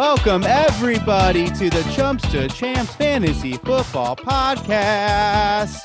welcome 0.00 0.42
everybody 0.44 1.50
to 1.50 1.68
the 1.68 1.82
Chumps 1.94 2.26
to 2.30 2.48
Champs 2.48 2.94
Fantasy 2.94 3.52
Football 3.58 4.16
Podcast. 4.16 5.82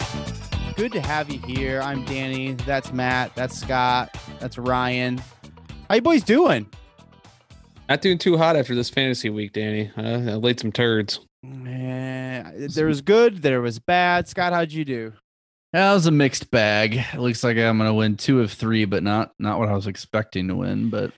Good 0.78 0.94
to 0.94 1.02
have 1.02 1.30
you 1.30 1.40
here. 1.40 1.82
I'm 1.82 2.06
Danny. 2.06 2.54
That's 2.54 2.94
Matt. 2.94 3.36
That's 3.36 3.60
Scott. 3.60 4.16
That's 4.40 4.58
Ryan. 4.58 5.22
How 5.90 5.96
you 5.96 6.02
boys 6.02 6.24
doing? 6.24 6.66
Not 7.90 8.00
doing 8.00 8.18
too 8.18 8.38
hot 8.38 8.56
after 8.56 8.74
this 8.74 8.90
fantasy 8.90 9.30
week, 9.30 9.52
Danny. 9.52 9.92
Uh, 9.98 10.32
I 10.32 10.36
laid 10.36 10.62
some 10.62 10.72
turds. 10.72 11.20
Man, 11.44 12.70
there 12.74 12.86
was 12.86 13.02
good, 13.02 13.42
there 13.42 13.60
was 13.60 13.80
bad. 13.80 14.30
Scott, 14.30 14.54
how'd 14.54 14.72
you 14.72 14.86
do? 14.86 15.12
That 15.74 15.94
was 15.94 16.06
a 16.06 16.12
mixed 16.12 16.50
bag. 16.52 17.04
It 17.14 17.20
looks 17.20 17.44
like 17.44 17.58
I'm 17.58 17.78
gonna 17.78 17.94
win 17.94 18.16
two 18.16 18.40
of 18.40 18.54
three, 18.54 18.86
but 18.86 19.04
not 19.04 19.34
not 19.40 19.60
what 19.60 19.68
I 19.68 19.74
was 19.74 19.88
expecting 19.88 20.48
to 20.48 20.56
win. 20.56 20.90
But 20.90 21.12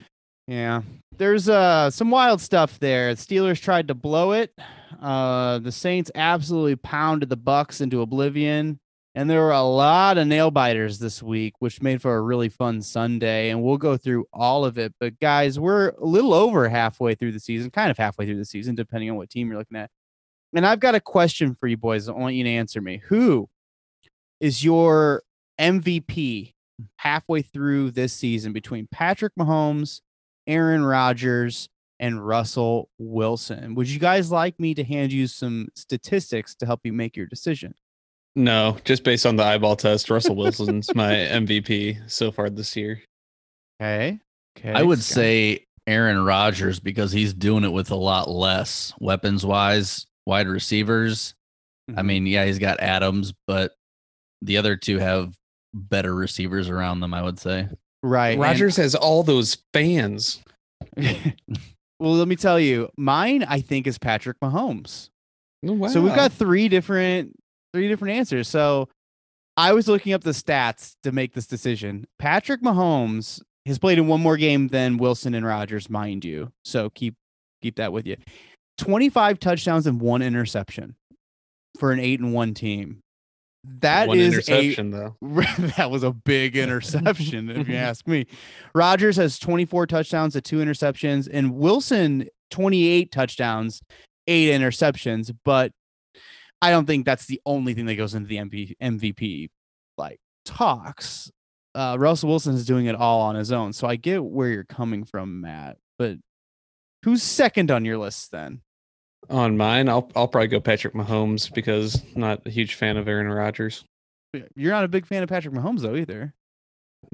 Yeah. 0.48 0.82
There's 1.18 1.50
uh 1.50 1.90
some 1.90 2.10
wild 2.12 2.42
stuff 2.42 2.80
there. 2.80 3.14
Steelers 3.14 3.62
tried 3.62 3.88
to 3.90 3.94
blow 3.94 4.32
it. 4.32 4.54
Uh 5.02 5.60
the 5.60 5.72
Saints 5.72 6.12
absolutely 6.16 6.76
pounded 6.76 7.30
the 7.30 7.38
Bucks 7.38 7.82
into 7.82 8.02
oblivion. 8.02 8.80
And 9.16 9.28
there 9.28 9.42
were 9.42 9.52
a 9.52 9.64
lot 9.64 10.20
of 10.20 10.28
nail 10.28 10.52
biters 10.52 11.00
this 11.00 11.24
week, 11.24 11.56
which 11.58 11.82
made 11.82 12.04
for 12.04 12.16
a 12.16 12.22
really 12.22 12.50
fun 12.50 12.84
Sunday. 12.84 13.50
And 13.50 13.64
we'll 13.64 13.78
go 13.78 13.98
through 13.98 14.28
all 14.32 14.64
of 14.64 14.78
it. 14.78 14.94
But 15.00 15.20
guys, 15.20 15.60
we're 15.60 15.90
a 15.90 16.06
little 16.06 16.36
over 16.36 16.70
halfway 16.70 17.16
through 17.16 17.32
the 17.32 17.40
season, 17.40 17.72
kind 17.72 17.90
of 17.90 17.98
halfway 17.98 18.28
through 18.28 18.38
the 18.38 18.46
season, 18.46 18.76
depending 18.76 19.10
on 19.10 19.18
what 19.18 19.32
team 19.32 19.50
you're 19.50 19.58
looking 19.58 19.78
at. 19.78 19.90
And 20.54 20.68
I've 20.68 20.80
got 20.80 20.94
a 20.94 21.00
question 21.00 21.56
for 21.56 21.66
you 21.66 21.78
boys. 21.78 22.08
I 22.08 22.12
want 22.12 22.36
you 22.36 22.44
to 22.44 22.50
answer 22.50 22.80
me. 22.80 23.02
Who 23.08 23.50
is 24.40 24.64
your 24.64 25.24
MVP 25.60 26.54
halfway 26.98 27.42
through 27.42 27.92
this 27.92 28.14
season 28.14 28.54
between 28.54 28.88
Patrick 28.92 29.34
Mahomes, 29.38 30.02
Aaron 30.48 30.84
Rodgers, 30.84 31.70
and 32.00 32.26
Russell 32.26 32.90
Wilson? 33.00 33.76
Would 33.76 33.90
you 33.90 34.00
guys 34.00 34.32
like 34.32 34.60
me 34.60 34.74
to 34.76 34.84
hand 34.84 35.12
you 35.12 35.28
some 35.28 35.68
statistics 35.76 36.56
to 36.56 36.66
help 36.66 36.82
you 36.84 36.94
make 36.94 37.16
your 37.18 37.26
decision? 37.26 37.74
No, 38.36 38.78
just 38.86 39.04
based 39.04 39.26
on 39.26 39.36
the 39.36 39.44
eyeball 39.44 39.76
test, 39.76 40.10
Russell 40.12 40.36
Wilson's 40.36 40.94
my 40.94 41.12
MVP 41.14 42.10
so 42.10 42.32
far 42.32 42.50
this 42.52 42.76
year. 42.76 43.02
Okay. 43.82 44.20
Okay. 44.58 44.72
I 44.74 44.84
would 44.84 45.02
Scott. 45.02 45.16
say 45.16 45.66
Aaron 45.88 46.24
Rodgers 46.24 46.80
because 46.80 47.12
he's 47.12 47.34
doing 47.34 47.64
it 47.64 47.72
with 47.72 47.90
a 47.92 47.96
lot 47.96 48.30
less 48.30 48.94
weapons 49.00 49.46
wise, 49.46 50.06
wide 50.28 50.48
receivers. 50.48 51.34
I 51.90 52.02
Mhm. 52.02 52.06
mean, 52.06 52.26
yeah, 52.28 52.46
he's 52.46 52.60
got 52.60 52.80
Adams, 52.80 53.34
but 53.48 53.72
the 54.44 54.58
other 54.58 54.76
two 54.76 55.00
have 55.00 55.34
better 55.74 56.14
receivers 56.14 56.70
around 56.70 57.00
them. 57.00 57.14
I 57.16 57.24
would 57.24 57.40
say. 57.40 57.68
Right. 58.08 58.32
and- 58.32 58.42
Rodgers 58.42 58.78
has 58.78 58.96
all 58.96 59.24
those 59.24 59.58
fans. 59.74 60.42
well, 60.98 62.14
let 62.14 62.28
me 62.28 62.36
tell 62.36 62.60
you, 62.60 62.90
mine 62.98 63.44
I 63.44 63.62
think 63.62 63.88
is 63.88 63.98
Patrick 63.98 64.40
Mahomes. 64.40 65.10
Oh, 65.66 65.74
wow. 65.74 65.88
So 65.88 66.02
we've 66.02 66.16
got 66.16 66.32
three 66.32 66.70
different 66.70 67.34
three 67.74 67.88
different 67.88 68.16
answers. 68.16 68.48
So 68.48 68.90
I 69.56 69.74
was 69.74 69.88
looking 69.88 70.14
up 70.14 70.24
the 70.24 70.32
stats 70.32 70.96
to 71.04 71.12
make 71.12 71.34
this 71.34 71.48
decision. 71.48 72.06
Patrick 72.20 72.62
Mahomes 72.62 73.42
has 73.66 73.80
played 73.80 73.98
in 73.98 74.08
one 74.08 74.22
more 74.22 74.38
game 74.38 74.68
than 74.70 74.98
Wilson 74.98 75.34
and 75.34 75.46
Rodgers, 75.46 75.90
mind 75.90 76.24
you. 76.24 76.52
So 76.64 76.90
keep 76.92 77.16
keep 77.62 77.76
that 77.78 77.92
with 77.92 78.06
you. 78.06 78.18
25 78.78 79.40
touchdowns 79.40 79.88
and 79.88 80.00
one 80.00 80.22
interception 80.22 80.96
for 81.80 81.92
an 81.92 82.00
8 82.00 82.20
and 82.20 82.34
1 82.34 82.54
team. 82.54 83.00
That 83.80 84.08
one 84.08 84.18
is 84.18 84.34
interception 84.34 84.92
though. 84.92 85.16
a 85.22 85.62
that 85.78 85.92
was 85.92 86.04
a 86.04 86.12
big 86.12 86.56
interception 86.56 87.50
if 87.50 87.68
you 87.68 87.76
ask 87.78 88.08
me. 88.08 88.26
Rodgers 88.74 89.18
has 89.18 89.40
24 89.40 89.88
touchdowns 89.88 90.34
to 90.34 90.42
two 90.42 90.58
interceptions 90.58 91.28
and 91.32 91.56
Wilson 91.56 92.28
28 92.52 93.12
touchdowns, 93.12 93.82
8 94.28 94.60
interceptions, 94.60 95.36
but 95.44 95.72
I 96.62 96.72
don't 96.72 96.86
think 96.86 97.06
that's 97.06 97.26
the 97.26 97.42
only 97.46 97.74
thing 97.74 97.86
that 97.86 97.96
goes 97.96 98.16
into 98.16 98.28
the 98.28 98.38
MP, 98.38 98.76
MVP 98.82 99.50
like 99.98 100.20
talks. 100.46 101.32
Uh, 101.76 101.96
Russell 102.00 102.30
Wilson 102.30 102.56
is 102.56 102.66
doing 102.66 102.88
it 102.88 102.96
all 102.96 103.22
on 103.22 103.36
his 103.36 103.52
own, 103.52 103.74
so 103.74 103.88
I 103.88 103.96
get 103.96 104.24
where 104.24 104.50
you're 104.50 104.64
coming 104.64 105.04
from, 105.04 105.42
Matt. 105.42 105.78
But 106.00 106.18
who's 107.04 107.22
second 107.22 107.70
on 107.70 107.86
your 107.86 107.98
list 107.98 108.32
then? 108.32 108.62
On 109.30 109.58
mine, 109.58 109.90
I'll 109.90 110.10
I'll 110.16 110.28
probably 110.28 110.48
go 110.48 110.60
Patrick 110.60 110.94
Mahomes 110.94 111.54
because 111.54 112.02
I'm 112.16 112.22
not 112.22 112.42
a 112.46 112.50
huge 112.50 112.76
fan 112.76 112.96
of 112.98 113.08
Aaron 113.08 113.28
Rodgers. 113.28 113.84
You're 114.56 114.72
not 114.72 114.84
a 114.84 114.88
big 114.88 115.06
fan 115.06 115.24
of 115.24 115.30
Patrick 115.30 115.54
Mahomes, 115.54 115.82
though, 115.82 115.96
either. 115.96 116.34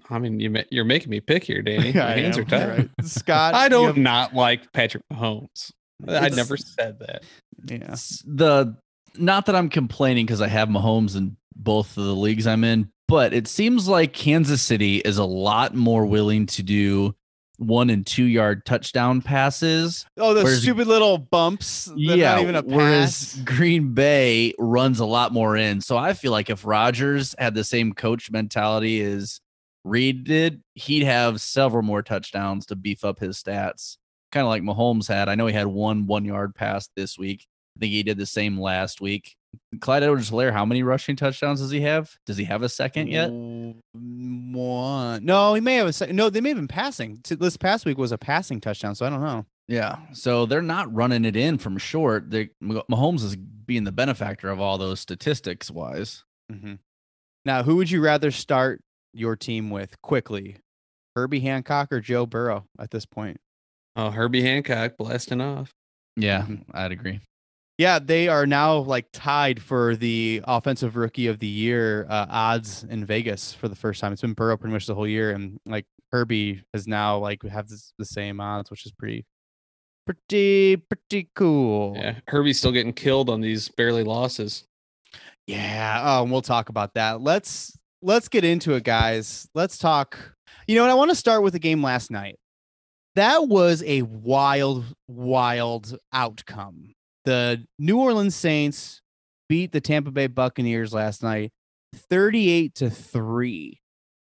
I 0.09 0.19
mean, 0.19 0.39
you 0.39 0.49
ma- 0.49 0.61
you're 0.69 0.85
making 0.85 1.09
me 1.09 1.19
pick 1.19 1.43
here, 1.43 1.61
Danny. 1.61 1.91
My 1.93 2.13
I 2.13 2.19
hands 2.19 2.37
am, 2.37 2.43
are 2.43 2.47
tied. 2.47 2.69
right. 2.77 2.89
Scott, 3.03 3.53
I 3.55 3.69
don't 3.69 3.87
have- 3.87 3.97
not 3.97 4.33
like 4.35 4.71
Patrick 4.73 5.03
Mahomes. 5.11 5.71
I 6.07 6.29
never 6.29 6.57
said 6.57 6.99
that. 6.99 7.23
Yeah. 7.65 7.91
S- 7.91 8.23
The 8.25 8.75
not 9.17 9.45
that 9.45 9.55
I'm 9.55 9.69
complaining 9.69 10.25
because 10.25 10.41
I 10.41 10.47
have 10.47 10.69
Mahomes 10.69 11.15
in 11.15 11.37
both 11.55 11.97
of 11.97 12.03
the 12.05 12.15
leagues 12.15 12.45
I'm 12.47 12.63
in, 12.63 12.89
but 13.07 13.33
it 13.33 13.47
seems 13.47 13.87
like 13.87 14.11
Kansas 14.13 14.61
City 14.61 14.97
is 14.97 15.17
a 15.17 15.25
lot 15.25 15.75
more 15.75 16.05
willing 16.05 16.45
to 16.47 16.63
do 16.63 17.15
one 17.67 17.89
and 17.89 18.05
two 18.05 18.25
yard 18.25 18.65
touchdown 18.65 19.21
passes. 19.21 20.05
Oh, 20.17 20.33
those 20.33 20.43
Whereas- 20.43 20.61
stupid 20.61 20.87
little 20.87 21.17
bumps. 21.17 21.85
That 21.85 21.97
yeah, 21.97 22.39
even 22.41 22.55
a 22.55 22.61
whereas 22.61 23.35
pass. 23.35 23.43
Green 23.45 23.93
Bay 23.93 24.53
runs 24.59 24.99
a 24.99 25.05
lot 25.05 25.31
more 25.33 25.55
in. 25.57 25.81
So 25.81 25.97
I 25.97 26.13
feel 26.13 26.31
like 26.31 26.49
if 26.49 26.65
Rodgers 26.65 27.35
had 27.37 27.55
the 27.55 27.63
same 27.63 27.93
coach 27.93 28.29
mentality 28.31 29.01
as 29.01 29.39
Reid 29.83 30.23
did, 30.23 30.61
he'd 30.75 31.03
have 31.03 31.41
several 31.41 31.83
more 31.83 32.01
touchdowns 32.01 32.65
to 32.67 32.75
beef 32.75 33.03
up 33.03 33.19
his 33.19 33.41
stats. 33.41 33.97
Kind 34.31 34.45
of 34.45 34.49
like 34.49 34.63
Mahomes 34.63 35.07
had. 35.07 35.29
I 35.29 35.35
know 35.35 35.45
he 35.47 35.53
had 35.53 35.67
one 35.67 36.07
one 36.07 36.25
yard 36.25 36.55
pass 36.55 36.89
this 36.95 37.17
week. 37.17 37.45
I 37.75 37.79
think 37.79 37.91
he 37.91 38.03
did 38.03 38.17
the 38.17 38.25
same 38.25 38.59
last 38.59 39.01
week. 39.01 39.35
Clyde 39.81 40.03
Edwards 40.03 40.31
Helaire, 40.31 40.51
how 40.51 40.65
many 40.65 40.83
rushing 40.83 41.15
touchdowns 41.15 41.59
does 41.59 41.71
he 41.71 41.81
have? 41.81 42.15
Does 42.25 42.37
he 42.37 42.43
have 42.45 42.63
a 42.63 42.69
second 42.69 43.07
yet? 43.07 43.29
Mm, 43.29 43.75
One. 44.53 45.23
No, 45.25 45.53
he 45.53 45.61
may 45.61 45.75
have 45.75 45.87
a 45.87 45.93
second. 45.93 46.15
No, 46.15 46.29
they 46.29 46.41
may 46.41 46.49
have 46.49 46.57
been 46.57 46.67
passing. 46.67 47.21
This 47.27 47.57
past 47.57 47.85
week 47.85 47.97
was 47.97 48.11
a 48.11 48.17
passing 48.17 48.59
touchdown, 48.59 48.95
so 48.95 49.05
I 49.05 49.09
don't 49.09 49.21
know. 49.21 49.45
Yeah. 49.67 49.97
So 50.13 50.45
they're 50.45 50.61
not 50.61 50.93
running 50.93 51.23
it 51.25 51.35
in 51.35 51.57
from 51.57 51.77
short. 51.77 52.29
They 52.31 52.49
Mahomes 52.61 53.23
is 53.23 53.35
being 53.35 53.83
the 53.83 53.91
benefactor 53.91 54.49
of 54.49 54.59
all 54.59 54.77
those 54.77 54.99
statistics 54.99 55.71
wise. 55.71 56.23
Mhm. 56.51 56.79
Now, 57.45 57.63
who 57.63 57.75
would 57.77 57.89
you 57.91 58.01
rather 58.01 58.31
start 58.31 58.81
your 59.13 59.35
team 59.35 59.69
with 59.69 59.99
quickly? 60.01 60.57
Herbie 61.15 61.39
Hancock 61.41 61.91
or 61.91 61.99
Joe 62.01 62.25
Burrow 62.25 62.65
at 62.79 62.89
this 62.91 63.05
point? 63.05 63.37
Oh, 63.95 64.09
Herbie 64.09 64.41
Hancock 64.41 64.97
blasting 64.97 65.41
off. 65.41 65.71
Yeah, 66.15 66.41
Mhm. 66.43 66.65
I'd 66.71 66.91
agree. 66.91 67.19
Yeah, 67.77 67.97
they 67.99 68.27
are 68.27 68.45
now 68.45 68.77
like 68.77 69.07
tied 69.11 69.61
for 69.61 69.95
the 69.95 70.41
offensive 70.45 70.95
rookie 70.95 71.27
of 71.27 71.39
the 71.39 71.47
year 71.47 72.05
uh, 72.07 72.27
odds 72.29 72.83
in 72.83 73.03
Vegas 73.05 73.53
for 73.53 73.67
the 73.67 73.75
first 73.75 73.99
time. 73.99 74.13
It's 74.13 74.21
been 74.21 74.33
Burrow 74.33 74.57
pretty 74.57 74.73
much 74.73 74.85
the 74.85 74.93
whole 74.93 75.07
year, 75.07 75.31
and 75.31 75.57
like 75.65 75.85
Herbie 76.11 76.63
has 76.73 76.87
now 76.87 77.17
like 77.17 77.41
we 77.41 77.49
have 77.49 77.67
this, 77.67 77.93
the 77.97 78.05
same 78.05 78.39
odds, 78.39 78.69
which 78.69 78.85
is 78.85 78.91
pretty, 78.91 79.25
pretty, 80.05 80.77
pretty 80.77 81.29
cool. 81.35 81.93
Yeah, 81.97 82.19
Herbie's 82.27 82.59
still 82.59 82.71
getting 82.71 82.93
killed 82.93 83.29
on 83.29 83.41
these 83.41 83.69
barely 83.69 84.03
losses. 84.03 84.65
Yeah. 85.47 86.01
Oh, 86.03 86.23
and 86.23 86.31
we'll 86.31 86.43
talk 86.43 86.69
about 86.69 86.93
that. 86.93 87.21
Let's 87.21 87.75
let's 88.03 88.29
get 88.29 88.43
into 88.43 88.73
it, 88.73 88.83
guys. 88.83 89.47
Let's 89.55 89.79
talk. 89.79 90.17
You 90.67 90.75
know 90.75 90.83
what? 90.83 90.91
I 90.91 90.95
want 90.95 91.09
to 91.09 91.15
start 91.15 91.41
with 91.41 91.53
the 91.53 91.59
game 91.59 91.81
last 91.81 92.11
night. 92.11 92.37
That 93.15 93.47
was 93.47 93.83
a 93.83 94.03
wild, 94.03 94.85
wild 95.07 95.97
outcome. 96.13 96.93
The 97.25 97.65
New 97.79 97.99
Orleans 97.99 98.35
Saints 98.35 99.01
beat 99.49 99.71
the 99.71 99.81
Tampa 99.81 100.11
Bay 100.11 100.27
Buccaneers 100.27 100.93
last 100.93 101.23
night, 101.23 101.51
38 101.95 102.75
to 102.75 102.89
3. 102.89 103.79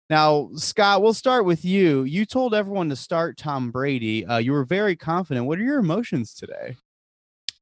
Now, 0.09 0.51
Scott, 0.55 1.03
we'll 1.03 1.15
start 1.15 1.45
with 1.45 1.65
you. 1.65 2.05
You 2.05 2.25
told 2.25 2.55
everyone 2.55 2.91
to 2.91 2.97
start 2.97 3.37
Tom 3.37 3.73
Brady. 3.73 4.25
Uh, 4.25 4.39
you 4.39 4.53
were 4.53 4.65
very 4.65 4.95
confident. 4.95 5.47
What 5.47 5.59
are 5.59 5.65
your 5.65 5.79
emotions 5.79 6.33
today? 6.33 6.77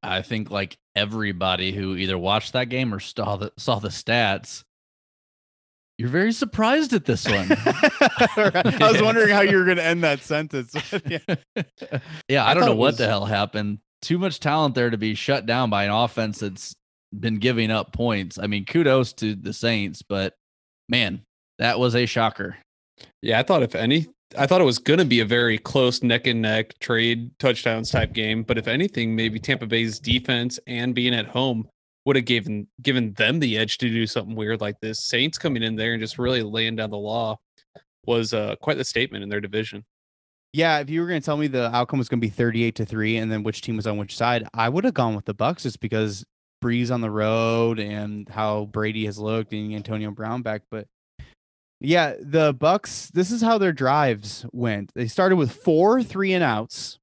I 0.03 0.21
think 0.21 0.51
like 0.51 0.77
everybody 0.95 1.71
who 1.71 1.95
either 1.95 2.17
watched 2.17 2.53
that 2.53 2.69
game 2.69 2.93
or 2.93 2.99
saw 2.99 3.37
the 3.37 3.51
saw 3.57 3.79
the 3.79 3.89
stats, 3.89 4.63
you're 5.97 6.09
very 6.09 6.33
surprised 6.33 6.93
at 6.93 7.05
this 7.05 7.25
one. 7.25 7.47
I 7.51 8.89
was 8.91 9.01
wondering 9.01 9.29
how 9.29 9.41
you 9.41 9.57
were 9.57 9.65
going 9.65 9.77
to 9.77 9.83
end 9.83 10.03
that 10.03 10.21
sentence. 10.21 10.75
yeah. 11.07 11.19
yeah, 12.27 12.45
I 12.45 12.51
I, 12.51 12.53
don't 12.53 12.65
know 12.65 12.75
what 12.75 12.97
the 12.97 13.07
hell 13.07 13.25
happened. 13.25 13.79
Too 14.01 14.17
much 14.17 14.39
talent 14.39 14.75
there 14.75 14.89
to 14.89 14.97
be 14.97 15.15
shut 15.15 15.45
down 15.45 15.69
by 15.69 15.85
an 15.85 15.91
offense 15.91 16.39
that's 16.39 16.75
been 17.19 17.39
giving 17.39 17.71
up 17.71 17.93
points. 17.93 18.37
I 18.37 18.47
mean, 18.47 18.65
kudos 18.65 19.13
to 19.13 19.35
the 19.35 19.53
Saints, 19.53 20.01
but 20.01 20.33
man, 20.89 21.21
that 21.59 21.79
was 21.79 21.95
a 21.95 22.05
shocker. 22.05 22.57
Yeah, 23.21 23.39
I 23.39 23.43
thought 23.43 23.63
if 23.63 23.75
any, 23.75 24.07
I 24.37 24.47
thought 24.47 24.61
it 24.61 24.65
was 24.65 24.79
going 24.79 24.99
to 24.99 25.05
be 25.05 25.19
a 25.19 25.25
very 25.25 25.57
close 25.57 26.03
neck 26.03 26.27
and 26.27 26.41
neck 26.41 26.77
trade 26.79 27.31
touchdowns 27.39 27.91
type 27.91 28.13
game. 28.13 28.43
But 28.43 28.57
if 28.57 28.67
anything, 28.67 29.15
maybe 29.15 29.39
Tampa 29.39 29.65
Bay's 29.65 29.99
defense 29.99 30.59
and 30.67 30.95
being 30.95 31.13
at 31.13 31.27
home 31.27 31.67
would 32.05 32.15
have 32.15 32.25
given 32.25 32.67
given 32.81 33.13
them 33.13 33.39
the 33.39 33.57
edge 33.57 33.77
to 33.79 33.89
do 33.89 34.05
something 34.05 34.35
weird 34.35 34.61
like 34.61 34.79
this. 34.79 35.05
Saints 35.05 35.37
coming 35.37 35.63
in 35.63 35.75
there 35.75 35.93
and 35.93 36.01
just 36.01 36.19
really 36.19 36.43
laying 36.43 36.75
down 36.75 36.91
the 36.91 36.97
law 36.97 37.37
was 38.05 38.33
uh, 38.33 38.55
quite 38.61 38.77
the 38.77 38.85
statement 38.85 39.23
in 39.23 39.29
their 39.29 39.41
division. 39.41 39.83
Yeah, 40.55 40.79
if 40.79 40.89
you 40.89 41.01
were 41.01 41.07
going 41.07 41.19
to 41.19 41.25
tell 41.25 41.35
me 41.35 41.47
the 41.47 41.69
outcome 41.75 41.99
was 41.99 42.07
going 42.07 42.21
to 42.21 42.25
be 42.25 42.31
38 42.31 42.75
to 42.75 42.85
3 42.85 43.17
and 43.17 43.29
then 43.29 43.43
which 43.43 43.59
team 43.59 43.75
was 43.75 43.85
on 43.85 43.97
which 43.97 44.15
side, 44.15 44.47
I 44.53 44.69
would 44.69 44.85
have 44.85 44.93
gone 44.93 45.13
with 45.13 45.25
the 45.25 45.33
Bucks 45.33 45.63
just 45.63 45.81
because 45.81 46.23
Brees 46.63 46.91
on 46.91 47.01
the 47.01 47.11
road 47.11 47.77
and 47.77 48.29
how 48.29 48.67
Brady 48.67 49.05
has 49.05 49.19
looked 49.19 49.51
and 49.51 49.75
Antonio 49.75 50.11
Brown 50.11 50.43
back, 50.43 50.61
but 50.71 50.87
yeah, 51.81 52.13
the 52.21 52.53
Bucks, 52.53 53.11
this 53.13 53.31
is 53.31 53.41
how 53.41 53.57
their 53.57 53.73
drives 53.73 54.45
went. 54.53 54.93
They 54.95 55.07
started 55.07 55.35
with 55.35 55.51
4 55.51 56.01
3 56.01 56.33
and 56.35 56.43
outs. 56.43 56.99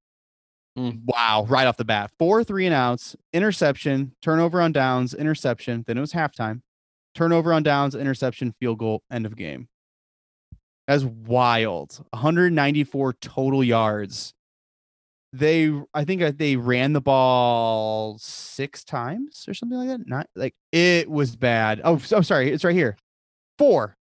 Mm. 0.75 1.01
Wow, 1.05 1.45
right 1.47 1.67
off 1.67 1.77
the 1.77 1.85
bat. 1.85 2.09
4 2.17 2.43
3 2.43 2.65
and 2.65 2.73
outs, 2.73 3.15
interception, 3.33 4.15
turnover 4.23 4.61
on 4.63 4.71
downs, 4.71 5.13
interception, 5.13 5.83
then 5.85 5.99
it 5.99 6.01
was 6.01 6.13
halftime. 6.13 6.63
Turnover 7.13 7.53
on 7.53 7.61
downs, 7.61 7.93
interception, 7.93 8.55
field 8.59 8.79
goal, 8.79 9.03
end 9.11 9.27
of 9.27 9.35
game. 9.35 9.67
That's 10.87 11.03
wild. 11.03 12.03
194 12.11 13.13
total 13.13 13.63
yards. 13.63 14.33
They, 15.31 15.71
I 15.93 16.03
think 16.05 16.37
they 16.37 16.55
ran 16.57 16.93
the 16.93 17.01
ball 17.01 18.17
six 18.19 18.83
times 18.83 19.45
or 19.47 19.53
something 19.55 19.77
like 19.77 19.87
that. 19.87 20.07
Not 20.07 20.27
like 20.35 20.53
it 20.71 21.09
was 21.09 21.35
bad. 21.35 21.81
Oh, 21.83 21.97
so, 21.97 22.17
I'm 22.17 22.23
sorry. 22.23 22.51
It's 22.51 22.63
right 22.63 22.75
here. 22.75 22.97
Four, 23.57 23.95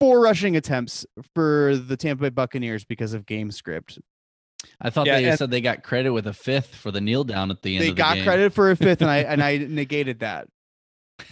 four 0.00 0.20
rushing 0.20 0.56
attempts 0.56 1.04
for 1.34 1.76
the 1.76 1.96
Tampa 1.96 2.22
Bay 2.22 2.28
Buccaneers 2.30 2.84
because 2.84 3.12
of 3.12 3.26
game 3.26 3.50
script. 3.50 3.98
I 4.80 4.90
thought 4.90 5.06
Yeah, 5.06 5.20
they 5.20 5.36
said 5.36 5.50
they 5.50 5.60
got 5.60 5.82
credit 5.82 6.12
with 6.12 6.26
a 6.26 6.32
fifth 6.32 6.74
for 6.74 6.90
the 6.90 7.00
kneel 7.00 7.22
down 7.24 7.50
at 7.50 7.60
the 7.62 7.76
end 7.76 7.84
They 7.84 7.90
of 7.90 7.96
the 7.96 8.02
got 8.02 8.14
game. 8.16 8.24
credit 8.24 8.52
for 8.54 8.70
a 8.70 8.76
fifth, 8.76 9.02
and 9.02 9.10
I 9.10 9.18
and 9.18 9.42
I 9.42 9.56
negated 9.68 10.20
that. 10.20 10.48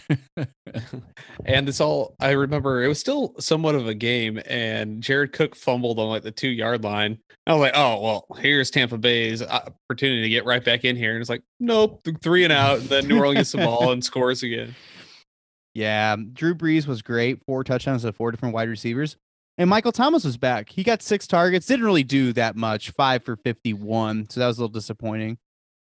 and 1.45 1.69
it's 1.69 1.81
all 1.81 2.15
I 2.19 2.31
remember. 2.31 2.83
It 2.83 2.87
was 2.87 2.99
still 2.99 3.35
somewhat 3.39 3.75
of 3.75 3.87
a 3.87 3.93
game, 3.93 4.39
and 4.45 5.01
Jared 5.01 5.33
Cook 5.33 5.55
fumbled 5.55 5.99
on 5.99 6.09
like 6.09 6.23
the 6.23 6.31
two 6.31 6.49
yard 6.49 6.83
line. 6.83 7.19
I 7.45 7.53
was 7.53 7.61
like, 7.61 7.73
"Oh 7.75 8.01
well, 8.01 8.27
here's 8.39 8.69
Tampa 8.69 8.97
Bay's 8.97 9.41
opportunity 9.41 10.21
to 10.23 10.29
get 10.29 10.45
right 10.45 10.63
back 10.63 10.85
in 10.85 10.95
here." 10.95 11.13
And 11.13 11.21
it's 11.21 11.29
like, 11.29 11.43
"Nope, 11.59 12.05
three 12.21 12.43
and 12.43 12.53
out." 12.53 12.81
Then 12.81 13.07
New 13.07 13.19
Orleans 13.19 13.37
gets 13.37 13.51
the 13.53 13.59
ball 13.59 13.91
and 13.91 14.03
scores 14.03 14.43
again. 14.43 14.75
Yeah, 15.73 16.13
um, 16.13 16.31
Drew 16.33 16.55
Brees 16.55 16.87
was 16.87 17.01
great. 17.01 17.43
Four 17.45 17.63
touchdowns 17.63 18.01
to 18.01 18.11
four 18.11 18.31
different 18.31 18.55
wide 18.55 18.69
receivers. 18.69 19.15
And 19.59 19.69
Michael 19.69 19.91
Thomas 19.91 20.23
was 20.23 20.37
back. 20.37 20.69
He 20.69 20.83
got 20.83 21.01
six 21.01 21.25
targets. 21.25 21.65
Didn't 21.65 21.85
really 21.85 22.03
do 22.03 22.33
that 22.33 22.55
much. 22.55 22.91
Five 22.91 23.23
for 23.23 23.35
fifty-one. 23.35 24.29
So 24.29 24.39
that 24.39 24.47
was 24.47 24.57
a 24.57 24.61
little 24.61 24.73
disappointing. 24.73 25.37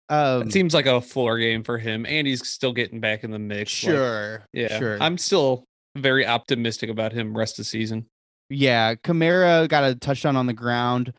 Um, 0.09 0.43
It 0.43 0.53
seems 0.53 0.75
like 0.75 0.87
a 0.87 1.01
floor 1.01 1.39
game 1.39 1.63
for 1.63 1.79
him, 1.79 2.05
and 2.07 2.27
he's 2.27 2.47
still 2.47 2.73
getting 2.73 3.01
back 3.01 3.25
in 3.25 3.31
the 3.31 3.39
mix. 3.39 3.83
like, 3.85 3.95
sure. 3.95 4.45
yeah, 4.53 4.79
Sure. 4.79 4.99
I'm 5.01 5.19
still 5.19 5.65
very 5.97 6.27
optimistic 6.27 6.91
about 6.91 7.13
him 7.13 7.37
rest 7.37 7.55
of 7.55 7.65
the 7.65 7.69
season. 7.69 8.07
Yeah, 8.51 8.95
Kamara 8.97 9.69
got 9.69 9.85
a 9.85 9.95
touchdown 9.95 10.37
on 10.37 10.47
the 10.47 10.53
ground. 10.53 11.13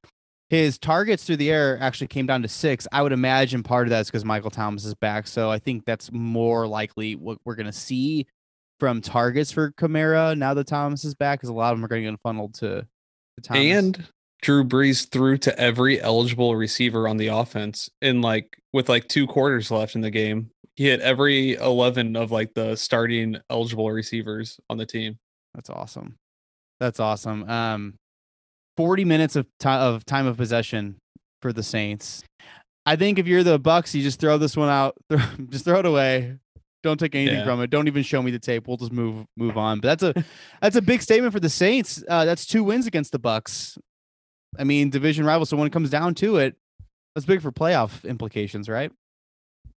His 0.49 0.77
targets 0.77 1.23
through 1.23 1.37
the 1.37 1.51
air 1.51 1.79
actually 1.81 2.07
came 2.07 2.27
down 2.27 2.43
to 2.43 2.47
six. 2.47 2.87
I 2.91 3.01
would 3.01 3.11
imagine 3.11 3.63
part 3.63 3.87
of 3.87 3.89
that's 3.89 4.11
because 4.11 4.23
Michael 4.23 4.51
Thomas 4.51 4.85
is 4.85 4.93
back. 4.93 5.25
So 5.25 5.49
I 5.49 5.57
think 5.57 5.85
that's 5.85 6.11
more 6.11 6.67
likely 6.67 7.15
what 7.15 7.39
we're 7.45 7.55
going 7.55 7.65
to 7.65 7.71
see 7.71 8.27
from 8.79 9.01
targets 9.01 9.51
for 9.51 9.71
Kamara 9.71 10.37
now 10.37 10.53
that 10.53 10.67
Thomas 10.67 11.03
is 11.03 11.15
back, 11.15 11.39
because 11.39 11.49
a 11.49 11.53
lot 11.53 11.71
of 11.71 11.79
them 11.79 11.85
are 11.85 11.87
going 11.87 12.03
to 12.03 12.11
get 12.11 12.19
funneled 12.21 12.53
to, 12.55 12.81
to 12.81 13.41
Thomas. 13.41 13.63
And 13.63 14.07
Drew 14.45 14.63
Brees 14.63 15.09
threw 15.09 15.39
to 15.39 15.59
every 15.59 15.99
eligible 15.99 16.55
receiver 16.55 17.07
on 17.07 17.17
the 17.17 17.27
offense 17.27 17.89
in 18.03 18.21
like 18.21 18.55
with 18.73 18.89
like 18.89 19.07
two 19.07 19.25
quarters 19.25 19.71
left 19.71 19.95
in 19.95 20.01
the 20.01 20.11
game. 20.11 20.51
He 20.75 20.85
hit 20.85 20.99
every 21.01 21.53
11 21.55 22.15
of 22.15 22.29
like 22.31 22.53
the 22.53 22.75
starting 22.75 23.37
eligible 23.49 23.89
receivers 23.91 24.59
on 24.69 24.77
the 24.77 24.85
team. 24.85 25.17
That's 25.55 25.71
awesome. 25.71 26.17
That's 26.79 26.99
awesome. 26.99 27.49
Um, 27.49 27.95
40 28.77 29.03
minutes 29.03 29.35
of 29.35 29.47
time 29.59 29.81
of 29.81 30.05
time 30.05 30.27
of 30.27 30.37
possession 30.37 30.97
for 31.41 31.51
the 31.51 31.63
Saints. 31.63 32.21
I 32.85 32.97
think 32.97 33.17
if 33.17 33.25
you're 33.25 33.41
the 33.43 33.57
Bucks, 33.57 33.95
you 33.95 34.03
just 34.03 34.19
throw 34.19 34.37
this 34.37 34.55
one 34.55 34.69
out, 34.69 34.95
just 35.49 35.65
throw 35.65 35.79
it 35.79 35.87
away. 35.87 36.37
Don't 36.83 36.99
take 36.99 37.15
anything 37.15 37.39
Yeah. 37.39 37.45
from 37.45 37.63
it. 37.63 37.71
Don't 37.71 37.87
even 37.87 38.03
show 38.03 38.21
me 38.21 38.29
the 38.29 38.37
tape. 38.37 38.67
We'll 38.67 38.77
just 38.77 38.91
move 38.91 39.25
move 39.35 39.57
on. 39.57 39.79
But 39.79 39.97
that's 39.97 40.03
a 40.19 40.23
that's 40.61 40.75
a 40.75 40.83
big 40.83 41.01
statement 41.01 41.33
for 41.33 41.39
the 41.39 41.49
Saints. 41.49 42.03
Uh, 42.07 42.25
that's 42.25 42.45
two 42.45 42.63
wins 42.63 42.85
against 42.85 43.11
the 43.11 43.17
Bucks. 43.17 43.75
I 44.59 44.63
mean, 44.63 44.89
division 44.89 45.25
rivals. 45.25 45.49
So 45.49 45.57
when 45.57 45.67
it 45.67 45.73
comes 45.73 45.89
down 45.89 46.15
to 46.15 46.37
it, 46.37 46.55
that's 47.13 47.25
big 47.25 47.41
for 47.41 47.51
playoff 47.51 48.03
implications, 48.07 48.67
right? 48.67 48.91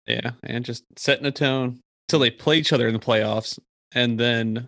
Yeah, 0.08 0.32
and 0.44 0.64
just 0.64 0.84
setting 0.98 1.26
a 1.26 1.32
tone 1.32 1.80
till 2.08 2.20
they 2.20 2.30
play 2.30 2.58
each 2.58 2.72
other 2.72 2.88
in 2.88 2.94
the 2.94 3.00
playoffs, 3.00 3.60
and 3.94 4.20
then 4.20 4.68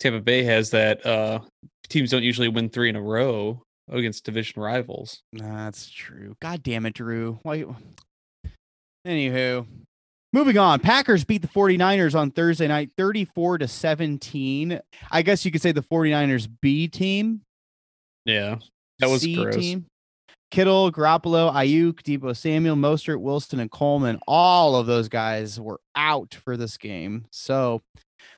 Tampa 0.00 0.20
Bay 0.20 0.42
has 0.42 0.70
that 0.70 1.04
uh 1.06 1.40
teams 1.88 2.10
don't 2.10 2.22
usually 2.22 2.48
win 2.48 2.68
three 2.68 2.88
in 2.88 2.96
a 2.96 3.02
row 3.02 3.62
against 3.88 4.24
division 4.24 4.60
rivals. 4.60 5.20
That's 5.32 5.88
true. 5.88 6.36
God 6.40 6.62
damn 6.62 6.86
it, 6.86 6.94
Drew. 6.94 7.38
Why? 7.42 7.64
Anywho, 9.06 9.66
moving 10.32 10.58
on. 10.58 10.80
Packers 10.80 11.24
beat 11.24 11.42
the 11.42 11.48
49ers 11.48 12.18
on 12.18 12.32
Thursday 12.32 12.66
night 12.66 12.90
34 12.96 13.58
to 13.58 13.68
17. 13.68 14.80
I 15.12 15.22
guess 15.22 15.44
you 15.44 15.52
could 15.52 15.62
say 15.62 15.70
the 15.70 15.82
49ers 15.82 16.48
B 16.60 16.88
team. 16.88 17.42
Yeah, 18.24 18.56
that 18.98 19.08
was 19.08 19.22
C 19.22 19.34
gross. 19.36 19.54
team. 19.56 19.86
Kittle, 20.50 20.92
Garoppolo, 20.92 21.52
Aiyuk, 21.52 22.02
Deebo 22.02 22.36
Samuel, 22.36 22.76
Mostert, 22.76 23.20
Wilson, 23.20 23.60
and 23.60 23.70
Coleman. 23.70 24.20
All 24.28 24.76
of 24.76 24.86
those 24.86 25.08
guys 25.08 25.60
were 25.60 25.80
out 25.96 26.34
for 26.34 26.56
this 26.56 26.76
game. 26.76 27.26
So 27.30 27.82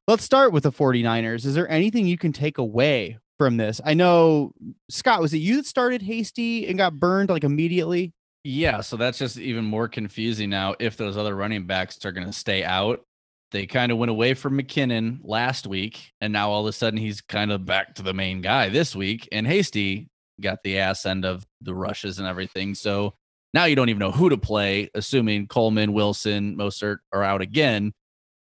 let's 0.06 0.24
start 0.24 0.52
with 0.52 0.62
the 0.62 0.72
49ers. 0.72 1.44
Is 1.44 1.54
there 1.54 1.70
anything 1.70 2.06
you 2.06 2.18
can 2.18 2.32
take 2.32 2.58
away 2.58 3.18
from 3.38 3.58
this? 3.58 3.80
I 3.84 3.94
know, 3.94 4.52
Scott, 4.88 5.20
was 5.20 5.34
it 5.34 5.38
you 5.38 5.56
that 5.56 5.66
started 5.66 6.00
Hasty 6.02 6.66
and 6.66 6.78
got 6.78 6.94
burned 6.94 7.28
like 7.28 7.44
immediately? 7.44 8.12
Yeah, 8.42 8.80
so 8.80 8.96
that's 8.96 9.18
just 9.18 9.36
even 9.38 9.64
more 9.64 9.88
confusing 9.88 10.48
now 10.48 10.74
if 10.80 10.96
those 10.96 11.16
other 11.16 11.34
running 11.34 11.66
backs 11.66 12.02
are 12.04 12.12
going 12.12 12.26
to 12.26 12.32
stay 12.32 12.64
out. 12.64 13.02
They 13.50 13.66
kind 13.66 13.92
of 13.92 13.98
went 13.98 14.10
away 14.10 14.34
from 14.34 14.58
McKinnon 14.58 15.20
last 15.22 15.66
week, 15.66 16.12
and 16.20 16.32
now 16.32 16.50
all 16.50 16.62
of 16.62 16.66
a 16.66 16.72
sudden 16.72 16.98
he's 16.98 17.20
kind 17.20 17.50
of 17.50 17.64
back 17.64 17.94
to 17.94 18.02
the 18.02 18.14
main 18.14 18.40
guy 18.40 18.68
this 18.68 18.94
week. 18.96 19.28
And 19.32 19.46
Hasty 19.46 20.08
got 20.40 20.62
the 20.62 20.78
ass 20.78 21.06
end 21.06 21.24
of 21.24 21.46
the 21.60 21.74
rushes 21.74 22.18
and 22.18 22.28
everything. 22.28 22.74
So 22.74 23.14
now 23.54 23.64
you 23.64 23.76
don't 23.76 23.88
even 23.88 24.00
know 24.00 24.10
who 24.10 24.28
to 24.28 24.36
play, 24.36 24.90
assuming 24.94 25.46
Coleman, 25.46 25.92
Wilson, 25.92 26.56
Mostert 26.56 26.98
are 27.12 27.22
out 27.22 27.40
again. 27.40 27.92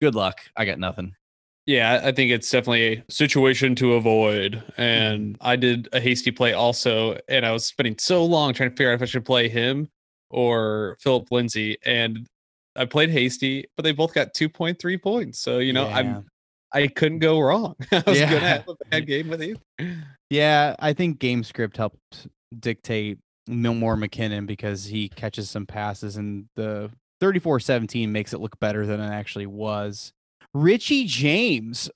Good 0.01 0.15
luck. 0.15 0.41
I 0.57 0.65
got 0.65 0.79
nothing. 0.79 1.15
Yeah, 1.67 2.01
I 2.05 2.13
think 2.13 2.31
it's 2.31 2.51
definitely 2.51 2.97
a 2.97 3.05
situation 3.11 3.75
to 3.77 3.95
avoid. 3.95 4.63
And 4.77 5.35
mm-hmm. 5.35 5.47
I 5.47 5.57
did 5.57 5.89
a 5.93 6.01
Hasty 6.01 6.31
play 6.31 6.53
also, 6.53 7.19
and 7.29 7.47
I 7.47 7.53
was 7.53 7.65
spending 7.65 7.97
so 7.99 8.25
long 8.25 8.53
trying 8.53 8.71
to 8.71 8.77
figure 8.77 8.91
out 8.91 8.97
if 8.97 9.03
I 9.03 9.07
should 9.07 9.25
play 9.25 9.49
him 9.49 9.89
or 10.31 10.97
Philip 11.01 11.31
Lindsay. 11.31 11.79
And 11.87 12.27
I 12.77 12.85
played 12.85 13.11
Hasty, 13.11 13.67
but 13.77 13.83
they 13.85 13.93
both 13.93 14.13
got 14.13 14.35
2.3 14.35 15.01
points. 15.01 15.39
So, 15.39 15.59
you 15.59 15.73
know, 15.73 15.89
Yeah. 15.89 15.97
I'm 15.97 16.27
I 16.75 16.89
couldn't 16.89 17.21
go 17.21 17.39
wrong. 17.41 17.77
I 17.93 18.03
was 18.05 18.19
Yeah. 18.19 18.31
gonna 18.31 18.49
have 18.49 18.69
a 18.69 18.75
bad 18.91 19.07
game 19.07 19.29
with 19.29 19.43
you. 19.43 19.57
Yeah, 20.31 20.75
I 20.79 20.93
think 20.93 21.19
game 21.19 21.45
script 21.45 21.77
helped 21.77 22.29
dictate 22.59 23.19
Mil- 23.47 23.75
more 23.75 23.97
McKinnon 23.97 24.47
because 24.47 24.87
he 24.87 25.09
catches 25.09 25.51
some 25.51 25.67
passes 25.67 26.17
and 26.17 26.47
the 26.57 26.91
34-17 27.21 28.09
makes 28.09 28.33
it 28.33 28.41
look 28.41 28.59
better 28.59 28.87
than 28.87 29.01
it 29.01 29.11
actually 29.11 29.47
was. 29.47 30.13
Richie 30.53 31.05
James, 31.05 31.91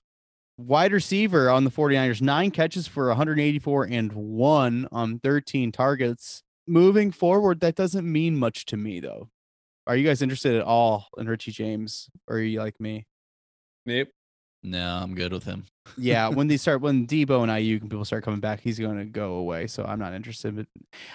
wide 0.56 0.92
receiver 0.92 1.48
on 1.48 1.64
the 1.64 1.70
49ers, 1.70 2.20
nine 2.20 2.50
catches 2.50 2.86
for 2.86 3.08
184 3.08 3.84
and 3.84 4.12
one 4.12 4.88
on 4.92 5.18
13 5.20 5.72
targets. 5.72 6.42
Moving 6.66 7.10
forward, 7.10 7.60
that 7.60 7.76
doesn't 7.76 8.10
mean 8.10 8.36
much 8.36 8.66
to 8.66 8.76
me 8.76 9.00
though. 9.00 9.30
Are 9.86 9.96
you 9.96 10.06
guys 10.06 10.20
interested 10.20 10.54
at 10.54 10.62
all 10.62 11.08
in 11.16 11.28
Richie 11.28 11.52
James 11.52 12.10
or 12.26 12.36
are 12.36 12.40
you 12.40 12.58
like 12.60 12.78
me? 12.78 13.06
Yep. 13.86 14.08
No, 14.62 14.96
I'm 15.02 15.14
good 15.14 15.32
with 15.32 15.44
him. 15.44 15.66
yeah, 15.96 16.28
when 16.28 16.48
they 16.48 16.56
start 16.58 16.80
when 16.80 17.06
Deebo 17.06 17.42
and 17.42 17.50
and 17.50 17.90
people 17.90 18.04
start 18.04 18.24
coming 18.24 18.40
back, 18.40 18.60
he's 18.60 18.78
going 18.78 18.98
to 18.98 19.04
go 19.04 19.34
away. 19.34 19.66
So 19.66 19.84
I'm 19.84 19.98
not 19.98 20.14
interested. 20.14 20.56
But 20.56 20.66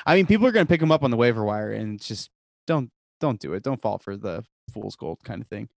I 0.05 0.15
mean, 0.15 0.25
people 0.25 0.47
are 0.47 0.51
going 0.51 0.65
to 0.65 0.69
pick 0.69 0.81
him 0.81 0.91
up 0.91 1.03
on 1.03 1.11
the 1.11 1.17
waiver 1.17 1.43
wire, 1.43 1.71
and 1.73 1.99
just 1.99 2.29
don't 2.67 2.89
don't 3.19 3.39
do 3.39 3.53
it. 3.53 3.63
Don't 3.63 3.81
fall 3.81 3.97
for 3.97 4.15
the 4.15 4.43
fool's 4.71 4.95
gold 4.95 5.19
kind 5.23 5.41
of 5.41 5.47
thing. 5.47 5.69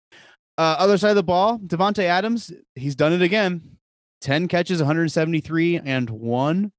Uh, 0.57 0.77
other 0.79 0.99
side 0.99 1.11
of 1.11 1.17
the 1.17 1.23
ball, 1.23 1.59
Davante 1.59 2.05
Adams, 2.05 2.53
he's 2.77 2.95
done 2.95 3.13
it 3.13 3.23
again. 3.23 3.79
Ten 4.21 4.47
catches, 4.47 4.79
173 4.79 5.81
and 5.85 6.09
one. 6.09 6.73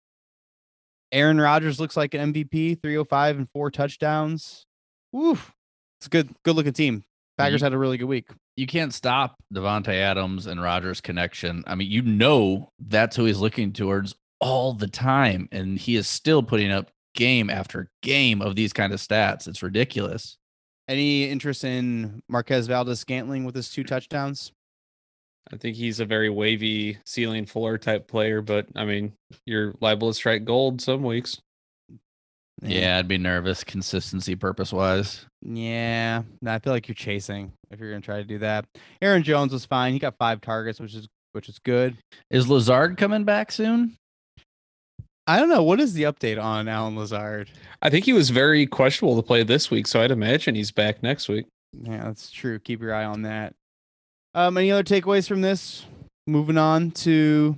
Aaron 1.12 1.40
Rodgers 1.40 1.80
looks 1.80 1.96
like 1.96 2.14
an 2.14 2.34
MVP, 2.34 2.82
305 2.82 3.38
and 3.38 3.50
four 3.52 3.70
touchdowns. 3.70 4.66
Woof, 5.12 5.54
it's 6.00 6.08
a 6.08 6.10
good 6.10 6.30
good 6.44 6.56
looking 6.56 6.74
team. 6.74 7.04
Packers 7.38 7.62
had 7.62 7.74
a 7.74 7.78
really 7.78 7.98
good 7.98 8.06
week. 8.06 8.30
You 8.56 8.68
can't 8.68 8.94
stop 8.94 9.36
Davante 9.54 9.90
Adams 9.90 10.48
and 10.48 10.62
Rodgers 10.62 11.02
connection. 11.02 11.64
I 11.68 11.76
mean, 11.76 11.92
you 11.92 12.02
know 12.02 12.70
that's 12.80 13.16
who 13.16 13.26
he's 13.26 13.40
looking 13.40 13.74
towards 13.74 14.16
all 14.40 14.74
the 14.74 14.88
time, 14.88 15.50
and 15.52 15.78
he 15.78 15.96
is 15.96 16.08
still 16.08 16.42
putting 16.42 16.72
up 16.72 16.90
game 17.16 17.50
after 17.50 17.90
game 18.02 18.42
of 18.42 18.56
these 18.56 18.74
kind 18.74 18.94
of 18.94 19.00
stats. 19.00 19.48
It's 19.48 19.64
ridiculous. 19.64 20.38
Any 20.88 21.30
interest 21.30 21.64
in 21.64 22.22
Marquez 22.30 22.68
Valdes 22.68 23.00
Scantling 23.00 23.44
with 23.44 23.56
his 23.56 23.70
two 23.70 23.84
touchdowns? 23.84 24.52
I 25.52 25.58
think 25.58 25.76
he's 25.76 26.00
a 26.00 26.06
very 26.06 26.30
wavy 26.30 26.98
ceiling 27.06 27.46
floor 27.46 27.78
type 27.78 28.08
player, 28.08 28.42
but 28.42 28.68
I 28.76 28.86
mean, 28.86 29.14
you're 29.46 29.74
liable 29.80 30.10
to 30.10 30.14
strike 30.14 30.46
gold 30.46 30.82
some 30.82 31.04
weeks. 31.04 31.42
Yeah, 32.62 32.98
I'd 32.98 33.08
be 33.08 33.18
nervous 33.18 33.64
consistency 33.64 34.36
purpose 34.36 34.72
wise. 34.72 35.26
Yeah, 35.42 36.24
no, 36.42 36.54
I 36.54 36.60
feel 36.60 36.74
like 36.74 36.88
you're 36.88 36.96
chasing 36.96 37.52
if 37.70 37.80
you're 37.80 37.92
gonna 37.92 38.02
try 38.02 38.18
to 38.18 38.24
do 38.24 38.40
that. 38.40 38.66
Aaron 39.02 39.24
Jones 39.24 39.52
was 39.52 39.66
fine. 39.66 39.94
He 39.94 40.00
got 40.00 40.16
five 40.18 40.42
targets, 40.42 40.80
which 40.80 40.96
is 40.96 41.08
which 41.34 41.50
is 41.50 41.60
good. 41.60 41.98
Is 42.32 42.48
Lazard 42.48 42.98
coming 42.98 43.26
back 43.26 43.52
soon? 43.52 43.98
I 45.28 45.40
don't 45.40 45.50
know 45.50 45.64
what 45.64 45.80
is 45.80 45.94
the 45.94 46.04
update 46.04 46.42
on 46.42 46.68
Allen 46.68 46.96
Lazard. 46.96 47.50
I 47.82 47.90
think 47.90 48.06
he 48.06 48.14
was 48.14 48.30
very 48.30 48.66
questionable 48.66 49.16
to 49.16 49.26
play 49.26 49.44
this 49.44 49.70
week, 49.72 49.88
so 49.88 50.02
I'd 50.02 50.12
imagine 50.12 50.56
he's 50.56 50.72
back 50.72 51.02
next 51.04 51.28
week. 51.28 51.48
Yeah, 51.74 52.04
that's 52.04 52.32
true. 52.32 52.60
Keep 52.60 52.82
your 52.82 52.94
eye 52.94 53.06
on 53.06 53.24
that. 53.24 53.54
Um, 54.34 54.58
any 54.58 54.72
other 54.72 54.84
takeaways 54.84 55.28
from 55.28 55.42
this? 55.42 55.86
Moving 56.28 56.58
on 56.58 56.92
to 56.92 57.58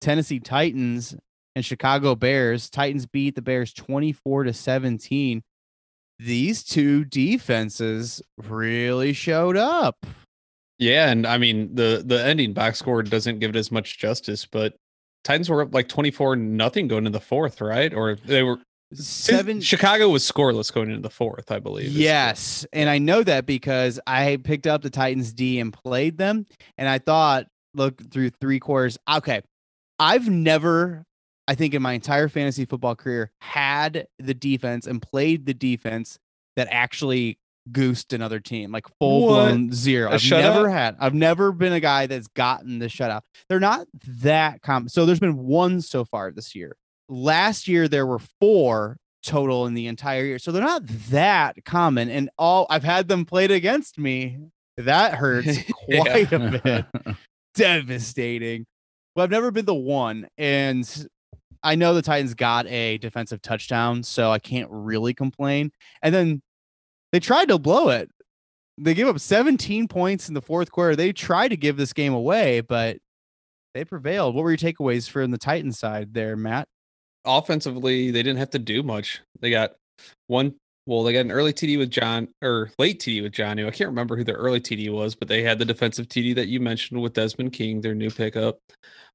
Tennessee 0.00 0.40
Titans 0.40 1.14
and 1.54 1.64
Chicago 1.64 2.14
Bears. 2.14 2.70
Titans 2.70 3.06
beat 3.06 3.34
the 3.34 3.42
Bears 3.42 3.72
24 3.72 4.44
to 4.44 4.52
17. 4.52 5.42
These 6.18 6.64
two 6.64 7.04
defenses 7.04 8.22
really 8.36 9.12
showed 9.12 9.56
up. 9.56 10.06
Yeah, 10.78 11.10
and 11.10 11.26
I 11.26 11.38
mean 11.38 11.74
the 11.74 12.02
the 12.04 12.24
ending 12.24 12.52
box 12.52 12.78
score 12.78 13.02
doesn't 13.02 13.38
give 13.38 13.50
it 13.50 13.56
as 13.56 13.70
much 13.70 13.98
justice, 13.98 14.46
but 14.46 14.74
Titans 15.24 15.48
were 15.48 15.62
up 15.62 15.74
like 15.74 15.88
24 15.88 16.36
nothing 16.36 16.88
going 16.88 17.06
into 17.06 17.10
the 17.10 17.24
fourth, 17.24 17.60
right? 17.60 17.92
Or 17.94 18.16
they 18.16 18.42
were 18.42 18.58
Seven 18.94 19.60
Chicago 19.60 20.10
was 20.10 20.28
scoreless 20.28 20.72
going 20.72 20.90
into 20.90 21.00
the 21.00 21.10
fourth, 21.10 21.50
I 21.50 21.58
believe. 21.58 21.90
Yes, 21.92 22.66
and 22.72 22.90
I 22.90 22.98
know 22.98 23.22
that 23.22 23.46
because 23.46 23.98
I 24.06 24.38
picked 24.42 24.66
up 24.66 24.82
the 24.82 24.90
Titans 24.90 25.32
D 25.32 25.58
and 25.60 25.72
played 25.72 26.18
them, 26.18 26.46
and 26.76 26.88
I 26.88 26.98
thought, 26.98 27.46
look 27.74 28.10
through 28.10 28.30
three 28.30 28.60
quarters. 28.60 28.98
Okay, 29.10 29.40
I've 29.98 30.28
never, 30.28 31.04
I 31.48 31.54
think, 31.54 31.74
in 31.74 31.82
my 31.82 31.92
entire 31.92 32.28
fantasy 32.28 32.64
football 32.64 32.94
career, 32.94 33.30
had 33.40 34.06
the 34.18 34.34
defense 34.34 34.86
and 34.86 35.02
played 35.02 35.46
the 35.46 35.54
defense 35.54 36.18
that 36.56 36.68
actually 36.70 37.38
goosed 37.70 38.12
another 38.12 38.40
team, 38.40 38.72
like 38.72 38.86
full 38.98 39.28
blown 39.28 39.72
zero. 39.72 40.10
A 40.10 40.14
I've 40.14 40.30
never 40.30 40.70
had. 40.70 40.96
I've 40.98 41.14
never 41.14 41.52
been 41.52 41.72
a 41.72 41.80
guy 41.80 42.06
that's 42.06 42.28
gotten 42.28 42.78
the 42.78 42.86
shutout. 42.86 43.22
They're 43.48 43.60
not 43.60 43.86
that 44.06 44.62
common. 44.62 44.88
So 44.88 45.06
there's 45.06 45.20
been 45.20 45.38
one 45.38 45.80
so 45.80 46.04
far 46.04 46.30
this 46.30 46.54
year. 46.54 46.76
Last 47.08 47.68
year 47.68 47.88
there 47.88 48.06
were 48.06 48.20
four 48.40 48.96
total 49.22 49.66
in 49.66 49.74
the 49.74 49.86
entire 49.86 50.24
year. 50.24 50.38
So 50.38 50.52
they're 50.52 50.62
not 50.62 50.86
that 51.10 51.64
common. 51.64 52.10
And 52.10 52.30
all 52.38 52.66
I've 52.68 52.84
had 52.84 53.08
them 53.08 53.24
played 53.24 53.50
against 53.50 53.98
me. 53.98 54.38
That 54.76 55.14
hurts 55.16 55.58
quite 55.86 56.32
a 56.32 56.60
bit. 56.62 57.16
Devastating. 57.54 58.64
Well, 59.14 59.24
I've 59.24 59.30
never 59.30 59.50
been 59.50 59.66
the 59.66 59.74
one. 59.74 60.26
And 60.38 61.08
I 61.62 61.74
know 61.74 61.94
the 61.94 62.02
Titans 62.02 62.34
got 62.34 62.66
a 62.66 62.98
defensive 62.98 63.40
touchdown, 63.42 64.02
so 64.02 64.30
I 64.30 64.38
can't 64.38 64.68
really 64.70 65.14
complain. 65.14 65.70
And 66.02 66.14
then 66.14 66.42
they 67.12 67.20
tried 67.20 67.48
to 67.48 67.58
blow 67.58 67.88
it. 67.88 68.10
They 68.78 68.94
gave 68.94 69.06
up 69.06 69.20
17 69.20 69.86
points 69.86 70.28
in 70.28 70.34
the 70.34 70.42
fourth 70.42 70.72
quarter. 70.72 70.96
They 70.96 71.12
tried 71.12 71.48
to 71.48 71.56
give 71.56 71.76
this 71.76 71.92
game 71.92 72.14
away, 72.14 72.62
but 72.62 72.98
they 73.74 73.84
prevailed. 73.84 74.34
What 74.34 74.44
were 74.44 74.50
your 74.50 74.58
takeaways 74.58 75.08
from 75.08 75.30
the 75.30 75.38
Titans 75.38 75.78
side 75.78 76.14
there, 76.14 76.36
Matt? 76.36 76.68
offensively, 77.24 78.10
they 78.10 78.22
didn't 78.22 78.38
have 78.38 78.50
to 78.50 78.58
do 78.58 78.82
much. 78.82 79.20
They 79.40 79.50
got 79.50 79.72
one. 80.26 80.54
Well, 80.86 81.04
they 81.04 81.12
got 81.12 81.20
an 81.20 81.30
early 81.30 81.52
TD 81.52 81.78
with 81.78 81.90
John 81.90 82.28
or 82.42 82.70
late 82.78 82.98
TD 83.00 83.22
with 83.22 83.32
John. 83.32 83.58
I 83.60 83.70
can't 83.70 83.90
remember 83.90 84.16
who 84.16 84.24
their 84.24 84.36
early 84.36 84.60
TD 84.60 84.90
was, 84.92 85.14
but 85.14 85.28
they 85.28 85.42
had 85.42 85.58
the 85.58 85.64
defensive 85.64 86.08
TD 86.08 86.34
that 86.34 86.48
you 86.48 86.58
mentioned 86.58 87.00
with 87.00 87.12
Desmond 87.12 87.52
King, 87.52 87.80
their 87.80 87.94
new 87.94 88.10
pickup. 88.10 88.58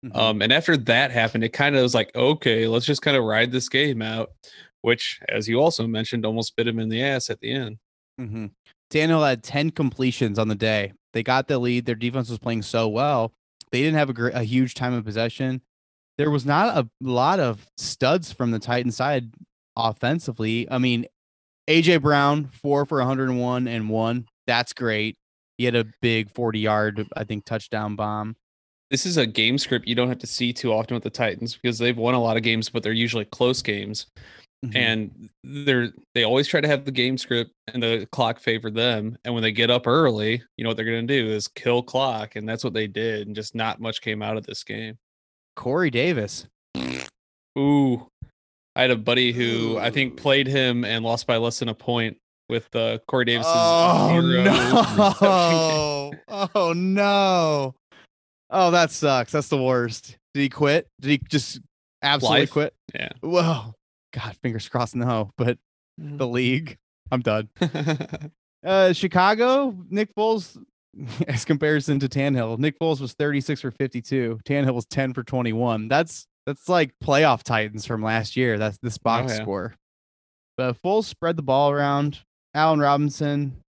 Mhm. 0.06 0.16
Um, 0.16 0.42
and 0.42 0.54
after 0.54 0.78
that 0.78 1.12
happened, 1.12 1.44
it 1.44 1.54
kind 1.54 1.76
of 1.76 1.82
was 1.82 1.94
like, 1.94 2.16
okay, 2.16 2.68
let's 2.68 2.86
just 2.86 3.02
kind 3.02 3.18
of 3.18 3.24
ride 3.24 3.52
this 3.52 3.68
game 3.68 4.02
out. 4.02 4.32
Which, 4.82 5.20
as 5.28 5.50
you 5.50 5.60
also 5.60 5.88
mentioned, 5.88 6.26
almost 6.26 6.56
bit 6.56 6.68
him 6.68 6.80
in 6.80 6.88
the 6.88 7.04
ass 7.04 7.30
at 7.30 7.42
the 7.42 7.52
end. 7.52 7.78
Mm-hmm. 8.22 8.46
Daniel 8.90 9.24
had 9.24 9.44
10 9.44 9.72
completions 9.72 10.40
on 10.40 10.48
the 10.48 10.56
day. 10.56 10.94
They 11.14 11.24
got 11.24 11.48
the 11.48 11.60
lead. 11.60 11.86
Their 11.86 11.96
defense 11.96 12.30
was 12.30 12.40
playing 12.40 12.62
so 12.62 12.88
well. 12.88 13.34
They 13.72 13.82
didn't 13.82 13.98
have 13.98 14.10
a, 14.10 14.14
gr- 14.14 14.30
a 14.30 14.44
huge 14.44 14.76
time 14.76 14.94
of 14.94 15.04
possession. 15.04 15.62
There 16.18 16.32
was 16.32 16.46
not 16.46 16.78
a 16.78 16.88
lot 17.02 17.40
of 17.40 17.66
studs 17.76 18.32
from 18.32 18.52
the 18.52 18.60
Titan 18.60 18.92
side 18.92 19.34
offensively. 19.76 20.70
I 20.72 20.78
mean, 20.78 21.06
AJ 21.68 22.02
Brown, 22.02 22.48
four 22.48 22.86
for 22.86 23.00
101 23.00 23.68
and 23.68 23.90
one. 23.90 24.26
That's 24.46 24.74
great. 24.74 25.18
He 25.58 25.66
had 25.66 25.76
a 25.76 25.86
big 26.02 26.32
40 26.32 26.60
yard, 26.60 27.08
I 27.16 27.24
think, 27.24 27.46
touchdown 27.46 27.96
bomb. 27.96 28.36
This 28.90 29.06
is 29.06 29.18
a 29.18 29.26
game 29.28 29.58
script 29.58 29.88
you 29.88 29.96
don't 29.96 30.08
have 30.08 30.20
to 30.20 30.28
see 30.28 30.54
too 30.54 30.72
often 30.72 30.94
with 30.94 31.04
the 31.04 31.10
Titans 31.10 31.56
because 31.62 31.78
they've 31.78 31.98
won 31.98 32.14
a 32.14 32.22
lot 32.22 32.38
of 32.38 32.44
games, 32.44 32.70
but 32.70 32.84
they're 32.84 32.94
usually 32.94 33.26
close 33.26 33.62
games. 33.62 34.08
Mhm. 34.66 34.76
and 34.76 35.30
they're 35.44 35.94
they 36.16 36.24
always 36.24 36.48
try 36.48 36.60
to 36.60 36.68
have 36.68 36.84
the 36.84 36.92
game 36.92 37.16
script 37.16 37.52
and 37.72 37.84
the 37.84 38.08
clock 38.12 38.40
favor 38.40 38.72
them 38.72 39.16
and 39.24 39.32
when 39.32 39.44
they 39.44 39.52
get 39.52 39.70
up 39.70 39.86
early 39.86 40.42
you 40.58 40.64
know 40.64 40.72
what 40.72 40.78
they're 40.78 40.84
going 40.84 41.06
to 41.06 41.22
do 41.22 41.30
is 41.30 41.48
kill 41.48 41.84
clock 41.84 42.36
and 42.36 42.50
that's 42.50 42.64
what 42.64 42.74
they 42.74 42.88
did 42.88 43.28
and 43.28 43.36
just 43.36 43.54
not 43.54 43.80
much 43.80 44.02
came 44.02 44.24
out 44.24 44.36
of 44.36 44.48
this 44.48 44.64
game 44.64 44.98
Corey 45.56 45.92
Davis. 45.92 46.48
ooh 47.56 48.08
i 48.78 48.82
had 48.82 48.92
a 48.92 48.96
buddy 48.96 49.34
who 49.34 49.78
i 49.80 49.90
think 49.90 50.16
played 50.16 50.48
him 50.48 50.86
and 50.86 51.04
lost 51.04 51.28
by 51.28 51.36
less 51.36 51.60
than 51.60 51.68
a 51.68 51.74
point 51.74 52.16
with 52.50 52.74
uh 52.76 52.98
corey 53.10 53.26
davis's 53.26 53.52
Oh 53.54 54.22
zero 54.22 54.44
no! 54.44 56.12
Oh 56.56 56.74
no! 56.74 57.76
Oh, 58.50 58.72
that 58.72 58.92
sucks. 58.92 59.34
That's 59.34 59.50
the 59.50 59.62
worst. 59.62 60.18
Did 60.34 60.42
he 60.42 60.48
quit? 60.50 60.88
Did 61.02 61.10
he 61.10 61.18
just 61.30 61.60
absolutely 62.02 62.42
Life? 62.42 62.52
quit? 62.52 62.74
yeah 62.96 63.10
Whoa! 63.22 63.74
God, 64.14 64.38
fingers 64.42 64.70
crossed. 64.70 64.96
No, 64.96 65.32
but 65.38 65.58
the 65.98 66.28
league. 66.28 66.78
I'm 67.12 67.22
done. 67.22 67.50
Uh, 68.66 68.92
Chicago. 68.92 69.78
Nick 69.90 70.14
Foles, 70.16 70.58
as 71.28 71.46
comparison 71.46 72.00
to 72.00 72.10
Tannehill, 72.10 72.58
Nick 72.58 72.78
Foles 72.80 73.00
was 73.00 73.14
36 73.14 73.62
for 73.62 73.72
52. 73.72 74.40
Tannehill 74.46 74.74
was 74.74 74.86
10 74.88 75.14
for 75.14 75.24
21. 75.24 75.88
That's 75.88 76.26
that's 76.48 76.70
like 76.70 76.94
playoff 77.04 77.44
Titans 77.44 77.86
from 77.86 78.02
last 78.02 78.38
year. 78.38 78.58
That's 78.58 78.78
this 78.78 78.98
oh, 78.98 79.04
box 79.04 79.34
yeah. 79.34 79.42
score. 79.42 79.76
But 80.56 80.82
Foles 80.82 81.04
spread 81.04 81.36
the 81.36 81.44
ball 81.44 81.70
around. 81.70 82.22
Allen 82.56 82.80
Robinson. 82.80 83.64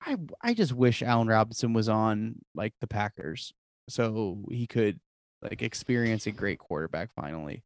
I 0.00 0.16
I 0.42 0.54
just 0.54 0.72
wish 0.72 1.02
Allen 1.02 1.28
Robinson 1.28 1.74
was 1.74 1.88
on 1.88 2.36
like 2.54 2.72
the 2.80 2.86
Packers 2.86 3.52
so 3.88 4.38
he 4.50 4.66
could 4.66 4.98
like 5.42 5.62
experience 5.62 6.26
a 6.26 6.30
great 6.32 6.58
quarterback 6.58 7.10
finally. 7.14 7.62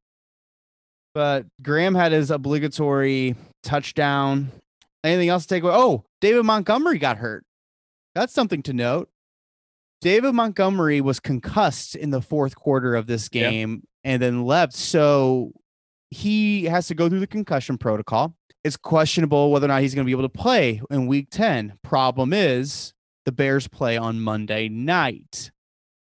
But 1.14 1.46
Graham 1.62 1.94
had 1.94 2.10
his 2.10 2.30
obligatory 2.30 3.36
touchdown. 3.62 4.50
Anything 5.04 5.28
else 5.28 5.44
to 5.44 5.54
take 5.54 5.62
away? 5.62 5.74
Oh, 5.74 6.04
David 6.20 6.44
Montgomery 6.44 6.98
got 6.98 7.18
hurt. 7.18 7.44
That's 8.14 8.32
something 8.32 8.62
to 8.64 8.72
note. 8.72 9.08
David 10.02 10.32
Montgomery 10.34 11.00
was 11.00 11.20
concussed 11.20 11.94
in 11.94 12.10
the 12.10 12.20
fourth 12.20 12.56
quarter 12.56 12.94
of 12.94 13.06
this 13.06 13.28
Yeah. 13.32 13.50
game 13.50 13.84
and 14.04 14.20
then 14.20 14.44
left. 14.44 14.74
So 14.74 15.52
he 16.10 16.64
has 16.64 16.88
to 16.88 16.94
go 16.94 17.08
through 17.08 17.20
the 17.20 17.26
concussion 17.26 17.78
protocol. 17.78 18.34
It's 18.64 18.76
questionable 18.76 19.50
whether 19.50 19.64
or 19.64 19.68
not 19.68 19.80
he's 19.82 19.94
going 19.94 20.04
to 20.04 20.06
be 20.06 20.12
able 20.12 20.28
to 20.28 20.38
play 20.38 20.82
in 20.90 21.06
week 21.06 21.28
10. 21.30 21.78
Problem 21.82 22.32
is, 22.32 22.92
the 23.24 23.32
Bears 23.32 23.68
play 23.68 23.96
on 23.96 24.20
Monday 24.20 24.68
night. 24.68 25.50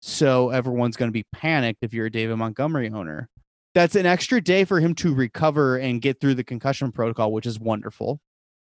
So 0.01 0.49
everyone's 0.49 0.97
going 0.97 1.09
to 1.09 1.13
be 1.13 1.23
panicked 1.33 1.79
if 1.81 1.93
you're 1.93 2.05
a 2.07 2.11
David 2.11 2.35
Montgomery 2.35 2.89
owner. 2.89 3.29
That's 3.73 3.95
an 3.95 4.05
extra 4.05 4.39
day 4.41 4.63
for 4.65 4.79
him 4.79 4.93
to 4.95 5.13
recover 5.13 5.77
and 5.77 6.01
get 6.01 6.19
through 6.19 6.35
the 6.35 6.43
concussion 6.43 6.91
protocol, 6.91 7.31
which 7.31 7.45
is 7.45 7.59
wonderful. 7.59 8.19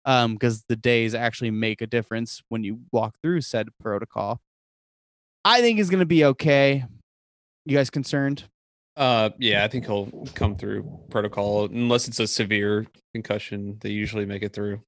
Um, 0.05 0.33
because 0.33 0.63
the 0.67 0.75
days 0.75 1.13
actually 1.13 1.51
make 1.51 1.81
a 1.81 1.87
difference 1.87 2.41
when 2.49 2.63
you 2.63 2.79
walk 2.91 3.15
through 3.21 3.41
said 3.41 3.69
protocol. 3.79 4.41
I 5.45 5.61
think 5.61 5.77
he's 5.77 5.89
going 5.89 5.99
to 5.99 6.05
be 6.05 6.25
okay. 6.25 6.85
You 7.65 7.77
guys 7.77 7.89
concerned? 7.89 8.43
uh 8.97 9.29
yeah 9.37 9.63
i 9.63 9.67
think 9.67 9.85
he'll 9.85 10.09
come 10.33 10.55
through 10.55 10.83
protocol 11.09 11.65
unless 11.65 12.07
it's 12.07 12.19
a 12.19 12.27
severe 12.27 12.85
concussion 13.13 13.77
they 13.79 13.91
usually 13.91 14.25
make 14.25 14.41
it 14.41 14.51
through 14.51 14.81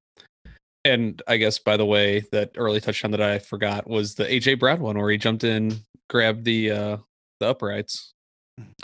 and 0.83 1.21
i 1.27 1.37
guess 1.37 1.59
by 1.59 1.77
the 1.77 1.85
way 1.85 2.19
that 2.31 2.51
early 2.57 2.81
touchdown 2.81 3.11
that 3.11 3.21
i 3.21 3.39
forgot 3.39 3.87
was 3.87 4.15
the 4.15 4.25
aj 4.25 4.59
brown 4.59 4.81
one 4.81 4.97
where 4.97 5.09
he 5.11 5.17
jumped 5.17 5.45
in 5.45 5.79
grabbed 6.09 6.43
the 6.43 6.71
uh 6.71 6.97
the 7.39 7.47
uprights 7.47 8.11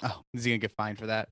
Oh, 0.03 0.21
is 0.33 0.43
he 0.43 0.51
going 0.51 0.61
to 0.61 0.67
get 0.67 0.75
fined 0.75 0.97
for 0.97 1.07
that? 1.07 1.29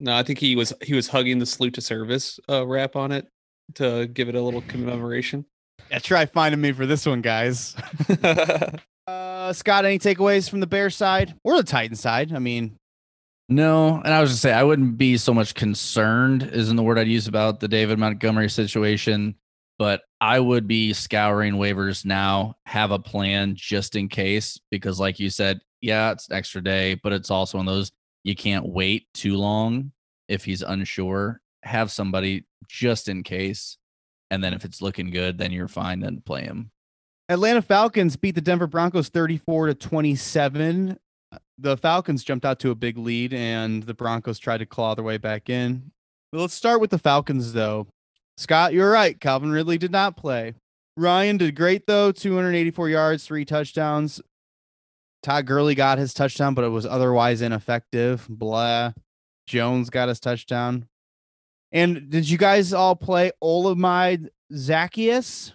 No, 0.00 0.14
I 0.14 0.22
think 0.22 0.38
he 0.38 0.56
was 0.56 0.72
he 0.82 0.94
was 0.94 1.08
hugging 1.08 1.38
the 1.38 1.46
salute 1.46 1.74
to 1.74 1.80
service 1.80 2.38
uh, 2.48 2.66
wrap 2.66 2.96
on 2.96 3.12
it 3.12 3.28
to 3.74 4.06
give 4.08 4.28
it 4.28 4.34
a 4.34 4.40
little 4.40 4.62
commemoration. 4.62 5.46
Yeah, 5.90 5.98
try 5.98 6.26
finding 6.26 6.60
me 6.60 6.72
for 6.72 6.86
this 6.86 7.06
one, 7.06 7.20
guys. 7.20 7.76
Uh, 9.06 9.52
Scott, 9.52 9.84
any 9.84 9.98
takeaways 9.98 10.48
from 10.48 10.60
the 10.60 10.66
Bear 10.66 10.88
side 10.90 11.34
or 11.44 11.56
the 11.56 11.62
Titan 11.62 11.96
side? 11.96 12.32
I 12.32 12.38
mean, 12.38 12.76
No, 13.48 14.00
and 14.02 14.14
I 14.14 14.20
was 14.20 14.30
just 14.30 14.42
say 14.42 14.52
I 14.52 14.62
wouldn't 14.62 14.96
be 14.96 15.16
so 15.18 15.34
much 15.34 15.54
concerned, 15.54 16.44
isn't 16.52 16.76
the 16.76 16.82
word 16.82 16.98
I'd 16.98 17.08
use 17.08 17.28
about 17.28 17.60
the 17.60 17.68
David 17.68 17.98
Montgomery 17.98 18.48
situation, 18.48 19.34
but 19.78 20.02
I 20.20 20.40
would 20.40 20.66
be 20.66 20.94
scouring 20.94 21.54
waivers 21.54 22.06
now, 22.06 22.54
have 22.64 22.90
a 22.90 22.98
plan 22.98 23.54
just 23.56 23.96
in 23.96 24.08
case, 24.08 24.58
because 24.70 24.98
like 24.98 25.20
you 25.20 25.28
said, 25.28 25.60
yeah, 25.82 26.12
it's 26.12 26.28
an 26.28 26.36
extra 26.36 26.62
day, 26.62 26.94
but 26.94 27.12
it's 27.12 27.30
also 27.30 27.58
one 27.58 27.68
of 27.68 27.74
those 27.74 27.92
you 28.22 28.34
can't 28.34 28.66
wait 28.66 29.06
too 29.12 29.36
long 29.36 29.92
if 30.28 30.44
he's 30.44 30.62
unsure. 30.62 31.42
have 31.62 31.90
somebody 31.90 32.44
just 32.68 33.08
in 33.08 33.22
case. 33.22 33.76
And 34.30 34.42
then 34.42 34.54
if 34.54 34.64
it's 34.64 34.80
looking 34.82 35.10
good, 35.10 35.36
then 35.38 35.52
you're 35.52 35.68
fine. 35.68 36.00
Then 36.00 36.22
play 36.24 36.42
him. 36.42 36.70
Atlanta 37.28 37.62
Falcons 37.62 38.16
beat 38.16 38.34
the 38.34 38.40
Denver 38.40 38.66
Broncos 38.66 39.08
34 39.08 39.68
to 39.68 39.74
27. 39.74 40.98
The 41.58 41.76
Falcons 41.76 42.22
jumped 42.24 42.44
out 42.44 42.58
to 42.60 42.70
a 42.70 42.74
big 42.74 42.98
lead 42.98 43.32
and 43.32 43.82
the 43.84 43.94
Broncos 43.94 44.38
tried 44.38 44.58
to 44.58 44.66
claw 44.66 44.94
their 44.94 45.04
way 45.04 45.16
back 45.18 45.48
in. 45.48 45.90
But 46.32 46.40
let's 46.40 46.54
start 46.54 46.80
with 46.80 46.90
the 46.90 46.98
Falcons 46.98 47.52
though. 47.52 47.86
Scott, 48.36 48.72
you're 48.74 48.90
right. 48.90 49.18
Calvin 49.20 49.52
Ridley 49.52 49.78
did 49.78 49.92
not 49.92 50.16
play. 50.16 50.54
Ryan 50.96 51.36
did 51.38 51.54
great 51.56 51.86
though, 51.86 52.12
284 52.12 52.88
yards, 52.88 53.24
three 53.24 53.44
touchdowns. 53.44 54.20
Todd 55.22 55.46
Gurley 55.46 55.74
got 55.74 55.96
his 55.98 56.12
touchdown, 56.12 56.52
but 56.54 56.64
it 56.64 56.68
was 56.68 56.84
otherwise 56.84 57.40
ineffective. 57.40 58.26
Blah. 58.28 58.92
Jones 59.46 59.88
got 59.90 60.08
his 60.08 60.20
touchdown. 60.20 60.86
And 61.72 62.10
did 62.10 62.28
you 62.28 62.36
guys 62.36 62.72
all 62.72 62.94
play 62.96 63.32
Olamide 63.42 64.28
Zaccheaus? 64.52 65.52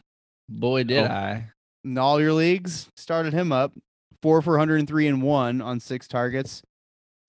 Boy, 0.50 0.84
did 0.84 1.06
Oh. 1.06 1.08
I. 1.14 1.52
in 1.84 1.98
all 1.98 2.20
your 2.22 2.34
leagues. 2.34 2.90
Started 2.96 3.34
him 3.34 3.52
up 3.52 3.74
four 4.22 4.42
for 4.42 4.52
103 4.52 5.08
and 5.08 5.22
one 5.22 5.62
on 5.62 5.80
six 5.80 6.08
targets. 6.08 6.62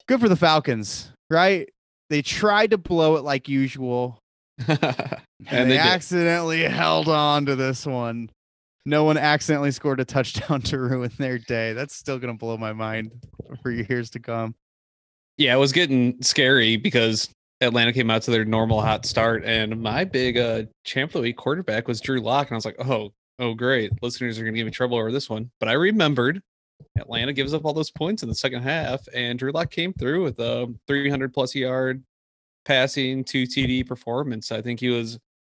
Good 0.06 0.20
for 0.20 0.28
the 0.28 0.36
Falcons, 0.36 1.12
right? 1.28 1.68
They 2.08 2.22
tried 2.22 2.70
to 2.72 2.78
blow 2.78 3.16
it 3.16 3.24
like 3.24 3.48
usual, 3.48 4.18
and 4.66 4.78
and, 5.46 5.70
they, 5.70 5.76
they 5.76 5.78
accidentally 5.78 6.62
held 6.64 7.08
on 7.08 7.46
to 7.46 7.54
this 7.54 7.86
one. 7.86 8.30
No 8.86 9.04
one 9.04 9.16
accidentally 9.16 9.70
scored 9.70 10.00
a 10.00 10.04
touchdown 10.04 10.62
to 10.62 10.78
ruin 10.78 11.12
their 11.18 11.38
day. 11.38 11.72
That's 11.72 11.94
still 11.94 12.18
gonna 12.18 12.34
blow 12.34 12.56
my 12.56 12.72
mind 12.72 13.12
for 13.62 13.70
years 13.70 14.10
to 14.10 14.20
come. 14.20 14.54
Yeah, 15.36 15.54
it 15.54 15.58
was 15.58 15.72
getting 15.72 16.20
scary 16.22 16.76
because 16.76 17.28
Atlanta 17.60 17.92
came 17.92 18.10
out 18.10 18.22
to 18.22 18.30
their 18.30 18.44
normal 18.44 18.80
hot 18.80 19.06
start, 19.06 19.44
and 19.44 19.80
my 19.80 20.04
big 20.04 20.36
uh 20.38 20.64
champ 20.84 21.10
of 21.10 21.14
the 21.14 21.20
week 21.20 21.36
quarterback 21.36 21.86
was 21.86 22.00
Drew 22.00 22.20
Lock, 22.20 22.48
and 22.48 22.54
I 22.54 22.56
was 22.56 22.64
like, 22.64 22.84
oh, 22.84 23.12
oh, 23.40 23.54
great, 23.54 23.90
listeners 24.02 24.38
are 24.38 24.44
gonna 24.44 24.56
give 24.56 24.66
me 24.66 24.70
trouble 24.70 24.96
over 24.98 25.10
this 25.10 25.28
one. 25.28 25.50
But 25.58 25.68
I 25.68 25.72
remembered 25.72 26.40
Atlanta 26.98 27.32
gives 27.32 27.52
up 27.54 27.64
all 27.64 27.72
those 27.72 27.90
points 27.90 28.22
in 28.22 28.28
the 28.28 28.34
second 28.34 28.62
half, 28.62 29.00
and 29.12 29.38
Drew 29.38 29.50
Lock 29.52 29.70
came 29.70 29.92
through 29.92 30.22
with 30.22 30.38
a 30.38 30.72
300 30.86 31.32
plus 31.34 31.54
yard 31.54 32.02
passing, 32.64 33.24
two 33.24 33.44
TD 33.44 33.86
performance. 33.86 34.52
I 34.52 34.62
think 34.62 34.80
he 34.80 34.88
was 34.90 35.18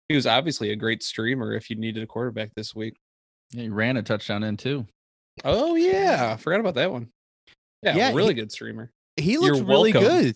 he 0.10 0.16
was 0.16 0.28
obviously 0.28 0.72
a 0.72 0.76
great 0.76 1.04
streamer 1.04 1.54
if 1.54 1.70
you 1.70 1.76
needed 1.76 2.04
a 2.04 2.08
quarterback 2.08 2.52
this 2.56 2.74
week. 2.76 2.96
Yeah, 3.52 3.64
he 3.64 3.70
ran 3.70 3.98
a 3.98 4.04
touchdown 4.04 4.44
in 4.44 4.58
too. 4.58 4.86
Oh 5.44 5.76
yeah, 5.76 6.36
forgot 6.38 6.60
about 6.60 6.76
that 6.76 6.92
one. 6.92 7.10
Yeah, 7.84 7.96
Yeah, 7.96 8.14
really 8.14 8.34
he- 8.34 8.42
good 8.42 8.52
streamer. 8.52 8.92
He 9.18 9.34
You're 9.34 9.56
looked 9.56 9.68
really 9.68 9.92
welcome. 9.94 10.34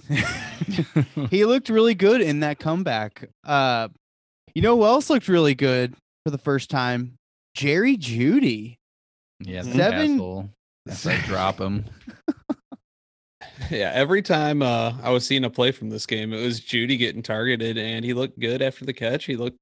good. 1.16 1.30
he 1.32 1.46
looked 1.46 1.70
really 1.70 1.96
good 1.96 2.20
in 2.22 2.42
that 2.42 2.60
comeback. 2.60 3.30
Uh, 3.44 3.88
you 4.54 4.62
know 4.62 4.75
who 4.75 4.84
else 4.84 5.10
looked 5.10 5.30
really 5.30 5.56
good 5.56 5.96
for 6.25 6.30
the 6.32 6.38
first 6.38 6.70
time? 6.70 7.16
Jerry 7.56 7.98
Jeudy. 7.98 8.78
yeah, 9.40 9.64
Seven- 9.64 9.78
that 9.78 9.94
asshole. 9.94 10.50
I 11.08 11.18
drop 11.26 11.60
him. 11.60 11.86
Yeah, 13.72 13.92
every 13.94 14.22
time 14.22 14.62
uh, 14.62 14.94
I 15.02 15.10
was 15.12 15.26
seeing 15.26 15.44
a 15.46 15.50
play 15.50 15.72
from 15.72 15.90
this 15.90 16.06
game, 16.06 16.34
it 16.34 16.44
was 16.44 16.60
Jeudy 16.60 16.98
getting 17.00 17.24
targeted, 17.24 17.78
and 17.78 18.04
he 18.04 18.14
looked 18.14 18.38
good 18.40 18.62
after 18.62 18.86
the 18.86 18.94
catch. 18.94 19.26
He 19.26 19.38
looked, 19.38 19.58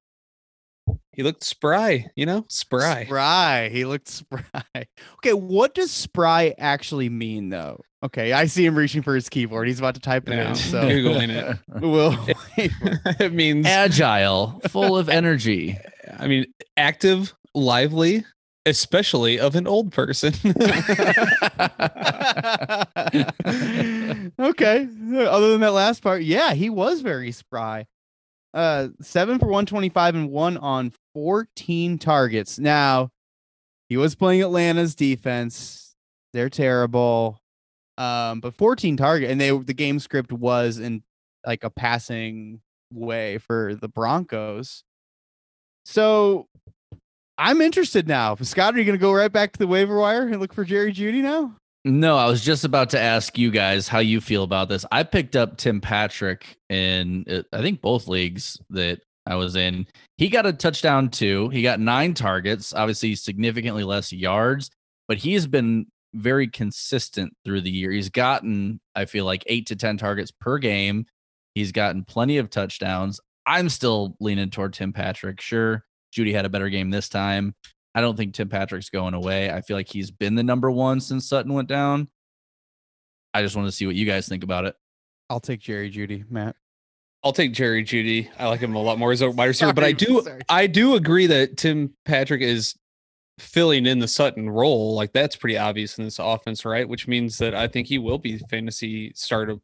he 1.11 1.21
looked 1.23 1.43
spry, 1.43 2.07
you 2.15 2.25
know, 2.25 2.45
spry. 2.49 3.05
Spry. 3.05 3.69
He 3.69 3.85
looked 3.85 4.07
spry. 4.07 4.43
Okay, 5.17 5.33
what 5.33 5.73
does 5.75 5.91
spry 5.91 6.53
actually 6.57 7.07
mean 7.09 7.49
though? 7.49 7.79
Okay, 8.03 8.33
I 8.33 8.45
see 8.47 8.65
him 8.65 8.75
reaching 8.75 9.03
for 9.03 9.15
his 9.15 9.29
keyboard. 9.29 9.67
He's 9.67 9.79
about 9.79 9.93
to 9.95 10.01
type 10.01 10.27
it 10.27 10.33
Yeah. 10.33 10.49
in. 10.49 10.55
So 10.55 10.81
Googling 10.83 11.29
it. 11.29 11.57
we'll 11.81 12.17
it 13.19 13.31
means, 13.31 13.65
Agile, 13.67 14.59
full 14.69 14.97
of 14.97 15.07
energy. 15.07 15.77
I 16.17 16.27
mean, 16.27 16.45
active, 16.75 17.33
lively, 17.53 18.25
especially 18.65 19.39
of 19.39 19.55
an 19.55 19.67
old 19.67 19.91
person. 19.91 20.33
okay. 24.39 24.87
Other 25.17 25.51
than 25.51 25.61
that 25.61 25.73
last 25.73 26.01
part, 26.01 26.23
yeah, 26.23 26.53
he 26.53 26.69
was 26.69 27.01
very 27.01 27.31
spry. 27.31 27.85
Uh, 28.53 28.89
seven 29.01 29.39
for 29.39 29.47
125 29.47 30.15
and 30.15 30.29
one 30.29 30.57
on 30.57 30.93
14 31.13 31.97
targets. 31.97 32.59
Now, 32.59 33.09
he 33.89 33.97
was 33.97 34.15
playing 34.15 34.41
Atlanta's 34.41 34.95
defense. 34.95 35.95
They're 36.33 36.49
terrible. 36.49 37.39
Um, 37.97 38.39
but 38.39 38.55
14 38.55 38.97
target, 38.97 39.29
and 39.29 39.39
they 39.39 39.55
the 39.55 39.73
game 39.73 39.99
script 39.99 40.31
was 40.31 40.79
in 40.79 41.03
like 41.45 41.63
a 41.63 41.69
passing 41.69 42.61
way 42.91 43.37
for 43.37 43.75
the 43.75 43.87
Broncos. 43.87 44.83
So 45.85 46.47
I'm 47.43 47.59
interested 47.59 48.07
now. 48.07 48.35
Scott, 48.35 48.73
are 48.73 48.77
you 48.77 48.85
going 48.85 48.97
to 48.97 49.01
go 49.01 49.11
right 49.11 49.31
back 49.31 49.51
to 49.51 49.59
the 49.59 49.67
waiver 49.67 49.97
wire 49.97 50.29
and 50.29 50.39
look 50.39 50.53
for 50.53 50.63
Jerry 50.63 50.93
Jeudy 50.93 51.21
now? 51.21 51.53
No, 51.83 52.15
I 52.15 52.25
was 52.27 52.41
just 52.41 52.63
about 52.63 52.89
to 52.91 52.99
ask 52.99 53.37
you 53.37 53.51
guys 53.51 53.89
how 53.89 53.99
you 53.99 54.21
feel 54.21 54.43
about 54.43 54.69
this. 54.69 54.85
I 54.93 55.03
picked 55.03 55.35
up 55.35 55.57
Tim 55.57 55.81
Patrick 55.81 56.55
in, 56.69 57.25
uh, 57.29 57.41
I 57.51 57.61
think, 57.61 57.81
both 57.81 58.07
leagues 58.07 58.57
that 58.69 59.01
I 59.25 59.35
was 59.35 59.57
in. 59.57 59.87
He 60.15 60.29
got 60.29 60.45
a 60.45 60.53
touchdown 60.53 61.09
too. 61.09 61.49
He 61.49 61.61
got 61.61 61.81
nine 61.81 62.13
targets, 62.13 62.73
obviously, 62.73 63.13
significantly 63.13 63.83
less 63.83 64.13
yards, 64.13 64.69
but 65.09 65.17
he's 65.17 65.45
been 65.45 65.87
very 66.13 66.47
consistent 66.47 67.35
through 67.43 67.59
the 67.59 67.71
year. 67.71 67.91
He's 67.91 68.09
gotten, 68.09 68.79
I 68.95 69.03
feel 69.03 69.25
like, 69.25 69.43
eight 69.47 69.67
to 69.67 69.75
10 69.75 69.97
targets 69.97 70.31
per 70.31 70.59
game. 70.59 71.07
He's 71.55 71.73
gotten 71.73 72.05
plenty 72.05 72.37
of 72.37 72.49
touchdowns. 72.49 73.19
I'm 73.45 73.67
still 73.67 74.15
leaning 74.21 74.49
toward 74.49 74.71
Tim 74.71 74.93
Patrick. 74.93 75.41
Sure, 75.41 75.83
Jeudy 76.13 76.33
had 76.33 76.45
a 76.45 76.49
better 76.49 76.69
game 76.69 76.89
this 76.89 77.09
time. 77.09 77.55
I 77.95 78.01
don't 78.01 78.17
think 78.17 78.33
Tim 78.33 78.49
Patrick's 78.49 78.89
going 78.89 79.13
away. 79.13 79.51
I 79.51 79.61
feel 79.61 79.77
like 79.77 79.89
he's 79.89 80.11
been 80.11 80.35
the 80.35 80.43
number 80.43 80.71
one 80.71 80.99
since 80.99 81.27
Sutton 81.27 81.53
went 81.53 81.67
down. 81.67 82.07
I 83.33 83.41
just 83.41 83.55
want 83.55 83.67
to 83.67 83.71
see 83.71 83.85
what 83.85 83.95
you 83.95 84.05
guys 84.05 84.27
think 84.27 84.43
about 84.43 84.65
it. 84.65 84.75
I'll 85.29 85.39
take 85.39 85.59
Jerry 85.59 85.89
Jeudy, 85.89 86.29
Matt. 86.29 86.55
I'll 87.23 87.33
take 87.33 87.53
Jerry 87.53 87.83
Jeudy. 87.83 88.29
I 88.37 88.47
like 88.47 88.59
him 88.59 88.75
a 88.75 88.81
lot 88.81 88.99
more 88.99 89.11
as 89.11 89.21
a 89.21 89.31
wide 89.31 89.45
receiver, 89.45 89.73
but 89.73 89.83
I 89.83 89.93
do 89.93 90.21
sorry. 90.21 90.41
I 90.49 90.67
do 90.67 90.95
agree 90.95 91.27
that 91.27 91.57
Tim 91.57 91.93
Patrick 92.03 92.41
is 92.41 92.75
filling 93.39 93.85
in 93.85 93.99
the 93.99 94.07
Sutton 94.07 94.49
role. 94.49 94.93
Like 94.93 95.13
that's 95.13 95.35
pretty 95.35 95.57
obvious 95.57 95.97
in 95.97 96.03
this 96.03 96.19
offense, 96.19 96.65
right? 96.65 96.87
Which 96.87 97.07
means 97.07 97.37
that 97.37 97.55
I 97.55 97.67
think 97.67 97.87
he 97.87 97.97
will 97.97 98.17
be 98.17 98.39
fantasy 98.49 99.11
startable. 99.13 99.61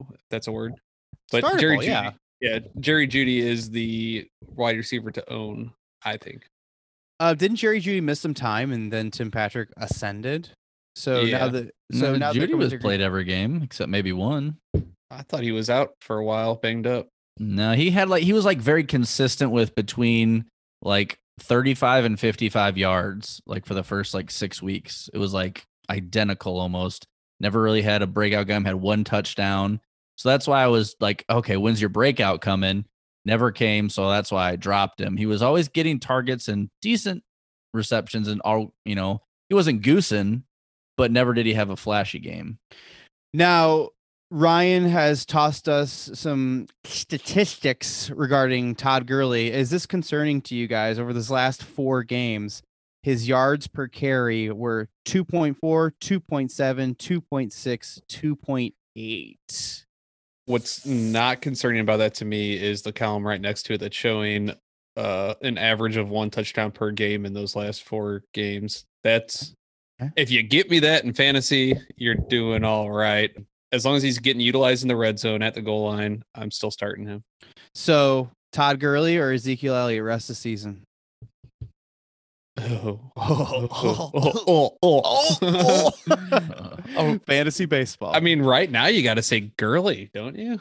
if 0.00 0.20
That's 0.30 0.48
a 0.48 0.52
word. 0.52 0.74
But 1.30 1.58
Jerry 1.58 1.78
Jeudy, 1.78 1.86
yeah. 1.86 2.10
Yeah, 2.40 2.60
Jerry 2.80 3.08
Jeudy 3.08 3.38
is 3.38 3.70
the 3.70 4.28
wide 4.54 4.76
receiver 4.76 5.10
to 5.10 5.32
own. 5.32 5.72
I 6.04 6.16
think. 6.16 6.46
Uh, 7.20 7.34
didn't 7.34 7.56
Jerry 7.56 7.80
Jeudy 7.80 8.00
miss 8.00 8.20
some 8.20 8.34
time 8.34 8.72
and 8.72 8.92
then 8.92 9.10
Tim 9.10 9.30
Patrick 9.30 9.70
ascended? 9.76 10.50
So 10.94 11.20
Yeah. 11.22 11.38
now 11.38 11.48
that 11.48 11.70
so 11.92 11.98
So 11.98 12.16
now 12.16 12.32
Jeudy 12.32 12.54
was 12.56 12.70
to- 12.70 12.78
played 12.78 13.00
every 13.00 13.24
game 13.24 13.62
except 13.62 13.88
maybe 13.90 14.12
one. 14.12 14.56
I 15.10 15.22
thought 15.22 15.42
he 15.42 15.52
was 15.52 15.68
out 15.70 15.94
for 16.00 16.18
a 16.18 16.24
while, 16.24 16.54
banged 16.54 16.86
up. 16.86 17.08
No, 17.40 17.72
he 17.72 17.90
had 17.90 18.08
like 18.08 18.22
he 18.22 18.32
was 18.32 18.44
like 18.44 18.58
very 18.58 18.84
consistent 18.84 19.50
with 19.50 19.74
between 19.74 20.44
like 20.82 21.18
35 21.40 22.04
and 22.04 22.18
55 22.20 22.76
yards 22.78 23.40
like 23.46 23.64
for 23.66 23.74
the 23.74 23.84
first 23.84 24.12
like 24.14 24.30
6 24.30 24.60
weeks. 24.62 25.08
It 25.12 25.18
was 25.18 25.32
like 25.32 25.64
identical 25.90 26.58
almost. 26.58 27.06
Never 27.40 27.60
really 27.62 27.82
had 27.82 28.02
a 28.02 28.06
breakout 28.06 28.46
game, 28.48 28.64
had 28.64 28.74
one 28.76 29.02
touchdown. 29.04 29.80
So 30.18 30.28
that's 30.28 30.48
why 30.48 30.64
I 30.64 30.66
was 30.66 30.96
like, 30.98 31.24
okay, 31.30 31.56
when's 31.56 31.80
your 31.80 31.90
breakout 31.90 32.40
coming? 32.40 32.84
Never 33.24 33.52
came, 33.52 33.88
so 33.88 34.10
that's 34.10 34.32
why 34.32 34.50
I 34.50 34.56
dropped 34.56 35.00
him. 35.00 35.16
He 35.16 35.26
was 35.26 35.42
always 35.42 35.68
getting 35.68 36.00
targets 36.00 36.48
and 36.48 36.68
decent 36.82 37.22
receptions 37.72 38.26
and 38.26 38.40
all, 38.40 38.74
you 38.84 38.96
know, 38.96 39.22
he 39.48 39.54
wasn't 39.54 39.82
goosing, 39.82 40.42
but 40.96 41.12
never 41.12 41.34
did 41.34 41.46
he 41.46 41.54
have 41.54 41.70
a 41.70 41.76
flashy 41.76 42.18
game. 42.18 42.58
Now 43.32 43.90
Ryan 44.32 44.86
has 44.86 45.24
tossed 45.24 45.68
us 45.68 46.10
some 46.14 46.66
statistics 46.82 48.10
regarding 48.10 48.74
Todd 48.74 49.06
Gurley. 49.06 49.52
Is 49.52 49.70
this 49.70 49.86
concerning 49.86 50.40
to 50.42 50.56
you 50.56 50.66
guys 50.66 50.98
over 50.98 51.12
this 51.12 51.30
last 51.30 51.62
four 51.62 52.02
games? 52.02 52.62
His 53.04 53.28
yards 53.28 53.68
per 53.68 53.86
carry 53.86 54.50
were 54.50 54.88
2.4, 55.06 55.56
2.7, 55.62 56.96
2.6, 56.96 58.00
2.8. 58.96 59.84
What's 60.48 60.86
not 60.86 61.42
concerning 61.42 61.80
about 61.80 61.98
that 61.98 62.14
to 62.14 62.24
me 62.24 62.54
is 62.54 62.80
the 62.80 62.92
column 62.92 63.26
right 63.26 63.40
next 63.40 63.64
to 63.64 63.74
it 63.74 63.80
that's 63.80 63.94
showing 63.94 64.50
uh, 64.96 65.34
an 65.42 65.58
average 65.58 65.98
of 65.98 66.08
one 66.08 66.30
touchdown 66.30 66.72
per 66.72 66.90
game 66.90 67.26
in 67.26 67.34
those 67.34 67.54
last 67.54 67.84
four 67.84 68.22
games. 68.32 68.86
That's 69.04 69.54
if 70.16 70.30
you 70.30 70.42
get 70.42 70.70
me 70.70 70.78
that 70.80 71.04
in 71.04 71.12
fantasy, 71.12 71.78
you're 71.96 72.14
doing 72.14 72.64
all 72.64 72.90
right. 72.90 73.30
As 73.72 73.84
long 73.84 73.96
as 73.96 74.02
he's 74.02 74.18
getting 74.18 74.40
utilized 74.40 74.82
in 74.82 74.88
the 74.88 74.96
red 74.96 75.18
zone 75.18 75.42
at 75.42 75.52
the 75.52 75.60
goal 75.60 75.84
line, 75.84 76.22
I'm 76.34 76.50
still 76.50 76.70
starting 76.70 77.06
him. 77.06 77.22
So 77.74 78.30
Todd 78.52 78.80
Gurley 78.80 79.18
or 79.18 79.32
Ezekiel 79.32 79.74
Elliott 79.74 80.02
rest 80.02 80.30
of 80.30 80.36
the 80.36 80.40
season? 80.40 80.84
Oh, 82.60 83.00
Oh, 83.16 84.76
oh, 84.82 85.92
Uh, 86.10 86.70
oh. 86.96 87.18
Fantasy 87.26 87.66
baseball. 87.66 88.14
I 88.14 88.20
mean, 88.20 88.42
right 88.42 88.70
now 88.70 88.86
you 88.86 89.02
got 89.02 89.14
to 89.14 89.22
say 89.22 89.40
Gurley, 89.56 90.10
don't 90.12 90.36
you? 90.36 90.60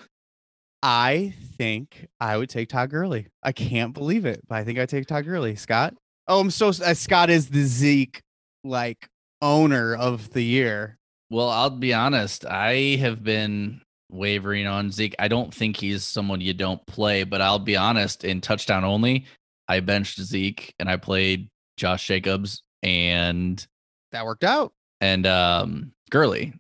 I 0.83 1.33
think 1.57 2.07
I 2.19 2.37
would 2.37 2.49
take 2.49 2.69
Todd 2.69 2.91
Gurley. 2.91 3.27
I 3.43 3.51
can't 3.51 3.93
believe 3.93 4.25
it, 4.25 4.41
but 4.47 4.55
I 4.55 4.63
think 4.63 4.79
I 4.79 4.85
take 4.85 5.07
Todd 5.07 5.25
Gurley. 5.25 5.55
Scott? 5.55 5.95
Oh, 6.27 6.39
I'm 6.39 6.51
so 6.51 6.69
uh, 6.69 6.93
Scott 6.93 7.29
is 7.29 7.49
the 7.49 7.63
Zeke 7.63 8.21
like 8.63 9.07
owner 9.41 9.95
of 9.95 10.31
the 10.33 10.43
year. 10.43 10.97
Well, 11.29 11.49
I'll 11.49 11.69
be 11.69 11.93
honest. 11.93 12.45
I 12.45 12.97
have 12.99 13.23
been 13.23 13.81
wavering 14.09 14.67
on 14.67 14.91
Zeke. 14.91 15.15
I 15.19 15.27
don't 15.27 15.53
think 15.53 15.77
he's 15.77 16.03
someone 16.03 16.41
you 16.41 16.53
don't 16.53 16.85
play, 16.85 17.23
but 17.23 17.41
I'll 17.41 17.59
be 17.59 17.75
honest. 17.75 18.23
In 18.23 18.39
touchdown 18.39 18.83
only, 18.85 19.25
I 19.67 19.79
benched 19.79 20.19
Zeke 20.21 20.73
and 20.79 20.89
I 20.89 20.97
played 20.97 21.49
Josh 21.77 22.05
Jacobs 22.05 22.63
and 22.83 23.65
That 24.11 24.25
worked 24.25 24.43
out. 24.43 24.73
and 25.01 25.25
um 25.27 25.91
Gurley, 26.09 26.53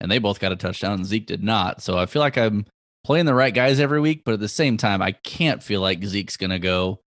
and 0.00 0.10
they 0.10 0.18
both 0.18 0.40
got 0.40 0.52
a 0.52 0.56
touchdown. 0.56 0.94
and 0.94 1.06
Zeke 1.06 1.26
did 1.26 1.42
not. 1.42 1.82
So 1.82 1.98
I 1.98 2.06
feel 2.06 2.20
like 2.20 2.36
I'm 2.38 2.66
playing 3.04 3.26
the 3.26 3.34
right 3.34 3.54
guys 3.54 3.78
every 3.80 4.00
week, 4.00 4.22
but 4.24 4.34
at 4.34 4.40
the 4.40 4.48
same 4.48 4.76
time, 4.76 5.00
I 5.02 5.12
can't 5.12 5.62
feel 5.62 5.80
like 5.80 6.02
Zeke's 6.04 6.36
gonna 6.36 6.58
go 6.58 7.00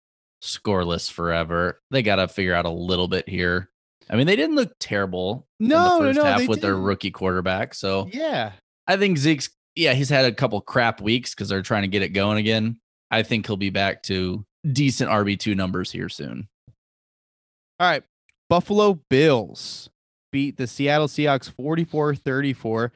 scoreless 0.43 1.11
forever. 1.11 1.81
They 1.91 2.03
got 2.03 2.17
to 2.17 2.27
figure 2.27 2.53
out 2.53 2.65
a 2.65 2.69
little 2.69 3.07
bit 3.07 3.27
here. 3.27 3.69
I 4.09 4.15
mean, 4.15 4.27
they 4.27 4.35
didn't 4.35 4.55
look 4.55 4.71
terrible 4.79 5.47
No, 5.59 5.65
in 5.65 5.71
no, 5.81 5.97
the 5.97 6.03
first 6.13 6.17
no, 6.17 6.23
half 6.23 6.47
with 6.47 6.61
their 6.61 6.71
didn't. 6.73 6.83
rookie 6.85 7.11
quarterback. 7.11 7.73
So 7.73 8.07
Yeah. 8.13 8.51
I 8.85 8.97
think 8.97 9.17
Zeke's 9.17 9.49
yeah, 9.75 9.93
he's 9.93 10.09
had 10.09 10.25
a 10.25 10.31
couple 10.31 10.59
crap 10.61 11.01
weeks 11.01 11.33
because 11.35 11.49
they're 11.49 11.61
trying 11.61 11.83
to 11.83 11.87
get 11.87 12.01
it 12.03 12.09
going 12.09 12.37
again. 12.37 12.79
I 13.11 13.21
think 13.23 13.45
he'll 13.47 13.57
be 13.57 13.69
back 13.69 14.01
to 14.03 14.45
decent 14.71 15.09
RB 15.11 15.37
two 15.39 15.55
numbers 15.55 15.91
here 15.91 16.09
soon. 16.09 16.47
All 17.79 17.89
right. 17.89 18.03
Buffalo 18.49 18.99
Bills 19.09 19.89
beat 20.31 20.57
the 20.57 20.67
Seattle 20.67 21.07
Seahawks 21.07 21.51
44 21.51 22.15
34. 22.15 22.93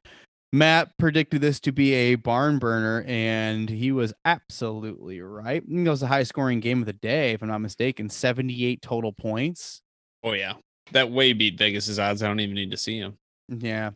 Matt 0.53 0.97
predicted 0.97 1.41
this 1.41 1.61
to 1.61 1.71
be 1.71 1.93
a 1.93 2.15
barn 2.15 2.59
burner, 2.59 3.05
and 3.07 3.69
he 3.69 3.91
was 3.91 4.13
absolutely 4.25 5.21
right. 5.21 5.63
It 5.65 5.89
was 5.89 6.01
the 6.01 6.07
highest 6.07 6.29
scoring 6.29 6.59
game 6.59 6.81
of 6.81 6.85
the 6.85 6.93
day, 6.93 7.31
if 7.31 7.41
I'm 7.41 7.47
not 7.47 7.59
mistaken. 7.59 8.09
78 8.09 8.81
total 8.81 9.13
points. 9.13 9.81
Oh 10.23 10.33
yeah, 10.33 10.53
that 10.91 11.09
way 11.09 11.31
beat 11.33 11.57
Vegas's 11.57 11.99
odds. 11.99 12.21
I 12.21 12.27
don't 12.27 12.41
even 12.41 12.55
need 12.55 12.71
to 12.71 12.77
see 12.77 12.97
him. 12.97 13.17
Yeah. 13.47 13.91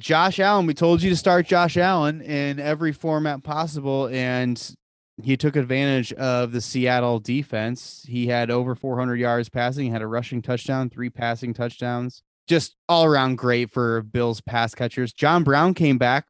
Josh 0.00 0.38
Allen, 0.38 0.66
we 0.66 0.74
told 0.74 1.02
you 1.02 1.10
to 1.10 1.16
start 1.16 1.46
Josh 1.46 1.76
Allen 1.76 2.20
in 2.22 2.60
every 2.60 2.92
format 2.92 3.42
possible, 3.42 4.08
and 4.08 4.74
he 5.22 5.36
took 5.36 5.56
advantage 5.56 6.12
of 6.14 6.52
the 6.52 6.60
Seattle 6.60 7.18
defense. 7.18 8.04
He 8.08 8.26
had 8.26 8.50
over 8.50 8.74
400 8.74 9.16
yards 9.16 9.48
passing, 9.48 9.86
he 9.86 9.90
had 9.90 10.02
a 10.02 10.06
rushing 10.06 10.42
touchdown, 10.42 10.90
three 10.90 11.10
passing 11.10 11.54
touchdowns. 11.54 12.22
Just 12.46 12.76
all 12.88 13.04
around 13.04 13.36
great 13.36 13.70
for 13.70 14.02
Bills 14.02 14.40
pass 14.40 14.74
catchers. 14.74 15.12
John 15.12 15.44
Brown 15.44 15.74
came 15.74 15.98
back, 15.98 16.26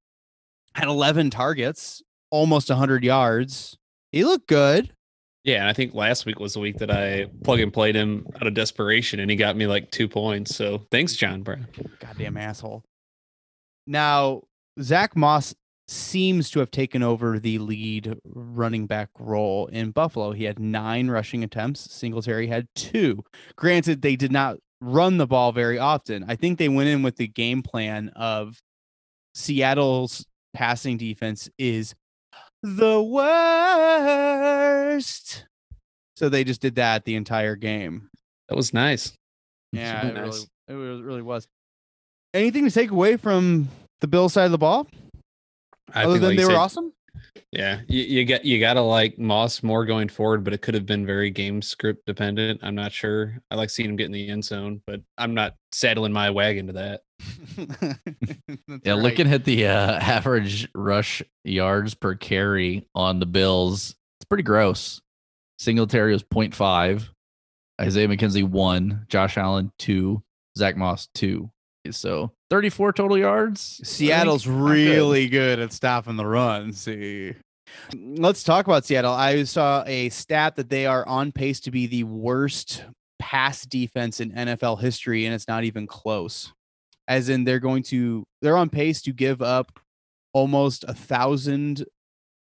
had 0.75 0.89
11 0.89 1.31
targets, 1.31 2.03
almost 2.31 2.71
100 2.71 3.05
yards. 3.05 3.79
He 4.11 4.25
looked 4.25 4.49
good. 4.49 4.93
Yeah, 5.45 5.61
and 5.61 5.69
I 5.69 5.73
think 5.73 5.95
last 5.95 6.27
week 6.27 6.41
was 6.41 6.55
the 6.55 6.61
week 6.61 6.79
that 6.79 6.91
I 6.91 7.27
plug 7.45 7.61
and 7.61 7.73
played 7.73 7.95
him 7.95 8.27
out 8.37 8.47
of 8.47 8.55
desperation, 8.55 9.21
and 9.21 9.31
he 9.31 9.37
got 9.37 9.57
me 9.57 9.67
like 9.67 9.91
two 9.91 10.09
points. 10.09 10.55
So 10.55 10.87
thanks, 10.91 11.15
John 11.15 11.43
Brown. 11.43 11.67
Goddamn 12.01 12.37
asshole. 12.37 12.83
Now, 13.87 14.43
Zach 14.83 15.17
Moss 15.17 15.55
seems 15.89 16.51
to 16.51 16.61
have 16.61 16.71
taken 16.71 17.03
over 17.03 17.39
the 17.39 17.59
lead 17.59 18.19
running 18.25 18.87
back 18.87 19.09
role 19.19 19.67
in 19.69 19.91
Buffalo. 19.91 20.33
He 20.33 20.45
had 20.45 20.59
nine 20.59 21.09
rushing 21.09 21.43
attempts. 21.43 21.91
Singletary 21.91 22.47
had 22.47 22.69
two. 22.75 23.25
Granted, 23.57 24.03
they 24.03 24.15
did 24.15 24.31
not 24.31 24.59
run 24.81 25.17
the 25.19 25.27
ball 25.27 25.51
very 25.53 25.79
often. 25.79 26.25
I 26.29 26.37
think 26.37 26.59
they 26.59 26.69
went 26.69 26.89
in 26.89 27.03
with 27.03 27.17
the 27.17 27.27
game 27.27 27.63
plan 27.63 28.11
of 28.11 28.59
Seattle's 29.35 30.25
passing 30.55 30.97
defense 30.99 31.49
is 31.59 31.95
the 32.63 33.03
worst. 34.93 35.47
So 36.17 36.29
they 36.29 36.45
just 36.45 36.61
did 36.61 36.75
that 36.77 37.05
the 37.05 37.15
entire 37.15 37.57
game. 37.57 38.09
That 38.49 38.57
was 38.57 38.75
nice. 38.75 39.13
Yeah, 39.73 40.07
it 40.07 40.15
really, 40.19 40.41
it 40.69 40.73
really, 40.73 41.03
really 41.03 41.23
was. 41.23 41.47
Anything 42.35 42.65
to 42.65 42.71
take 42.71 42.91
away 42.91 43.17
from 43.17 43.69
the 44.01 44.09
Bill 44.09 44.29
side 44.29 44.47
of 44.47 44.51
the 44.51 44.59
ball, 44.59 44.87
I 45.95 46.05
other 46.05 46.15
think, 46.15 46.21
than 46.21 46.31
like 46.31 46.37
they 46.37 46.43
you 46.43 46.49
were 46.49 46.55
said, 46.55 46.61
awesome? 46.61 46.93
Yeah, 47.53 47.81
you, 47.89 48.03
you 48.03 48.25
get 48.25 48.45
you 48.45 48.61
gotta 48.61 48.81
like 48.81 49.19
Moss 49.19 49.63
more 49.63 49.87
going 49.87 50.09
forward, 50.09 50.45
but 50.45 50.53
it 50.53 50.59
could 50.59 50.75
have 50.75 50.87
been 50.87 51.07
very 51.07 51.31
game 51.31 51.63
script 51.63 52.05
dependent. 52.07 52.61
I'm 52.63 52.75
not 52.75 52.93
sure. 52.93 53.39
I 53.51 53.55
like 53.55 53.71
seeing 53.71 53.89
him 53.89 53.97
get 53.97 54.07
in 54.07 54.13
the 54.13 54.29
end 54.29 54.45
zone, 54.45 54.83
but 54.87 55.01
I'm 55.17 55.35
not 55.35 55.55
saddling 55.73 56.13
my 56.13 56.31
wagon 56.31 56.67
to 56.69 56.73
that. 56.75 57.01
Yeah, 58.85 58.93
right. 58.93 59.03
looking 59.03 59.33
at 59.33 59.45
the 59.45 59.67
uh, 59.67 59.93
average 60.01 60.69
rush 60.75 61.23
yards 61.45 61.95
per 61.95 62.15
carry 62.15 62.87
on 62.95 63.19
the 63.19 63.27
Bills, 63.27 63.97
it's 64.21 64.27
pretty 64.29 64.43
gross. 64.45 65.01
Singletary 65.59 66.13
was 66.13 66.23
0.5, 66.23 67.09
Isaiah 67.81 68.09
McKenzie 68.09 68.49
one, 68.49 69.07
Josh 69.09 69.37
Allen 69.37 69.73
two, 69.79 70.23
Zach 70.57 70.77
Moss 70.77 71.09
two. 71.15 71.51
So 71.91 72.33
34 72.51 72.93
total 72.93 73.19
yards. 73.19 73.81
Seattle's 73.85 74.47
not 74.47 74.55
good. 74.55 74.71
really 74.71 75.29
good 75.29 75.59
at 75.59 75.73
stopping 75.73 76.17
the 76.17 76.27
run. 76.27 76.73
See, 76.75 77.35
let's 77.95 78.43
talk 78.43 78.67
about 78.67 78.85
Seattle. 78.85 79.13
I 79.13 79.45
saw 79.45 79.85
a 79.87 80.09
stat 80.09 80.57
that 80.57 80.71
they 80.71 80.87
are 80.87 81.07
on 81.07 81.33
pace 81.33 81.61
to 81.61 81.71
be 81.71 81.87
the 81.87 82.05
worst 82.05 82.85
pass 83.19 83.67
defense 83.67 84.21
in 84.21 84.33
NFL 84.33 84.81
history, 84.81 85.27
and 85.27 85.35
it's 85.35 85.49
not 85.49 85.65
even 85.65 85.87
close. 85.87 86.53
As 87.07 87.29
in, 87.29 87.45
they're 87.45 87.59
going 87.61 87.83
to 87.85 88.25
they're 88.43 88.57
on 88.57 88.69
pace 88.69 89.03
to 89.03 89.13
give 89.13 89.43
up 89.43 89.81
almost 90.33 90.85
a 90.85 90.95
thousand 90.95 91.85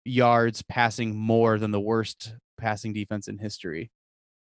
yards 0.04 0.62
passing 0.62 1.16
more 1.16 1.58
than 1.58 1.70
the 1.70 1.80
worst 1.80 2.34
passing 2.58 2.92
defense 2.92 3.28
in 3.28 3.38
history. 3.38 3.90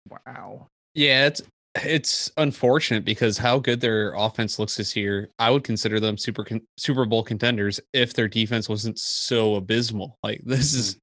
Wow. 0.09 0.67
Yeah, 0.93 1.27
it's 1.27 1.41
it's 1.85 2.31
unfortunate 2.37 3.05
because 3.05 3.37
how 3.37 3.59
good 3.59 3.81
their 3.81 4.13
offense 4.13 4.59
looks 4.59 4.75
this 4.77 4.95
year, 4.95 5.29
I 5.39 5.49
would 5.51 5.63
consider 5.63 5.99
them 5.99 6.17
super 6.17 6.43
con- 6.43 6.61
Super 6.77 7.05
Bowl 7.05 7.23
contenders 7.23 7.79
if 7.93 8.13
their 8.13 8.27
defense 8.27 8.69
wasn't 8.69 8.99
so 8.99 9.55
abysmal. 9.55 10.17
Like 10.23 10.41
this 10.45 10.73
is, 10.73 10.97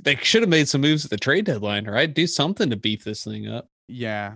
they 0.00 0.16
should 0.16 0.42
have 0.42 0.48
made 0.48 0.68
some 0.68 0.80
moves 0.80 1.04
at 1.04 1.10
the 1.10 1.16
trade 1.16 1.44
deadline, 1.44 1.86
right? 1.86 2.12
Do 2.12 2.26
something 2.26 2.70
to 2.70 2.76
beef 2.76 3.04
this 3.04 3.24
thing 3.24 3.48
up. 3.48 3.66
Yeah. 3.88 4.34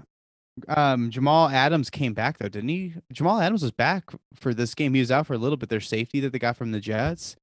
Um, 0.67 1.11
Jamal 1.11 1.49
Adams 1.49 1.89
came 1.89 2.15
back 2.15 2.39
though, 2.39 2.49
didn't 2.49 2.69
he? 2.69 2.95
Jamal 3.13 3.41
Adams 3.41 3.63
was 3.63 3.71
back 3.71 4.05
for 4.35 4.53
this 4.53 4.75
game. 4.75 4.95
He 4.95 5.01
was 5.01 5.13
out 5.13 5.27
for 5.27 5.35
a 5.35 5.39
little 5.39 5.57
bit. 5.57 5.69
Their 5.69 5.81
safety 5.81 6.21
that 6.21 6.33
they 6.33 6.39
got 6.39 6.57
from 6.57 6.73
the 6.73 6.81
Jets. 6.81 7.37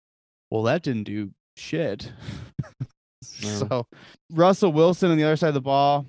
Well, 0.51 0.63
that 0.63 0.83
didn't 0.83 1.03
do 1.03 1.31
shit. 1.57 2.11
No. 3.41 3.49
So 3.49 3.87
Russell 4.31 4.71
Wilson 4.71 5.11
on 5.11 5.17
the 5.17 5.23
other 5.23 5.35
side 5.35 5.49
of 5.49 5.53
the 5.53 5.61
ball. 5.61 6.05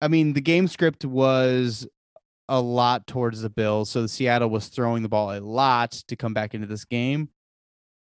I 0.00 0.08
mean, 0.08 0.32
the 0.32 0.40
game 0.40 0.68
script 0.68 1.04
was 1.04 1.86
a 2.48 2.60
lot 2.60 3.06
towards 3.06 3.42
the 3.42 3.50
Bills. 3.50 3.90
So 3.90 4.02
the 4.02 4.08
Seattle 4.08 4.48
was 4.48 4.68
throwing 4.68 5.02
the 5.02 5.08
ball 5.08 5.32
a 5.32 5.40
lot 5.40 5.92
to 6.08 6.16
come 6.16 6.34
back 6.34 6.54
into 6.54 6.66
this 6.66 6.84
game. 6.84 7.28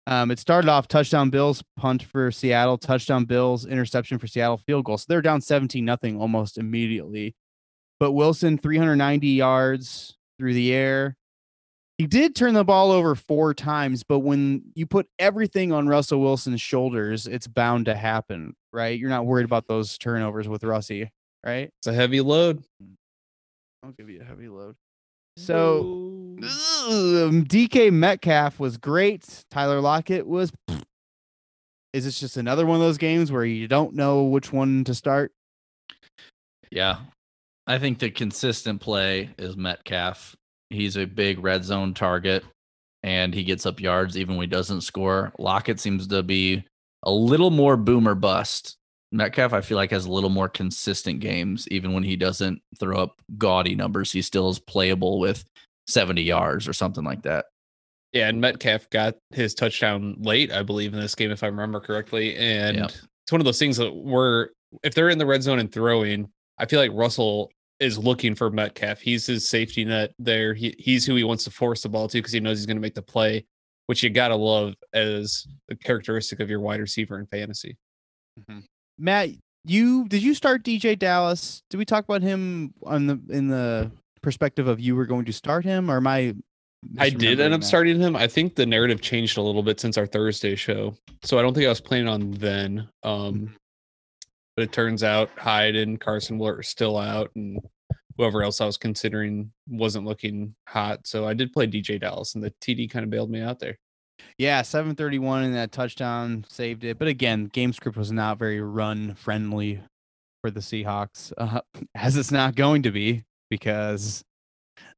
Um, 0.06 0.30
it 0.30 0.38
started 0.38 0.68
off 0.68 0.87
touchdown 0.87 1.30
Bills, 1.30 1.64
punt 1.76 2.02
for 2.02 2.30
Seattle, 2.30 2.78
touchdown 2.78 3.24
Bills, 3.24 3.66
interception 3.66 4.18
for 4.18 4.28
Seattle, 4.28 4.59
field 4.59 4.85
goal. 4.85 4.98
So 4.98 5.06
they're 5.09 5.22
down 5.22 5.40
17 5.40 5.85
nothing 5.85 6.20
almost 6.20 6.59
immediately. 6.59 7.35
But 7.98 8.12
Wilson, 8.12 8.59
390 8.59 9.26
yards 9.26 10.16
through 10.38 10.54
the 10.54 10.72
air. 10.72 11.16
He 11.98 12.06
did 12.06 12.37
turn 12.37 12.52
the 12.52 12.62
ball 12.62 12.92
over 12.92 13.14
four 13.14 13.54
times, 13.54 14.04
but 14.04 14.18
when 14.18 14.64
you 14.74 14.87
put 14.87 15.09
everything 15.18 15.72
on 15.72 15.88
Russell 15.88 16.20
Wilson's 16.20 16.61
shoulders, 16.61 17.26
it's 17.26 17.46
bound 17.46 17.87
to 17.87 17.94
happen, 17.94 18.54
right? 18.70 18.98
You're 18.98 19.09
not 19.09 19.24
worried 19.24 19.46
about 19.46 19.66
those 19.66 19.96
turnovers 19.96 20.46
with 20.46 20.62
Russie, 20.62 21.11
right? 21.46 21.70
It's 21.78 21.87
a 21.87 21.92
heavy 21.92 22.20
load. 22.20 22.62
I'll 23.82 23.92
give 23.92 24.11
you 24.11 24.20
a 24.20 24.24
heavy 24.24 24.48
load. 24.48 24.74
So 25.37 25.80
um, 26.42 27.44
DK 27.44 27.92
Metcalf 27.92 28.59
was 28.59 28.76
great. 28.76 29.44
Tyler 29.50 29.80
Lockett 29.80 30.26
was. 30.26 30.52
Is 31.92 32.04
this 32.04 32.20
just 32.20 32.37
another 32.37 32.66
one 32.66 32.76
of 32.76 32.82
those 32.82 32.98
games 32.98 33.32
where 33.32 33.44
you 33.44 33.68
don't 33.68 33.94
know 33.94 34.24
which 34.24 34.52
one 34.52 34.85
to 34.85 34.94
start? 34.94 35.32
Yeah. 36.70 36.98
I 37.66 37.78
think 37.78 37.98
the 37.98 38.11
consistent 38.11 38.80
play 38.80 39.30
is 39.38 39.56
Metcalf. 39.56 40.37
He's 40.68 40.96
a 40.96 41.06
big 41.06 41.42
red 41.42 41.64
zone 41.64 41.94
target 41.94 42.44
and 43.02 43.32
he 43.32 43.44
gets 43.44 43.64
up 43.66 43.80
yards 43.80 44.18
even 44.18 44.37
when 44.37 44.44
he 44.44 44.50
doesn't 44.50 44.82
score. 44.82 45.32
Lockett 45.38 45.80
seems 45.80 46.06
to 46.09 46.22
be 46.22 46.64
a 47.02 47.11
little 47.11 47.50
more 47.50 47.76
boomer 47.76 48.14
bust. 48.14 48.75
Metcalf, 49.12 49.52
I 49.52 49.60
feel 49.60 49.76
like, 49.76 49.90
has 49.90 50.04
a 50.04 50.10
little 50.12 50.30
more 50.30 50.48
consistent 50.48 51.20
games. 51.20 51.66
Even 51.70 51.92
when 51.92 52.02
he 52.02 52.16
doesn't 52.16 52.60
throw 52.78 52.98
up 52.98 53.20
gaudy 53.38 53.74
numbers, 53.74 54.12
he 54.12 54.22
still 54.22 54.48
is 54.48 54.58
playable 54.58 55.18
with 55.20 55.44
70 55.88 56.22
yards 56.22 56.66
or 56.68 56.72
something 56.72 57.04
like 57.04 57.22
that. 57.22 57.46
Yeah, 58.12 58.28
and 58.28 58.40
Metcalf 58.40 58.88
got 58.90 59.14
his 59.30 59.54
touchdown 59.54 60.16
late, 60.20 60.50
I 60.50 60.62
believe, 60.62 60.94
in 60.94 61.00
this 61.00 61.14
game, 61.14 61.30
if 61.30 61.42
I 61.42 61.46
remember 61.48 61.80
correctly. 61.80 62.34
And 62.36 62.76
Yep. 62.78 62.90
it's 62.90 63.32
one 63.32 63.40
of 63.40 63.44
those 63.44 63.58
things 63.58 63.76
that 63.76 63.92
we're 63.94 64.48
if 64.82 64.94
they're 64.94 65.10
in 65.10 65.18
the 65.18 65.26
red 65.26 65.42
zone 65.42 65.58
and 65.58 65.70
throwing, 65.72 66.28
I 66.58 66.66
feel 66.66 66.80
like 66.80 66.90
Russell 66.92 67.50
is 67.78 67.98
looking 67.98 68.34
for 68.34 68.50
Metcalf. 68.50 69.00
He's 69.00 69.26
his 69.26 69.48
safety 69.48 69.84
net 69.84 70.12
there. 70.18 70.54
He, 70.54 70.74
he's 70.78 71.04
who 71.06 71.14
he 71.14 71.24
wants 71.24 71.44
to 71.44 71.50
force 71.50 71.82
the 71.82 71.88
ball 71.88 72.08
to 72.08 72.18
because 72.18 72.32
he 72.32 72.40
knows 72.40 72.58
he's 72.58 72.66
going 72.66 72.76
to 72.78 72.80
make 72.82 72.94
the 72.94 73.02
play. 73.02 73.44
which 73.86 74.02
you 74.02 74.10
gotta 74.10 74.34
love 74.34 74.74
as 74.94 75.46
a 75.70 75.76
characteristic 75.76 76.40
of 76.40 76.50
your 76.50 76.58
wide 76.60 76.80
receiver 76.80 77.18
in 77.20 77.26
fantasy. 77.26 77.76
Mm-hmm. 78.40 78.60
Matt, 78.98 79.30
you 79.64 80.06
did 80.09 80.22
you 80.22 80.35
start 80.35 80.62
DeeJay 80.64 80.98
Dallas? 80.98 81.62
Did 81.70 81.76
we 81.78 81.85
talk 81.85 82.04
about 82.04 82.22
him 82.22 82.72
on 82.85 83.06
the 83.06 83.20
in 83.30 83.48
the 83.48 83.90
perspective 84.22 84.68
of 84.68 84.80
you 84.80 84.96
were 84.96 85.06
going 85.06 85.24
to 85.26 85.32
start 85.32 85.64
him, 85.64 85.90
or 85.90 85.96
am 85.98 86.06
I? 86.06 86.35
I 86.98 87.11
did 87.11 87.40
end 87.40 87.52
up 87.52 87.61
that? 87.62 87.66
starting 87.66 87.98
him. 88.00 88.14
I 88.14 88.26
think 88.28 88.54
the 88.54 88.66
narrative 88.66 89.00
changed 89.00 89.38
a 89.38 89.42
little 89.42 89.62
bit 89.62 89.80
since 89.80 89.98
our 89.98 90.06
Thursday 90.06 90.54
show, 90.54 90.94
so 91.24 91.38
I 91.38 91.42
don't 91.42 91.52
think 91.54 91.66
I 91.66 91.70
was 91.70 91.80
planning 91.80 92.09
on 92.09 92.30
then. 92.32 92.88
Um, 93.02 93.35
Mhm. 93.35 93.50
but 94.56 94.62
it 94.64 94.72
turns 94.72 95.02
out 95.02 95.30
Hyde 95.37 95.74
and 95.74 96.00
Carson 96.00 96.38
were 96.38 96.62
still 96.62 96.96
out, 96.96 97.30
and 97.35 97.59
whoever 98.16 98.42
else 98.42 98.61
I 98.61 98.66
was 98.66 98.76
considering 98.78 99.52
wasn't 99.68 100.06
looking 100.06 100.54
hot. 100.68 101.06
So 101.06 101.26
I 101.26 101.35
did 101.35 101.52
play 101.52 101.66
DeeJay 101.66 102.00
Dallas, 102.00 102.35
and 102.35 102.44
the 102.44 102.52
TD 102.61 102.88
kind 102.88 103.02
of 103.04 103.11
bailed 103.11 103.30
me 103.30 103.40
out 103.40 103.59
there. 103.59 103.76
Yeah, 104.38 104.62
731 104.62 105.44
and 105.44 105.55
that 105.55 105.72
touchdown 105.72 106.44
saved 106.48 106.85
it. 106.85 106.98
But 106.98 107.09
again, 107.09 107.46
game 107.46 107.72
script 107.72 107.96
was 107.96 108.12
not 108.12 108.38
very 108.38 108.61
run 108.61 109.14
friendly 109.14 109.81
for 110.42 110.50
the 110.50 110.61
Seahawks, 110.61 111.33
uh, 111.38 111.61
as 111.94 112.16
it's 112.16 112.31
not 112.31 112.55
going 112.55 112.83
to 112.83 112.90
be 112.90 113.24
because 113.50 114.24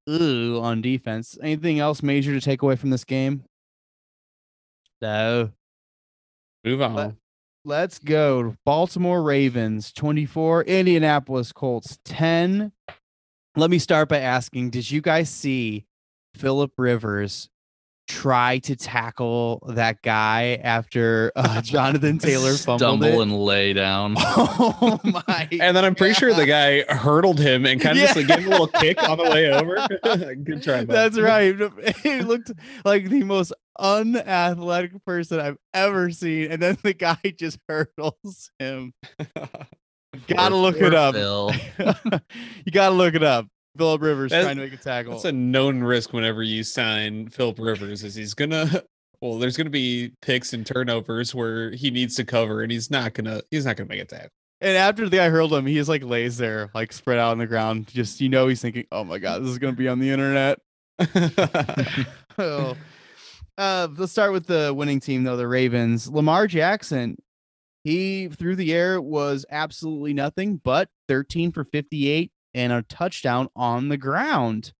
ooh, 0.08 0.58
on 0.60 0.82
defense. 0.82 1.38
Anything 1.42 1.78
else 1.78 2.02
major 2.02 2.32
to 2.32 2.40
take 2.40 2.62
away 2.62 2.76
from 2.76 2.90
this 2.90 3.04
game? 3.04 3.44
No. 5.00 5.50
Move 6.64 6.82
on. 6.82 6.94
Let- 6.94 7.14
Let's 7.64 7.98
go. 7.98 8.54
Baltimore 8.64 9.22
Ravens 9.22 9.92
24, 9.92 10.62
Indianapolis 10.62 11.52
Colts 11.52 11.98
10. 12.04 12.72
Let 13.56 13.70
me 13.70 13.78
start 13.78 14.08
by 14.08 14.20
asking 14.20 14.70
Did 14.70 14.90
you 14.90 15.02
guys 15.02 15.28
see 15.28 15.84
Philip 16.34 16.72
Rivers 16.78 17.50
try 18.08 18.58
to 18.58 18.74
tackle 18.74 19.62
that 19.68 20.02
guy 20.02 20.58
after 20.64 21.30
uh, 21.36 21.60
Jonathan 21.62 22.18
Taylor 22.18 22.54
fumbled 22.54 22.80
Stumble 22.80 23.20
it? 23.20 23.22
and 23.22 23.38
lay 23.38 23.72
down. 23.72 24.16
Oh 24.60 25.00
my! 25.04 25.48
and 25.60 25.76
then 25.76 25.84
I'm 25.84 25.94
pretty 25.94 26.14
sure 26.14 26.32
the 26.32 26.46
guy 26.46 26.82
hurdled 26.82 27.38
him 27.38 27.66
and 27.66 27.80
kind 27.80 27.98
of 27.98 28.04
just 28.04 28.16
like 28.16 28.26
gave 28.26 28.38
him 28.38 28.46
a 28.48 28.50
little 28.50 28.66
kick 28.68 29.02
on 29.08 29.18
the 29.18 29.24
way 29.24 29.50
over. 29.50 29.76
Good 30.34 30.62
try. 30.62 30.84
bud. 30.84 30.94
That's 30.94 31.18
right. 31.18 31.54
He 32.02 32.20
looked 32.20 32.52
like 32.84 33.08
the 33.08 33.24
most 33.24 33.52
unathletic 33.78 35.04
person 35.04 35.40
I've 35.40 35.58
ever 35.74 36.10
seen, 36.10 36.50
and 36.50 36.62
then 36.62 36.78
the 36.82 36.94
guy 36.94 37.18
just 37.36 37.58
hurdles 37.68 38.50
him. 38.58 38.94
Gotta 40.26 40.56
look 40.56 40.76
it 40.76 40.94
up. 40.94 41.14
You 41.14 42.72
gotta 42.72 42.94
look 42.94 43.14
it 43.14 43.22
up. 43.22 43.46
Philip 43.78 44.02
Rivers 44.02 44.30
That's- 44.30 44.46
trying 44.46 44.56
to 44.56 44.64
make 44.64 44.72
a 44.78 44.82
tackle. 44.82 45.12
That's 45.12 45.24
a 45.24 45.32
known 45.32 45.80
risk 45.82 46.12
whenever 46.12 46.42
you 46.42 46.62
sign 46.64 47.28
Philip 47.28 47.58
Rivers, 47.58 48.04
is 48.04 48.14
he's 48.14 48.34
gonna. 48.34 48.82
Well, 49.20 49.38
there's 49.38 49.56
gonna 49.56 49.70
be 49.70 50.12
picks 50.22 50.52
and 50.52 50.64
turnovers 50.66 51.34
where 51.34 51.70
he 51.72 51.90
needs 51.90 52.14
to 52.16 52.24
cover, 52.24 52.62
and 52.62 52.70
he's 52.70 52.90
not 52.90 53.14
gonna. 53.14 53.42
He's 53.50 53.64
not 53.64 53.76
gonna 53.76 53.88
make 53.88 54.00
a 54.00 54.04
tackle. 54.04 54.30
and 54.60 54.76
after 54.76 55.08
the 55.08 55.16
guy 55.16 55.28
hurled 55.28 55.52
him, 55.52 55.66
he 55.66 55.74
just 55.74 55.88
like 55.88 56.04
lays 56.04 56.36
there, 56.36 56.70
like 56.74 56.92
spread 56.92 57.18
out 57.18 57.30
on 57.32 57.38
the 57.38 57.46
ground. 57.46 57.88
Just 57.88 58.20
you 58.20 58.28
know, 58.28 58.46
he's 58.48 58.60
thinking, 58.62 58.84
"Oh 58.92 59.04
my 59.04 59.18
god, 59.18 59.42
this 59.42 59.50
is 59.50 59.58
gonna 59.58 59.72
be 59.72 59.88
on 59.88 59.98
the 59.98 60.10
internet." 60.10 60.58
oh. 62.38 62.76
Uh, 63.56 63.88
let's 63.96 64.12
start 64.12 64.32
with 64.32 64.46
the 64.46 64.72
winning 64.72 65.00
team 65.00 65.24
though, 65.24 65.36
the 65.36 65.48
Ravens. 65.48 66.08
Lamar 66.08 66.46
Jackson, 66.46 67.16
he 67.82 68.28
through 68.28 68.54
the 68.54 68.72
air 68.72 69.00
was 69.00 69.44
absolutely 69.50 70.14
nothing 70.14 70.60
but 70.62 70.88
13 71.08 71.50
for 71.50 71.64
58 71.64 72.30
and 72.54 72.72
a 72.72 72.82
touchdown 72.82 73.48
on 73.56 73.88
the 73.88 73.96
ground. 73.96 74.72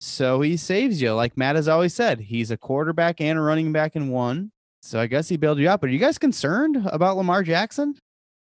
So 0.00 0.40
he 0.42 0.56
saves 0.56 1.00
you, 1.00 1.12
like 1.14 1.36
Matt 1.36 1.56
has 1.56 1.68
always 1.68 1.94
said. 1.94 2.20
He's 2.20 2.50
a 2.50 2.56
quarterback 2.56 3.20
and 3.20 3.38
a 3.38 3.42
running 3.42 3.72
back 3.72 3.96
in 3.96 4.08
one. 4.10 4.50
So 4.82 5.00
I 5.00 5.06
guess 5.06 5.28
he 5.28 5.36
bailed 5.38 5.58
you 5.58 5.68
out. 5.68 5.80
But 5.80 5.88
are 5.88 5.92
you 5.92 5.98
guys 5.98 6.18
concerned 6.18 6.76
about 6.86 7.16
Lamar 7.16 7.42
Jackson? 7.42 7.96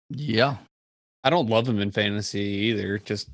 Yeah. 0.09 0.57
I 1.23 1.29
don't 1.29 1.49
love 1.49 1.67
him 1.69 1.79
in 1.79 1.91
fantasy 1.91 2.39
either. 2.41 2.97
Just 2.99 3.29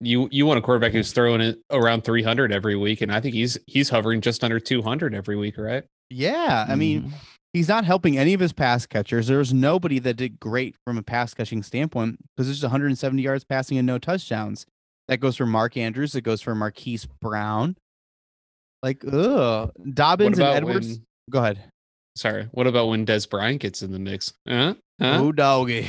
you 0.00 0.28
you 0.32 0.44
want 0.46 0.58
a 0.58 0.62
quarterback 0.62 0.92
who's 0.92 1.12
throwing 1.12 1.40
it 1.40 1.58
around 1.70 2.02
300 2.04 2.52
every 2.52 2.76
week, 2.76 3.00
and 3.00 3.12
I 3.12 3.20
think 3.20 3.34
he's 3.34 3.56
he's 3.66 3.88
hovering 3.88 4.20
just 4.20 4.42
under 4.44 4.58
200 4.60 5.14
every 5.14 5.36
week, 5.36 5.56
right? 5.58 5.84
Yeah, 6.10 6.66
I 6.68 6.74
mean, 6.74 7.04
Mhm. 7.04 7.12
He's 7.52 7.68
not 7.68 7.84
helping 7.84 8.16
any 8.16 8.32
of 8.32 8.40
his 8.40 8.52
pass 8.52 8.86
catchers. 8.86 9.26
There's 9.26 9.52
nobody 9.52 9.98
that 9.98 10.14
did 10.14 10.40
great 10.40 10.74
from 10.86 10.96
a 10.96 11.02
pass 11.02 11.34
catching 11.34 11.62
standpoint 11.62 12.18
because 12.34 12.46
there's 12.46 12.62
170 12.62 13.20
yards 13.20 13.44
passing 13.44 13.76
and 13.76 13.86
no 13.86 13.98
touchdowns. 13.98 14.64
That 15.08 15.18
goes 15.18 15.36
for 15.36 15.44
Mark 15.44 15.76
Andrews. 15.76 16.14
It 16.14 16.22
goes 16.22 16.40
for 16.40 16.54
Marquise 16.54 17.06
Brown. 17.20 17.76
Like, 18.82 19.04
ugh. 19.04 19.70
Dobbins 19.92 20.38
and 20.38 20.48
Edwards. 20.48 20.88
when? 20.88 21.06
Go 21.30 21.38
ahead. 21.40 21.58
Sorry, 22.16 22.48
what 22.52 22.66
about 22.66 22.88
when 22.88 23.06
Dez 23.06 23.28
Bryant 23.28 23.60
gets 23.60 23.82
in 23.82 23.92
the 23.92 23.98
mix? 23.98 24.32
Huh? 24.46 24.74
Huh? 25.00 25.18
Oh, 25.20 25.32
doggy. 25.32 25.86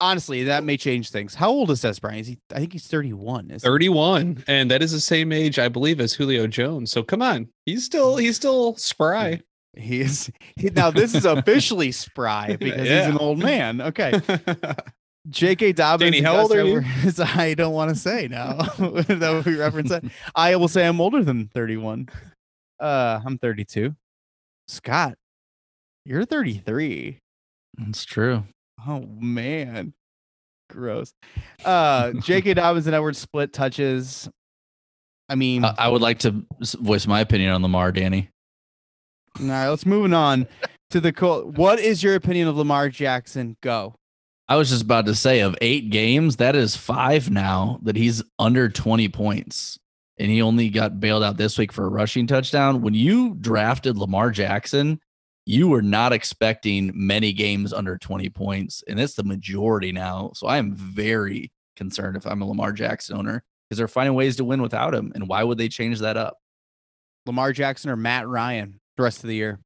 Honestly, 0.00 0.44
that 0.44 0.64
may 0.64 0.76
change 0.76 1.10
things. 1.10 1.34
How 1.34 1.50
old 1.50 1.70
is 1.70 1.82
Dez 1.82 2.00
Bryant? 2.00 2.22
Is 2.22 2.26
he, 2.28 2.38
I 2.54 2.58
think 2.58 2.72
he's 2.72 2.86
31. 2.86 3.50
Is 3.50 3.62
31, 3.62 4.44
and 4.48 4.70
that 4.70 4.82
is 4.82 4.92
the 4.92 5.00
same 5.00 5.30
age, 5.30 5.58
I 5.58 5.68
believe, 5.68 6.00
as 6.00 6.14
Julio 6.14 6.46
Jones. 6.46 6.90
So 6.90 7.02
come 7.02 7.22
on, 7.22 7.48
he's 7.66 7.84
still 7.84 8.16
he's 8.16 8.36
still 8.36 8.76
spry. 8.76 9.40
He 9.76 10.00
is 10.00 10.30
he, 10.56 10.70
now 10.70 10.90
this 10.90 11.14
is 11.14 11.24
officially 11.24 11.92
spry 11.92 12.56
because 12.60 12.88
he's 12.88 13.06
an 13.06 13.18
old 13.18 13.38
man. 13.38 13.80
Okay. 13.80 14.20
J.K. 15.28 15.72
Dobbins. 15.72 16.10
Danny, 16.10 16.22
how 16.22 16.40
old 16.40 16.52
are 16.52 16.64
you? 16.64 16.78
Edwards, 16.98 17.20
I 17.20 17.54
don't 17.54 17.74
want 17.74 17.90
to 17.90 17.94
say 17.94 18.26
now. 18.28 18.54
that 18.54 19.32
would 19.34 19.44
be 19.44 19.54
reference 19.54 19.90
that. 19.90 20.02
I 20.34 20.56
will 20.56 20.66
say 20.66 20.86
I'm 20.86 21.00
older 21.00 21.22
than 21.22 21.48
31. 21.48 22.08
Uh, 22.80 23.20
I'm 23.24 23.36
32. 23.36 23.94
Scott, 24.66 25.16
you're 26.06 26.24
33. 26.24 27.18
That's 27.76 28.04
true. 28.04 28.44
Oh 28.86 29.00
man, 29.00 29.92
gross. 30.70 31.12
Uh, 31.64 32.12
J.K. 32.12 32.54
Dobbins 32.54 32.86
and 32.86 32.96
Edwards 32.96 33.18
split 33.18 33.52
touches. 33.52 34.28
I 35.28 35.34
mean, 35.34 35.64
I, 35.64 35.74
I 35.78 35.88
would 35.88 36.02
like 36.02 36.20
to 36.20 36.44
voice 36.80 37.06
my 37.06 37.20
opinion 37.20 37.52
on 37.52 37.62
Lamar, 37.62 37.92
Danny. 37.92 38.30
All 39.44 39.48
right. 39.48 39.68
Let's 39.68 39.86
moving 39.86 40.14
on 40.14 40.46
to 40.90 41.00
the 41.00 41.12
Col- 41.12 41.50
What 41.50 41.78
is 41.78 42.02
your 42.02 42.14
opinion 42.14 42.48
of 42.48 42.56
Lamar 42.56 42.88
Jackson? 42.88 43.56
Go. 43.62 43.94
I 44.48 44.56
was 44.56 44.68
just 44.70 44.82
about 44.82 45.06
to 45.06 45.14
say 45.14 45.40
of 45.40 45.56
eight 45.60 45.90
games, 45.90 46.36
that 46.36 46.56
is 46.56 46.76
five 46.76 47.30
now 47.30 47.78
that 47.82 47.94
he's 47.94 48.22
under 48.38 48.68
20 48.68 49.08
points. 49.08 49.78
And 50.18 50.30
he 50.30 50.42
only 50.42 50.68
got 50.68 51.00
bailed 51.00 51.22
out 51.22 51.36
this 51.36 51.56
week 51.56 51.72
for 51.72 51.86
a 51.86 51.88
rushing 51.88 52.26
touchdown. 52.26 52.82
When 52.82 52.92
you 52.92 53.36
drafted 53.40 53.96
Lamar 53.96 54.30
Jackson, 54.30 55.00
you 55.46 55.68
were 55.68 55.82
not 55.82 56.12
expecting 56.12 56.90
many 56.94 57.32
games 57.32 57.72
under 57.72 57.96
20 57.96 58.28
points. 58.30 58.82
And 58.86 59.00
it's 59.00 59.14
the 59.14 59.22
majority 59.22 59.92
now. 59.92 60.32
So 60.34 60.46
I 60.46 60.58
am 60.58 60.74
very 60.74 61.52
concerned 61.76 62.16
if 62.16 62.26
I'm 62.26 62.42
a 62.42 62.46
Lamar 62.46 62.72
Jackson 62.72 63.16
owner 63.16 63.42
because 63.68 63.78
they're 63.78 63.88
finding 63.88 64.14
ways 64.14 64.36
to 64.36 64.44
win 64.44 64.60
without 64.60 64.94
him. 64.94 65.12
And 65.14 65.28
why 65.28 65.44
would 65.44 65.58
they 65.58 65.68
change 65.68 66.00
that 66.00 66.16
up? 66.16 66.36
Lamar 67.24 67.52
Jackson 67.52 67.90
or 67.90 67.96
Matt 67.96 68.26
Ryan 68.26 68.80
the 68.96 69.02
rest 69.02 69.22
of 69.24 69.28
the 69.28 69.34
year? 69.36 69.58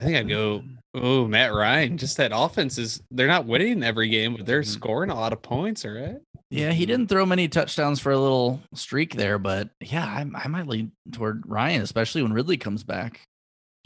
I 0.00 0.04
think 0.04 0.16
I'd 0.16 0.28
go. 0.28 0.62
Oh, 0.94 1.26
Matt 1.28 1.52
Ryan. 1.54 1.96
Just 1.96 2.16
that 2.16 2.32
offense 2.34 2.76
is. 2.76 3.00
They're 3.10 3.28
not 3.28 3.46
winning 3.46 3.82
every 3.84 4.08
game, 4.08 4.36
but 4.36 4.46
they're 4.46 4.62
Mhm. 4.62 4.66
scoring 4.66 5.10
a 5.10 5.14
lot 5.14 5.32
of 5.32 5.42
points. 5.42 5.84
All 5.84 5.92
right. 5.92 6.16
Yeah, 6.50 6.72
he 6.72 6.84
didn't 6.86 7.06
throw 7.08 7.24
many 7.24 7.48
touchdowns 7.48 8.00
for 8.00 8.10
a 8.12 8.18
little 8.18 8.60
streak 8.74 9.14
there, 9.14 9.38
but 9.38 9.70
yeah, 9.80 10.04
I, 10.04 10.26
I 10.34 10.48
might 10.48 10.66
lean 10.66 10.92
toward 11.12 11.44
Ryan, 11.48 11.82
especially 11.82 12.22
when 12.22 12.32
Ridley 12.32 12.56
comes 12.58 12.82
back. 12.84 13.22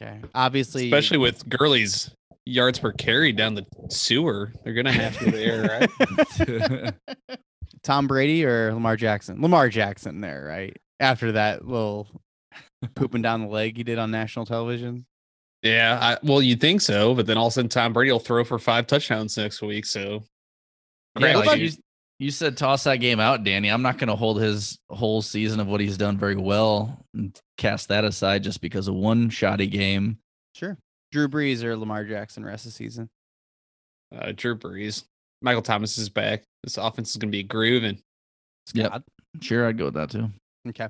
Okay. 0.03 0.21
Obviously, 0.35 0.87
Especially 0.87 1.19
with 1.19 1.49
Gurley's 1.49 2.11
yards 2.45 2.79
per 2.79 2.93
carry 2.93 3.33
down 3.33 3.55
the 3.55 3.67
sewer, 3.91 4.53
they're 4.65 4.75
gonna 4.75 4.93
have 4.93 5.17
to 5.19 5.31
there, 5.31 5.63
right? 6.41 6.95
Tom 7.83 8.07
Brady 8.07 8.45
or 8.45 8.73
Lamar 8.75 8.97
Jackson? 8.97 9.41
Lamar 9.41 9.69
Jackson 9.69 10.21
there, 10.21 10.45
right? 10.49 10.77
After 10.99 11.33
that 11.33 11.67
little 11.67 12.09
pooping 12.95 13.23
down 13.23 13.43
the 13.43 13.49
leg 13.49 13.77
he 13.77 13.85
did 13.85 13.99
on 13.99 14.11
national 14.11 14.47
television. 14.47 15.07
Yeah. 15.63 15.99
I, 16.01 16.19
well, 16.27 16.43
you'd 16.43 16.61
think 16.61 16.81
so, 16.81 17.15
but 17.15 17.27
then 17.27 17.37
all 17.37 17.47
of 17.47 17.53
a 17.53 17.55
sudden 17.55 17.69
Tom 17.69 17.93
Brady 17.93 18.13
will 18.13 18.19
throw 18.19 18.45
for 18.45 18.59
five 18.59 18.87
touchdowns 18.87 19.37
next 19.37 19.63
week. 19.63 19.85
So 19.87 20.23
Yeah, 21.19 21.37
like 21.39 21.59
you, 21.59 21.71
you 22.19 22.31
said 22.31 22.57
toss 22.57 22.85
that 22.85 22.97
game 22.97 23.21
out, 23.21 23.43
Danny. 23.45 23.69
I'm 23.69 23.83
not 23.83 23.99
going 23.99 24.09
to 24.09 24.17
hold 24.17 24.41
his 24.41 24.79
whole 24.91 25.23
season 25.23 25.61
of 25.61 25.67
what 25.67 25.81
he's 25.81 25.97
done 25.97 26.19
very 26.19 26.37
well 26.37 27.05
and 27.15 27.39
cast 27.59 27.89
that 27.89 28.05
aside 28.05 28.43
just 28.43 28.61
because 28.61 28.89
of 28.89 28.95
one 28.95 29.29
shoddy 29.31 29.67
game. 29.67 30.19
Sure. 30.55 30.79
Drew 31.13 31.29
Brees 31.29 31.63
or 31.63 31.77
Lamar 31.77 32.05
Jackson 32.05 32.45
rest 32.45 32.67
of 32.67 32.73
the 32.73 32.77
season. 32.77 33.09
uh, 34.17 34.33
Drew 34.37 34.57
Brees, 34.57 35.05
Michael 35.43 35.63
Thomas 35.63 35.99
is 35.99 36.09
back. 36.09 36.43
This 36.63 36.77
offense 36.79 37.11
is 37.11 37.17
gonna 37.17 37.31
be 37.31 37.43
grooving. 37.43 38.01
Yep. 38.75 39.03
Sure, 39.41 39.67
I'd 39.67 39.79
go 39.79 39.87
with 39.87 39.95
that 39.95 40.11
too. 40.11 40.29
Okay. 40.69 40.89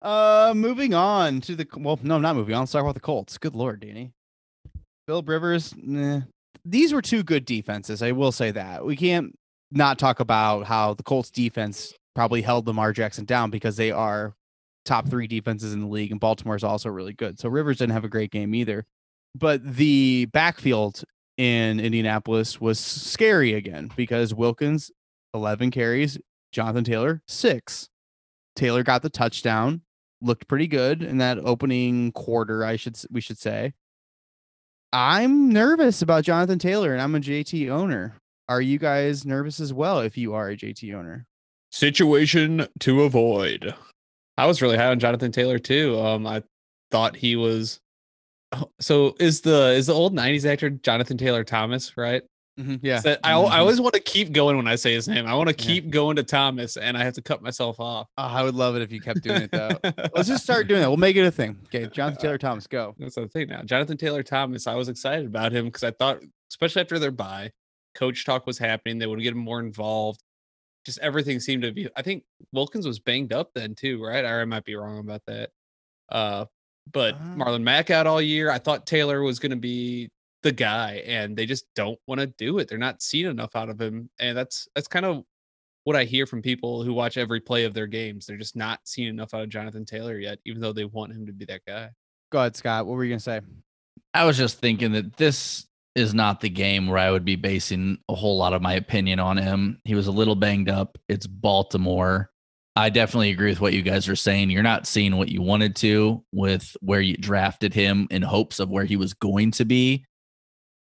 Uh, 0.00 0.52
moving 0.54 0.94
on 0.94 1.40
to 1.40 1.56
the 1.56 1.66
well, 1.76 1.98
no, 2.02 2.18
not 2.18 2.36
moving 2.36 2.54
on. 2.54 2.62
Let's 2.62 2.72
talk 2.72 2.82
about 2.82 2.94
the 2.94 3.00
Colts. 3.00 3.38
Good 3.38 3.54
lord, 3.54 3.80
Danny. 3.80 4.12
Philip 5.06 5.28
Rivers. 5.28 5.74
These 6.64 6.92
were 6.92 7.02
two 7.02 7.22
good 7.22 7.44
defenses. 7.44 8.02
I 8.02 8.12
will 8.12 8.32
say 8.32 8.50
that 8.50 8.84
we 8.84 8.96
can't 8.96 9.36
not 9.70 9.98
talk 9.98 10.20
about 10.20 10.66
how 10.66 10.94
the 10.94 11.02
Colts 11.02 11.30
defense 11.30 11.94
probably 12.14 12.42
held 12.42 12.66
Lamar 12.66 12.92
Jackson 12.92 13.24
down 13.24 13.50
because 13.50 13.76
they 13.76 13.90
are 13.90 14.34
top 14.84 15.08
three 15.08 15.26
defenses 15.26 15.72
in 15.72 15.80
the 15.80 15.86
league, 15.86 16.10
and 16.10 16.20
Baltimore 16.20 16.56
is 16.56 16.64
also 16.64 16.88
really 16.88 17.12
good. 17.12 17.38
So 17.38 17.48
Rivers 17.48 17.78
didn't 17.78 17.92
have 17.92 18.04
a 18.04 18.08
great 18.08 18.30
game 18.30 18.54
either. 18.54 18.86
But 19.34 19.76
the 19.76 20.26
backfield 20.26 21.04
in 21.36 21.78
Indianapolis 21.78 22.60
was 22.60 22.78
scary 22.80 23.54
again 23.54 23.90
because 23.96 24.34
Wilkins, 24.34 24.90
11 25.34 25.70
carries, 25.70 26.18
Jonathan 26.52 26.84
Taylor, 26.84 27.22
six. 27.28 27.88
Taylor 28.56 28.82
got 28.82 29.02
the 29.02 29.10
touchdown, 29.10 29.82
looked 30.20 30.48
pretty 30.48 30.66
good 30.66 31.02
in 31.02 31.18
that 31.18 31.38
opening 31.38 32.12
quarter, 32.12 32.64
I 32.64 32.76
should 32.76 32.96
we 33.10 33.20
should 33.20 33.38
say. 33.38 33.74
I'm 34.92 35.50
nervous 35.52 36.00
about 36.02 36.24
Jonathan 36.24 36.58
Taylor 36.58 36.92
and 36.92 37.02
I'm 37.02 37.14
a 37.14 37.20
JT 37.20 37.68
owner. 37.68 38.14
Are 38.48 38.60
you 38.62 38.78
guys 38.78 39.26
nervous 39.26 39.60
as 39.60 39.72
well 39.72 40.00
if 40.00 40.16
you 40.16 40.34
are 40.34 40.48
a 40.48 40.56
JT 40.56 40.94
owner? 40.94 41.26
Situation 41.70 42.66
to 42.80 43.02
avoid. 43.02 43.74
I 44.38 44.46
was 44.46 44.62
really 44.62 44.78
high 44.78 44.86
on 44.88 44.98
Jonathan 44.98 45.30
Taylor 45.32 45.58
too. 45.58 45.98
Um, 46.00 46.26
I 46.26 46.42
thought 46.90 47.14
he 47.16 47.36
was. 47.36 47.80
oh, 48.52 48.70
So 48.80 49.14
is 49.20 49.42
the 49.42 49.72
is 49.72 49.86
the 49.88 49.92
old 49.94 50.14
'90s 50.14 50.46
actor 50.50 50.70
Jonathan 50.70 51.18
Taylor 51.18 51.44
Thomas 51.44 51.96
right? 51.98 52.22
Yeah. 52.82 53.00
So 53.00 53.16
I, 53.22 53.30
I 53.32 53.58
always 53.58 53.80
want 53.80 53.94
to 53.94 54.00
keep 54.00 54.32
going 54.32 54.56
when 54.56 54.66
I 54.66 54.74
say 54.74 54.92
his 54.92 55.06
name. 55.08 55.26
I 55.26 55.34
want 55.34 55.48
to 55.48 55.54
Yeah. 55.64 55.74
keep 55.74 55.90
going 55.90 56.16
to 56.16 56.22
Thomas, 56.22 56.76
and 56.76 56.96
I 56.96 57.04
have 57.04 57.14
to 57.14 57.22
cut 57.22 57.42
myself 57.42 57.78
off. 57.80 58.08
Oh, 58.18 58.22
I 58.22 58.42
would 58.42 58.54
love 58.54 58.74
it 58.76 58.82
if 58.82 58.90
you 58.92 59.00
kept 59.00 59.22
doing 59.22 59.42
it 59.42 59.50
though. 59.52 59.70
Let's 60.14 60.28
just 60.28 60.42
start 60.44 60.66
doing 60.68 60.80
that. 60.80 60.88
We'll 60.88 60.96
make 60.96 61.16
it 61.16 61.24
a 61.24 61.30
thing. 61.30 61.58
Okay, 61.66 61.86
Jonathan 61.88 62.20
Taylor 62.20 62.38
Thomas, 62.38 62.66
go. 62.66 62.94
That's 62.98 63.14
the 63.14 63.28
thing 63.28 63.48
now. 63.48 63.62
Jonathan 63.62 63.96
Taylor 63.96 64.22
Thomas, 64.22 64.66
I 64.66 64.74
was 64.74 64.88
excited 64.88 65.26
about 65.26 65.52
him 65.52 65.66
because 65.66 65.84
I 65.84 65.90
thought, 65.92 66.20
especially 66.50 66.82
after 66.82 66.98
their 66.98 67.10
bye, 67.12 67.52
coach 67.94 68.24
talk 68.24 68.46
was 68.46 68.58
happening. 68.58 68.98
They 68.98 69.06
would 69.06 69.20
get 69.22 69.32
him 69.32 69.38
more 69.38 69.60
involved. 69.60 70.20
Just 70.84 70.98
everything 71.00 71.38
seemed 71.40 71.62
to 71.62 71.72
be. 71.72 71.88
I 71.96 72.02
think 72.02 72.24
Wilkins 72.52 72.86
was 72.86 72.98
banged 72.98 73.32
up 73.32 73.50
then 73.54 73.74
too, 73.74 74.02
right? 74.02 74.24
I 74.24 74.44
might 74.46 74.64
be 74.64 74.74
wrong 74.74 74.98
about 74.98 75.22
that. 75.26 75.50
Uh, 76.08 76.46
but 76.90 77.14
Uh. 77.14 77.18
Marlon 77.36 77.62
Mack 77.62 77.90
out 77.90 78.06
all 78.06 78.22
year. 78.22 78.50
I 78.50 78.58
thought 78.58 78.86
Taylor 78.86 79.22
was 79.22 79.38
going 79.38 79.50
to 79.50 79.56
be 79.56 80.10
the 80.42 80.52
guy, 80.52 81.02
and 81.06 81.36
they 81.36 81.46
just 81.46 81.66
don't 81.74 81.98
want 82.06 82.20
to 82.20 82.26
do 82.26 82.58
it. 82.58 82.68
They're 82.68 82.78
not 82.78 83.02
seeing 83.02 83.26
enough 83.26 83.54
out 83.54 83.68
of 83.68 83.80
him, 83.80 84.10
and 84.18 84.36
that's 84.36 84.68
that's 84.74 84.88
kind 84.88 85.06
of 85.06 85.24
what 85.84 85.96
I 85.96 86.04
hear 86.04 86.26
from 86.26 86.42
people 86.42 86.82
who 86.82 86.92
watch 86.92 87.16
every 87.16 87.40
play 87.40 87.64
of 87.64 87.74
their 87.74 87.86
games. 87.86 88.26
They're 88.26 88.36
just 88.36 88.56
not 88.56 88.80
seeing 88.84 89.08
enough 89.08 89.34
out 89.34 89.42
of 89.42 89.48
Jonathan 89.48 89.84
Taylor 89.84 90.18
yet, 90.18 90.38
even 90.44 90.60
though 90.60 90.72
they 90.72 90.84
want 90.84 91.12
him 91.12 91.26
to 91.26 91.32
be 91.32 91.44
that 91.46 91.62
guy. 91.66 91.90
Go 92.30 92.40
ahead, 92.40 92.56
Scott. 92.56 92.86
What 92.86 92.96
were 92.96 93.04
you 93.04 93.10
gonna 93.10 93.20
say? 93.20 93.40
I 94.14 94.24
was 94.24 94.36
just 94.36 94.58
thinking 94.58 94.92
that 94.92 95.16
this 95.16 95.66
is 95.94 96.14
not 96.14 96.40
the 96.40 96.48
game 96.48 96.86
where 96.86 96.98
I 96.98 97.10
would 97.10 97.24
be 97.24 97.36
basing 97.36 97.98
a 98.08 98.14
whole 98.14 98.38
lot 98.38 98.52
of 98.52 98.62
my 98.62 98.74
opinion 98.74 99.18
on 99.18 99.36
him. 99.36 99.80
He 99.84 99.94
was 99.94 100.06
a 100.06 100.12
little 100.12 100.36
banged 100.36 100.68
up. 100.68 100.96
It's 101.08 101.26
Baltimore. 101.26 102.30
I 102.76 102.90
definitely 102.90 103.30
agree 103.30 103.50
with 103.50 103.60
what 103.60 103.72
you 103.72 103.82
guys 103.82 104.08
are 104.08 104.14
saying. 104.14 104.50
You're 104.50 104.62
not 104.62 104.86
seeing 104.86 105.16
what 105.16 105.30
you 105.30 105.42
wanted 105.42 105.74
to 105.76 106.24
with 106.30 106.76
where 106.80 107.00
you 107.00 107.16
drafted 107.16 107.74
him 107.74 108.06
in 108.10 108.22
hopes 108.22 108.60
of 108.60 108.70
where 108.70 108.84
he 108.84 108.94
was 108.96 109.14
going 109.14 109.50
to 109.52 109.64
be. 109.64 110.04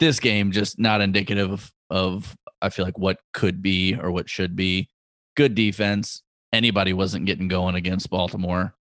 This 0.00 0.20
game 0.20 0.50
just 0.52 0.78
not 0.78 1.00
indicative 1.00 1.50
of, 1.52 1.72
of 1.90 2.37
I 2.61 2.68
feel 2.70 2.85
like 2.85 2.98
what 2.98 3.18
could 3.33 3.62
be 3.62 3.94
or 3.94 4.11
what 4.11 4.28
should 4.28 4.57
be. 4.57 4.88
Good 5.37 5.54
defense. 5.54 6.22
Anybody 6.52 6.92
wasn't 6.92 7.26
getting 7.26 7.48
going 7.48 7.74
against 7.74 8.11
Baltimore. 8.11 8.74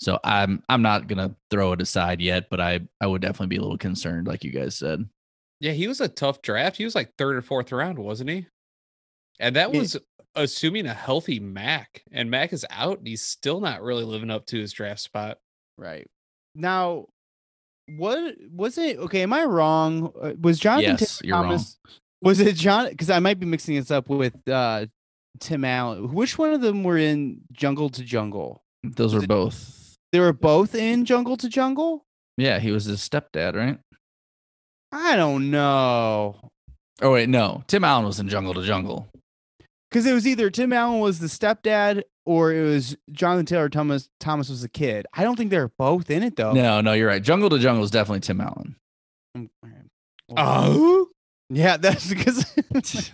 So 0.00 0.18
I'm 0.24 0.62
I'm 0.68 0.82
not 0.82 1.06
gonna 1.06 1.36
throw 1.50 1.72
it 1.72 1.80
aside 1.80 2.20
yet, 2.20 2.50
but 2.50 2.60
I 2.60 2.80
I 3.00 3.06
would 3.06 3.22
definitely 3.22 3.46
be 3.48 3.56
a 3.58 3.62
little 3.62 3.78
concerned, 3.78 4.26
like 4.26 4.42
you 4.42 4.50
guys 4.50 4.76
said. 4.76 5.08
Yeah, 5.60 5.72
he 5.72 5.86
was 5.86 6.00
a 6.00 6.08
tough 6.08 6.42
draft. 6.42 6.76
He 6.76 6.84
was 6.84 6.96
like 6.96 7.12
third 7.16 7.36
or 7.36 7.42
fourth 7.42 7.70
round, 7.70 7.98
wasn't 7.98 8.30
he? 8.30 8.46
And 9.38 9.54
that 9.54 9.72
Yeah. 9.72 9.78
was 9.80 9.96
assuming 10.34 10.86
a 10.86 10.94
healthy 10.94 11.38
Mack. 11.38 12.02
And 12.10 12.30
Mack 12.30 12.52
is 12.52 12.66
out 12.70 12.98
and 12.98 13.06
he's 13.06 13.24
still 13.24 13.60
not 13.60 13.82
really 13.82 14.02
living 14.04 14.30
up 14.30 14.46
to 14.46 14.58
his 14.58 14.72
draft 14.72 15.00
spot. 15.00 15.38
Right 15.78 16.08
now, 16.56 17.06
what 17.88 18.34
was 18.50 18.78
it? 18.78 18.98
Okay, 18.98 19.22
am 19.22 19.32
I 19.32 19.44
wrong? 19.44 20.12
Uh, 20.20 20.32
Was 20.40 20.58
Jonathan 20.58 20.96
Yes, 20.98 21.18
Taylor 21.18 21.28
you're 21.44 21.50
wrong. 21.50 21.64
Was 22.22 22.40
it 22.40 22.54
John? 22.56 22.88
Because 22.88 23.10
I 23.10 23.18
might 23.18 23.40
be 23.40 23.46
mixing 23.46 23.74
this 23.76 23.90
up 23.90 24.08
with 24.08 24.36
uh 24.48 24.86
Tim 25.40 25.64
Allen. 25.64 26.12
Which 26.12 26.38
one 26.38 26.52
of 26.52 26.60
them 26.60 26.84
were 26.84 26.98
in 26.98 27.40
Jungle 27.52 27.88
to 27.90 28.02
Jungle? 28.02 28.62
Those 28.84 29.14
Was 29.14 29.22
were 29.22 29.24
it- 29.24 29.28
both. 29.28 29.78
They 30.12 30.20
were 30.20 30.32
both 30.34 30.74
in 30.74 31.04
Jungle 31.06 31.36
to 31.38 31.48
Jungle. 31.48 32.04
Yeah, 32.36 32.58
he 32.58 32.70
was 32.70 32.84
his 32.84 33.00
stepdad, 33.00 33.54
right? 33.56 33.78
I 34.92 35.16
don't 35.16 35.50
know. 35.50 36.36
Oh 37.00 37.12
wait, 37.12 37.28
no. 37.30 37.62
Tim 37.66 37.82
Allen 37.84 38.04
was 38.04 38.20
in 38.20 38.28
Jungle 38.28 38.52
to 38.54 38.62
Jungle. 38.62 39.08
Because 39.90 40.06
it 40.06 40.12
was 40.12 40.26
either 40.26 40.50
Tim 40.50 40.72
Allen 40.72 41.00
was 41.00 41.18
the 41.18 41.26
stepdad 41.26 42.02
or 42.24 42.52
it 42.52 42.62
was 42.62 42.96
Jonathan 43.10 43.46
Taylor 43.46 43.68
Thomas 43.68 44.08
Thomas 44.20 44.48
was 44.48 44.62
a 44.64 44.68
kid. 44.68 45.06
I 45.14 45.24
don't 45.24 45.36
think 45.36 45.50
they're 45.50 45.72
both 45.78 46.10
in 46.10 46.22
it 46.22 46.36
though. 46.36 46.52
No, 46.52 46.80
no, 46.80 46.92
you're 46.92 47.08
right. 47.08 47.22
Jungle 47.22 47.50
to 47.50 47.58
Jungle 47.58 47.84
is 47.84 47.90
definitely 47.90 48.20
Tim 48.20 48.40
Allen. 48.40 48.76
Um, 49.34 49.50
all 49.62 49.70
right. 49.70 49.86
Well, 50.28 50.36
Oh, 50.38 51.08
yeah, 51.50 51.76
that's 51.76 52.08
because 52.08 52.44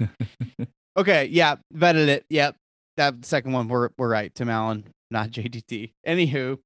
Okay, 0.97 1.27
yeah, 1.27 1.57
vetted 1.75 2.09
it. 2.09 2.25
Yep. 2.29 2.57
That 2.97 3.25
second 3.25 3.53
one 3.53 3.69
we're 3.69 3.91
we're 3.97 4.09
right. 4.09 4.35
Tim 4.35 4.49
Allen, 4.49 4.85
not 5.11 5.31
JDT. 5.31 5.93
Anywho, 6.07 6.59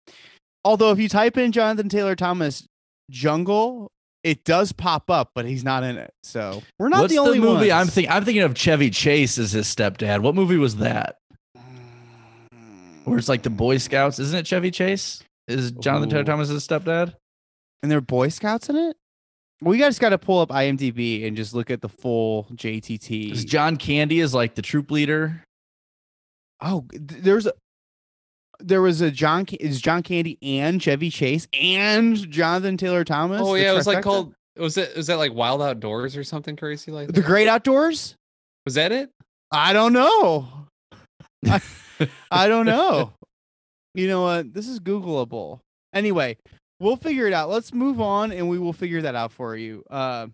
although 0.64 0.90
if 0.90 0.98
you 0.98 1.08
type 1.08 1.36
in 1.36 1.52
Jonathan 1.52 1.90
Taylor 1.90 2.16
Thomas 2.16 2.66
jungle, 3.10 3.90
it 4.24 4.42
does 4.44 4.72
pop 4.72 5.10
up, 5.10 5.32
but 5.34 5.44
he's 5.44 5.62
not 5.64 5.84
in 5.84 5.98
it. 5.98 6.10
So 6.22 6.62
we're 6.78 6.88
not 6.88 7.02
What's 7.02 7.12
the 7.12 7.18
only 7.18 7.40
movie 7.40 7.70
I'm 7.70 7.86
thinking? 7.88 8.10
I'm 8.10 8.24
thinking 8.24 8.42
of 8.42 8.54
Chevy 8.54 8.88
Chase 8.88 9.36
as 9.36 9.52
his 9.52 9.66
stepdad. 9.66 10.20
What 10.20 10.34
movie 10.34 10.56
was 10.56 10.76
that? 10.76 11.18
Where 13.04 13.18
it's 13.18 13.28
like 13.28 13.42
the 13.42 13.50
Boy 13.50 13.78
Scouts, 13.78 14.18
isn't 14.18 14.38
it? 14.38 14.46
Chevy 14.46 14.70
Chase 14.70 15.22
is 15.48 15.72
Jonathan 15.72 16.08
Taylor 16.08 16.22
Ooh. 16.22 16.26
Thomas 16.26 16.48
his 16.48 16.66
stepdad? 16.66 17.14
and 17.82 17.90
there 17.90 17.98
are 17.98 18.02
Boy 18.02 18.28
Scouts 18.28 18.68
in 18.68 18.76
it. 18.76 18.96
We 19.60 19.78
guys 19.78 19.98
got 19.98 20.10
to 20.10 20.18
pull 20.18 20.40
up 20.40 20.48
IMDb 20.48 21.26
and 21.26 21.36
just 21.36 21.54
look 21.54 21.70
at 21.70 21.80
the 21.80 21.88
full 21.88 22.46
JTT. 22.54 23.46
John 23.46 23.76
Candy 23.76 24.20
is 24.20 24.34
like 24.34 24.54
the 24.54 24.62
troop 24.62 24.90
leader? 24.90 25.44
Oh, 26.60 26.84
there's 26.92 27.46
a 27.46 27.52
there 28.58 28.82
was 28.82 29.00
a 29.00 29.10
John 29.10 29.46
is 29.60 29.80
John 29.80 30.02
Candy 30.02 30.38
and 30.42 30.80
Chevy 30.80 31.10
Chase 31.10 31.46
and 31.52 32.16
Jonathan 32.30 32.76
Taylor 32.76 33.04
Thomas. 33.04 33.40
oh 33.42 33.54
the 33.54 33.62
yeah, 33.62 33.72
it 33.72 33.74
was 33.74 33.86
like 33.86 34.02
called. 34.02 34.34
Was 34.56 34.76
it? 34.76 34.96
Was 34.96 35.06
that 35.06 35.16
like 35.16 35.32
Wild 35.32 35.62
Outdoors 35.62 36.16
or 36.16 36.24
something 36.24 36.56
crazy 36.56 36.90
like 36.90 37.06
that? 37.06 37.14
The 37.14 37.22
Great 37.22 37.48
Outdoors. 37.48 38.16
Was 38.64 38.74
that 38.74 38.92
it? 38.92 39.10
I 39.50 39.72
don't 39.72 39.92
know. 39.92 40.68
I, 41.46 41.60
I 42.30 42.48
don't 42.48 42.66
know. 42.66 43.12
You 43.94 44.08
know 44.08 44.22
what? 44.22 44.54
This 44.54 44.68
is 44.68 44.80
Googleable. 44.80 45.60
Anyway, 45.94 46.38
we'll 46.80 46.96
figure 46.96 47.26
it 47.26 47.32
out. 47.32 47.50
Let's 47.50 47.74
move 47.74 48.00
on, 48.00 48.32
and 48.32 48.48
we 48.48 48.58
will 48.58 48.72
figure 48.72 49.02
that 49.02 49.14
out 49.14 49.32
for 49.32 49.56
you. 49.56 49.84
Uh, 49.90 50.28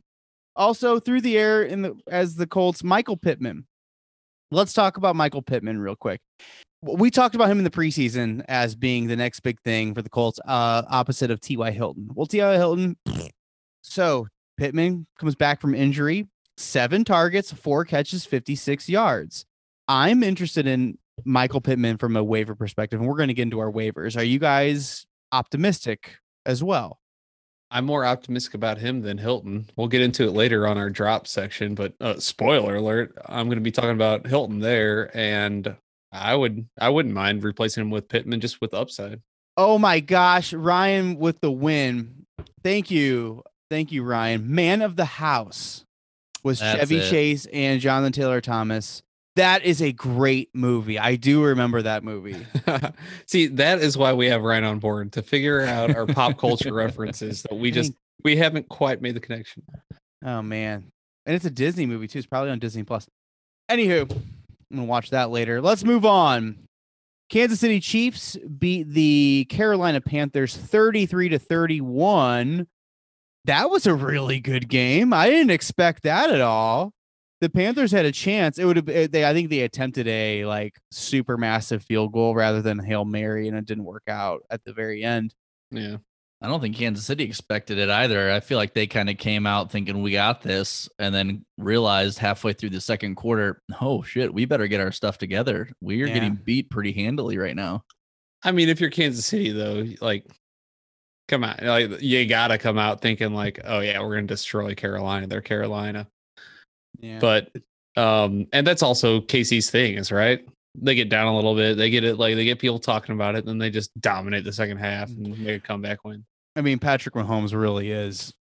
also, 0.54 0.98
through 0.98 1.20
the 1.20 1.36
air 1.36 1.62
in 1.62 1.82
the 1.82 1.96
as 2.08 2.36
the 2.36 2.46
Colts, 2.46 2.82
Michael 2.82 3.16
Pittman. 3.16 3.66
Let's 4.50 4.72
talk 4.72 4.96
about 4.96 5.14
Michael 5.14 5.42
Pittman 5.42 5.78
real 5.80 5.96
quick. 5.96 6.20
We 6.80 7.10
talked 7.10 7.34
about 7.34 7.50
him 7.50 7.58
in 7.58 7.64
the 7.64 7.70
preseason 7.70 8.44
as 8.48 8.74
being 8.74 9.08
the 9.08 9.16
next 9.16 9.40
big 9.40 9.60
thing 9.60 9.94
for 9.94 10.00
the 10.00 10.08
Colts, 10.08 10.38
uh, 10.46 10.82
opposite 10.88 11.30
of 11.30 11.40
T.Y. 11.40 11.70
Hilton. 11.72 12.08
Well, 12.14 12.26
T.Y. 12.26 12.54
Hilton. 12.54 12.96
So 13.80 14.26
Pittman 14.58 15.06
comes 15.18 15.34
back 15.34 15.62
from 15.62 15.74
injury, 15.74 16.26
seven 16.58 17.04
targets, 17.04 17.52
four 17.52 17.86
catches, 17.86 18.26
56 18.26 18.86
yards. 18.88 19.46
I'm 19.88 20.22
interested 20.22 20.66
in 20.66 20.98
Michael 21.24 21.60
Pittman 21.60 21.96
from 21.96 22.16
a 22.16 22.22
waiver 22.22 22.54
perspective, 22.54 23.00
and 23.00 23.08
we're 23.08 23.16
going 23.16 23.28
to 23.28 23.34
get 23.34 23.42
into 23.42 23.58
our 23.58 23.72
waivers. 23.72 24.16
Are 24.16 24.24
you 24.24 24.38
guys 24.38 25.06
optimistic 25.32 26.18
as 26.46 26.62
well? 26.62 27.00
I'm 27.70 27.84
more 27.84 28.04
optimistic 28.04 28.54
about 28.54 28.78
him 28.78 29.02
than 29.02 29.18
Hilton. 29.18 29.68
We'll 29.76 29.88
get 29.88 30.00
into 30.00 30.24
it 30.24 30.32
later 30.32 30.66
on 30.66 30.78
our 30.78 30.88
drop 30.88 31.26
section, 31.26 31.74
but 31.74 31.94
uh, 32.00 32.18
spoiler 32.18 32.76
alert, 32.76 33.16
I'm 33.26 33.46
going 33.46 33.58
to 33.58 33.62
be 33.62 33.70
talking 33.70 33.90
about 33.90 34.26
Hilton 34.26 34.60
there, 34.60 35.14
and 35.16 35.76
I 36.10 36.34
would 36.34 36.66
I 36.78 36.88
wouldn't 36.88 37.14
mind 37.14 37.44
replacing 37.44 37.82
him 37.82 37.90
with 37.90 38.08
Pittman 38.08 38.40
just 38.40 38.60
with 38.60 38.72
upside. 38.72 39.20
Oh 39.56 39.78
my 39.78 40.00
gosh, 40.00 40.52
Ryan 40.54 41.18
with 41.18 41.40
the 41.40 41.50
win. 41.50 42.24
Thank 42.62 42.90
you. 42.90 43.42
Thank 43.70 43.92
you, 43.92 44.02
Ryan. 44.02 44.54
Man 44.54 44.80
of 44.80 44.96
the 44.96 45.04
house 45.04 45.84
was 46.42 46.60
That's 46.60 46.78
Chevy 46.80 46.98
it. 46.98 47.10
Chase 47.10 47.46
and 47.52 47.80
Jonathan 47.80 48.12
Taylor 48.12 48.40
Thomas. 48.40 49.02
That 49.38 49.62
is 49.62 49.80
a 49.80 49.92
great 49.92 50.50
movie. 50.52 50.98
I 50.98 51.14
do 51.14 51.44
remember 51.44 51.80
that 51.82 52.02
movie. 52.02 52.44
See, 53.26 53.46
that 53.46 53.78
is 53.78 53.96
why 53.96 54.12
we 54.12 54.26
have 54.26 54.42
Ryan 54.42 54.64
on 54.64 54.78
board 54.80 55.12
to 55.12 55.22
figure 55.22 55.60
out 55.60 55.94
our 55.94 56.06
pop 56.06 56.36
culture 56.36 56.74
references 56.74 57.44
that 57.44 57.54
we 57.54 57.70
just 57.70 57.92
we 58.24 58.36
haven't 58.36 58.68
quite 58.68 59.00
made 59.00 59.14
the 59.14 59.20
connection. 59.20 59.62
Oh 60.24 60.42
man, 60.42 60.90
and 61.24 61.36
it's 61.36 61.44
a 61.44 61.50
Disney 61.50 61.86
movie 61.86 62.08
too. 62.08 62.18
It's 62.18 62.26
probably 62.26 62.50
on 62.50 62.58
Disney 62.58 62.82
Plus. 62.82 63.06
Anywho, 63.70 64.10
I'm 64.10 64.22
gonna 64.72 64.84
watch 64.84 65.10
that 65.10 65.30
later. 65.30 65.60
Let's 65.60 65.84
move 65.84 66.04
on. 66.04 66.58
Kansas 67.30 67.60
City 67.60 67.78
Chiefs 67.78 68.36
beat 68.58 68.88
the 68.88 69.46
Carolina 69.48 70.00
Panthers 70.00 70.56
33 70.56 71.28
to 71.28 71.38
31. 71.38 72.66
That 73.44 73.70
was 73.70 73.86
a 73.86 73.94
really 73.94 74.40
good 74.40 74.68
game. 74.68 75.12
I 75.12 75.30
didn't 75.30 75.52
expect 75.52 76.02
that 76.02 76.30
at 76.30 76.40
all. 76.40 76.92
The 77.40 77.48
Panthers 77.48 77.92
had 77.92 78.04
a 78.04 78.12
chance. 78.12 78.58
It 78.58 78.64
would 78.64 78.76
have. 78.76 78.88
Eh, 78.88 79.06
they, 79.10 79.24
I 79.24 79.32
think 79.32 79.50
they 79.50 79.60
attempted 79.60 80.08
a 80.08 80.44
like 80.44 80.74
super 80.90 81.36
massive 81.36 81.82
field 81.84 82.12
goal 82.12 82.34
rather 82.34 82.62
than 82.62 82.78
hail 82.78 83.04
mary, 83.04 83.48
and 83.48 83.56
it 83.56 83.64
didn't 83.66 83.84
work 83.84 84.02
out 84.08 84.42
at 84.50 84.64
the 84.64 84.72
very 84.72 85.02
end. 85.04 85.34
Yeah. 85.70 85.96
I 86.40 86.46
don't 86.46 86.60
think 86.60 86.76
Kansas 86.76 87.04
City 87.04 87.24
expected 87.24 87.78
it 87.78 87.90
either. 87.90 88.30
I 88.30 88.38
feel 88.38 88.58
like 88.58 88.72
they 88.72 88.86
kind 88.86 89.10
of 89.10 89.18
came 89.18 89.44
out 89.44 89.72
thinking 89.72 90.02
we 90.02 90.12
got 90.12 90.40
this 90.40 90.88
and 91.00 91.12
then 91.12 91.44
realized 91.58 92.20
halfway 92.20 92.52
through 92.52 92.70
the 92.70 92.80
second 92.80 93.16
quarter, 93.16 93.60
oh 93.80 94.02
shit, 94.04 94.32
we 94.32 94.44
better 94.44 94.68
get 94.68 94.80
our 94.80 94.92
stuff 94.92 95.18
together. 95.18 95.68
We 95.80 96.00
are 96.02 96.06
Yeah. 96.06 96.14
getting 96.14 96.34
beat 96.36 96.70
pretty 96.70 96.92
handily 96.92 97.38
right 97.38 97.56
now. 97.56 97.82
I 98.44 98.52
mean, 98.52 98.68
if 98.68 98.80
you're 98.80 98.88
Kansas 98.90 99.26
City 99.26 99.50
though, 99.50 99.84
like 100.00 100.26
come 101.26 101.42
on, 101.42 101.56
like 101.60 102.00
you 102.00 102.24
gotta 102.26 102.56
come 102.56 102.78
out 102.78 103.00
thinking 103.00 103.34
like, 103.34 103.58
oh 103.64 103.80
yeah, 103.80 104.00
we're 104.00 104.14
gonna 104.14 104.28
destroy 104.28 104.76
Carolina. 104.76 105.26
They're 105.26 105.40
Carolina. 105.40 106.06
Yeah, 106.98 107.18
But 107.20 107.50
um, 107.96 108.46
and 108.52 108.66
that's 108.66 108.82
also 108.82 109.20
Casey's 109.20 109.70
thing, 109.70 109.94
is 109.96 110.12
right. 110.12 110.40
They 110.74 110.94
get 110.94 111.08
down 111.08 111.26
a 111.26 111.34
little 111.34 111.54
bit, 111.54 111.76
they 111.76 111.90
get 111.90 112.04
it 112.04 112.16
like 112.16 112.36
they 112.36 112.44
get 112.44 112.58
people 112.58 112.78
talking 112.78 113.14
about 113.14 113.34
it, 113.34 113.44
then 113.44 113.58
they 113.58 113.70
just 113.70 113.98
dominate 114.00 114.44
the 114.44 114.52
second 114.52 114.78
half 114.78 115.08
and 115.08 115.38
make 115.38 115.56
a 115.56 115.66
comeback 115.66 116.04
win. 116.04 116.24
I 116.54 116.60
mean, 116.60 116.78
Patrick 116.78 117.14
Mahomes 117.14 117.58
really 117.58 117.90
is. 117.90 118.32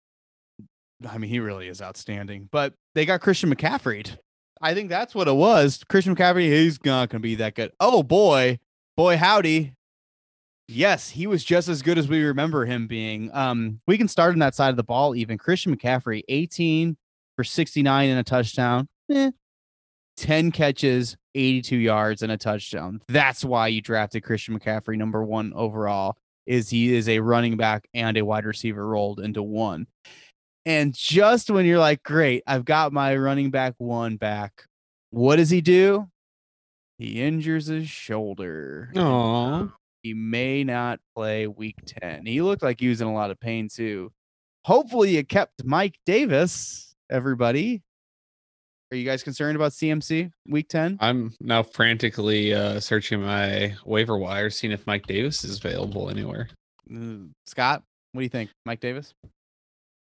I 1.06 1.18
mean, 1.18 1.30
he 1.30 1.40
really 1.40 1.68
is 1.68 1.82
outstanding. 1.82 2.48
But 2.50 2.74
they 2.94 3.04
got 3.04 3.20
Christian 3.20 3.54
McCaffrey. 3.54 4.16
I 4.60 4.74
think 4.74 4.88
that's 4.88 5.14
what 5.14 5.28
it 5.28 5.34
was. 5.34 5.84
Christian 5.88 6.16
McCaffrey, 6.16 6.50
he's 6.50 6.82
not 6.84 7.10
going 7.10 7.20
to 7.20 7.26
be 7.26 7.34
that 7.36 7.54
good. 7.54 7.72
Oh 7.78 8.02
boy, 8.02 8.58
boy, 8.96 9.16
howdy. 9.16 9.74
Yes, 10.68 11.10
he 11.10 11.26
was 11.26 11.44
just 11.44 11.68
as 11.68 11.82
good 11.82 11.96
as 11.96 12.08
we 12.08 12.24
remember 12.24 12.64
him 12.64 12.86
being. 12.86 13.30
Um, 13.32 13.80
we 13.86 13.96
can 13.96 14.08
start 14.08 14.32
on 14.32 14.40
that 14.40 14.54
side 14.54 14.70
of 14.70 14.76
the 14.76 14.82
ball. 14.82 15.14
Even 15.14 15.38
Christian 15.38 15.76
McCaffrey, 15.76 16.22
18 16.28 16.96
for 17.36 17.44
69 17.44 18.08
and 18.08 18.18
a 18.18 18.24
touchdown. 18.24 18.88
Eh. 19.10 19.30
10 20.16 20.50
catches, 20.50 21.16
82 21.34 21.76
yards, 21.76 22.22
and 22.22 22.32
a 22.32 22.38
touchdown. 22.38 23.02
That's 23.08 23.44
why 23.44 23.68
you 23.68 23.82
drafted 23.82 24.24
Christian 24.24 24.58
McCaffrey 24.58 24.96
number 24.96 25.22
one 25.22 25.52
overall 25.54 26.16
is 26.46 26.70
he 26.70 26.94
is 26.94 27.08
a 27.08 27.18
running 27.18 27.56
back 27.56 27.86
and 27.92 28.16
a 28.16 28.24
wide 28.24 28.46
receiver 28.46 28.86
rolled 28.86 29.20
into 29.20 29.42
one. 29.42 29.86
And 30.64 30.94
just 30.94 31.50
when 31.50 31.66
you're 31.66 31.78
like, 31.78 32.02
great, 32.02 32.42
I've 32.46 32.64
got 32.64 32.92
my 32.92 33.14
running 33.16 33.50
back 33.50 33.74
one 33.78 34.16
back, 34.16 34.64
what 35.10 35.36
does 35.36 35.50
he 35.50 35.60
do? 35.60 36.08
He 36.98 37.20
injures 37.22 37.66
his 37.66 37.88
shoulder. 37.88 38.90
Oh, 38.96 39.70
He 40.02 40.14
may 40.14 40.64
not 40.64 41.00
play 41.14 41.46
week 41.46 41.76
10. 41.84 42.24
He 42.26 42.40
looked 42.40 42.62
like 42.62 42.80
he 42.80 42.88
was 42.88 43.00
in 43.00 43.06
a 43.08 43.12
lot 43.14 43.30
of 43.30 43.38
pain 43.38 43.68
too. 43.68 44.12
Hopefully, 44.64 45.16
it 45.16 45.28
kept 45.28 45.64
Mike 45.64 45.98
Davis, 46.06 46.85
everybody. 47.10 47.82
Are 48.92 48.96
you 48.96 49.04
guys 49.04 49.22
concerned 49.22 49.56
about 49.56 49.72
CMC 49.72 50.30
week 50.48 50.68
10? 50.68 50.98
I'm 51.00 51.34
now 51.40 51.62
frantically 51.62 52.54
uh, 52.54 52.78
searching 52.78 53.20
my 53.20 53.74
waiver 53.84 54.16
wire, 54.16 54.48
seeing 54.48 54.72
if 54.72 54.86
Mike 54.86 55.06
Davis 55.06 55.42
is 55.42 55.58
available 55.58 56.08
anywhere. 56.08 56.48
Uh, 56.88 57.26
Scott, 57.46 57.82
what 58.12 58.20
do 58.20 58.22
you 58.24 58.28
think? 58.28 58.50
Mike 58.64 58.80
Davis? 58.80 59.12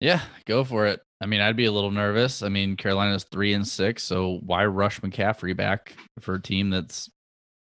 Yeah, 0.00 0.22
go 0.46 0.64
for 0.64 0.86
it. 0.86 1.00
I 1.20 1.26
mean, 1.26 1.42
I'd 1.42 1.56
be 1.56 1.66
a 1.66 1.72
little 1.72 1.90
nervous. 1.90 2.42
I 2.42 2.48
mean, 2.48 2.74
Carolina's 2.74 3.24
three 3.24 3.52
and 3.52 3.68
six, 3.68 4.02
so 4.02 4.38
why 4.46 4.64
rush 4.64 5.00
McCaffrey 5.00 5.54
back 5.54 5.94
for 6.20 6.36
a 6.36 6.42
team 6.42 6.70
that's 6.70 7.10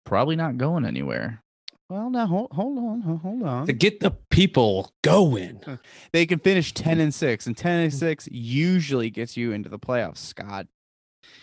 probably 0.07 0.37
not 0.37 0.57
going 0.57 0.87
anywhere? 0.87 1.43
Well, 1.91 2.11
now 2.11 2.27
hold, 2.27 2.53
hold 2.53 2.79
on, 2.79 3.01
hold 3.01 3.43
on. 3.43 3.67
To 3.67 3.73
get 3.73 4.01
the 4.01 4.11
people 4.31 4.93
going. 5.03 5.63
they 6.13 6.27
can 6.27 6.39
finish 6.39 6.75
10 6.75 7.01
and 7.01 7.15
6 7.15 7.47
and 7.47 7.57
10 7.57 7.81
and 7.81 7.95
6 7.95 8.29
usually 8.31 9.09
gets 9.09 9.37
you 9.37 9.53
into 9.53 9.69
the 9.71 9.79
playoffs 9.79 10.19
scott 10.19 10.67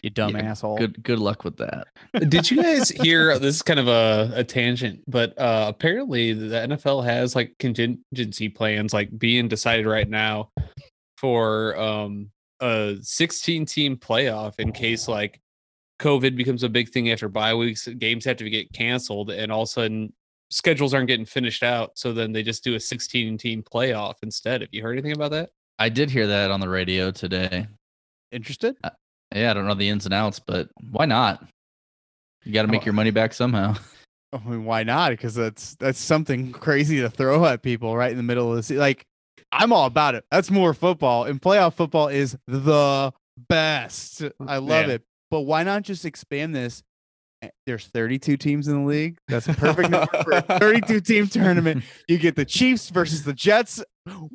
you 0.02 0.10
dumb 0.10 0.36
Yeah, 0.36 0.43
asshole 0.43 0.78
Good 0.78 1.04
good 1.04 1.20
luck 1.20 1.43
with 1.43 1.58
that. 1.58 1.88
Did 2.30 2.50
you 2.50 2.62
guys 2.62 2.89
hear? 2.89 3.38
This 3.39 3.56
is 3.56 3.62
kind 3.62 3.80
of 3.80 3.88
a, 3.88 4.32
a 4.36 4.43
tangent, 4.43 5.04
but 5.08 5.38
uh, 5.38 5.66
apparently 5.68 6.34
the 6.34 6.56
NFL 6.56 7.04
has 7.06 7.36
like 7.36 7.56
contingency 7.60 8.50
plans 8.50 8.93
like 8.93 9.18
being 9.18 9.48
decided 9.48 9.86
right 9.86 10.10
now 10.10 10.50
for 11.18 11.78
um, 11.78 12.30
a 12.62 12.98
16 13.02 13.66
team 13.66 13.98
playoff 13.98 14.60
in 14.60 14.72
case 14.72 15.08
like 15.08 15.41
COVID 16.00 16.36
becomes 16.36 16.64
a 16.64 16.70
big 16.70 16.89
thing 16.89 17.12
after 17.12 17.30
bye 17.30 17.54
weeks. 17.54 17.88
Games 17.88 18.26
have 18.26 18.38
to 18.38 18.50
get 18.50 18.72
canceled, 18.74 19.32
and 19.32 19.52
all 19.52 19.64
of 19.64 19.70
a 19.70 19.72
sudden 19.72 20.14
schedules 20.50 20.93
aren't 20.93 21.08
getting 21.08 21.26
finished 21.26 21.64
out. 21.64 21.91
So 21.98 22.14
then 22.14 22.32
they 22.32 22.43
just 22.43 22.64
do 22.64 22.76
a 22.76 22.80
16 22.80 23.38
team 23.38 23.64
playoff 23.64 24.16
instead. 24.24 24.62
Have 24.62 24.70
you 24.72 24.82
heard 24.84 24.93
anything 24.93 25.14
about 25.14 25.32
that? 25.32 25.50
I 25.80 25.89
did 25.89 26.10
hear 26.10 26.28
that 26.28 26.52
on 26.52 26.60
the 26.60 26.70
radio 26.70 27.12
today. 27.12 27.68
interested 28.32 28.76
uh, 28.84 28.91
Yeah, 29.36 29.52
I 29.52 29.54
don't 29.54 29.68
know 29.68 29.74
the 29.74 29.89
ins 29.89 30.06
and 30.06 30.14
outs, 30.14 30.39
but 30.39 30.70
why 30.91 31.06
not? 31.06 31.46
You 32.43 32.54
got 32.54 32.62
to 32.64 32.68
make 32.68 32.84
Oh. 32.84 32.86
your 32.86 32.93
money 32.93 33.12
back 33.12 33.34
somehow. 33.34 33.76
I 34.34 34.38
mean, 34.50 34.66
why 34.66 34.84
not 34.84 35.12
because 35.12 35.34
that's 35.36 35.76
that's 35.76 36.00
something 36.00 36.52
crazy 36.52 37.00
to 37.02 37.10
throw 37.10 37.46
at 37.46 37.62
people 37.64 37.96
right 37.96 38.12
in 38.12 38.18
the 38.18 38.24
middle 38.24 38.50
of 38.50 38.58
the 38.58 38.64
season 38.64 38.82
like 38.82 39.06
i'm 39.54 39.72
all 39.72 39.86
about 39.86 40.14
it 40.16 40.26
that's 40.30 40.52
more 40.52 40.74
football 40.74 41.24
and 41.24 41.41
playoff 41.41 41.76
football 41.76 42.10
is 42.10 42.36
the 42.46 43.14
best 43.48 44.24
i 44.46 44.58
love 44.58 44.88
Yeah. 44.88 44.96
it 44.96 45.04
but 45.32 45.41
why 45.41 45.64
not 45.64 45.84
just 45.84 46.04
expand 46.04 46.54
this 46.54 46.84
Eh, 47.46 47.50
there's 47.66 47.88
32 47.88 48.38
teams 48.38 48.68
in 48.68 48.82
the 48.84 48.88
league 48.88 49.18
that's 49.28 49.48
a 49.48 49.54
perfect 49.54 49.89
number 49.89 50.24
for 50.24 50.32
a 50.32 50.41
32 50.60 51.02
team 51.02 51.28
tournament 51.28 51.84
You 52.08 52.18
get 52.18 52.36
the 52.36 52.46
Chiefs 52.46 52.89
versus 52.89 53.24
the 53.24 53.34
Jets. 53.34 53.84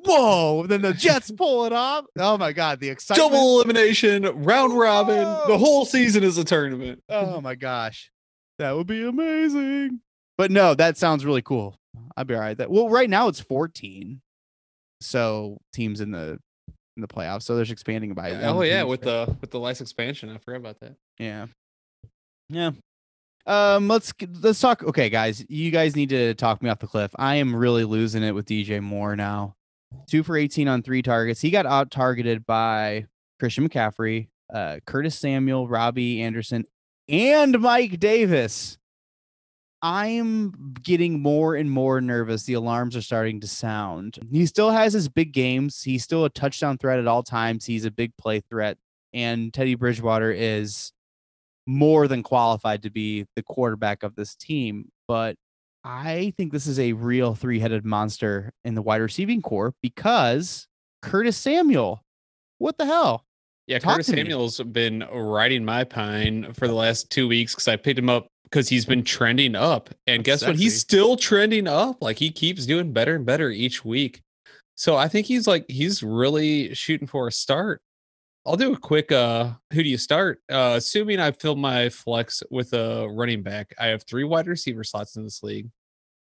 Whoa! 0.05 0.67
Then 0.67 0.83
the 0.83 0.93
Jets 0.93 1.31
pull 1.31 1.65
it 1.65 1.73
off. 1.73 2.05
Oh 2.19 2.37
my 2.37 2.53
God! 2.53 2.81
The 2.81 2.89
excitement. 2.89 3.31
Double 3.31 3.61
elimination, 3.61 4.25
round 4.43 4.77
robin. 4.77 5.25
Whoa. 5.25 5.45
The 5.47 5.59
whole 5.59 5.85
season 5.85 6.25
is 6.25 6.39
a 6.39 6.45
tournament. 6.45 7.03
Oh 7.09 7.41
my 7.41 7.55
gosh, 7.55 8.11
that 8.59 8.75
would 8.75 8.89
be 8.89 9.05
amazing. 9.05 10.01
But 10.37 10.51
no, 10.51 10.75
that 10.75 10.97
sounds 10.97 11.25
really 11.25 11.43
cool. 11.43 11.77
I'd 12.17 12.27
be 12.27 12.35
all 12.35 12.41
right. 12.41 12.59
That 12.59 12.71
well, 12.71 12.89
right 12.89 13.09
now 13.09 13.29
it's 13.29 13.41
14, 13.41 14.21
so 15.01 15.59
teams 15.73 16.01
in 16.01 16.11
the 16.11 16.41
in 16.97 17.03
the 17.03 17.09
playoffs. 17.09 17.43
So 17.43 17.55
there's 17.55 17.71
expanding 17.71 18.13
by. 18.15 18.33
Oh 18.33 18.57
one 18.57 18.67
yeah, 18.67 18.83
with 18.83 19.03
the 19.03 19.37
with 19.41 19.51
the 19.53 19.61
last 19.61 19.81
expansion, 19.81 20.31
I 20.31 20.39
forgot 20.39 20.59
about 20.59 20.81
that. 20.81 20.97
Yeah. 21.19 21.47
Yeah. 22.49 22.73
Um, 23.51 23.89
let's 23.89 24.13
let's 24.43 24.61
talk. 24.61 24.85
Okay, 24.85 25.11
guys, 25.11 25.45
you 25.49 25.73
guys 25.73 25.97
need 25.97 26.11
to 26.11 26.35
talk 26.35 26.63
me 26.63 26.71
off 26.71 26.79
the 26.79 26.87
cliff. 26.87 27.11
I 27.17 27.35
am 27.35 27.55
really 27.55 27.83
losing 27.83 28.23
it 28.23 28.31
with 28.31 28.47
DJ 28.47 28.81
Moore 28.81 29.17
now. 29.17 29.57
Two 30.07 30.23
for 30.23 30.37
18 30.37 30.69
on 30.69 30.85
three 30.85 31.03
targets. 31.03 31.41
He 31.41 31.51
got 31.51 31.67
out 31.67 31.91
targeted 31.91 32.47
by 32.47 33.07
Christian 33.41 33.69
McCaffrey, 33.69 34.29
uh, 34.55 34.79
Curtis 34.87 35.19
Samuel, 35.19 35.67
Robbie 35.67 36.23
Anderson, 36.23 36.65
and 37.09 37.59
Mike 37.61 37.99
Davis. 37.99 38.79
I'm 39.83 40.77
getting 40.81 41.21
more 41.21 41.57
and 41.57 41.69
more 41.69 42.01
nervous. 42.01 42.45
The 42.45 42.55
alarms 42.55 42.95
are 42.95 43.03
starting 43.03 43.41
to 43.41 43.49
sound. 43.49 44.21
He 44.31 44.47
still 44.47 44.71
has 44.71 44.93
his 44.93 45.09
big 45.09 45.33
games. 45.33 45.83
He's 45.83 46.05
still 46.05 46.25
a 46.25 46.31
touchdown 46.31 46.79
threat 46.79 47.01
at 47.01 47.09
all 47.09 47.25
times. 47.25 47.67
He's 47.67 47.85
a 47.85 47.91
big 47.91 48.17
play 48.17 48.43
threat. 48.49 48.79
And 49.13 49.53
Teddy 49.53 49.75
Bridgewater 49.75 50.31
is 50.31 50.93
more 51.67 52.09
than 52.09 52.23
qualified 52.23 52.83
to 52.83 52.91
be 52.91 53.27
the 53.37 53.43
quarterback 53.43 54.03
of 54.03 54.15
this 54.17 54.35
team. 54.35 54.91
But 55.07 55.37
I 55.85 56.33
think 56.37 56.53
this 56.53 56.67
is 56.67 56.79
a 56.79 56.93
real 56.93 57.35
three 57.35 57.59
headed 57.59 57.85
monster 57.85 58.53
in 58.65 58.75
the 58.75 58.83
wide 58.83 59.01
receiving 59.01 59.43
core 59.43 59.75
because 59.83 60.67
Curtis 61.03 61.37
Samuel, 61.37 62.03
what 62.59 62.77
the 62.79 62.87
hell? 62.87 63.25
Yeah, 63.67 63.79
Talk 63.79 63.93
Curtis 63.93 64.07
to 64.07 64.13
me. 64.13 64.23
Samuel's 64.23 64.59
been 64.61 65.07
riding 65.13 65.65
my 65.65 65.85
pine 65.85 66.53
for 66.55 66.67
the 66.67 66.75
last 66.75 67.11
two 67.11 67.29
weeks 67.29 67.55
because 67.55 67.69
I 67.69 67.77
picked 67.77 67.99
him 67.99 68.11
up 68.11 68.27
because 68.45 68.69
he's 68.69 68.85
been 68.85 69.05
trending 69.05 69.55
up. 69.55 69.91
And 70.07 70.25
That's 70.25 70.43
guess 70.43 70.49
what? 70.49 70.57
He's 70.57 70.79
still 70.79 71.17
trending 71.17 71.69
up. 71.69 71.99
Like 72.03 72.19
he 72.19 72.31
keeps 72.31 72.67
doing 72.67 72.93
better 72.93 73.15
and 73.15 73.25
better 73.25 73.49
each 73.49 73.85
week. 73.85 74.23
So 74.75 74.97
I 74.97 75.09
think 75.09 75.27
he's 75.27 75.47
like 75.47 75.67
he's 75.69 76.03
really 76.03 76.75
shooting 76.75 77.07
for 77.07 77.29
a 77.29 77.33
start. 77.33 77.81
I'll 78.47 78.57
do 78.57 78.73
a 78.73 78.79
quick 78.79 79.13
uh 79.13 79.53
who 79.73 79.83
do 79.83 79.89
you 79.89 79.99
start? 79.99 80.41
Uh 80.51 80.75
assuming 80.77 81.21
I 81.21 81.33
fill 81.33 81.57
my 81.57 81.89
flex 81.89 82.43
with 82.51 82.73
a 82.73 83.09
running 83.09 83.43
back. 83.43 83.75
I 83.79 83.87
have 83.89 84.05
three 84.05 84.25
wide 84.25 84.47
receiver 84.47 84.85
slots 84.85 85.17
in 85.17 85.25
this 85.25 85.43
league. 85.43 85.71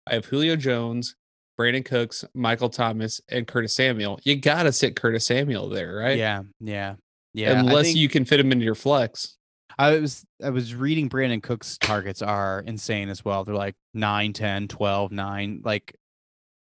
I 0.08 0.14
have 0.14 0.26
Julio 0.26 0.56
Jones, 0.56 1.16
Brandin 1.60 1.86
Cooks, 1.86 2.24
Michael 2.34 2.70
Thomas, 2.70 3.22
and 3.30 3.47
Curtis 3.47 3.76
Samuel. 3.76 4.20
You 4.24 4.36
gotta 4.36 4.72
sit 4.72 4.95
Curtis 4.95 5.26
Samuel 5.26 5.70
there, 5.70 5.95
right? 5.95 6.18
Yeah, 6.18 6.43
yeah, 6.60 6.95
yeah. 7.34 7.60
Unless 7.60 7.86
think- 7.86 7.97
you 7.97 8.10
can 8.10 8.26
fit 8.26 8.39
him 8.39 8.51
into 8.51 8.66
your 8.66 8.76
flex. 8.76 9.38
I 9.78 9.99
was 9.99 10.26
I 10.43 10.51
was 10.51 10.74
reading 10.74 11.10
Brandin 11.10 11.43
Cooks' 11.43 11.78
targets 11.78 12.22
are 12.22 12.64
insane 12.66 13.10
as 13.10 13.26
well. 13.26 13.43
They're 13.43 13.56
like 13.56 13.76
9, 13.93 14.32
10, 14.34 14.68
12, 14.68 15.12
9. 15.12 15.62
Like 15.66 15.95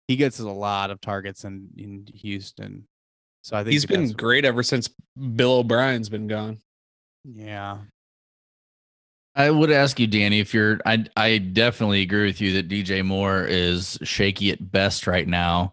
he 0.08 0.16
gets 0.16 0.40
a 0.40 0.50
lot 0.50 0.92
of 0.92 1.02
targets 1.02 1.44
in, 1.44 1.70
in 1.78 2.08
Houston. 2.14 2.88
So 3.42 3.56
I 3.58 3.64
think 3.64 3.72
He's 3.74 3.84
the 3.84 3.88
been 3.90 4.04
best- 4.06 4.18
great 4.18 4.46
ever 4.46 4.64
since 4.64 4.90
Bill 5.36 5.54
O'Brien's 5.60 6.10
been 6.10 6.28
gone. 6.28 6.60
Yeah. 7.26 7.80
I 9.36 9.50
would 9.52 9.72
ask 9.72 10.00
you, 10.00 10.08
Danny, 10.08 10.40
if 10.40 10.54
you're. 10.54 10.80
I 10.86 11.06
I 11.16 11.38
definitely 11.38 12.02
agree 12.02 12.26
with 12.26 12.42
you 12.42 12.54
that 12.54 12.68
DJ 12.68 13.06
Moore 13.06 13.46
is 13.46 13.98
shaky 14.04 14.52
at 14.52 14.72
best 14.72 15.08
right 15.08 15.28
now. 15.28 15.72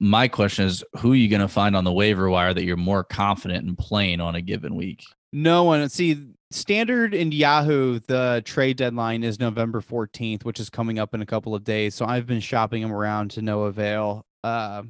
My 0.00 0.26
question 0.28 0.64
is, 0.66 0.82
who 0.98 1.12
are 1.12 1.16
you 1.16 1.28
going 1.28 1.40
to 1.42 1.48
find 1.48 1.76
on 1.76 1.84
the 1.84 1.92
waiver 1.92 2.28
wire 2.28 2.52
that 2.54 2.64
you're 2.64 2.76
more 2.76 3.04
confident 3.04 3.66
in 3.68 3.76
playing 3.76 4.20
on 4.20 4.34
a 4.34 4.40
given 4.40 4.74
week? 4.74 5.02
No 5.32 5.64
one 5.64 5.88
see 5.88 6.24
standard 6.50 7.14
in 7.14 7.30
Yahoo. 7.30 8.00
The 8.00 8.42
trade 8.44 8.78
deadline 8.78 9.22
is 9.22 9.38
November 9.38 9.80
14th, 9.80 10.44
which 10.44 10.58
is 10.58 10.70
coming 10.70 10.98
up 10.98 11.14
in 11.14 11.22
a 11.22 11.26
couple 11.26 11.54
of 11.54 11.62
days. 11.64 11.94
So 11.94 12.04
I've 12.06 12.26
been 12.26 12.40
shopping 12.40 12.82
him 12.82 12.92
around 12.92 13.30
to 13.32 13.42
no 13.42 13.62
avail. 13.64 14.24
Uh, 14.42 14.82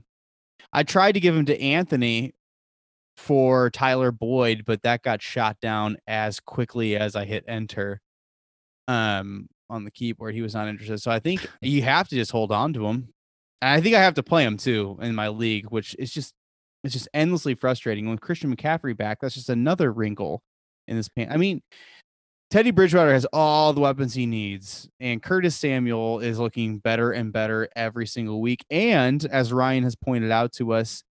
I 0.72 0.82
tried 0.82 1.12
to 1.12 1.20
give 1.20 1.36
him 1.36 1.46
to 1.46 1.60
Anthony 1.60 2.34
for 3.16 3.70
Tyler 3.70 4.12
Boyd, 4.12 4.62
but 4.64 4.82
that 4.82 5.02
got 5.02 5.20
shot 5.22 5.58
down 5.60 5.96
as 6.06 6.40
quickly 6.40 6.96
as 6.96 7.16
I 7.16 7.24
hit 7.24 7.44
enter 7.48 8.00
um, 8.86 9.48
on 9.68 9.84
the 9.84 9.90
keyboard. 9.90 10.34
He 10.34 10.42
was 10.42 10.54
not 10.54 10.68
interested. 10.68 10.98
So 10.98 11.10
I 11.10 11.18
think 11.18 11.46
you 11.60 11.82
have 11.82 12.08
to 12.08 12.14
just 12.14 12.30
hold 12.30 12.52
on 12.52 12.72
to 12.74 12.86
him. 12.86 13.12
And 13.60 13.70
I 13.70 13.80
think 13.80 13.96
I 13.96 14.02
have 14.02 14.14
to 14.14 14.22
play 14.22 14.44
him 14.44 14.56
too 14.56 14.98
in 15.02 15.14
my 15.14 15.28
league, 15.28 15.66
which 15.70 15.96
is 15.98 16.12
just 16.12 16.32
it's 16.84 16.94
just 16.94 17.08
endlessly 17.12 17.54
frustrating. 17.54 18.08
When 18.08 18.18
Christian 18.18 18.54
McCaffrey 18.54 18.96
back, 18.96 19.18
that's 19.20 19.34
just 19.34 19.50
another 19.50 19.92
wrinkle 19.92 20.42
in 20.86 20.96
this 20.96 21.08
pain. 21.08 21.28
I 21.30 21.36
mean, 21.36 21.60
Teddy 22.50 22.70
Bridgewater 22.70 23.12
has 23.12 23.26
all 23.26 23.74
the 23.74 23.80
weapons 23.82 24.14
he 24.14 24.24
needs, 24.24 24.88
and 25.00 25.22
Curtis 25.22 25.54
Samuel 25.54 26.20
is 26.20 26.38
looking 26.38 26.78
better 26.78 27.12
and 27.12 27.30
better 27.30 27.68
every 27.76 28.06
single 28.06 28.40
week. 28.40 28.64
And 28.70 29.22
as 29.26 29.52
Ryan 29.52 29.84
has 29.84 29.94
pointed 29.94 30.30
out 30.30 30.52
to 30.54 30.72
us, 30.72 31.04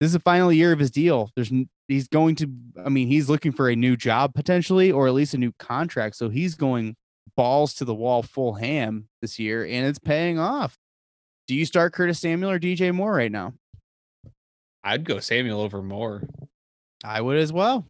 this 0.00 0.06
is 0.06 0.14
the 0.14 0.20
final 0.20 0.50
year 0.50 0.72
of 0.72 0.78
his 0.78 0.90
deal. 0.90 1.30
There's 1.36 1.52
he's 1.86 2.08
going 2.08 2.34
to, 2.36 2.50
I 2.82 2.88
mean, 2.88 3.08
he's 3.08 3.28
looking 3.28 3.52
for 3.52 3.68
a 3.68 3.76
new 3.76 3.94
job 3.94 4.32
potentially, 4.34 4.90
or 4.90 5.06
at 5.06 5.12
least 5.12 5.34
a 5.34 5.38
new 5.38 5.52
contract. 5.58 6.16
So 6.16 6.30
he's 6.30 6.54
going 6.54 6.96
balls 7.36 7.74
to 7.74 7.84
the 7.84 7.94
wall, 7.94 8.22
full 8.22 8.54
ham 8.54 9.08
this 9.20 9.38
year, 9.38 9.66
and 9.66 9.86
it's 9.86 9.98
paying 9.98 10.38
off. 10.38 10.78
Do 11.46 11.54
you 11.54 11.66
start 11.66 11.92
Curtis 11.92 12.20
Samuel 12.20 12.52
or 12.52 12.58
DJ 12.58 12.94
Moore 12.94 13.12
right 13.12 13.30
now? 13.30 13.52
I'd 14.82 15.04
go 15.04 15.20
Samuel 15.20 15.60
over 15.60 15.82
Moore. 15.82 16.22
I 17.04 17.20
would 17.20 17.36
as 17.36 17.52
well. 17.52 17.84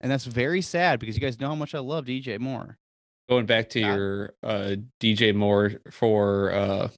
And 0.00 0.10
that's 0.12 0.24
very 0.24 0.60
sad 0.62 1.00
because 1.00 1.16
you 1.16 1.20
guys 1.20 1.40
know 1.40 1.48
how 1.48 1.54
much 1.54 1.74
I 1.74 1.78
love 1.78 2.04
DJ 2.04 2.38
Moore. 2.38 2.76
Going 3.28 3.46
back 3.46 3.70
to 3.70 3.80
Yeah. 3.80 3.94
your 3.94 4.34
uh, 4.42 4.76
DJ 5.00 5.34
Moore 5.34 5.72
for 5.90 6.52
uh, 6.52 6.88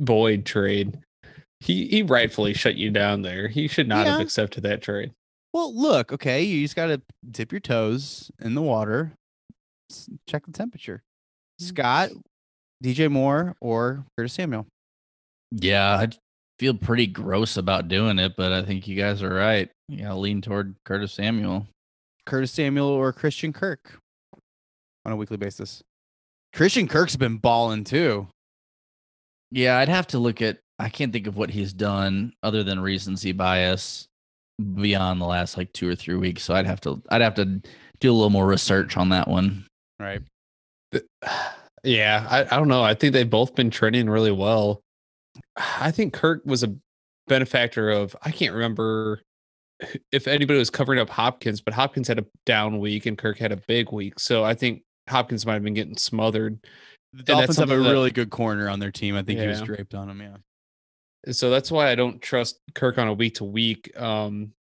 Boyd 0.00 0.44
trade, 0.46 0.98
he 1.60 1.86
he 1.86 2.02
rightfully 2.02 2.54
shut 2.54 2.76
you 2.76 2.90
down 2.90 3.22
there. 3.22 3.48
He 3.48 3.68
should 3.68 3.88
not 3.88 4.06
have 4.06 4.20
accepted 4.20 4.62
that 4.64 4.82
trade. 4.82 5.12
Well, 5.52 5.72
look, 5.74 6.12
okay, 6.12 6.42
you 6.42 6.62
just 6.64 6.74
got 6.74 6.86
to 6.86 7.00
dip 7.30 7.52
your 7.52 7.60
toes 7.60 8.30
in 8.40 8.54
the 8.54 8.62
water, 8.62 9.12
check 10.28 10.46
the 10.46 10.52
temperature. 10.52 11.02
Scott, 11.60 12.10
DJ 12.82 13.08
Moore, 13.08 13.54
or 13.60 14.04
Curtis 14.16 14.32
Samuel. 14.32 14.66
Yeah, 15.52 15.94
I 15.96 16.08
feel 16.58 16.74
pretty 16.74 17.06
gross 17.06 17.56
about 17.56 17.86
doing 17.86 18.18
it, 18.18 18.34
but 18.36 18.52
I 18.52 18.62
think 18.64 18.88
you 18.88 18.96
guys 18.96 19.22
are 19.22 19.32
right. 19.32 19.70
Yeah, 19.88 20.14
lean 20.14 20.40
toward 20.40 20.74
Curtis 20.84 21.12
Samuel. 21.12 21.68
Curtis 22.26 22.52
Samuel 22.52 22.88
or 22.88 23.12
Christian 23.12 23.52
Kirk 23.52 24.00
on 25.04 25.12
a 25.12 25.16
weekly 25.16 25.36
basis. 25.36 25.82
Christian 26.52 26.88
Kirk's 26.88 27.16
been 27.16 27.36
balling 27.36 27.84
too. 27.84 28.28
Yeah, 29.50 29.78
I'd 29.78 29.88
have 29.88 30.06
to 30.08 30.18
look 30.18 30.42
at. 30.42 30.58
I 30.78 30.88
can't 30.88 31.12
think 31.12 31.26
of 31.26 31.36
what 31.36 31.50
he's 31.50 31.72
done 31.72 32.32
other 32.42 32.64
than 32.64 32.80
recency 32.80 33.32
bias 33.32 34.08
beyond 34.74 35.20
the 35.20 35.26
last 35.26 35.56
like 35.56 35.72
two 35.72 35.88
or 35.88 35.94
three 35.94 36.16
weeks. 36.16 36.42
So 36.42 36.54
I'd 36.54 36.66
have 36.66 36.80
to. 36.82 37.00
I'd 37.10 37.22
have 37.22 37.34
to 37.34 37.60
do 38.00 38.10
a 38.10 38.14
little 38.14 38.30
more 38.30 38.46
research 38.46 38.96
on 38.96 39.10
that 39.10 39.28
one. 39.28 39.66
Right. 39.98 40.22
Yeah, 41.86 42.26
I, 42.30 42.44
I 42.44 42.56
don't 42.56 42.68
know. 42.68 42.82
I 42.82 42.94
think 42.94 43.12
they've 43.12 43.28
both 43.28 43.54
been 43.54 43.68
trending 43.68 44.08
really 44.08 44.32
well. 44.32 44.80
I 45.56 45.90
think 45.90 46.14
Kirk 46.14 46.40
was 46.46 46.62
a 46.62 46.74
benefactor 47.28 47.90
of 47.90 48.16
I 48.22 48.30
can't 48.30 48.54
remember 48.54 49.20
if 50.12 50.26
anybody 50.28 50.58
was 50.58 50.70
covering 50.70 51.00
up 51.00 51.10
Hopkins, 51.10 51.60
but 51.60 51.74
Hopkins 51.74 52.08
had 52.08 52.18
a 52.18 52.26
down 52.46 52.78
week 52.78 53.06
and 53.06 53.18
Kirk 53.18 53.38
had 53.38 53.52
a 53.52 53.56
big 53.56 53.92
week. 53.92 54.18
So 54.18 54.44
I 54.44 54.54
think 54.54 54.82
Hopkins 55.08 55.44
might 55.44 55.54
have 55.54 55.64
been 55.64 55.74
getting 55.74 55.96
smothered. 55.96 56.58
The 57.12 57.22
that's 57.22 57.28
Dolphins 57.28 57.56
have 57.58 57.70
a 57.70 57.76
that- 57.76 57.90
really 57.90 58.10
good 58.10 58.30
corner 58.30 58.68
on 58.68 58.80
their 58.80 58.90
team. 58.90 59.16
I 59.16 59.22
think 59.22 59.40
he 59.40 59.46
was 59.46 59.62
draped 59.62 59.94
on 59.94 60.08
him. 60.08 60.20
Yeah. 60.20 61.32
So 61.32 61.48
that's 61.50 61.70
why 61.70 61.90
I 61.90 61.94
don't 61.94 62.20
trust 62.20 62.58
Kirk 62.74 62.98
on 62.98 63.08
a 63.08 63.12
week 63.12 63.36
to 63.36 63.44
week. 63.44 63.90
Um, 63.98 64.52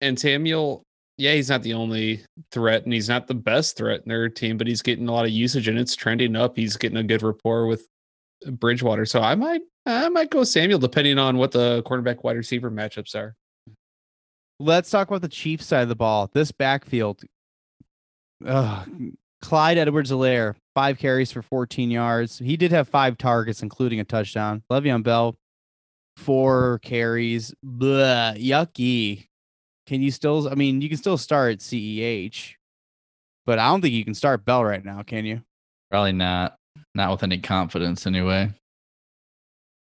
and 0.00 0.18
Samuel, 0.18 0.82
yeah, 1.16 1.32
he's 1.32 1.48
not 1.48 1.62
the 1.62 1.74
only 1.74 2.24
threat, 2.52 2.84
and 2.84 2.92
he's 2.92 3.08
not 3.08 3.26
the 3.26 3.34
best 3.34 3.76
threat 3.76 4.02
in 4.02 4.08
their 4.08 4.28
team, 4.28 4.56
but 4.56 4.68
he's 4.68 4.82
getting 4.82 5.08
a 5.08 5.12
lot 5.12 5.24
of 5.24 5.32
usage 5.32 5.66
and 5.66 5.76
it's 5.78 5.96
trending 5.96 6.36
up. 6.36 6.56
He's 6.56 6.76
getting 6.76 6.98
a 6.98 7.02
good 7.02 7.22
rapport 7.22 7.66
with 7.66 7.88
Bridgewater. 8.46 9.06
So 9.06 9.20
I 9.20 9.34
might, 9.34 9.62
I 9.86 10.08
might 10.08 10.30
go 10.30 10.44
Samuel 10.44 10.78
depending 10.78 11.18
on 11.18 11.36
what 11.36 11.50
the 11.50 11.82
cornerback 11.82 12.22
wide 12.22 12.36
receiver 12.36 12.70
matchups 12.70 13.16
are. 13.16 13.34
Let's 14.60 14.90
talk 14.90 15.08
about 15.08 15.22
the 15.22 15.28
Chiefs 15.28 15.66
side 15.66 15.82
of 15.82 15.88
the 15.88 15.96
ball. 15.96 16.30
This 16.32 16.52
backfield. 16.52 17.22
Ugh. 18.44 18.88
Clyde 19.40 19.78
Edwards 19.78 20.10
Helaire, 20.10 20.56
five 20.74 20.98
carries 20.98 21.30
for 21.30 21.42
14 21.42 21.90
yards. 21.90 22.38
He 22.38 22.56
did 22.56 22.72
have 22.72 22.88
five 22.88 23.16
targets, 23.18 23.62
including 23.62 24.00
a 24.00 24.04
touchdown. 24.04 24.64
Le'Veon 24.70 25.04
Bell, 25.04 25.36
four 26.16 26.80
carries. 26.82 27.54
Blah, 27.62 28.34
yucky. 28.34 29.28
Can 29.86 30.02
you 30.02 30.10
still, 30.10 30.48
I 30.48 30.54
mean, 30.54 30.80
you 30.82 30.88
can 30.88 30.98
still 30.98 31.16
start 31.16 31.58
CEH, 31.58 32.54
but 33.46 33.58
I 33.58 33.68
don't 33.68 33.80
think 33.80 33.94
you 33.94 34.04
can 34.04 34.14
start 34.14 34.44
Bell 34.44 34.64
right 34.64 34.84
now, 34.84 35.02
can 35.02 35.24
you? 35.24 35.42
Probably 35.90 36.12
not. 36.12 36.56
Not 36.94 37.12
with 37.12 37.22
any 37.22 37.38
confidence, 37.38 38.06
anyway. 38.06 38.50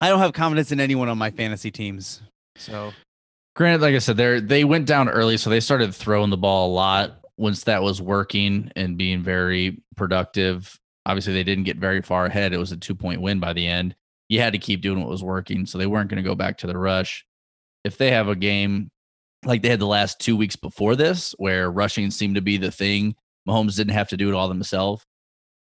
I 0.01 0.09
don't 0.09 0.21
have 0.21 0.33
confidence 0.33 0.71
in 0.73 0.79
anyone 0.79 1.09
on 1.09 1.19
my 1.19 1.31
fantasy 1.31 1.71
teams. 1.71 2.23
So 2.57 2.93
Granted, 3.59 3.81
like 3.81 3.97
I 3.97 3.99
said, 3.99 4.17
they 4.17 4.39
they 4.39 4.63
went 4.63 4.87
down 4.87 5.09
early, 5.09 5.37
so 5.37 5.51
they 5.51 5.59
started 5.59 5.93
throwing 5.93 6.31
the 6.31 6.37
ball 6.37 6.71
a 6.71 6.73
lot. 6.73 7.19
Once 7.39 7.65
that 7.65 7.83
was 7.83 8.01
working 8.01 8.71
and 8.77 8.97
being 8.97 9.21
very 9.21 9.83
productive, 9.97 10.79
obviously 11.07 11.33
they 11.33 11.43
didn't 11.43 11.65
get 11.65 11.77
very 11.77 12.01
far 12.01 12.27
ahead. 12.27 12.53
It 12.53 12.59
was 12.59 12.71
a 12.71 12.77
two 12.77 12.95
point 12.95 13.21
win 13.21 13.41
by 13.41 13.53
the 13.53 13.67
end. 13.67 13.97
You 14.29 14.39
had 14.39 14.53
to 14.53 14.61
keep 14.61 14.81
doing 14.81 15.01
what 15.01 15.09
was 15.09 15.25
working, 15.25 15.67
so 15.67 15.77
they 15.77 15.89
weren't 15.89 16.09
going 16.09 16.23
to 16.23 16.29
go 16.29 16.37
back 16.37 16.59
to 16.59 16.69
the 16.69 16.79
rush. 16.79 17.27
If 17.83 17.99
they 17.99 18.13
have 18.13 18.29
a 18.29 18.37
game 18.37 18.93
like 19.45 19.63
they 19.63 19.71
had 19.71 19.81
the 19.81 19.87
last 19.89 20.21
two 20.21 20.37
weeks 20.37 20.55
before 20.55 20.95
this, 20.95 21.35
where 21.39 21.69
rushing 21.69 22.13
seemed 22.13 22.37
to 22.37 22.41
be 22.41 22.59
the 22.59 22.71
thing, 22.71 23.17
Mahomes 23.49 23.75
didn't 23.75 23.95
have 23.95 24.11
to 24.11 24.17
do 24.17 24.29
it 24.29 24.37
all 24.37 24.49
himself. 24.49 25.05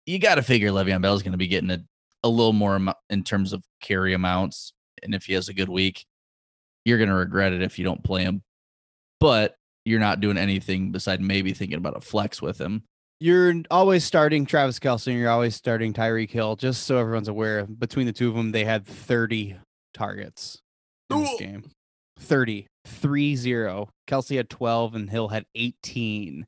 You 0.06 0.20
got 0.20 0.36
to 0.36 0.42
figure 0.42 0.70
Le'Veon 0.70 1.02
Bell 1.02 1.14
is 1.14 1.22
going 1.24 1.32
to 1.32 1.36
be 1.38 1.48
getting 1.48 1.70
a, 1.72 1.84
a 2.22 2.28
little 2.28 2.52
more 2.52 2.80
in 3.10 3.24
terms 3.24 3.52
of 3.52 3.64
carry 3.80 4.14
amounts, 4.14 4.72
and 5.02 5.16
if 5.16 5.24
he 5.24 5.32
has 5.32 5.48
a 5.48 5.54
good 5.54 5.68
week, 5.68 6.06
you're 6.84 6.98
going 6.98 7.10
to 7.10 7.14
regret 7.14 7.52
it 7.52 7.62
if 7.62 7.78
you 7.78 7.84
don't 7.84 8.02
play 8.02 8.22
him. 8.22 8.42
But 9.20 9.56
you're 9.84 10.00
not 10.00 10.20
doing 10.20 10.38
anything 10.38 10.92
beside 10.92 11.20
maybe 11.20 11.52
thinking 11.52 11.78
about 11.78 11.96
a 11.96 12.00
flex 12.00 12.40
with 12.42 12.60
him. 12.60 12.84
you're 13.20 13.54
always 13.70 14.04
starting 14.04 14.46
Travis 14.46 14.78
Kelce 14.78 15.08
and 15.08 15.18
you're 15.18 15.30
always 15.30 15.54
starting 15.56 15.92
Tyreek 15.92 16.30
Hill, 16.30 16.56
just 16.56 16.84
so 16.84 16.98
everyone's 16.98 17.28
aware. 17.28 17.64
Between 17.66 18.06
the 18.06 18.12
two 18.12 18.28
of 18.28 18.34
them, 18.34 18.52
they 18.52 18.64
had 18.64 18.84
30 18.86 19.56
targets 19.94 20.58
in 21.10 21.20
this 21.20 21.32
Ooh. 21.34 21.38
game. 21.38 21.70
30, 22.18 22.66
3 22.84 23.36
0. 23.36 23.88
Kelsey 24.06 24.36
had 24.36 24.50
12 24.50 24.94
and 24.94 25.10
Hill 25.10 25.28
had 25.28 25.44
18. 25.54 26.46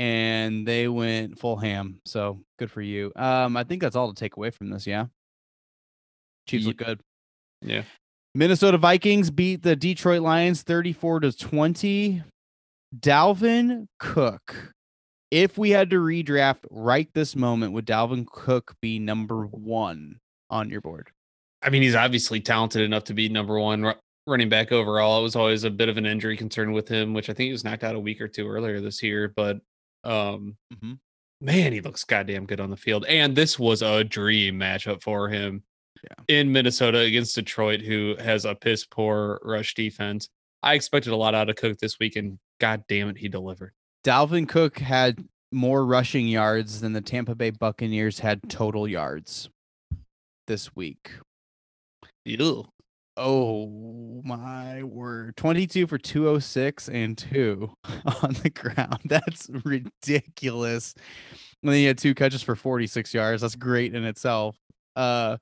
And 0.00 0.66
they 0.66 0.88
went 0.88 1.38
full 1.38 1.56
ham. 1.56 2.00
So 2.04 2.40
good 2.58 2.70
for 2.70 2.82
you. 2.82 3.12
Um, 3.14 3.56
I 3.56 3.62
think 3.64 3.80
that's 3.80 3.94
all 3.96 4.12
to 4.12 4.18
take 4.18 4.36
away 4.36 4.50
from 4.50 4.70
this. 4.70 4.86
Yeah. 4.86 5.06
Chiefs 6.48 6.64
Ye- 6.64 6.68
look 6.68 6.76
good. 6.78 7.00
Yeah. 7.62 7.82
Minnesota 8.34 8.78
Vikings 8.78 9.30
beat 9.30 9.62
the 9.62 9.76
Detroit 9.76 10.22
Lions 10.22 10.62
34 10.62 11.20
to 11.20 11.32
20. 11.32 12.22
Dalvin 12.98 13.86
Cook. 13.98 14.72
If 15.30 15.58
we 15.58 15.70
had 15.70 15.90
to 15.90 15.96
redraft 15.96 16.64
right 16.70 17.08
this 17.14 17.34
moment, 17.36 17.72
would 17.72 17.86
Dalvin 17.86 18.26
Cook 18.26 18.74
be 18.80 18.98
number 18.98 19.46
one 19.46 20.18
on 20.50 20.70
your 20.70 20.80
board? 20.80 21.10
I 21.62 21.70
mean, 21.70 21.82
he's 21.82 21.94
obviously 21.94 22.40
talented 22.40 22.82
enough 22.82 23.04
to 23.04 23.14
be 23.14 23.28
number 23.28 23.58
one 23.58 23.82
ru- 23.82 23.94
running 24.26 24.48
back 24.48 24.70
overall. 24.70 25.20
It 25.20 25.24
was 25.24 25.34
always 25.36 25.64
a 25.64 25.70
bit 25.70 25.88
of 25.88 25.96
an 25.96 26.06
injury 26.06 26.36
concern 26.36 26.72
with 26.72 26.88
him, 26.88 27.14
which 27.14 27.28
I 27.30 27.32
think 27.34 27.46
he 27.46 27.52
was 27.52 27.64
knocked 27.64 27.84
out 27.84 27.94
a 27.96 28.00
week 28.00 28.20
or 28.20 28.28
two 28.28 28.46
earlier 28.48 28.80
this 28.80 29.02
year. 29.02 29.32
But 29.34 29.60
um, 30.04 30.56
Mhm. 30.74 30.98
man, 31.40 31.72
he 31.72 31.80
looks 31.80 32.04
goddamn 32.04 32.44
good 32.46 32.60
on 32.60 32.70
the 32.70 32.76
field. 32.76 33.06
And 33.06 33.34
this 33.34 33.58
was 33.58 33.80
a 33.80 34.04
dream 34.04 34.58
matchup 34.58 35.02
for 35.02 35.28
him 35.30 35.62
in 36.28 36.52
Minnesota 36.52 36.98
against 37.00 37.34
Detroit, 37.34 37.80
who 37.80 38.16
has 38.18 38.44
a 38.44 38.54
piss 38.54 38.84
poor 38.84 39.40
rush 39.42 39.74
defense. 39.74 40.28
I 40.62 40.74
expected 40.74 41.12
a 41.12 41.16
lot 41.16 41.34
out 41.34 41.50
of 41.50 41.56
Cook 41.56 41.78
this 41.78 41.98
week, 41.98 42.16
and 42.16 42.38
god 42.60 42.84
damn 42.88 43.08
it, 43.08 43.18
he 43.18 43.28
delivered. 43.28 43.72
Dalvin 44.04 44.48
Cook 44.48 44.78
had 44.78 45.22
more 45.52 45.84
rushing 45.84 46.26
yards 46.26 46.80
than 46.80 46.92
the 46.92 47.00
Tampa 47.00 47.34
Bay 47.34 47.50
Buccaneers 47.50 48.18
had 48.18 48.40
total 48.48 48.88
yards 48.88 49.48
this 50.46 50.74
week. 50.74 51.12
Ew. 52.24 52.66
Oh 53.16 54.22
my 54.24 54.82
word. 54.82 55.36
22 55.36 55.86
for 55.86 55.98
206 55.98 56.88
and 56.88 57.16
2 57.16 57.70
on 58.22 58.32
the 58.42 58.50
ground. 58.50 58.98
That's 59.04 59.48
ridiculous. 59.64 60.94
And 61.62 61.70
then 61.70 61.78
he 61.78 61.84
had 61.84 61.98
two 61.98 62.14
catches 62.14 62.42
for 62.42 62.56
46 62.56 63.14
yards. 63.14 63.42
That's 63.42 63.54
great 63.54 63.94
in 63.94 64.04
itself. 64.04 64.56
Uh 64.96 65.36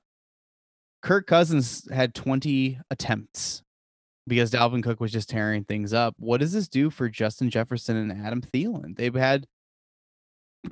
Kirk 1.03 1.27
Cousins 1.27 1.85
had 1.91 2.15
20 2.15 2.79
attempts 2.89 3.61
because 4.25 4.51
Dalvin 4.51 4.81
Cook 4.81 5.01
was 5.01 5.11
just 5.11 5.29
tearing 5.29 5.65
things 5.65 5.93
up. 5.93 6.15
What 6.17 6.39
does 6.39 6.53
this 6.53 6.69
do 6.69 6.89
for 6.89 7.09
Justin 7.09 7.49
Jefferson 7.49 7.97
and 7.97 8.25
Adam 8.25 8.41
Thielen? 8.41 8.95
They've 8.95 9.13
had 9.13 9.45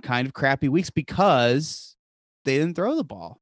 kind 0.02 0.26
of 0.26 0.34
crappy 0.34 0.70
weeks 0.70 0.90
because 0.90 1.98
they 2.46 2.58
didn't 2.58 2.78
throw 2.78 2.96
the 2.96 3.04
ball. 3.04 3.40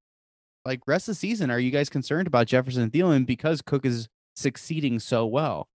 Like 0.65 0.81
rest 0.87 1.07
of 1.07 1.13
the 1.13 1.19
season, 1.19 1.51
are 1.51 1.59
you 1.59 1.69
guys 1.69 1.89
concerned 1.89 2.27
about 2.27 2.47
Jefferson 2.47 2.81
and 2.81 2.91
Thielen 2.91 3.25
because 3.25 3.61
Cook 3.61 3.85
is 3.85 4.09
succeeding 4.35 4.97
so 4.97 5.27
well? 5.27 5.69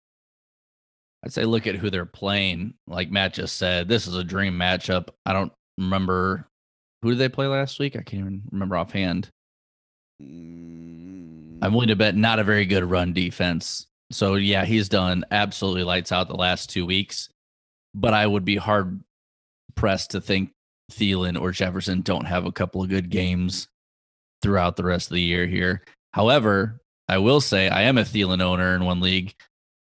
I'd 1.24 1.34
say 1.34 1.44
look 1.44 1.68
at 1.68 1.76
who 1.76 1.90
they're 1.90 2.06
playing. 2.06 2.74
Like 2.88 3.12
Matt 3.12 3.34
just 3.34 3.58
said, 3.58 3.90
this 3.90 4.08
is 4.08 4.16
a 4.16 4.24
dream 4.24 4.58
matchup. 4.58 5.10
I 5.26 5.34
don't 5.34 5.52
remember 5.78 6.48
who 7.02 7.10
did 7.10 7.20
they 7.20 7.30
play 7.30 7.48
last 7.48 7.80
week. 7.80 7.96
I 7.96 8.02
can't 8.02 8.22
even 8.22 8.44
remember 8.50 8.78
offhand. 8.78 9.30
I'm 11.64 11.74
willing 11.74 11.90
to 11.90 11.96
bet 11.96 12.16
not 12.16 12.40
a 12.40 12.44
very 12.44 12.66
good 12.66 12.84
run 12.84 13.14
defense. 13.14 13.88
So 14.12 14.36
yeah, 14.36 14.66
he's 14.66 14.90
done 14.90 15.26
absolutely 15.32 15.84
lights 15.84 16.12
out 16.12 16.28
the 16.28 16.36
last 16.36 16.70
two 16.70 16.86
weeks. 16.86 17.30
But 17.94 18.14
I 18.14 18.26
would 18.26 18.46
be 18.46 18.56
hard 18.56 19.04
pressed 19.76 20.12
to 20.12 20.22
think 20.22 20.52
Thielen 20.92 21.40
or 21.40 21.52
Jefferson 21.52 22.02
don't 22.02 22.26
have 22.26 22.46
a 22.46 22.52
couple 22.52 22.82
of 22.82 22.90
good 22.90 23.10
games 23.10 23.68
throughout 24.42 24.76
the 24.76 24.84
rest 24.84 25.08
of 25.10 25.16
the 25.16 25.22
year 25.22 25.46
here. 25.46 25.84
However, 26.14 26.82
I 27.08 27.20
will 27.20 27.42
say 27.42 27.70
I 27.70 27.84
am 27.84 27.98
a 27.98 28.04
Thielen 28.04 28.42
owner 28.42 28.76
in 28.76 28.86
one 28.86 29.00
league. 29.00 29.34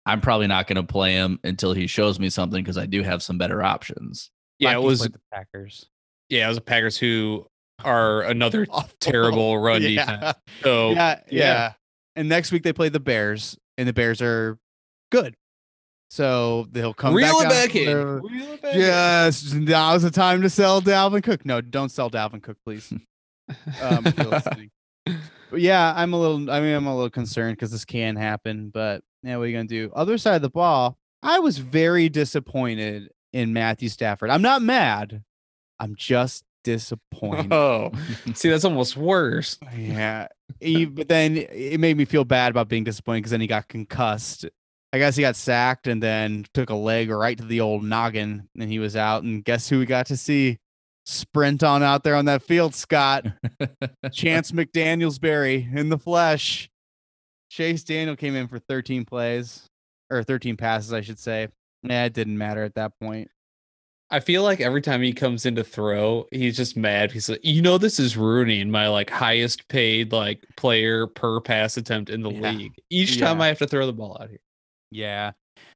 I'm 0.06 0.20
probably 0.20 0.46
not 0.46 0.66
going 0.66 0.76
to 0.76 0.82
play 0.82 1.12
him 1.12 1.38
until 1.44 1.74
he 1.74 1.86
shows 1.86 2.18
me 2.18 2.30
something 2.30 2.62
because 2.62 2.78
I 2.78 2.86
do 2.86 3.02
have 3.02 3.22
some 3.22 3.36
better 3.36 3.62
options. 3.62 4.30
Yeah, 4.58 4.74
it 4.74 4.82
was 4.82 5.00
the 5.00 5.12
Packers. 5.32 5.86
yeah, 6.28 6.46
it 6.46 6.48
was 6.48 6.56
the 6.56 6.62
Packers 6.62 6.96
who 6.96 7.46
are 7.84 8.22
another 8.22 8.66
terrible 9.00 9.58
run 9.58 9.82
Yeah. 9.82 9.88
defense. 10.04 10.38
So 10.62 10.90
yeah, 10.90 10.96
yeah, 10.96 11.22
yeah. 11.30 11.72
And 12.16 12.28
next 12.28 12.50
week 12.52 12.62
they 12.62 12.72
play 12.72 12.88
the 12.88 13.00
Bears, 13.00 13.56
and 13.76 13.88
the 13.88 13.92
Bears 13.92 14.20
are 14.20 14.58
good. 15.12 15.34
So 16.10 16.66
they'll 16.72 16.94
come 16.94 17.14
reel 17.14 17.38
back, 17.42 17.50
back 17.50 17.76
in. 17.76 17.84
there. 17.86 18.06
Reel 18.20 18.52
it 18.52 18.62
back 18.62 18.74
in. 18.74 18.80
Yes, 18.80 19.52
now's 19.52 20.02
the 20.02 20.10
time 20.10 20.40
to 20.42 20.48
sell 20.50 20.80
Dalvin 20.80 21.22
Cook. 21.22 21.44
No, 21.44 21.60
don't 21.60 21.90
sell 21.90 22.10
Dalvin 22.10 22.42
Cook, 22.42 22.56
please. 22.64 22.92
Um, 23.80 24.06
if 24.06 24.14
you're 24.18 24.26
listening. 24.26 24.70
But 25.06 25.60
yeah, 25.60 25.94
I'm 25.96 26.12
a 26.12 26.20
little. 26.20 26.50
I 26.50 26.60
mean, 26.60 26.74
I'm 26.74 26.86
a 26.86 26.94
little 26.94 27.08
concerned 27.08 27.56
because 27.56 27.70
this 27.70 27.86
can 27.86 28.14
happen. 28.16 28.68
But 28.68 29.02
yeah, 29.22 29.38
what 29.38 29.44
are 29.44 29.46
you 29.46 29.56
gonna 29.56 29.66
do? 29.66 29.90
Other 29.94 30.18
side 30.18 30.34
of 30.36 30.42
the 30.42 30.50
ball, 30.50 30.98
I 31.22 31.38
was 31.38 31.56
very 31.56 32.10
disappointed 32.10 33.08
in 33.32 33.54
Matthew 33.54 33.88
Stafford. 33.88 34.28
I'm 34.28 34.42
not 34.42 34.60
mad. 34.60 35.22
I'm 35.80 35.94
just 35.96 36.44
disappointed. 36.64 37.52
Oh, 37.52 37.92
see, 38.34 38.50
that's 38.50 38.64
almost 38.64 38.96
worse. 38.96 39.58
Yeah. 39.76 40.28
He, 40.60 40.84
but 40.84 41.08
then 41.08 41.36
it 41.36 41.80
made 41.80 41.96
me 41.96 42.04
feel 42.04 42.24
bad 42.24 42.50
about 42.50 42.68
being 42.68 42.84
disappointed 42.84 43.20
because 43.20 43.30
then 43.32 43.40
he 43.40 43.46
got 43.46 43.68
concussed. 43.68 44.46
I 44.92 44.98
guess 44.98 45.16
he 45.16 45.22
got 45.22 45.36
sacked 45.36 45.86
and 45.86 46.02
then 46.02 46.46
took 46.54 46.70
a 46.70 46.74
leg 46.74 47.10
right 47.10 47.36
to 47.36 47.44
the 47.44 47.60
old 47.60 47.84
noggin 47.84 48.48
and 48.58 48.70
he 48.70 48.78
was 48.78 48.96
out. 48.96 49.22
And 49.22 49.44
guess 49.44 49.68
who 49.68 49.78
we 49.78 49.86
got 49.86 50.06
to 50.06 50.16
see 50.16 50.58
sprint 51.04 51.62
on 51.62 51.82
out 51.82 52.04
there 52.04 52.14
on 52.14 52.24
that 52.26 52.42
field, 52.42 52.74
Scott? 52.74 53.26
Chance 54.12 54.52
McDanielsberry 54.52 55.74
in 55.76 55.88
the 55.90 55.98
flesh. 55.98 56.70
Chase 57.50 57.84
Daniel 57.84 58.16
came 58.16 58.34
in 58.34 58.48
for 58.48 58.58
13 58.58 59.04
plays 59.04 59.66
or 60.10 60.22
13 60.22 60.56
passes, 60.56 60.92
I 60.92 61.00
should 61.00 61.18
say. 61.18 61.48
Yeah, 61.82 62.04
it 62.04 62.12
didn't 62.12 62.38
matter 62.38 62.62
at 62.64 62.74
that 62.74 62.92
point. 63.00 63.30
I 64.10 64.20
feel 64.20 64.42
like 64.42 64.60
every 64.60 64.80
time 64.80 65.02
he 65.02 65.12
comes 65.12 65.44
in 65.44 65.54
to 65.56 65.64
throw, 65.64 66.26
he's 66.32 66.56
just 66.56 66.76
mad. 66.76 67.12
He's 67.12 67.28
like, 67.28 67.40
you 67.42 67.60
know, 67.60 67.76
this 67.76 68.00
is 68.00 68.16
ruining 68.16 68.70
my 68.70 68.88
like 68.88 69.10
highest 69.10 69.68
paid 69.68 70.12
like 70.12 70.44
player 70.56 71.06
per 71.06 71.40
pass 71.40 71.76
attempt 71.76 72.08
in 72.08 72.22
the 72.22 72.30
Yeah. 72.30 72.52
league. 72.52 72.72
Each 72.88 73.18
time 73.18 73.40
I 73.40 73.48
have 73.48 73.58
to 73.58 73.66
throw 73.66 73.84
the 73.86 73.92
ball 73.92 74.16
out 74.20 74.30
here. 74.30 74.40
Yeah. 74.90 75.32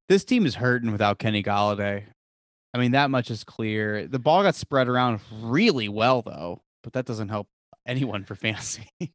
This 0.09 0.24
team 0.24 0.47
is 0.47 0.55
hurting 0.55 0.93
without 0.93 1.18
Kenny 1.18 1.43
Golladay. 1.43 2.05
I 2.74 2.78
mean, 2.78 2.93
that 2.93 3.11
much 3.11 3.30
is 3.30 3.45
clear. 3.45 4.09
The 4.09 4.18
ball 4.18 4.43
got 4.43 4.55
spread 4.55 4.89
around 4.89 5.20
really 5.43 5.91
well, 5.91 6.22
though, 6.22 6.62
but 6.83 6.95
that 6.95 7.05
doesn't 7.05 7.28
help 7.28 7.49
anyone 7.87 8.24
for 8.24 8.35
fantasy. 8.35 8.89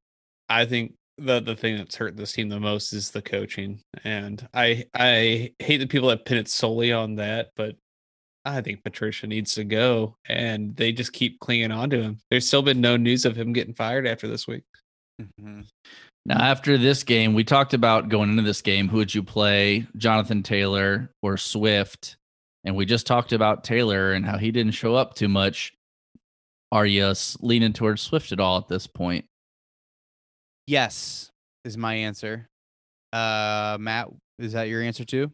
I 0.49 0.65
think 0.65 0.93
the 1.17 1.39
the 1.39 1.55
thing 1.55 1.77
that's 1.77 1.95
hurt 1.95 2.15
this 2.15 2.33
team 2.33 2.49
the 2.49 2.59
most 2.59 2.93
is 2.93 3.09
the 3.09 3.23
coaching, 3.23 3.81
and 4.03 4.47
I 4.53 4.85
I 4.93 5.53
hate 5.57 5.77
the 5.77 5.87
people 5.87 6.09
that 6.09 6.25
pin 6.25 6.37
it 6.37 6.47
solely 6.47 6.91
on 6.93 7.15
that, 7.15 7.49
but 7.55 7.75
I 8.53 8.61
think 8.61 8.83
Patricia 8.83 9.27
needs 9.27 9.53
to 9.55 9.63
go, 9.63 10.15
and 10.27 10.75
they 10.75 10.91
just 10.91 11.13
keep 11.13 11.39
clinging 11.39 11.71
on 11.71 11.89
to 11.89 12.01
him. 12.01 12.19
There's 12.29 12.47
still 12.47 12.61
been 12.61 12.81
no 12.81 12.97
news 12.97 13.25
of 13.25 13.35
him 13.35 13.53
getting 13.53 13.73
fired 13.73 14.07
after 14.07 14.27
this 14.27 14.47
week. 14.47 14.63
Mhm. 15.21 15.67
Now, 16.25 16.41
after 16.41 16.77
this 16.77 17.03
game, 17.03 17.33
we 17.33 17.43
talked 17.43 17.73
about 17.73 18.09
going 18.09 18.29
into 18.29 18.43
this 18.43 18.61
game. 18.61 18.89
Who 18.89 18.97
would 18.97 19.15
you 19.15 19.23
play, 19.23 19.87
Jonathan 19.95 20.43
Taylor 20.43 21.09
or 21.21 21.37
Swift? 21.37 22.17
And 22.65 22.75
we 22.75 22.85
just 22.85 23.07
talked 23.07 23.31
about 23.31 23.63
Taylor 23.63 24.11
and 24.11 24.25
how 24.25 24.37
he 24.37 24.51
didn't 24.51 24.73
show 24.73 24.93
up 24.95 25.15
too 25.15 25.29
much. 25.29 25.73
Are 26.71 26.85
you 26.85 27.13
leaning 27.39 27.71
towards 27.71 28.01
Swift 28.01 28.33
at 28.33 28.41
all 28.41 28.57
at 28.57 28.67
this 28.67 28.87
point? 28.87 29.25
Yes, 30.65 31.31
is 31.63 31.77
my 31.77 31.93
answer. 31.93 32.49
Uh, 33.13 33.77
Matt, 33.79 34.09
is 34.37 34.51
that 34.51 34.67
your 34.67 34.81
answer 34.81 35.05
too? 35.05 35.31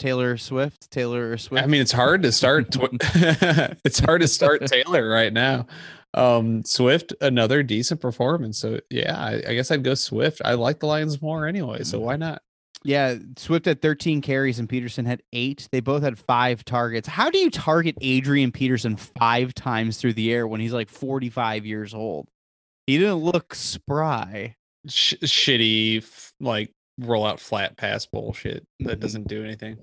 Taylor 0.00 0.36
Swift, 0.36 0.90
Taylor 0.90 1.36
Swift? 1.38 1.62
I 1.62 1.66
mean, 1.68 1.80
it's 1.80 1.92
hard 1.92 2.22
to 2.24 2.32
start. 2.32 2.72
Tw- 2.72 2.88
it's 3.84 4.00
hard 4.00 4.22
to 4.22 4.28
start 4.28 4.66
Taylor 4.66 5.08
right 5.08 5.32
now. 5.32 5.66
Um, 6.14 6.64
Swift, 6.64 7.14
another 7.20 7.62
decent 7.62 8.00
performance. 8.00 8.58
So 8.58 8.80
yeah, 8.90 9.16
I, 9.16 9.42
I 9.46 9.54
guess 9.54 9.70
I'd 9.70 9.84
go 9.84 9.94
Swift. 9.94 10.42
I 10.44 10.54
like 10.54 10.80
the 10.80 10.86
Lions 10.86 11.22
more 11.22 11.46
anyway, 11.46 11.84
so 11.84 12.00
why 12.00 12.16
not? 12.16 12.42
yeah, 12.82 13.16
Swift 13.36 13.66
had 13.66 13.82
13 13.82 14.22
carries 14.22 14.58
and 14.58 14.68
Peterson 14.68 15.04
had 15.04 15.22
eight. 15.32 15.68
They 15.70 15.80
both 15.80 16.02
had 16.02 16.18
five 16.18 16.64
targets. 16.64 17.06
How 17.06 17.30
do 17.30 17.38
you 17.38 17.50
target 17.50 17.96
Adrian 18.00 18.52
Peterson 18.52 18.96
five 18.96 19.54
times 19.54 19.98
through 19.98 20.14
the 20.14 20.32
air 20.32 20.46
when 20.46 20.60
he's 20.60 20.72
like 20.72 20.88
45 20.88 21.66
years 21.66 21.92
old? 21.92 22.28
He 22.86 22.98
didn't 22.98 23.16
look 23.16 23.54
spry. 23.54 24.56
Sh- 24.88 25.16
shitty 25.22 26.32
like 26.40 26.72
roll 27.00 27.26
out 27.26 27.40
flat 27.40 27.76
pass 27.76 28.06
bullshit 28.06 28.64
that 28.80 28.86
mm-hmm. 28.86 29.00
doesn't 29.00 29.28
do 29.28 29.44
anything. 29.44 29.78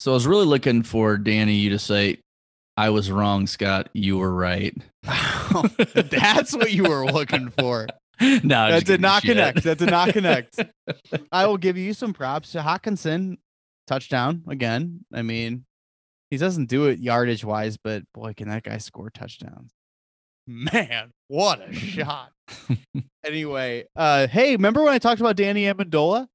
So 0.00 0.12
I 0.12 0.14
was 0.14 0.26
really 0.26 0.46
looking 0.46 0.82
for 0.82 1.18
Danny 1.18 1.54
you 1.54 1.70
to 1.70 1.78
say, 1.78 2.18
I 2.76 2.90
was 2.90 3.10
wrong, 3.10 3.48
Scott. 3.48 3.88
You 3.92 4.18
were 4.18 4.32
right. 4.32 4.74
That's 5.94 6.54
what 6.54 6.72
you 6.72 6.84
were 6.84 7.06
looking 7.06 7.50
for. 7.50 7.88
no, 8.20 8.70
That 8.70 8.84
did 8.84 9.00
not 9.00 9.22
connect. 9.22 9.64
That 9.64 9.78
did 9.78 9.90
not 9.90 10.10
connect. 10.12 10.60
I 11.32 11.46
will 11.46 11.56
give 11.56 11.76
you 11.76 11.92
some 11.92 12.12
props 12.12 12.52
to 12.52 12.60
Hockenson. 12.60 13.38
Touchdown 13.88 14.44
again. 14.48 15.04
I 15.14 15.22
mean, 15.22 15.64
he 16.30 16.36
doesn't 16.36 16.66
do 16.66 16.86
it 16.86 16.98
yardage 16.98 17.42
wise, 17.42 17.78
but 17.82 18.02
boy, 18.12 18.34
can 18.36 18.48
that 18.48 18.62
guy 18.62 18.78
score 18.78 19.08
touchdowns. 19.10 19.72
Man, 20.46 21.10
what 21.28 21.66
a 21.66 21.72
shot. 21.72 22.30
anyway, 23.24 23.84
uh, 23.96 24.26
hey, 24.26 24.52
remember 24.52 24.82
when 24.82 24.92
I 24.94 24.98
talked 24.98 25.20
about 25.20 25.36
Danny 25.36 25.64
Amendola? 25.64 26.26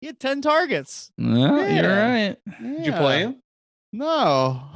He 0.00 0.06
had 0.08 0.20
10 0.20 0.42
targets. 0.42 1.10
Well, 1.18 1.58
You're 1.58 1.82
Yeah. 1.82 2.26
right. 2.28 2.36
Did 2.60 2.86
you 2.86 2.92
play 2.92 3.20
him? 3.20 3.40
No. 3.92 4.04
All 4.06 4.72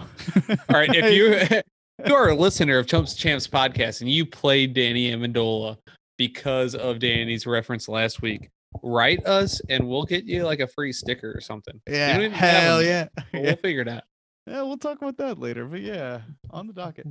right. 0.71 0.95
If 0.95 1.13
you 1.15 1.33
if 1.33 1.63
you 2.07 2.15
are 2.15 2.31
a 2.31 2.35
listener 2.35 2.79
of 2.79 2.87
Chumps 2.87 3.15
Champs 3.15 3.47
podcast 3.47 4.01
and 4.01 4.11
you 4.11 4.25
played 4.25 4.73
Danny 4.73 5.11
Amendola 5.11 5.77
because 6.17 6.75
of 6.75 7.01
Danny's 7.01 7.47
reference 7.47 7.87
last 7.89 8.23
week, 8.23 8.49
write 8.83 9.25
us 9.27 9.61
and 9.69 9.87
we'll 9.87 10.05
get 10.05 10.25
you 10.25 10.45
like 10.45 10.61
a 10.61 10.67
free 10.67 10.93
sticker 10.93 11.33
or 11.37 11.41
something. 11.41 11.79
Yeah, 11.87 12.17
even 12.17 12.33
hell 12.33 12.83
yeah. 12.83 13.09
We'll 13.35 13.57
figure 13.57 13.83
it 13.83 13.89
out. 13.89 14.05
Yeah, 14.47 14.63
we'll 14.63 14.79
talk 14.79 14.97
about 15.03 15.19
that 15.19 15.39
later. 15.39 15.67
But 15.67 15.81
yeah, 15.83 16.23
on 16.51 16.67
the 16.67 16.73
docket. 16.73 17.07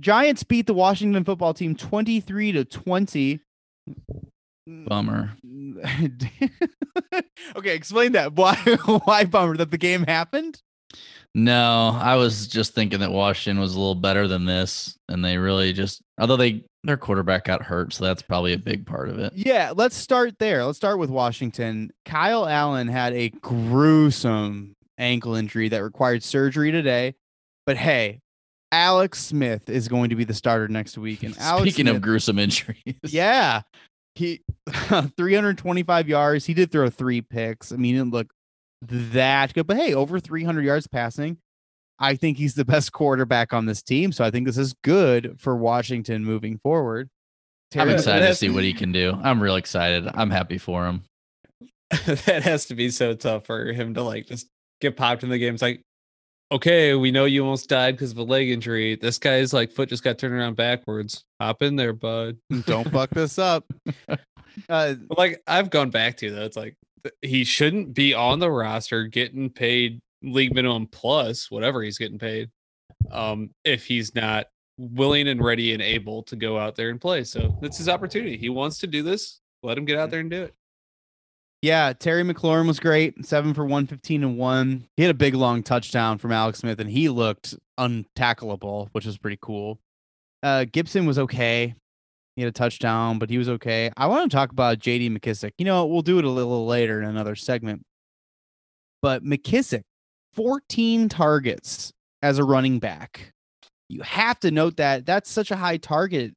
Giants 0.00 0.42
beat 0.42 0.66
the 0.66 0.74
Washington 0.74 1.24
football 1.24 1.54
team 1.54 1.76
23 1.76 2.52
to 2.52 2.64
20. 2.64 3.40
Bummer. 4.66 5.32
okay, 7.56 7.74
explain 7.74 8.12
that. 8.12 8.32
Why 8.34 8.54
why 9.04 9.24
bummer 9.24 9.56
that 9.56 9.70
the 9.70 9.78
game 9.78 10.04
happened? 10.04 10.60
No, 11.34 11.96
I 12.00 12.16
was 12.16 12.48
just 12.48 12.74
thinking 12.74 13.00
that 13.00 13.12
Washington 13.12 13.60
was 13.60 13.74
a 13.74 13.78
little 13.78 13.94
better 13.94 14.26
than 14.26 14.46
this, 14.46 14.96
and 15.08 15.24
they 15.24 15.38
really 15.38 15.72
just 15.72 16.02
although 16.18 16.36
they 16.36 16.64
their 16.84 16.96
quarterback 16.96 17.44
got 17.44 17.62
hurt, 17.62 17.92
so 17.92 18.04
that's 18.04 18.22
probably 18.22 18.52
a 18.52 18.58
big 18.58 18.86
part 18.86 19.08
of 19.08 19.18
it. 19.18 19.32
Yeah, 19.34 19.72
let's 19.74 19.96
start 19.96 20.38
there. 20.38 20.64
Let's 20.64 20.78
start 20.78 20.98
with 20.98 21.10
Washington. 21.10 21.90
Kyle 22.04 22.48
Allen 22.48 22.88
had 22.88 23.12
a 23.12 23.28
gruesome 23.28 24.74
ankle 24.98 25.34
injury 25.34 25.68
that 25.68 25.82
required 25.82 26.22
surgery 26.22 26.72
today. 26.72 27.14
But 27.66 27.76
hey, 27.76 28.20
Alex 28.72 29.24
Smith 29.24 29.68
is 29.68 29.88
going 29.88 30.10
to 30.10 30.16
be 30.16 30.24
the 30.24 30.34
starter 30.34 30.68
next 30.68 30.96
week. 30.96 31.22
And 31.22 31.36
Alex 31.38 31.62
Speaking 31.62 31.86
Smith, 31.86 31.96
of 31.96 32.02
gruesome 32.02 32.38
injuries, 32.38 32.76
Yeah. 33.04 33.62
He 34.14 34.42
325 35.16 36.08
yards. 36.08 36.46
He 36.46 36.54
did 36.54 36.70
throw 36.70 36.90
three 36.90 37.20
picks. 37.20 37.72
I 37.72 37.76
mean, 37.76 37.94
it 37.94 37.98
didn't 37.98 38.12
look 38.12 38.32
that 38.82 39.52
good, 39.54 39.66
but 39.66 39.76
hey, 39.76 39.94
over 39.94 40.18
300 40.20 40.64
yards 40.64 40.86
passing. 40.86 41.38
I 41.98 42.16
think 42.16 42.38
he's 42.38 42.54
the 42.54 42.64
best 42.64 42.92
quarterback 42.92 43.52
on 43.52 43.66
this 43.66 43.82
team. 43.82 44.10
So 44.12 44.24
I 44.24 44.30
think 44.30 44.46
this 44.46 44.56
is 44.56 44.74
good 44.82 45.36
for 45.38 45.54
Washington 45.54 46.24
moving 46.24 46.58
forward. 46.58 47.10
I'm 47.76 47.90
excited 47.90 48.26
to 48.26 48.34
see 48.34 48.48
what 48.48 48.64
he 48.64 48.72
can 48.72 48.90
do. 48.90 49.16
I'm 49.22 49.40
real 49.40 49.56
excited. 49.56 50.08
I'm 50.14 50.30
happy 50.30 50.58
for 50.58 50.86
him. 50.86 51.02
that 51.90 52.42
has 52.42 52.66
to 52.66 52.74
be 52.74 52.90
so 52.90 53.14
tough 53.14 53.46
for 53.46 53.72
him 53.72 53.94
to 53.94 54.02
like 54.02 54.26
just 54.26 54.48
get 54.80 54.96
popped 54.96 55.22
in 55.22 55.28
the 55.28 55.38
game. 55.38 55.54
It's 55.54 55.62
like, 55.62 55.82
okay, 56.52 56.94
we 56.94 57.10
know 57.10 57.24
you 57.24 57.42
almost 57.42 57.68
died 57.68 57.94
because 57.94 58.12
of 58.12 58.18
a 58.18 58.22
leg 58.22 58.50
injury. 58.50 58.96
This 58.96 59.18
guy's 59.18 59.52
like 59.52 59.72
foot 59.72 59.88
just 59.88 60.04
got 60.04 60.18
turned 60.18 60.34
around 60.34 60.56
backwards. 60.56 61.24
Hop 61.40 61.62
in 61.62 61.76
there, 61.76 61.92
bud. 61.92 62.36
Don't 62.66 62.90
fuck 62.92 63.10
this 63.10 63.38
up. 63.38 63.64
Uh, 64.68 64.94
like 65.16 65.40
I've 65.46 65.70
gone 65.70 65.90
back 65.90 66.16
to 66.16 66.30
though, 66.32 66.44
it's 66.44 66.56
like 66.56 66.76
he 67.22 67.44
shouldn't 67.44 67.94
be 67.94 68.14
on 68.14 68.40
the 68.40 68.50
roster 68.50 69.04
getting 69.04 69.48
paid 69.48 70.00
league 70.22 70.52
minimum 70.52 70.88
plus 70.88 71.50
whatever 71.52 71.82
he's 71.82 71.98
getting 71.98 72.18
paid. 72.18 72.50
Um, 73.12 73.50
if 73.64 73.86
he's 73.86 74.12
not 74.14 74.46
willing 74.76 75.28
and 75.28 75.42
ready 75.42 75.72
and 75.72 75.80
able 75.80 76.24
to 76.24 76.36
go 76.36 76.58
out 76.58 76.74
there 76.74 76.90
and 76.90 77.00
play. 77.00 77.22
So 77.22 77.56
that's 77.62 77.78
his 77.78 77.88
opportunity. 77.88 78.36
He 78.36 78.48
wants 78.48 78.78
to 78.78 78.88
do 78.88 79.04
this. 79.04 79.40
Let 79.62 79.78
him 79.78 79.84
get 79.84 79.98
out 79.98 80.10
there 80.10 80.20
and 80.20 80.30
do 80.30 80.42
it. 80.42 80.54
Yeah, 81.62 81.92
Terry 81.92 82.22
McLaurin 82.22 82.66
was 82.66 82.80
great. 82.80 83.26
Seven 83.26 83.52
for 83.52 83.64
115 83.64 84.24
and 84.24 84.38
one. 84.38 84.88
He 84.96 85.02
had 85.02 85.10
a 85.10 85.18
big 85.18 85.34
long 85.34 85.62
touchdown 85.62 86.16
from 86.16 86.32
Alex 86.32 86.60
Smith, 86.60 86.80
and 86.80 86.88
he 86.88 87.10
looked 87.10 87.54
untackleable, 87.78 88.88
which 88.92 89.04
was 89.04 89.18
pretty 89.18 89.38
cool. 89.42 89.78
Uh, 90.42 90.64
Gibson 90.64 91.04
was 91.04 91.18
okay. 91.18 91.74
He 92.36 92.42
had 92.42 92.48
a 92.48 92.52
touchdown, 92.52 93.18
but 93.18 93.28
he 93.28 93.36
was 93.36 93.50
okay. 93.50 93.90
I 93.96 94.06
want 94.06 94.30
to 94.30 94.34
talk 94.34 94.52
about 94.52 94.78
JD 94.78 95.10
McKissic. 95.18 95.50
You 95.58 95.66
know, 95.66 95.84
we'll 95.84 96.00
do 96.00 96.18
it 96.18 96.24
a 96.24 96.30
little 96.30 96.66
later 96.66 97.02
in 97.02 97.08
another 97.08 97.36
segment. 97.36 97.82
But 99.02 99.22
McKissic, 99.22 99.82
14 100.32 101.10
targets 101.10 101.92
as 102.22 102.38
a 102.38 102.44
running 102.44 102.78
back. 102.78 103.32
You 103.90 104.00
have 104.02 104.40
to 104.40 104.50
note 104.50 104.76
that 104.76 105.04
that's 105.04 105.30
such 105.30 105.50
a 105.50 105.56
high 105.56 105.76
target 105.76 106.32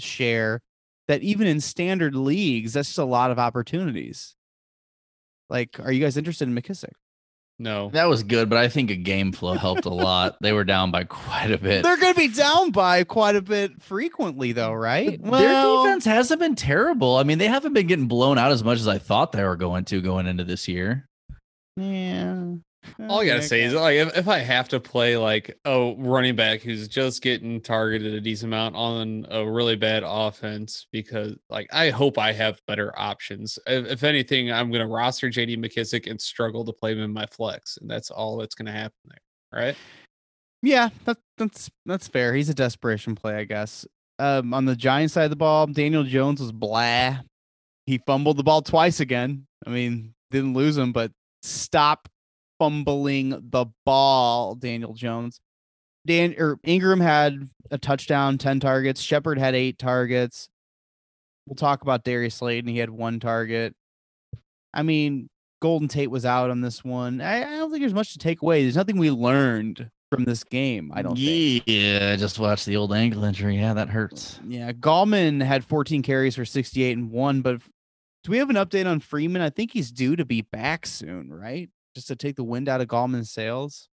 share 0.00 0.60
that 1.06 1.22
even 1.22 1.46
in 1.46 1.60
standard 1.60 2.16
leagues, 2.16 2.72
that's 2.72 2.88
just 2.88 2.98
a 2.98 3.04
lot 3.04 3.30
of 3.30 3.38
opportunities. 3.38 4.34
Like, 5.50 5.80
are 5.80 5.92
you 5.92 6.00
guys 6.00 6.16
interested 6.16 6.48
in 6.48 6.54
McKissic? 6.54 6.92
No. 7.60 7.90
That 7.90 8.04
was 8.08 8.22
good, 8.22 8.48
but 8.48 8.58
I 8.58 8.68
think 8.68 8.90
a 8.90 8.96
game 8.96 9.32
flow 9.32 9.54
helped 9.54 9.84
a 9.84 9.90
lot. 9.92 10.36
They 10.40 10.52
were 10.52 10.62
down 10.62 10.92
by 10.92 11.04
quite 11.04 11.50
a 11.50 11.58
bit. 11.58 11.82
They're 11.82 11.96
going 11.96 12.14
to 12.14 12.18
be 12.20 12.28
down 12.28 12.70
by 12.70 13.02
quite 13.02 13.34
a 13.34 13.42
bit 13.42 13.82
frequently, 13.82 14.52
though, 14.52 14.72
right? 14.72 15.20
Well, 15.20 15.40
Their 15.40 15.90
defense 15.90 16.04
hasn't 16.04 16.38
been 16.38 16.54
terrible. 16.54 17.16
I 17.16 17.24
mean, 17.24 17.38
they 17.38 17.48
haven't 17.48 17.72
been 17.72 17.88
getting 17.88 18.06
blown 18.06 18.38
out 18.38 18.52
as 18.52 18.62
much 18.62 18.78
as 18.78 18.86
I 18.86 18.98
thought 18.98 19.32
they 19.32 19.42
were 19.42 19.56
going 19.56 19.84
to 19.86 20.00
going 20.00 20.28
into 20.28 20.44
this 20.44 20.68
year. 20.68 21.08
yeah. 21.76 22.44
All 23.08 23.20
I 23.20 23.26
gotta 23.26 23.38
Okay, 23.38 23.46
say 23.46 23.62
is 23.62 23.74
like 23.74 23.96
if, 23.96 24.16
if 24.16 24.28
I 24.28 24.38
have 24.38 24.68
to 24.68 24.80
play 24.80 25.16
like 25.16 25.56
a 25.64 25.94
running 25.98 26.36
back 26.36 26.60
who's 26.60 26.88
just 26.88 27.22
getting 27.22 27.60
targeted 27.60 28.14
a 28.14 28.20
decent 28.20 28.50
amount 28.52 28.76
on 28.76 29.26
a 29.30 29.48
really 29.48 29.76
bad 29.76 30.02
offense 30.06 30.86
because 30.92 31.34
like 31.50 31.68
I 31.72 31.90
hope 31.90 32.18
I 32.18 32.32
have 32.32 32.60
better 32.66 32.92
options. 32.98 33.58
If, 33.66 33.86
if 33.86 34.04
anything, 34.04 34.52
I'm 34.52 34.70
gonna 34.70 34.88
roster 34.88 35.28
JD 35.28 35.58
McKissic 35.58 36.10
and 36.10 36.20
struggle 36.20 36.64
to 36.64 36.72
play 36.72 36.92
him 36.92 37.00
in 37.00 37.12
my 37.12 37.26
flex, 37.26 37.78
and 37.78 37.90
that's 37.90 38.10
all 38.10 38.36
that's 38.36 38.54
gonna 38.54 38.72
happen 38.72 38.98
there, 39.06 39.62
right? 39.62 39.76
Yeah, 40.62 40.88
that, 41.04 41.18
that's 41.36 41.70
that's 41.86 42.08
fair. 42.08 42.34
He's 42.34 42.48
a 42.48 42.54
desperation 42.54 43.14
play, 43.14 43.36
I 43.36 43.44
guess. 43.44 43.86
Um, 44.18 44.52
on 44.52 44.64
the 44.64 44.74
Giants 44.74 45.14
side 45.14 45.24
of 45.24 45.30
the 45.30 45.36
ball, 45.36 45.66
Daniel 45.66 46.02
Jones 46.04 46.40
was 46.40 46.52
blah. 46.52 47.18
He 47.86 47.98
fumbled 48.06 48.36
the 48.36 48.42
ball 48.42 48.62
twice 48.62 49.00
again. 49.00 49.46
I 49.66 49.70
mean, 49.70 50.14
didn't 50.30 50.54
lose 50.54 50.76
him, 50.76 50.92
but 50.92 51.12
stop 51.42 52.08
fumbling 52.58 53.30
the 53.50 53.66
ball, 53.84 54.54
Daniel 54.54 54.94
Jones. 54.94 55.40
Dan 56.06 56.34
or 56.38 56.56
Engram 56.66 57.02
had 57.02 57.48
a 57.70 57.78
touchdown, 57.78 58.38
10 58.38 58.60
targets. 58.60 59.00
Shepard 59.00 59.38
had 59.38 59.54
eight 59.54 59.78
targets. 59.78 60.48
We'll 61.46 61.56
talk 61.56 61.82
about 61.82 62.04
Darius 62.04 62.36
Slayton. 62.36 62.70
He 62.70 62.78
had 62.78 62.90
one 62.90 63.20
target. 63.20 63.74
I 64.72 64.82
mean, 64.82 65.28
Golden 65.60 65.88
Tate 65.88 66.10
was 66.10 66.24
out 66.24 66.50
on 66.50 66.60
this 66.60 66.84
one. 66.84 67.20
I, 67.20 67.42
I 67.42 67.56
don't 67.56 67.70
think 67.70 67.82
there's 67.82 67.94
much 67.94 68.12
to 68.12 68.18
take 68.18 68.42
away. 68.42 68.62
There's 68.62 68.76
nothing 68.76 68.98
we 68.98 69.10
learned 69.10 69.90
from 70.10 70.24
this 70.24 70.44
game. 70.44 70.92
I 70.94 71.02
don't 71.02 71.16
think. 71.16 71.64
Yeah, 71.66 72.10
I 72.12 72.16
just 72.16 72.38
watched 72.38 72.66
the 72.66 72.76
old 72.76 72.92
ankle 72.92 73.24
injury. 73.24 73.56
Yeah, 73.56 73.74
that 73.74 73.88
hurts. 73.88 74.40
Yeah, 74.46 74.72
Gallman 74.72 75.42
had 75.42 75.64
14 75.64 76.02
carries 76.02 76.36
for 76.36 76.44
68 76.44 76.96
and 76.96 77.10
one, 77.10 77.42
but 77.42 77.60
do 78.24 78.30
we 78.30 78.38
have 78.38 78.50
an 78.50 78.56
update 78.56 78.86
on 78.86 79.00
Freeman? 79.00 79.42
I 79.42 79.50
think 79.50 79.72
he's 79.72 79.90
due 79.90 80.16
to 80.16 80.24
be 80.24 80.42
back 80.42 80.86
soon, 80.86 81.32
right? 81.32 81.70
Just 81.98 82.06
to 82.06 82.14
take 82.14 82.36
the 82.36 82.44
wind 82.44 82.68
out 82.68 82.80
of 82.80 82.86
Gallman's 82.86 83.32
sails. 83.32 83.88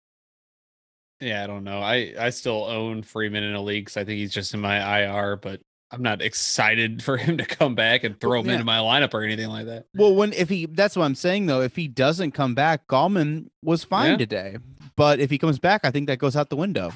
Yeah, 1.19 1.43
I 1.43 1.47
don't 1.47 1.63
know. 1.63 1.79
I 1.79 2.13
I 2.19 2.29
still 2.29 2.65
own 2.65 3.01
Freeman 3.01 3.43
in 3.43 3.55
a 3.55 3.61
league 3.63 3.85
because 3.85 3.97
I 3.97 4.05
think 4.05 4.19
he's 4.19 4.31
just 4.31 4.53
in 4.53 4.59
my 4.59 4.99
IR, 4.99 5.37
but 5.37 5.59
I'm 5.89 6.03
not 6.03 6.21
excited 6.21 7.01
for 7.07 7.17
him 7.17 7.39
to 7.39 7.45
come 7.45 7.73
back 7.73 8.03
and 8.03 8.19
throw 8.21 8.41
him 8.41 8.45
yeah. 8.45 8.53
into 8.53 8.65
my 8.65 8.77
lineup 8.77 9.15
or 9.15 9.23
anything 9.23 9.47
like 9.47 9.65
that. 9.65 9.85
Well, 9.95 10.13
when 10.13 10.33
if 10.33 10.49
he 10.49 10.67
that's 10.67 10.95
what 10.95 11.05
I'm 11.05 11.15
saying 11.15 11.47
though, 11.47 11.61
if 11.61 11.75
he 11.75 11.87
doesn't 11.87 12.33
come 12.33 12.53
back, 12.53 12.85
Gallman 12.85 13.47
was 13.63 13.83
fine 13.83 14.11
Yeah. 14.11 14.17
today. 14.17 14.57
But 14.95 15.19
if 15.19 15.31
he 15.31 15.39
comes 15.39 15.57
back, 15.57 15.81
I 15.83 15.89
think 15.89 16.05
that 16.05 16.19
goes 16.19 16.35
out 16.35 16.51
the 16.51 16.55
window. 16.55 16.91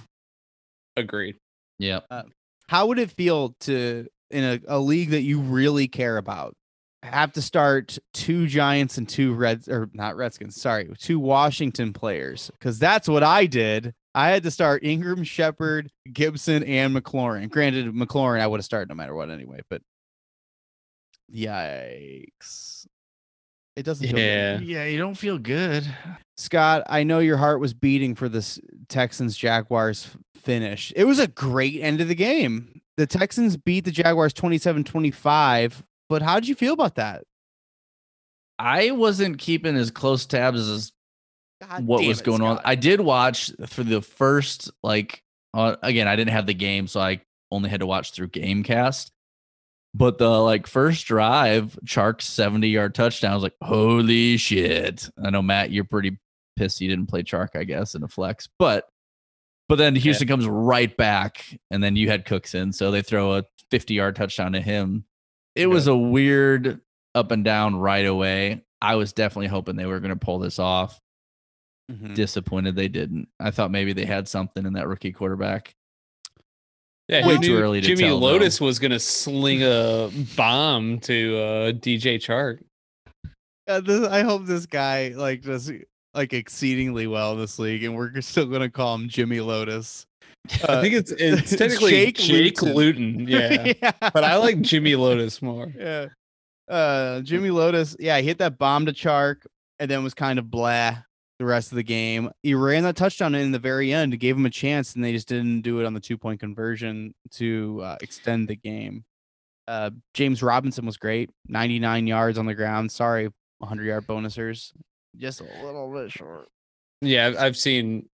Agreed. 0.96 1.38
Yep. 1.80 2.06
Uh, 2.12 2.24
how 2.68 2.86
would 2.86 3.00
it 3.00 3.10
feel 3.10 3.56
to 3.62 4.06
in 4.30 4.44
a, 4.44 4.60
a 4.68 4.80
league 4.80 5.10
that 5.10 5.24
you 5.24 5.40
really 5.40 5.88
care 5.88 6.18
about 6.18 6.56
have 7.04 7.32
to 7.34 7.42
start 7.42 7.98
two 8.14 8.48
Giants 8.48 8.98
and 8.98 9.08
two 9.08 9.34
Reds 9.34 9.68
or 9.68 9.90
not 9.94 10.16
Redskins, 10.18 10.60
sorry, 10.60 10.90
two 11.00 11.20
Washington 11.20 11.94
players? 11.94 12.52
Because 12.52 12.80
that's 12.80 13.08
what 13.08 13.24
I 13.24 13.46
did. 13.46 13.94
I 14.16 14.30
had 14.30 14.44
to 14.44 14.52
start 14.52 14.84
Engram, 14.84 15.26
Shepard, 15.26 15.92
Gibson, 16.12 16.64
and 16.64 16.96
McLaurin. 16.96 17.50
Granted, 17.50 17.94
McLaurin 17.94 18.42
I 18.42 18.48
would 18.48 18.58
have 18.60 18.66
started 18.66 18.90
no 18.90 18.96
matter 18.96 19.14
what 19.14 19.30
anyway, 19.30 19.60
but 19.70 19.82
yikes. 21.34 22.86
It 23.76 23.84
doesn't 23.84 24.06
feel 24.06 24.16
good. 24.16 24.62
Yeah. 24.62 24.80
Yeah, 24.80 24.86
you 24.86 24.98
don't 24.98 25.16
feel 25.16 25.38
good. 25.38 25.86
Scott, 26.36 26.84
I 26.88 27.04
know 27.04 27.20
your 27.20 27.38
heart 27.38 27.62
was 27.62 27.74
beating 27.74 28.16
for 28.16 28.28
this 28.28 28.60
Texans 28.90 29.38
Jaguars 29.38 30.10
finish. 30.36 30.92
It 30.96 31.06
was 31.06 31.20
a 31.20 31.28
great 31.28 31.80
end 31.82 32.02
of 32.02 32.08
the 32.08 32.16
game. 32.16 32.82
The 32.98 33.08
Texans 33.08 33.56
beat 33.56 33.86
the 33.86 33.92
Jaguars 33.92 34.34
27 34.34 34.84
25. 34.84 35.84
But 36.10 36.22
how 36.22 36.40
did 36.40 36.50
you 36.50 36.56
feel 36.56 36.74
about 36.74 36.96
that? 36.96 37.24
I 38.58 38.92
wasn't 38.92 39.38
keeping 39.38 39.76
as 39.76 39.92
close 39.92 40.26
tabs 40.26 40.68
as 40.68 40.92
God 41.62 41.86
what 41.86 42.00
damn 42.00 42.08
was 42.10 42.20
it, 42.20 42.26
going 42.26 42.42
on. 42.42 42.60
I 42.66 42.76
did 42.76 43.00
watch 43.00 43.52
for 43.68 43.84
the 43.84 44.02
first 44.02 44.72
like 44.84 45.24
uh, 45.54 45.76
again, 45.82 46.08
I 46.08 46.16
didn't 46.16 46.32
have 46.32 46.46
the 46.46 46.54
game, 46.54 46.88
so 46.88 47.00
I 47.00 47.22
only 47.52 47.70
had 47.70 47.80
to 47.80 47.86
watch 47.88 48.12
through 48.12 48.30
Gamecast. 48.30 49.12
But 49.96 50.18
the 50.20 50.30
like 50.30 50.68
first 50.68 51.08
drive, 51.08 51.78
Chark's 51.86 52.26
70 52.26 52.68
yard 52.68 52.94
touchdown. 52.94 53.32
I 53.32 53.36
was 53.36 53.44
like, 53.44 53.56
holy 53.62 54.38
shit. 54.38 55.10
I 55.24 55.32
know 55.32 55.42
Matt, 55.42 55.72
you're 55.72 55.84
pretty 55.84 56.18
pissed 56.58 56.82
you 56.82 56.90
didn't 56.90 57.08
play 57.08 57.24
Chark, 57.24 57.56
I 57.56 57.64
guess, 57.64 57.96
in 57.96 58.04
a 58.04 58.08
flex. 58.08 58.48
But 58.60 58.86
but 59.68 59.78
then 59.78 59.96
Houston 59.96 60.28
comes 60.28 60.48
right 60.48 60.96
back, 60.98 61.46
and 61.72 61.84
then 61.84 61.96
you 61.96 62.10
had 62.10 62.26
Cooks 62.26 62.56
in, 62.56 62.74
so 62.74 62.90
they 62.90 63.04
throw 63.04 63.36
a 63.36 63.44
50 63.72 63.94
yard 63.94 64.16
touchdown 64.16 64.54
to 64.54 64.62
him. 64.62 65.06
It 65.60 65.68
was 65.68 65.88
a 65.88 65.96
weird 65.96 66.80
up 67.16 67.32
and 67.32 67.44
down 67.44 67.76
right 67.76 68.06
away. 68.06 68.64
I 68.82 68.96
was 68.96 69.12
definitely 69.14 69.48
hoping 69.48 69.76
they 69.76 69.86
were 69.86 70.00
going 70.00 70.10
to 70.10 70.16
pull 70.16 70.40
this 70.40 70.58
off 70.60 71.00
Mhm. 71.92 72.14
disappointed 72.16 72.76
they 72.76 72.88
didn't. 72.88 73.28
I 73.40 73.50
thought 73.52 73.72
maybe 73.72 73.94
they 73.94 74.06
had 74.06 74.28
something 74.28 74.66
in 74.66 74.74
that 74.74 74.88
rookie 74.88 75.12
quarterback. 75.12 75.74
Yeah, 77.08 77.26
Way 77.26 77.38
too 77.40 77.58
early 77.58 77.82
to 77.82 77.88
Jimmy 77.88 78.04
tell, 78.04 78.20
though. 78.20 78.26
Lotus 78.28 78.62
was 78.62 78.78
gonna 78.78 79.00
sling 79.00 79.64
a 79.64 80.12
bomb 80.36 81.00
to 81.00 81.38
uh, 81.40 81.72
DJ 81.72 82.18
Chark. 82.20 82.60
Uh, 83.68 83.82
this, 83.82 84.08
I 84.08 84.22
hope 84.22 84.46
this 84.46 84.68
guy 84.68 85.10
like 85.10 85.42
does 85.42 85.72
like 86.14 86.34
exceedingly 86.34 87.08
well 87.08 87.34
in 87.34 87.40
this 87.40 87.58
league, 87.58 87.84
and 87.84 87.96
we're 87.96 88.22
still 88.22 88.46
gonna 88.46 88.70
call 88.70 88.94
him 88.94 89.10
Jimmy 89.10 89.40
Lotus. 89.40 90.06
I 90.68 90.82
think 90.82 90.96
it's 90.96 91.12
it's 91.12 91.50
technically 91.56 91.92
Jake 91.92 92.16
Jake, 92.18 92.62
Luton. 92.62 93.26
Luton. 93.26 93.28
Yeah. 93.28 93.92
but 94.14 94.24
I 94.24 94.38
like 94.38 94.62
Jimmy 94.62 94.96
Lotus 94.96 95.42
more. 95.42 95.72
yeah. 95.78 96.08
Uh, 96.68 97.22
Jimmy 97.22 97.50
Lotus, 97.50 97.96
yeah, 98.00 98.20
he 98.20 98.28
hit 98.28 98.38
that 98.38 98.58
bomb 98.60 98.86
to 98.86 98.94
Chark 98.94 99.38
and 99.80 99.90
then 99.90 100.04
was 100.04 100.14
kind 100.14 100.38
of 100.38 100.52
blah 100.52 100.98
the 101.40 101.46
rest 101.46 101.72
of 101.72 101.78
the 101.78 101.84
game. 101.84 102.30
He 102.44 102.54
ran 102.54 102.84
that 102.84 102.96
touchdown 102.96 103.34
in 103.34 103.52
the 103.52 103.60
very 103.60 103.92
end, 103.92 104.20
gave 104.20 104.36
him 104.36 104.46
a 104.46 104.50
chance, 104.52 104.94
and 104.94 105.04
they 105.04 105.12
just 105.12 105.28
didn't 105.28 105.62
do 105.62 105.80
it 105.80 105.86
on 105.86 105.94
the 105.94 106.00
two 106.00 106.18
point 106.18 106.40
conversion 106.40 107.16
to 107.32 107.82
uh, 107.84 107.98
extend 108.02 108.48
the 108.48 108.56
game. 108.56 109.04
Uh, 109.68 109.90
James 110.14 110.44
Robinson 110.44 110.86
was 110.86 110.98
great, 110.98 111.30
99 111.48 112.08
yards 112.08 112.38
on 112.38 112.46
the 112.46 112.56
ground. 112.56 112.92
Sorry, 112.92 113.30
100 113.60 113.86
yard 113.86 114.06
bonusers, 114.08 114.72
just 115.18 115.42
a 115.42 115.46
little 115.64 115.92
bit 115.94 116.12
short. 116.12 116.48
Yeah, 117.02 117.34
I've 117.40 117.58
seen 117.58 118.10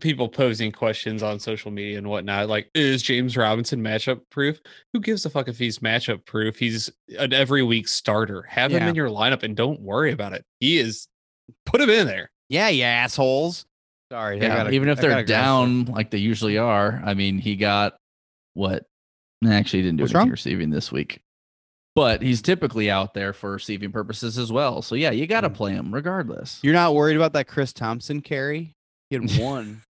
people 0.00 0.28
posing 0.28 0.72
questions 0.72 1.22
on 1.22 1.38
social 1.38 1.70
media 1.70 1.98
and 1.98 2.08
whatnot. 2.08 2.48
Like, 2.48 2.70
is 2.74 3.02
James 3.02 3.36
Robinson 3.36 3.80
matchup 3.82 4.20
proof? 4.30 4.58
Who 4.92 5.00
gives 5.00 5.24
a 5.26 5.30
fuck 5.30 5.48
if 5.48 5.58
he's 5.58 5.80
matchup 5.80 6.24
proof? 6.26 6.56
He's 6.58 6.90
an 7.18 7.32
every 7.32 7.62
week 7.62 7.86
starter. 7.88 8.42
Have 8.42 8.70
him 8.72 8.82
in 8.84 8.94
your 8.94 9.08
lineup 9.10 9.42
and 9.42 9.54
don't 9.56 9.80
worry 9.80 10.12
about 10.12 10.32
it. 10.32 10.44
He 10.60 10.78
is. 10.78 11.06
Put 11.66 11.80
him 11.80 11.90
in 11.90 12.06
there. 12.06 12.30
Yeah, 12.48 12.68
you 12.68 12.84
assholes. 12.84 13.66
Sorry, 14.10 14.38
Yeah, 14.40 14.48
gotta- 14.56 14.70
even 14.70 14.88
if 14.88 14.98
they're 15.00 15.10
gotta 15.10 15.24
down 15.24 15.84
like 15.86 16.10
they 16.10 16.18
usually 16.18 16.56
are. 16.56 17.02
I 17.04 17.14
mean, 17.14 17.38
he 17.38 17.56
got 17.56 17.96
what? 18.54 18.84
Actually, 19.46 19.80
he 19.80 19.88
didn't 19.88 19.98
do 19.98 20.04
What's 20.04 20.14
anything 20.14 20.26
wrong? 20.28 20.30
receiving 20.30 20.70
this 20.70 20.90
week. 20.92 21.20
but 21.96 22.22
he's 22.22 22.42
typically 22.42 22.90
out 22.90 23.14
there 23.14 23.32
for 23.32 23.52
receiving 23.52 23.92
purposes 23.92 24.36
as 24.38 24.50
well. 24.50 24.82
So 24.82 24.94
yeah, 24.96 25.10
you 25.12 25.26
got 25.28 25.42
to 25.42 25.50
Mm. 25.50 25.54
play 25.54 25.72
him 25.74 25.94
regardless. 25.94 26.58
You're 26.62 26.72
not 26.74 26.92
worried 26.94 27.14
about 27.16 27.32
that 27.34 27.46
Chris 27.46 27.72
Thompson 27.72 28.20
carry? 28.20 28.72
He 29.22 29.28
had 29.40 29.40
one. 29.40 29.82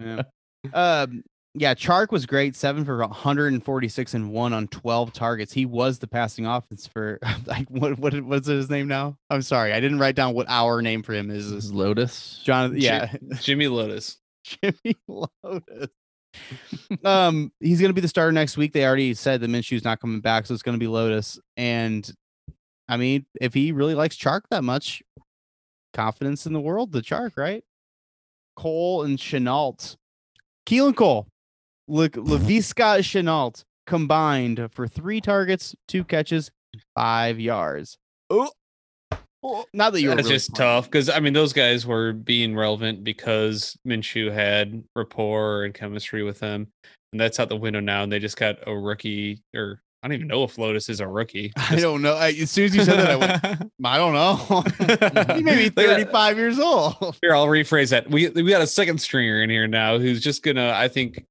yeah. 0.00 0.22
Um, 0.72 1.24
yeah, 1.54 1.74
Chark 1.74 2.12
was 2.12 2.24
great. 2.24 2.54
Seven 2.54 2.84
for 2.84 2.96
146 2.98 4.14
and 4.14 4.30
one 4.30 4.52
on 4.52 4.68
12 4.68 5.12
targets. 5.12 5.52
He 5.52 5.66
was 5.66 5.98
the 5.98 6.06
passing 6.06 6.46
offense 6.46 6.86
for 6.86 7.18
like 7.46 7.68
what 7.68 7.98
what 7.98 8.14
what's 8.22 8.46
his 8.46 8.70
name 8.70 8.86
now? 8.86 9.16
I'm 9.28 9.42
sorry, 9.42 9.72
I 9.72 9.80
didn't 9.80 9.98
write 9.98 10.14
down 10.14 10.34
what 10.34 10.46
our 10.48 10.80
name 10.80 11.02
for 11.02 11.14
him 11.14 11.30
is. 11.32 11.50
This 11.50 11.58
Is 11.58 11.64
is 11.66 11.72
Lotus. 11.72 12.40
Jonathan? 12.44 12.80
Yeah, 12.80 13.12
Jimmy 13.40 13.66
Lotus. 13.66 14.18
Jimmy 14.44 14.96
Lotus. 15.08 15.88
um, 17.04 17.52
he's 17.60 17.80
gonna 17.80 17.92
be 17.92 18.00
the 18.00 18.08
starter 18.08 18.32
next 18.32 18.56
week. 18.56 18.72
They 18.72 18.86
already 18.86 19.12
said 19.14 19.40
that 19.40 19.50
Minshew's 19.50 19.84
not 19.84 20.00
coming 20.00 20.20
back, 20.20 20.46
so 20.46 20.54
it's 20.54 20.62
gonna 20.62 20.78
be 20.78 20.86
Lotus. 20.86 21.40
And 21.56 22.08
I 22.88 22.96
mean, 22.96 23.26
if 23.40 23.52
he 23.52 23.72
really 23.72 23.94
likes 23.96 24.16
Chark 24.16 24.42
that 24.50 24.62
much, 24.64 25.02
confidence 25.92 26.46
in 26.46 26.52
the 26.52 26.60
world, 26.60 26.92
the 26.92 27.02
Chark, 27.02 27.32
right? 27.36 27.64
Cole 28.56 29.02
and 29.02 29.18
Shenault. 29.18 29.96
Keelan 30.66 30.94
Cole, 30.96 31.26
look, 31.88 32.12
Laviska 32.12 32.98
Shenault 33.00 33.64
combined 33.86 34.68
for 34.72 34.86
three 34.86 35.20
targets, 35.20 35.74
two 35.88 36.04
catches, 36.04 36.50
five 36.94 37.40
yards. 37.40 37.98
Oh, 38.30 38.50
oh, 39.42 39.64
not 39.74 39.92
that 39.92 40.00
you 40.00 40.08
were 40.10 40.14
That's 40.16 40.26
really 40.26 40.36
just 40.36 40.54
playing. 40.54 40.68
tough 40.68 40.84
because 40.84 41.08
I 41.08 41.20
mean 41.20 41.32
those 41.32 41.52
guys 41.52 41.84
were 41.86 42.12
being 42.12 42.54
relevant 42.54 43.02
because 43.04 43.76
Minshew 43.86 44.32
had 44.32 44.84
rapport 44.94 45.64
and 45.64 45.74
chemistry 45.74 46.22
with 46.22 46.38
them, 46.38 46.68
and 47.12 47.20
that's 47.20 47.40
out 47.40 47.48
the 47.48 47.56
window 47.56 47.80
now. 47.80 48.04
And 48.04 48.12
they 48.12 48.20
just 48.20 48.36
got 48.36 48.56
a 48.66 48.76
rookie, 48.76 49.42
or 49.54 49.80
I 50.02 50.08
don't 50.08 50.16
even 50.16 50.26
know 50.26 50.42
if 50.42 50.58
Lotus 50.58 50.88
is 50.88 50.98
a 50.98 51.06
rookie. 51.06 51.52
I 51.56 51.76
don't 51.76 52.02
know. 52.02 52.14
I, 52.14 52.30
as 52.30 52.50
soon 52.50 52.64
as 52.64 52.74
you 52.74 52.82
said 52.82 52.98
that, 52.98 53.10
I 53.10 53.16
went, 53.16 53.72
I 53.84 53.96
don't 53.98 54.12
know. 54.12 55.34
he 55.36 55.42
may 55.42 55.56
be 55.56 55.68
35 55.68 56.36
years 56.36 56.58
old. 56.58 57.16
Here, 57.22 57.34
I'll 57.34 57.46
rephrase 57.46 57.90
that. 57.90 58.10
We 58.10 58.28
we 58.30 58.50
got 58.50 58.62
a 58.62 58.66
second 58.66 59.00
stringer 59.00 59.42
in 59.42 59.50
here 59.50 59.68
now 59.68 59.98
who's 59.98 60.20
just 60.20 60.42
gonna, 60.42 60.72
I 60.74 60.88
think, 60.88 61.24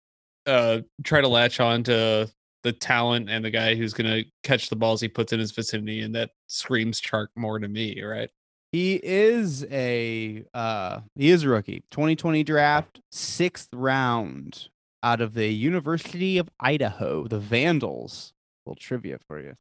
uh, 0.46 0.80
try 1.04 1.20
to 1.20 1.28
latch 1.28 1.60
on 1.60 1.84
to 1.84 2.32
the 2.64 2.72
talent 2.72 3.30
and 3.30 3.44
the 3.44 3.50
guy 3.50 3.76
who's 3.76 3.94
gonna 3.94 4.24
catch 4.44 4.70
the 4.70 4.76
balls 4.76 5.02
he 5.02 5.10
puts 5.10 5.34
in 5.34 5.40
his 5.40 5.52
vicinity, 5.52 6.02
and 6.02 6.16
that 6.16 6.30
screams 6.48 7.02
Chark 7.02 7.28
more 7.36 7.60
to 7.60 7.68
me, 7.68 8.02
right? 8.02 8.30
He 8.72 9.02
is 9.04 9.66
a 9.66 10.46
uh 10.54 11.02
he 11.16 11.30
is 11.30 11.44
a 11.44 11.50
rookie. 11.50 11.84
2020 11.92 12.44
draft, 12.44 13.02
sixth 13.12 13.68
round 13.74 14.70
out 15.04 15.20
of 15.20 15.34
the 15.34 15.48
University 15.48 16.38
of 16.38 16.50
Idaho, 16.60 17.28
the 17.28 17.40
Vandals. 17.40 18.34
Little 18.66 18.76
trivia 18.80 19.18
for 19.28 19.40
you. 19.40 19.56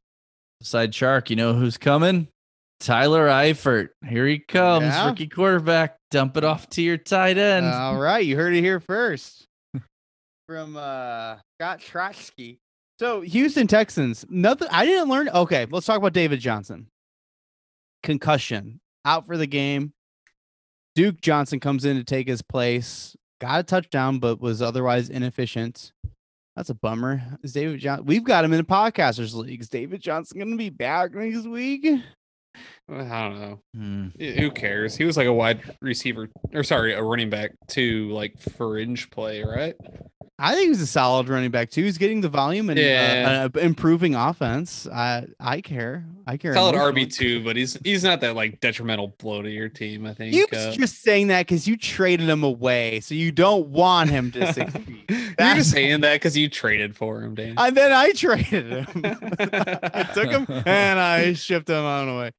Side 0.61 0.93
shark, 0.93 1.29
you 1.29 1.35
know 1.35 1.53
who's 1.53 1.77
coming? 1.77 2.27
Tyler 2.79 3.27
Eifert. 3.27 3.89
Here 4.07 4.25
he 4.27 4.39
comes, 4.39 4.85
Yeah. 4.85 5.07
rookie 5.07 5.27
quarterback. 5.27 5.97
Dump 6.11 6.37
it 6.37 6.43
off 6.43 6.69
to 6.71 6.81
your 6.81 6.97
tight 6.97 7.37
end. 7.37 7.65
All 7.65 7.97
right, 7.99 8.25
you 8.25 8.35
heard 8.35 8.53
it 8.53 8.61
here 8.61 8.79
first 8.79 9.45
from 10.47 10.75
uh 10.77 11.37
Scott 11.59 11.79
Trotsky. 11.79 12.57
So 12.99 13.21
Houston 13.21 13.65
Texans, 13.67 14.25
nothing 14.29 14.67
I 14.71 14.85
didn't 14.85 15.09
learn. 15.09 15.29
Okay, 15.29 15.65
let's 15.71 15.85
talk 15.87 15.97
about 15.97 16.13
David 16.13 16.39
Johnson. 16.39 16.87
Concussion, 18.03 18.79
out 19.05 19.25
for 19.27 19.37
the 19.37 19.47
game. 19.47 19.93
Duke 20.95 21.21
Johnson 21.21 21.59
comes 21.59 21.85
in 21.85 21.97
to 21.97 22.03
take 22.03 22.27
his 22.27 22.41
place. 22.41 23.15
Got 23.39 23.59
a 23.61 23.63
touchdown, 23.63 24.19
but 24.19 24.41
was 24.41 24.61
otherwise 24.61 25.09
inefficient. 25.09 25.91
That's 26.55 26.69
a 26.69 26.75
bummer. 26.75 27.21
Is 27.43 27.53
David 27.53 27.79
Johnson? 27.79 28.05
We've 28.05 28.23
got 28.23 28.43
him 28.43 28.53
in 28.53 28.57
the 28.59 28.63
podcasters 28.63 29.33
league. 29.33 29.61
Is 29.61 29.69
David 29.69 30.01
Johnson 30.01 30.37
going 30.37 30.51
to 30.51 30.57
be 30.57 30.69
back 30.69 31.13
next 31.13 31.45
week? 31.45 31.87
I 32.91 33.29
don't 33.29 33.39
know. 33.39 33.59
Hmm. 33.75 34.07
Who 34.19 34.51
cares? 34.51 34.95
He 34.97 35.05
was 35.05 35.15
like 35.17 35.27
a 35.27 35.33
wide 35.33 35.61
receiver, 35.81 36.29
or 36.53 36.63
sorry, 36.63 36.93
a 36.93 37.01
running 37.01 37.29
back 37.29 37.51
to 37.69 38.09
like 38.09 38.39
fringe 38.39 39.09
play, 39.11 39.43
right? 39.43 39.75
I 40.43 40.55
think 40.55 40.69
he's 40.69 40.81
a 40.81 40.87
solid 40.87 41.29
running 41.29 41.51
back 41.51 41.69
too. 41.69 41.83
He's 41.83 41.99
getting 41.99 42.21
the 42.21 42.27
volume 42.29 42.71
and 42.71 42.79
Yeah. 42.79 43.47
uh, 43.53 43.59
uh, 43.59 43.61
improving 43.61 44.15
offense. 44.15 44.87
I 44.87 45.27
I 45.39 45.61
care. 45.61 46.03
I 46.25 46.37
care. 46.37 46.55
Solid. 46.55 46.73
RB 46.75 47.13
two, 47.13 47.43
but 47.43 47.55
he's 47.55 47.77
he's 47.83 48.03
not 48.03 48.21
that 48.21 48.35
like 48.35 48.59
detrimental 48.59 49.09
blow 49.19 49.43
to 49.43 49.49
your 49.51 49.69
team. 49.69 50.07
I 50.07 50.15
think. 50.15 50.33
You 50.33 50.47
uh, 50.51 50.71
just 50.71 51.03
saying 51.03 51.27
that 51.27 51.45
because 51.45 51.67
you 51.67 51.77
traded 51.77 52.27
him 52.27 52.43
away, 52.43 53.01
so 53.01 53.13
you 53.13 53.31
don't 53.31 53.67
want 53.67 54.09
him 54.09 54.31
to 54.31 54.51
succeed. 54.53 55.03
You're 55.09 55.53
just 55.55 55.69
saying 55.71 56.01
that 56.01 56.15
because 56.15 56.35
you 56.35 56.49
traded 56.49 56.95
for 56.97 57.21
him, 57.21 57.35
Dan. 57.35 57.53
And 57.57 57.77
then 57.77 57.91
I 57.91 58.11
traded 58.11 58.87
him. 58.87 58.87
I 59.05 60.09
took 60.11 60.31
him 60.31 60.47
and 60.65 60.99
I 60.99 61.33
shipped 61.33 61.69
him 61.69 61.85
on 61.85 62.09
away. 62.09 62.31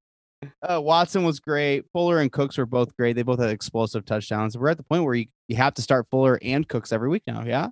Uh, 0.62 0.80
Watson 0.80 1.24
was 1.24 1.40
great. 1.40 1.84
Fuller 1.93 2.20
and 2.20 2.30
Cooks 2.32 2.59
were 2.59 2.66
both 2.66 2.97
great. 2.97 3.14
They 3.14 3.22
both 3.22 3.38
had 3.40 3.51
explosive 3.51 4.05
touchdowns. 4.05 4.57
We're 4.57 4.68
at 4.70 4.76
the 4.76 4.82
point 4.82 5.05
where 5.05 5.14
you, 5.14 5.26
you 5.49 5.57
have 5.57 5.74
to 5.74 5.82
start 5.82 6.07
Fuller 6.09 6.38
and 6.43 6.66
Cooks 6.68 6.93
every 6.93 7.09
week 7.09 7.22
now. 7.26 7.45
Yeah. 7.45 7.68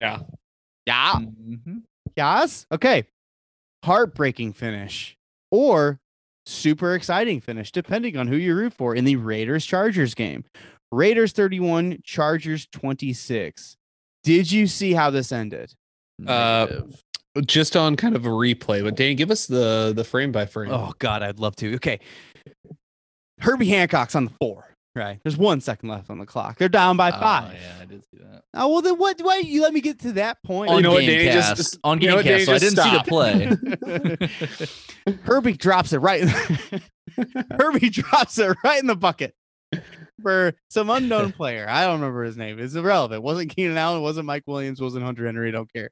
Yeah. 0.00 0.20
Yeah. 0.86 1.12
Mhm. 1.14 1.82
Yes. 2.16 2.66
Okay. 2.72 3.04
Heartbreaking 3.84 4.52
finish 4.52 5.16
or 5.50 6.00
super 6.46 6.94
exciting 6.94 7.40
finish, 7.40 7.70
depending 7.72 8.16
on 8.16 8.26
who 8.28 8.36
you 8.36 8.54
root 8.54 8.72
for 8.72 8.94
in 8.94 9.04
the 9.04 9.16
Raiders 9.16 9.64
Chargers 9.64 10.14
game. 10.14 10.44
Raiders 10.92 11.32
31, 11.32 12.00
Chargers 12.04 12.66
26. 12.72 13.76
Did 14.24 14.50
you 14.50 14.66
see 14.66 14.92
how 14.92 15.10
this 15.10 15.32
ended? 15.32 15.72
Uh, 16.26 16.66
Negative. 16.68 17.02
Just 17.46 17.76
on 17.76 17.96
kind 17.96 18.16
of 18.16 18.26
a 18.26 18.28
replay, 18.30 18.82
but 18.82 18.96
Dan, 18.96 19.16
give 19.16 19.30
us 19.30 19.46
the 19.46 19.92
the 19.94 20.04
frame 20.04 20.32
by 20.32 20.46
frame. 20.46 20.70
Oh, 20.72 20.92
God, 20.98 21.22
I'd 21.22 21.38
love 21.38 21.56
to. 21.56 21.74
Okay. 21.76 22.00
Herbie 23.40 23.68
Hancock's 23.68 24.14
on 24.14 24.26
the 24.26 24.32
four. 24.40 24.66
Right. 24.96 25.20
There's 25.22 25.36
one 25.36 25.60
second 25.60 25.88
left 25.88 26.10
on 26.10 26.18
the 26.18 26.26
clock. 26.26 26.58
They're 26.58 26.68
down 26.68 26.96
by 26.96 27.10
Oh, 27.12 27.20
five. 27.20 27.54
yeah, 27.54 27.74
I 27.80 27.84
did 27.84 28.02
see 28.10 28.18
that. 28.22 28.42
Oh, 28.54 28.68
well, 28.68 28.82
then 28.82 28.96
what? 28.96 29.20
Why 29.20 29.38
you 29.38 29.62
let 29.62 29.72
me 29.72 29.80
get 29.80 30.00
to 30.00 30.12
that 30.14 30.42
point? 30.44 30.68
On 30.70 30.76
you 30.78 30.82
know 30.82 30.90
what, 30.92 31.04
Gamecast. 31.04 31.06
Danny? 31.06 31.32
Just- 31.32 31.56
just- 31.56 31.78
on 31.84 32.00
you 32.00 32.08
know 32.08 32.16
what, 32.16 32.24
Gamecast, 32.26 32.46
so 32.46 32.54
I 32.54 32.58
didn't 32.58 32.76
see 32.82 34.10
the 34.10 34.26
play. 35.06 35.16
Herbie 35.22 35.52
drops 35.52 35.92
it 35.92 35.98
right. 35.98 36.24
Herbie 37.58 37.90
drops 37.90 38.38
it 38.38 38.56
right 38.64 38.80
in 38.80 38.88
the 38.88 38.96
bucket 38.96 39.34
for 40.20 40.54
some 40.68 40.90
unknown 40.90 41.30
player. 41.32 41.66
I 41.68 41.84
don't 41.84 42.00
remember 42.00 42.24
his 42.24 42.36
name. 42.36 42.58
It's 42.58 42.74
irrelevant. 42.74 43.18
It 43.18 43.22
wasn't 43.22 43.54
Keenan 43.54 43.76
Allen. 43.78 44.00
It 44.00 44.02
wasn't 44.02 44.26
Mike 44.26 44.44
Williams. 44.48 44.80
it 44.80 44.84
Wasn't 44.84 45.04
Hunter 45.04 45.24
Henry. 45.26 45.48
I 45.48 45.52
don't 45.52 45.72
care. 45.72 45.90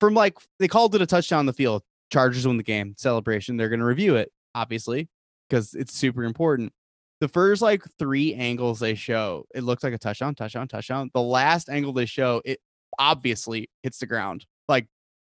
From 0.00 0.14
like 0.14 0.36
they 0.58 0.66
called 0.68 0.94
it 0.94 1.02
a 1.02 1.06
touchdown 1.06 1.40
on 1.40 1.46
the 1.46 1.52
field. 1.52 1.82
Chargers 2.10 2.46
win 2.46 2.56
the 2.56 2.62
game. 2.62 2.94
Celebration. 2.98 3.56
They're 3.56 3.68
going 3.68 3.80
to 3.80 3.86
review 3.86 4.16
it, 4.16 4.32
obviously, 4.54 5.08
because 5.48 5.74
it's 5.74 5.92
super 5.92 6.24
important. 6.24 6.72
The 7.20 7.28
first 7.28 7.60
like 7.62 7.82
three 7.98 8.34
angles 8.34 8.80
they 8.80 8.94
show, 8.94 9.44
it 9.54 9.62
looks 9.62 9.84
like 9.84 9.92
a 9.92 9.98
touchdown, 9.98 10.34
touchdown, 10.34 10.66
touchdown. 10.68 11.10
The 11.12 11.20
last 11.20 11.68
angle 11.68 11.92
they 11.92 12.06
show, 12.06 12.40
it 12.44 12.58
obviously 12.98 13.68
hits 13.82 13.98
the 13.98 14.06
ground, 14.06 14.46
like 14.68 14.86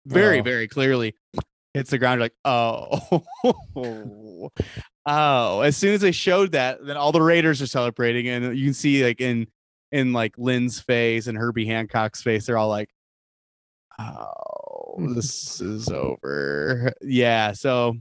very, 0.07 0.39
Oh. 0.39 0.43
very 0.43 0.67
clearly 0.67 1.13
hits 1.73 1.89
the 1.89 1.97
ground. 1.97 2.19
You're 2.19 2.25
like, 2.25 2.35
oh, 2.45 3.23
oh. 5.05 5.61
As 5.61 5.75
soon 5.77 5.93
as 5.93 6.01
they 6.01 6.11
showed 6.11 6.53
that, 6.53 6.85
then 6.85 6.97
all 6.97 7.11
the 7.11 7.21
Raiders 7.21 7.61
are 7.61 7.67
celebrating, 7.67 8.27
and 8.29 8.57
you 8.57 8.65
can 8.65 8.73
see 8.73 9.03
like 9.03 9.21
in 9.21 9.47
in 9.91 10.13
like 10.13 10.33
Lynn's 10.37 10.79
face 10.79 11.27
and 11.27 11.37
Herbie 11.37 11.65
Hancock's 11.67 12.21
face, 12.21 12.45
they're 12.45 12.57
all 12.57 12.69
like, 12.69 12.89
oh, 13.99 14.95
this 15.15 15.61
is 15.61 15.89
over. 15.89 16.93
Yeah. 17.01 17.51
So 17.53 17.95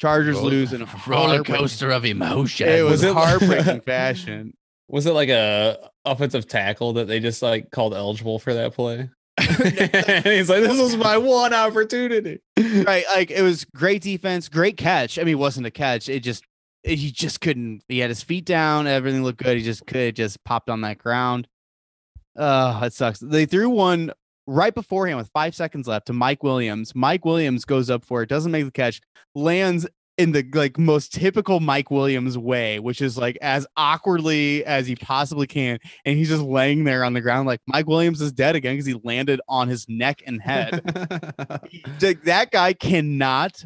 Chargers 0.00 0.36
Roller- 0.36 0.50
lose 0.50 0.72
in 0.72 0.82
a 0.82 0.88
roller 1.06 1.42
coaster 1.42 1.90
of 1.90 2.04
emotion. 2.04 2.68
It 2.68 2.82
was 2.82 2.92
Was 2.92 3.04
it- 3.04 3.14
heartbreaking 3.14 3.80
fashion. 3.82 4.54
Was 4.90 5.04
it 5.06 5.12
like 5.12 5.28
a 5.28 5.90
offensive 6.06 6.46
tackle 6.48 6.94
that 6.94 7.06
they 7.08 7.20
just 7.20 7.42
like 7.42 7.70
called 7.70 7.92
eligible 7.94 8.38
for 8.38 8.54
that 8.54 8.72
play? 8.74 9.10
and 9.38 10.24
he's 10.26 10.48
like, 10.48 10.62
"This 10.62 10.80
was 10.80 10.96
my 10.96 11.16
one 11.18 11.52
opportunity." 11.54 12.40
right 12.58 13.04
like 13.14 13.30
it 13.30 13.42
was 13.42 13.64
great 13.66 14.02
defense 14.02 14.48
great 14.48 14.76
catch 14.76 15.16
i 15.18 15.22
mean 15.22 15.32
it 15.32 15.38
wasn't 15.38 15.64
a 15.66 15.70
catch 15.70 16.08
it 16.08 16.20
just 16.20 16.42
it- 16.82 16.96
he 16.98 17.10
just 17.12 17.40
couldn't 17.40 17.82
he 17.88 17.98
had 18.00 18.10
his 18.10 18.22
feet 18.22 18.44
down 18.44 18.86
everything 18.88 19.22
looked 19.22 19.40
good 19.42 19.56
he 19.56 19.62
just 19.62 19.86
could 19.86 20.16
just 20.16 20.42
popped 20.44 20.68
on 20.68 20.80
that 20.80 20.98
ground 20.98 21.46
uh 22.36 22.80
it 22.82 22.92
sucks 22.92 23.20
they 23.20 23.46
threw 23.46 23.68
one 23.70 24.10
right 24.48 24.74
beforehand 24.74 25.18
with 25.18 25.28
five 25.28 25.54
seconds 25.54 25.86
left 25.86 26.06
to 26.06 26.12
mike 26.12 26.42
williams 26.42 26.94
mike 26.94 27.24
williams 27.24 27.64
goes 27.64 27.90
up 27.90 28.04
for 28.04 28.22
it 28.22 28.28
doesn't 28.28 28.50
make 28.50 28.64
the 28.64 28.70
catch 28.70 29.00
lands 29.34 29.86
in 30.16 30.32
the 30.32 30.44
like 30.54 30.78
most 30.78 31.12
typical 31.12 31.60
mike 31.60 31.90
williams 31.90 32.36
way 32.36 32.80
which 32.80 33.02
is 33.02 33.18
like 33.18 33.36
as 33.42 33.66
awkwardly 33.76 34.64
as 34.64 34.86
he 34.86 34.96
possibly 34.96 35.46
can 35.46 35.78
and 36.04 36.16
he's 36.16 36.28
just 36.30 36.42
laying 36.42 36.82
there 36.84 37.04
on 37.04 37.12
the 37.12 37.20
ground 37.20 37.46
like 37.46 37.60
mike 37.66 37.86
williams 37.86 38.20
is 38.20 38.32
dead 38.32 38.56
again 38.56 38.74
because 38.74 38.86
he 38.86 38.98
landed 39.04 39.40
on 39.48 39.68
his 39.68 39.86
neck 39.88 40.22
and 40.26 40.40
head. 40.40 40.80
Like, 42.00 42.22
that 42.24 42.50
guy 42.50 42.72
cannot 42.72 43.64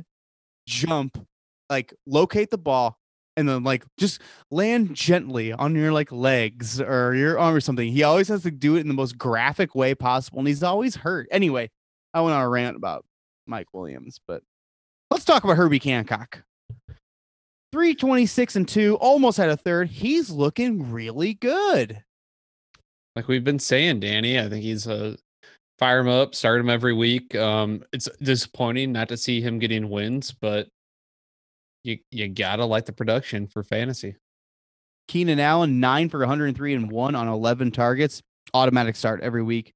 jump, 0.66 1.26
like 1.68 1.93
locate 2.07 2.51
the 2.51 2.59
ball 2.59 2.97
and 3.37 3.49
then 3.49 3.64
like 3.64 3.85
just 3.99 4.20
land 4.51 4.95
gently 4.95 5.53
on 5.53 5.74
your 5.74 5.93
like 5.93 6.12
legs 6.12 6.80
or 6.80 7.14
your 7.14 7.39
arm 7.39 7.55
or 7.55 7.61
something. 7.61 7.91
He 7.91 8.03
always 8.03 8.28
has 8.28 8.43
to 8.43 8.51
do 8.51 8.76
it 8.76 8.80
in 8.80 8.89
the 8.89 8.95
most 8.95 9.18
graphic 9.18 9.74
way 9.74 9.95
possible, 9.95 10.41
and 10.41 10.49
he's 10.49 10.62
always 10.62 10.97
hurt. 10.97 11.28
Anyway, 11.30 11.70
I 12.14 12.20
went 12.20 12.35
on 12.35 12.43
a 12.43 12.49
rant 12.49 12.76
about 12.76 13.05
Mike 13.47 13.72
Williams. 13.72 14.20
But 14.26 14.43
let's 15.11 15.24
talk 15.24 15.45
about 15.45 15.57
Herbie 15.57 15.80
Hancock. 15.83 16.43
326 17.72 18.57
and 18.57 18.68
2, 18.68 18.97
almost 18.97 19.39
had 19.39 19.49
a 19.49 19.57
third. 19.57 19.89
He's 19.89 20.30
looking 20.30 20.93
really 20.93 21.35
good. 21.35 22.03
Like 23.16 23.28
we've 23.28 23.45
been 23.45 23.59
saying, 23.59 24.01
Danny, 24.01 24.39
I 24.39 24.49
think 24.49 24.62
he's 24.62 24.87
a 24.87 25.16
fire 25.78 26.01
him 26.01 26.09
up, 26.09 26.35
start 26.35 26.61
him 26.61 26.68
every 26.68 26.93
week. 26.93 27.35
Um, 27.35 27.83
it's 27.93 28.09
disappointing 28.22 28.93
not 28.93 29.09
to 29.09 29.16
see 29.16 29.41
him 29.41 29.59
getting 29.59 29.89
wins, 29.89 30.33
but 30.33 30.68
you 31.85 31.99
you 32.11 32.28
gotta 32.28 32.64
like 32.64 32.87
the 32.87 32.93
production 32.93 33.47
for 33.47 33.62
fantasy. 33.62 34.16
Keenan 35.09 35.41
Allen, 35.41 35.80
nine 35.80 36.09
for 36.09 36.20
103 36.20 36.74
and 36.74 36.91
one 36.91 37.14
on 37.14 37.28
11 37.28 37.72
targets. 37.72 38.22
Automatic 38.55 38.97
start 38.97 39.20
every 39.20 39.43
week. 39.43 39.72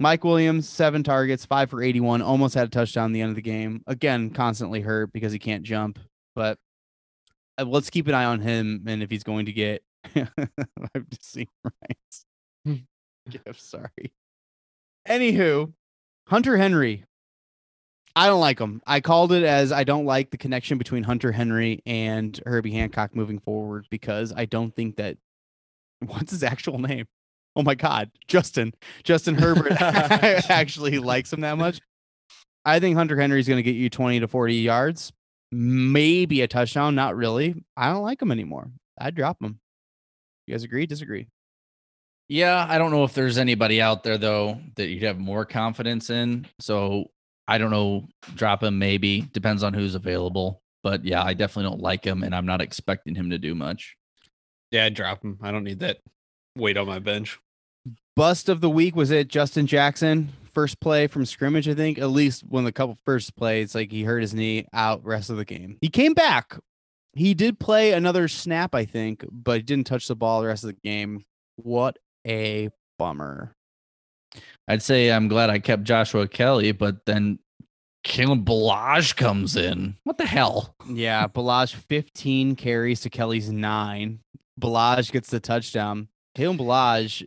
Mike 0.00 0.24
Williams, 0.24 0.68
seven 0.68 1.02
targets, 1.02 1.44
five 1.44 1.70
for 1.70 1.82
81, 1.82 2.22
almost 2.22 2.54
had 2.54 2.68
a 2.68 2.70
touchdown 2.70 3.10
at 3.10 3.14
the 3.14 3.20
end 3.20 3.30
of 3.30 3.36
the 3.36 3.42
game. 3.42 3.82
Again, 3.86 4.30
constantly 4.30 4.80
hurt 4.80 5.12
because 5.12 5.32
he 5.32 5.38
can't 5.38 5.62
jump. 5.62 5.98
But 6.34 6.58
uh, 7.58 7.64
let's 7.64 7.90
keep 7.90 8.08
an 8.08 8.14
eye 8.14 8.24
on 8.24 8.40
him 8.40 8.84
and 8.86 9.02
if 9.02 9.10
he's 9.10 9.24
going 9.24 9.46
to 9.46 9.52
get. 9.52 9.82
I've 10.16 11.08
just 11.10 11.32
seen 11.32 11.46
gift. 13.30 13.60
Sorry. 13.60 14.12
Anywho, 15.08 15.72
Hunter 16.28 16.56
Henry. 16.56 17.04
I 18.14 18.26
don't 18.26 18.40
like 18.40 18.58
him. 18.58 18.82
I 18.86 19.00
called 19.00 19.32
it 19.32 19.42
as 19.42 19.72
I 19.72 19.84
don't 19.84 20.04
like 20.04 20.30
the 20.30 20.36
connection 20.36 20.78
between 20.78 21.02
Hunter 21.02 21.32
Henry 21.32 21.82
and 21.86 22.38
Herbie 22.44 22.72
Hancock 22.72 23.16
moving 23.16 23.38
forward 23.38 23.86
because 23.90 24.32
I 24.36 24.44
don't 24.44 24.74
think 24.74 24.96
that. 24.96 25.16
What's 26.06 26.32
his 26.32 26.42
actual 26.42 26.78
name? 26.78 27.06
Oh 27.54 27.62
my 27.62 27.74
God, 27.74 28.10
Justin. 28.26 28.72
Justin 29.04 29.34
Herbert 29.36 29.72
actually 29.80 30.98
likes 30.98 31.32
him 31.32 31.42
that 31.42 31.58
much. 31.58 31.80
I 32.64 32.80
think 32.80 32.96
Hunter 32.96 33.18
Henry 33.18 33.40
is 33.40 33.48
going 33.48 33.58
to 33.58 33.62
get 33.62 33.76
you 33.76 33.90
20 33.90 34.20
to 34.20 34.28
40 34.28 34.54
yards, 34.56 35.12
maybe 35.50 36.40
a 36.42 36.48
touchdown. 36.48 36.94
Not 36.94 37.16
really. 37.16 37.54
I 37.76 37.92
don't 37.92 38.02
like 38.02 38.22
him 38.22 38.32
anymore. 38.32 38.70
I'd 38.98 39.14
drop 39.14 39.42
him. 39.42 39.58
You 40.46 40.54
guys 40.54 40.64
agree? 40.64 40.86
Disagree? 40.86 41.28
Yeah, 42.28 42.66
I 42.68 42.78
don't 42.78 42.90
know 42.90 43.04
if 43.04 43.14
there's 43.14 43.36
anybody 43.36 43.80
out 43.80 44.04
there 44.04 44.18
though 44.18 44.58
that 44.76 44.88
you'd 44.88 45.02
have 45.02 45.18
more 45.18 45.44
confidence 45.44 46.08
in. 46.08 46.46
So 46.60 47.10
I 47.52 47.58
don't 47.58 47.70
know. 47.70 48.08
Drop 48.34 48.62
him 48.62 48.78
maybe. 48.78 49.28
Depends 49.34 49.62
on 49.62 49.74
who's 49.74 49.94
available. 49.94 50.62
But 50.82 51.04
yeah, 51.04 51.22
I 51.22 51.34
definitely 51.34 51.70
don't 51.70 51.82
like 51.82 52.02
him 52.02 52.22
and 52.22 52.34
I'm 52.34 52.46
not 52.46 52.62
expecting 52.62 53.14
him 53.14 53.28
to 53.28 53.36
do 53.36 53.54
much. 53.54 53.94
Yeah, 54.70 54.86
I'd 54.86 54.94
drop 54.94 55.22
him. 55.22 55.38
I 55.42 55.50
don't 55.50 55.62
need 55.62 55.80
that 55.80 55.98
weight 56.56 56.78
on 56.78 56.86
my 56.86 56.98
bench. 56.98 57.38
Bust 58.16 58.48
of 58.48 58.62
the 58.62 58.70
week 58.70 58.96
was 58.96 59.10
it 59.10 59.28
Justin 59.28 59.66
Jackson? 59.66 60.32
First 60.54 60.80
play 60.80 61.06
from 61.08 61.26
scrimmage, 61.26 61.68
I 61.68 61.74
think. 61.74 61.98
At 61.98 62.06
least 62.06 62.42
one 62.42 62.62
of 62.62 62.64
the 62.64 62.72
couple 62.72 62.96
first 63.04 63.36
plays, 63.36 63.74
like 63.74 63.90
he 63.90 64.02
hurt 64.02 64.22
his 64.22 64.32
knee 64.32 64.66
out 64.72 65.04
rest 65.04 65.28
of 65.28 65.36
the 65.36 65.44
game. 65.44 65.76
He 65.82 65.90
came 65.90 66.14
back. 66.14 66.58
He 67.12 67.34
did 67.34 67.60
play 67.60 67.92
another 67.92 68.28
snap, 68.28 68.74
I 68.74 68.86
think, 68.86 69.26
but 69.30 69.56
he 69.56 69.62
didn't 69.62 69.86
touch 69.86 70.08
the 70.08 70.16
ball 70.16 70.40
the 70.40 70.46
rest 70.46 70.64
of 70.64 70.68
the 70.68 70.80
game. 70.82 71.26
What 71.56 71.98
a 72.26 72.70
bummer. 72.98 73.54
I'd 74.68 74.82
say 74.82 75.10
I'm 75.10 75.28
glad 75.28 75.50
I 75.50 75.58
kept 75.58 75.84
Joshua 75.84 76.28
Kelley, 76.28 76.72
but 76.72 77.04
then 77.04 77.38
Kalen 78.04 78.44
Ballage 78.44 79.14
comes 79.16 79.56
in. 79.56 79.96
What 80.04 80.18
the 80.18 80.26
hell? 80.26 80.74
Yeah, 80.90 81.28
Ballage 81.28 81.74
15 81.74 82.56
carries 82.56 83.00
to 83.02 83.10
Kelley's 83.10 83.50
nine. 83.50 84.20
Ballage 84.60 85.12
gets 85.12 85.30
the 85.30 85.40
touchdown. 85.40 86.08
Kalen 86.36 86.58
Ballage, 86.58 87.24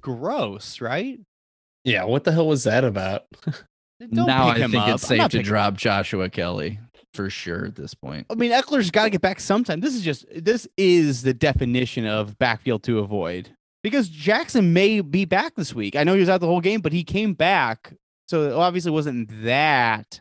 gross, 0.00 0.80
right? 0.80 1.20
Yeah, 1.84 2.04
what 2.04 2.24
the 2.24 2.32
hell 2.32 2.46
was 2.48 2.64
that 2.64 2.84
about? 2.84 3.24
Don't 4.00 4.26
now 4.26 4.52
pick 4.52 4.62
I 4.62 4.64
him 4.64 4.70
think 4.70 4.82
up. 4.84 4.94
it's 4.94 5.06
safe 5.06 5.20
to 5.22 5.28
picking- 5.28 5.42
drop 5.42 5.74
Joshua 5.74 6.28
Kelley 6.30 6.78
for 7.14 7.28
sure 7.30 7.64
at 7.66 7.74
this 7.74 7.94
point. 7.94 8.26
I 8.30 8.34
mean, 8.34 8.52
Ekeler's 8.52 8.90
got 8.90 9.04
to 9.04 9.10
get 9.10 9.20
back 9.20 9.40
sometime. 9.40 9.80
This 9.80 9.94
is 9.94 10.02
just 10.02 10.24
this 10.34 10.68
is 10.76 11.22
the 11.22 11.34
definition 11.34 12.06
of 12.06 12.38
backfield 12.38 12.82
to 12.84 13.00
avoid 13.00 13.50
because 13.82 14.08
Jackson 14.08 14.72
may 14.72 15.00
be 15.00 15.24
back 15.24 15.54
this 15.56 15.74
week. 15.74 15.96
I 15.96 16.04
know 16.04 16.14
he 16.14 16.20
was 16.20 16.28
out 16.28 16.40
the 16.40 16.46
whole 16.46 16.60
game, 16.60 16.80
but 16.80 16.92
he 16.92 17.02
came 17.02 17.34
back, 17.34 17.92
so 18.28 18.42
it 18.44 18.52
obviously 18.52 18.90
wasn't 18.90 19.30
that 19.44 20.20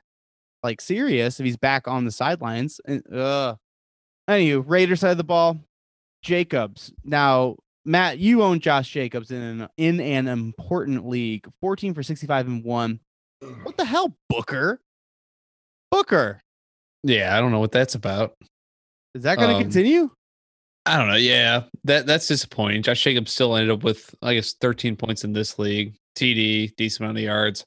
like 0.63 0.81
serious 0.81 1.39
if 1.39 1.45
he's 1.45 1.57
back 1.57 1.87
on 1.87 2.05
the 2.05 2.11
sidelines. 2.11 2.81
And, 2.85 3.03
Uh, 3.13 3.55
anywho, 4.29 4.63
Raiders 4.65 5.01
side 5.01 5.11
of 5.11 5.17
the 5.17 5.23
ball, 5.23 5.59
Jacobs. 6.23 6.91
Now, 7.03 7.55
Matt, 7.85 8.17
you 8.19 8.41
own 8.43 8.59
Josh 8.59 8.89
Jacobs 8.89 9.31
in 9.31 9.41
an, 9.41 9.67
in 9.77 9.99
an 10.01 10.27
important 10.27 11.07
league, 11.07 11.47
fourteen 11.61 11.93
for 11.93 12.03
sixty-five 12.03 12.47
and 12.47 12.63
one. 12.63 12.99
What 13.63 13.77
the 13.77 13.85
hell, 13.85 14.13
Booker? 14.29 14.81
Booker, 15.91 16.41
Yeah, 17.03 17.37
I 17.37 17.39
don't 17.39 17.51
know 17.51 17.59
what 17.61 17.71
that's 17.71 17.95
about. 17.95 18.33
is 19.15 19.23
that 19.23 19.37
going 19.37 19.49
to 19.49 19.55
Um, 19.55 19.61
continue? 19.61 20.09
I 20.85 20.97
don't 20.97 21.07
know. 21.07 21.15
Yeah, 21.15 21.63
that 21.85 22.05
that's 22.07 22.27
disappointing. 22.27 22.81
Josh 22.83 23.01
Jacobs 23.03 23.31
still 23.31 23.55
ended 23.55 23.71
up 23.71 23.83
with, 23.83 24.13
I 24.21 24.33
guess, 24.33 24.53
13 24.59 24.95
points 24.97 25.23
in 25.23 25.31
this 25.33 25.57
league, 25.59 25.95
TD, 26.17 26.75
decent 26.75 27.01
amount 27.05 27.17
of 27.19 27.23
yards. 27.23 27.63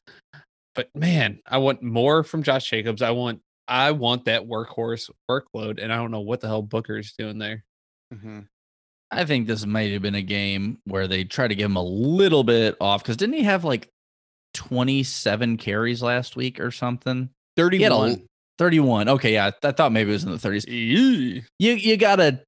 But 0.74 0.94
man, 0.94 1.40
I 1.46 1.58
want 1.58 1.82
more 1.82 2.22
from 2.22 2.42
Josh 2.42 2.68
Jacobs. 2.68 3.02
I 3.02 3.10
want, 3.10 3.40
I 3.66 3.90
want 3.92 4.24
that 4.26 4.46
workhorse 4.46 5.10
workload, 5.30 5.82
and 5.82 5.92
I 5.92 5.96
don't 5.96 6.10
know 6.10 6.20
what 6.20 6.40
the 6.40 6.46
hell 6.48 6.62
Booker's 6.62 7.12
doing 7.18 7.38
there. 7.38 7.64
Mm-hmm. 8.14 8.40
I 9.10 9.24
think 9.24 9.46
this 9.46 9.66
might 9.66 9.90
have 9.92 10.02
been 10.02 10.14
a 10.14 10.22
game 10.22 10.78
where 10.84 11.08
they 11.08 11.24
tried 11.24 11.48
to 11.48 11.54
give 11.56 11.66
him 11.66 11.76
a 11.76 11.82
little 11.82 12.44
bit 12.44 12.76
off 12.80 13.02
because 13.02 13.16
didn't 13.16 13.34
he 13.34 13.42
have 13.42 13.64
like 13.64 13.88
27 14.54 15.56
carries 15.56 16.02
last 16.02 16.36
week 16.36 16.60
or 16.60 16.70
something? 16.70 17.30
He 17.56 17.62
had 17.62 17.92
a- 17.92 17.96
31. 17.96 18.26
31. 18.58 19.08
Okay, 19.08 19.32
yeah, 19.32 19.50
I 19.62 19.72
thought 19.72 19.90
maybe 19.90 20.10
it 20.10 20.12
was 20.12 20.24
in 20.24 20.30
the 20.30 20.36
30s. 20.36 20.64
You 20.68 21.42
you 21.58 21.96
gotta 21.96 22.42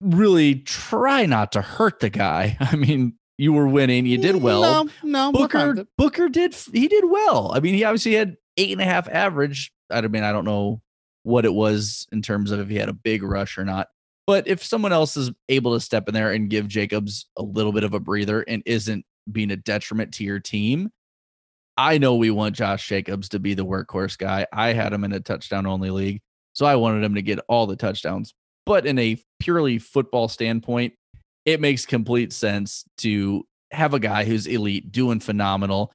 really 0.00 0.56
try 0.56 1.26
not 1.26 1.52
to 1.52 1.62
hurt 1.62 2.00
the 2.00 2.10
guy. 2.10 2.56
I 2.60 2.76
mean, 2.76 3.14
you 3.40 3.54
were 3.54 3.66
winning, 3.66 4.04
you 4.04 4.18
did 4.18 4.36
mm, 4.36 4.42
well. 4.42 4.84
No, 4.84 4.90
no, 5.02 5.30
we're 5.30 5.48
fine 5.48 5.68
with 5.68 5.76
Booker. 5.76 5.88
Booker 5.96 6.28
did 6.28 6.54
he 6.54 6.88
did 6.88 7.04
well. 7.08 7.52
I 7.54 7.60
mean, 7.60 7.72
he 7.72 7.84
obviously 7.84 8.12
had 8.12 8.36
eight 8.58 8.70
and 8.70 8.82
a 8.82 8.84
half 8.84 9.08
average. 9.08 9.72
I 9.88 10.02
mean, 10.02 10.24
I 10.24 10.30
don't 10.30 10.44
know 10.44 10.82
what 11.22 11.46
it 11.46 11.54
was 11.54 12.06
in 12.12 12.20
terms 12.20 12.50
of 12.50 12.60
if 12.60 12.68
he 12.68 12.76
had 12.76 12.90
a 12.90 12.94
big 12.94 13.22
rush 13.22 13.56
or 13.56 13.64
not. 13.64 13.88
But 14.26 14.46
if 14.46 14.62
someone 14.62 14.92
else 14.92 15.16
is 15.16 15.30
able 15.48 15.72
to 15.72 15.80
step 15.80 16.06
in 16.06 16.12
there 16.12 16.32
and 16.32 16.50
give 16.50 16.68
Jacobs 16.68 17.30
a 17.38 17.42
little 17.42 17.72
bit 17.72 17.82
of 17.82 17.94
a 17.94 18.00
breather 18.00 18.42
and 18.42 18.62
isn't 18.66 19.06
being 19.32 19.50
a 19.50 19.56
detriment 19.56 20.12
to 20.14 20.24
your 20.24 20.38
team, 20.38 20.90
I 21.78 21.96
know 21.96 22.16
we 22.16 22.30
want 22.30 22.56
Josh 22.56 22.86
Jacobs 22.86 23.30
to 23.30 23.38
be 23.38 23.54
the 23.54 23.64
workhorse 23.64 24.18
guy. 24.18 24.46
I 24.52 24.74
had 24.74 24.92
him 24.92 25.02
in 25.02 25.12
a 25.12 25.20
touchdown 25.20 25.66
only 25.66 25.88
league, 25.88 26.20
so 26.52 26.66
I 26.66 26.76
wanted 26.76 27.02
him 27.02 27.14
to 27.14 27.22
get 27.22 27.40
all 27.48 27.66
the 27.66 27.76
touchdowns. 27.76 28.34
But 28.66 28.84
in 28.84 28.98
a 28.98 29.16
purely 29.40 29.78
football 29.78 30.28
standpoint, 30.28 30.92
it 31.44 31.60
makes 31.60 31.86
complete 31.86 32.32
sense 32.32 32.84
to 32.98 33.44
have 33.72 33.94
a 33.94 34.00
guy 34.00 34.24
who's 34.24 34.46
elite, 34.46 34.90
doing 34.92 35.20
phenomenal, 35.20 35.92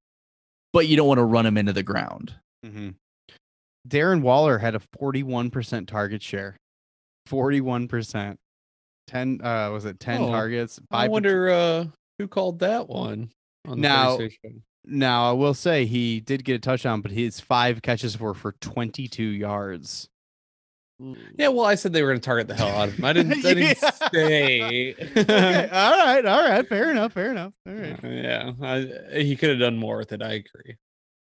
but 0.73 0.87
you 0.87 0.95
don't 0.97 1.07
want 1.07 1.17
to 1.19 1.23
run 1.25 1.45
him 1.45 1.57
into 1.57 1.73
the 1.73 1.83
ground. 1.83 2.33
Mm-hmm. 2.65 2.89
Darren 3.87 4.21
Waller 4.21 4.57
had 4.57 4.75
a 4.75 4.81
41% 5.01 5.87
target 5.87 6.23
share. 6.23 6.57
41%. 7.29 8.37
10 9.07 9.39
uh 9.43 9.69
was 9.71 9.85
it 9.85 9.99
10 9.99 10.21
Oh, 10.21 10.31
targets? 10.31 10.79
I 10.89 10.95
Five 11.01 11.07
for- 11.07 11.11
wonder 11.11 11.49
uh, 11.49 11.85
who 12.17 12.27
called 12.27 12.59
that 12.59 12.89
one. 12.89 13.29
On 13.67 13.79
Now- 13.79 14.17
Thursday 14.17 14.37
show. 14.43 14.51
Now, 14.87 15.29
I 15.29 15.33
will 15.33 15.55
say 15.55 15.85
he 15.87 16.19
did 16.19 16.43
get 16.45 16.53
a 16.57 16.59
touchdown, 16.59 17.01
but 17.01 17.09
his 17.11 17.39
five 17.39 17.81
catches 17.81 18.19
were 18.19 18.35
for 18.35 18.51
22 18.61 19.23
yards. 19.23 20.07
Yeah, 21.37 21.49
well, 21.49 21.65
I 21.65 21.75
said 21.75 21.91
they 21.91 22.01
were 22.01 22.09
going 22.09 22.21
to 22.21 22.25
target 22.25 22.47
the 22.47 22.55
hell 22.55 22.69
out 22.69 22.87
of 22.89 22.95
him. 22.95 23.03
I 23.05 23.11
didn't, 23.13 23.45
I 23.45 23.53
didn't 23.53 23.77
Yeah. 23.81 23.91
say. 24.13 24.93
okay, 25.17 25.69
all 25.71 25.91
right, 25.91 26.25
all 26.25 26.47
right, 26.49 26.67
fair 26.67 26.89
enough, 26.91 27.11
fair 27.13 27.31
enough. 27.31 27.53
All 27.67 27.73
right. 27.73 27.99
yeah, 28.03 28.51
I, 28.61 29.19
he 29.21 29.35
could 29.35 29.49
have 29.49 29.59
done 29.59 29.77
more 29.77 29.97
with 29.97 30.13
it. 30.13 30.21
I 30.21 30.33
agree. 30.33 30.77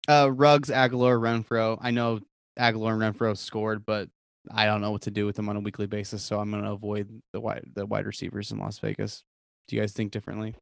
Uh 0.09 0.29
Ruggs, 0.33 0.69
Agholor, 0.69 1.19
Renfro. 1.19 1.77
I 1.81 1.91
know 1.91 2.19
Agholor 2.59 2.93
and 3.01 3.15
Renfro 3.17 3.37
scored, 3.37 3.85
but 3.85 4.09
I 4.51 4.65
don't 4.65 4.81
know 4.81 4.91
what 4.91 5.03
to 5.03 5.11
do 5.11 5.25
with 5.25 5.35
them 5.35 5.47
on 5.47 5.55
a 5.55 5.59
weekly 5.61 5.85
basis, 5.87 6.23
so 6.23 6.39
I'm 6.39 6.49
going 6.51 6.63
to 6.63 6.71
avoid 6.71 7.07
the 7.31 7.39
wide 7.39 7.63
the 7.75 7.85
wide 7.85 8.05
receivers 8.07 8.51
in 8.51 8.57
Las 8.57 8.79
Vegas. 8.79 9.23
Do 9.67 9.75
you 9.75 9.81
guys 9.81 9.93
think 9.93 10.11
differently? 10.11 10.55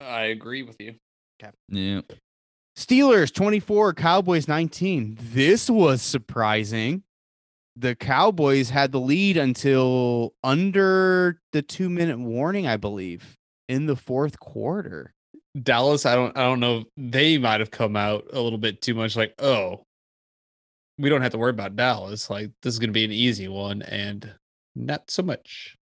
I 0.00 0.22
agree 0.26 0.62
with 0.62 0.76
you. 0.80 0.94
Yeah. 1.68 2.00
Steelers 2.78 3.34
24, 3.34 3.94
Cowboys 3.94 4.46
19. 4.48 5.18
This 5.20 5.68
was 5.68 6.00
surprising. 6.00 7.02
The 7.76 7.94
Cowboys 7.94 8.68
had 8.68 8.92
the 8.92 9.00
lead 9.00 9.36
until 9.36 10.34
under 10.44 11.40
the 11.52 11.62
2-minute 11.62 12.18
warning, 12.18 12.66
I 12.66 12.76
believe, 12.76 13.36
in 13.68 13.86
the 13.86 13.96
fourth 13.96 14.38
quarter. 14.38 15.14
Dallas, 15.60 16.06
I 16.06 16.14
don't 16.14 16.36
I 16.36 16.42
don't 16.42 16.60
know. 16.60 16.84
They 16.96 17.36
might 17.38 17.60
have 17.60 17.70
come 17.70 17.94
out 17.94 18.24
a 18.32 18.40
little 18.40 18.58
bit 18.58 18.80
too 18.80 18.94
much 18.94 19.16
like, 19.16 19.34
oh, 19.38 19.82
we 20.98 21.08
don't 21.08 21.22
have 21.22 21.32
to 21.32 21.38
worry 21.38 21.50
about 21.50 21.76
Dallas. 21.76 22.30
Like 22.30 22.50
this 22.62 22.72
is 22.72 22.78
gonna 22.78 22.92
be 22.92 23.04
an 23.04 23.12
easy 23.12 23.48
one, 23.48 23.82
and 23.82 24.32
not 24.74 25.10
so 25.10 25.22
much. 25.22 25.76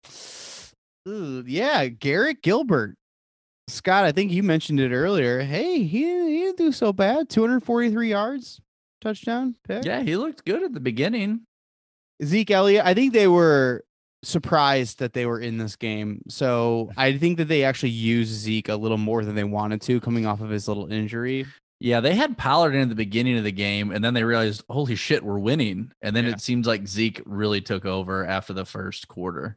Ooh, 1.09 1.45
yeah, 1.47 1.86
Garrett 1.86 2.43
Gilbert. 2.43 2.97
Scott, 3.68 4.05
I 4.05 4.12
think 4.12 4.32
you 4.32 4.43
mentioned 4.43 4.80
it 4.80 4.93
earlier. 4.93 5.41
Hey, 5.43 5.84
he, 5.84 6.03
he 6.03 6.38
didn't 6.41 6.59
do 6.59 6.72
so 6.72 6.93
bad. 6.93 7.28
243 7.28 8.11
yards, 8.11 8.61
touchdown 9.01 9.55
pick. 9.66 9.84
Yeah, 9.84 10.03
he 10.03 10.16
looked 10.16 10.45
good 10.45 10.64
at 10.64 10.74
the 10.74 10.80
beginning. 10.80 11.43
Zeke 12.24 12.50
Elliott, 12.50 12.84
I 12.84 12.94
think 12.94 13.12
they 13.12 13.28
were 13.28 13.84
surprised 14.22 14.98
that 14.98 15.14
they 15.14 15.24
were 15.26 15.40
in 15.40 15.56
this 15.58 15.76
game. 15.76 16.20
So 16.28 16.90
I 16.96 17.16
think 17.16 17.38
that 17.38 17.48
they 17.48 17.64
actually 17.64 17.90
used 17.90 18.30
Zeke 18.32 18.68
a 18.68 18.76
little 18.76 18.98
more 18.98 19.24
than 19.24 19.34
they 19.34 19.44
wanted 19.44 19.80
to 19.82 20.00
coming 20.00 20.26
off 20.26 20.40
of 20.40 20.50
his 20.50 20.68
little 20.68 20.92
injury. 20.92 21.46
Yeah, 21.82 22.00
they 22.00 22.14
had 22.14 22.36
Pollard 22.36 22.74
in 22.74 22.82
at 22.82 22.88
the 22.90 22.94
beginning 22.94 23.38
of 23.38 23.44
the 23.44 23.52
game, 23.52 23.90
and 23.90 24.04
then 24.04 24.12
they 24.12 24.22
realized, 24.22 24.62
holy 24.68 24.94
shit, 24.96 25.22
we're 25.24 25.38
winning. 25.38 25.90
And 26.02 26.14
then 26.14 26.26
Yeah. 26.26 26.32
it 26.32 26.40
seems 26.42 26.66
like 26.66 26.86
Zeke 26.86 27.22
really 27.24 27.62
took 27.62 27.86
over 27.86 28.26
after 28.26 28.52
the 28.52 28.66
first 28.66 29.08
quarter. 29.08 29.56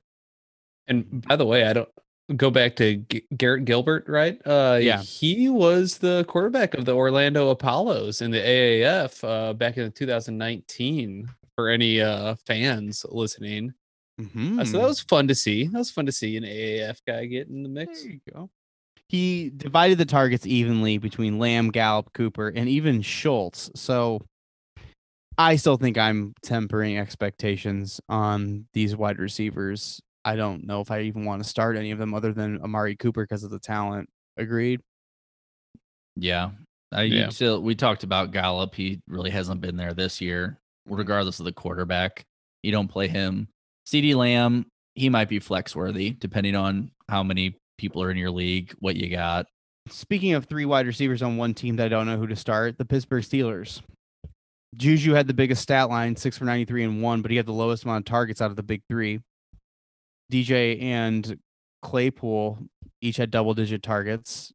And 0.88 1.22
by 1.28 1.36
the 1.36 1.46
way, 1.46 1.66
I 1.66 1.74
don't 1.74 1.90
go 2.38 2.50
back 2.50 2.78
to 2.78 2.96
G- 3.10 3.26
Garrett 3.36 3.66
Gilbert, 3.66 4.06
right? 4.08 4.40
Uh, 4.46 4.80
Yeah. 4.82 5.02
he 5.02 5.50
was 5.50 5.98
the 5.98 6.24
quarterback 6.30 6.74
of 6.76 6.86
the 6.86 6.94
Orlando 6.96 7.50
Apollos 7.50 8.22
in 8.22 8.32
the 8.32 8.40
AAF 8.40 9.22
uh, 9.26 9.52
back 9.52 9.76
in 9.78 9.92
2019. 9.92 11.28
For 11.58 11.70
any 11.70 12.02
uh, 12.02 12.36
fans 12.48 13.06
listening, 13.10 13.74
Mhm. 14.20 14.60
Uh, 14.60 14.66
so 14.66 14.78
that 14.78 14.88
was 14.88 15.00
fun 15.02 15.28
to 15.28 15.36
see. 15.36 15.66
That 15.68 15.78
was 15.80 15.90
fun 15.92 16.06
to 16.06 16.12
see 16.12 16.38
an 16.38 16.44
AAF 16.44 17.00
guy 17.08 17.26
get 17.26 17.48
in 17.48 17.64
the 17.64 17.70
mix. 17.70 18.04
There 18.04 18.12
you 18.12 18.20
go. 18.32 18.50
He 19.10 19.52
divided 19.56 19.98
the 19.98 20.06
targets 20.06 20.46
evenly 20.46 20.98
between 21.00 21.40
Lamb, 21.40 21.70
Gallup, 21.72 22.14
Cooper, 22.14 22.50
and 22.50 22.70
even 22.70 23.02
Schultz. 23.02 23.72
So 23.76 24.22
I 25.38 25.56
still 25.56 25.78
think 25.78 25.98
I'm 25.98 26.34
tempering 26.44 26.98
expectations 27.00 28.00
on 28.08 28.68
these 28.74 28.96
wide 28.96 29.18
receivers. 29.20 30.00
I 30.26 30.36
don't 30.36 30.66
know 30.66 30.80
if 30.82 30.90
I 30.92 31.02
even 31.02 31.26
want 31.26 31.44
to 31.44 31.50
start 31.50 31.76
any 31.76 31.90
of 31.92 31.98
them 32.00 32.14
other 32.14 32.34
than 32.34 32.62
Amari 32.62 32.96
Cooper 32.96 33.24
because 33.24 33.44
of 33.44 33.50
the 33.52 33.60
talent. 33.60 34.10
Agreed. 34.38 34.80
Yeah. 36.16 36.52
I, 36.92 37.04
Yeah. 37.04 37.30
still, 37.30 37.62
we 37.62 37.74
talked 37.76 38.04
about 38.04 38.32
Gallup. 38.32 38.76
He 38.76 39.02
really 39.08 39.32
hasn't 39.32 39.60
been 39.62 39.76
there 39.76 39.94
this 39.94 40.22
year, 40.22 40.60
regardless 40.86 41.40
of 41.40 41.46
the 41.46 41.52
quarterback. 41.52 42.24
You 42.62 42.72
don't 42.72 42.88
play 42.88 43.08
him. 43.08 43.48
CeeDee 43.88 44.16
Lamb, 44.16 44.66
he 44.96 45.10
might 45.10 45.30
be 45.30 45.40
flex 45.40 45.76
worthy 45.76 46.12
depending 46.12 46.56
on 46.56 46.92
how 47.10 47.24
many 47.24 47.58
people 47.78 48.02
are 48.02 48.12
in 48.12 48.18
your 48.18 48.32
league, 48.32 48.74
what 48.80 48.96
you 48.96 49.10
got. 49.10 49.46
Speaking 49.90 50.34
of 50.34 50.46
three 50.46 50.66
wide 50.66 50.88
receivers 50.88 51.22
on 51.22 51.36
one 51.36 51.54
team 51.54 51.76
that 51.76 51.88
I 51.88 51.90
don't 51.90 52.06
know 52.06 52.18
who 52.18 52.28
to 52.28 52.36
start, 52.36 52.78
the 52.78 52.86
Pittsburgh 52.86 53.24
Steelers. 53.24 53.82
Juju 54.76 55.14
had 55.14 55.28
the 55.28 55.34
biggest 55.34 55.62
stat 55.62 55.90
line, 55.90 56.16
six 56.16 56.38
for 56.38 56.46
93 56.46 56.84
and 56.84 57.02
one, 57.02 57.22
but 57.22 57.32
he 57.32 57.38
had 57.38 57.46
the 57.46 57.52
lowest 57.52 57.84
amount 57.84 58.02
of 58.02 58.06
targets 58.06 58.42
out 58.42 58.50
of 58.50 58.56
the 58.56 58.64
big 58.64 58.82
three. 58.90 59.20
DJ 60.32 60.82
and 60.82 61.38
Claypool 61.82 62.58
each 63.02 63.18
had 63.18 63.30
double 63.30 63.54
digit 63.54 63.84
targets 63.84 64.52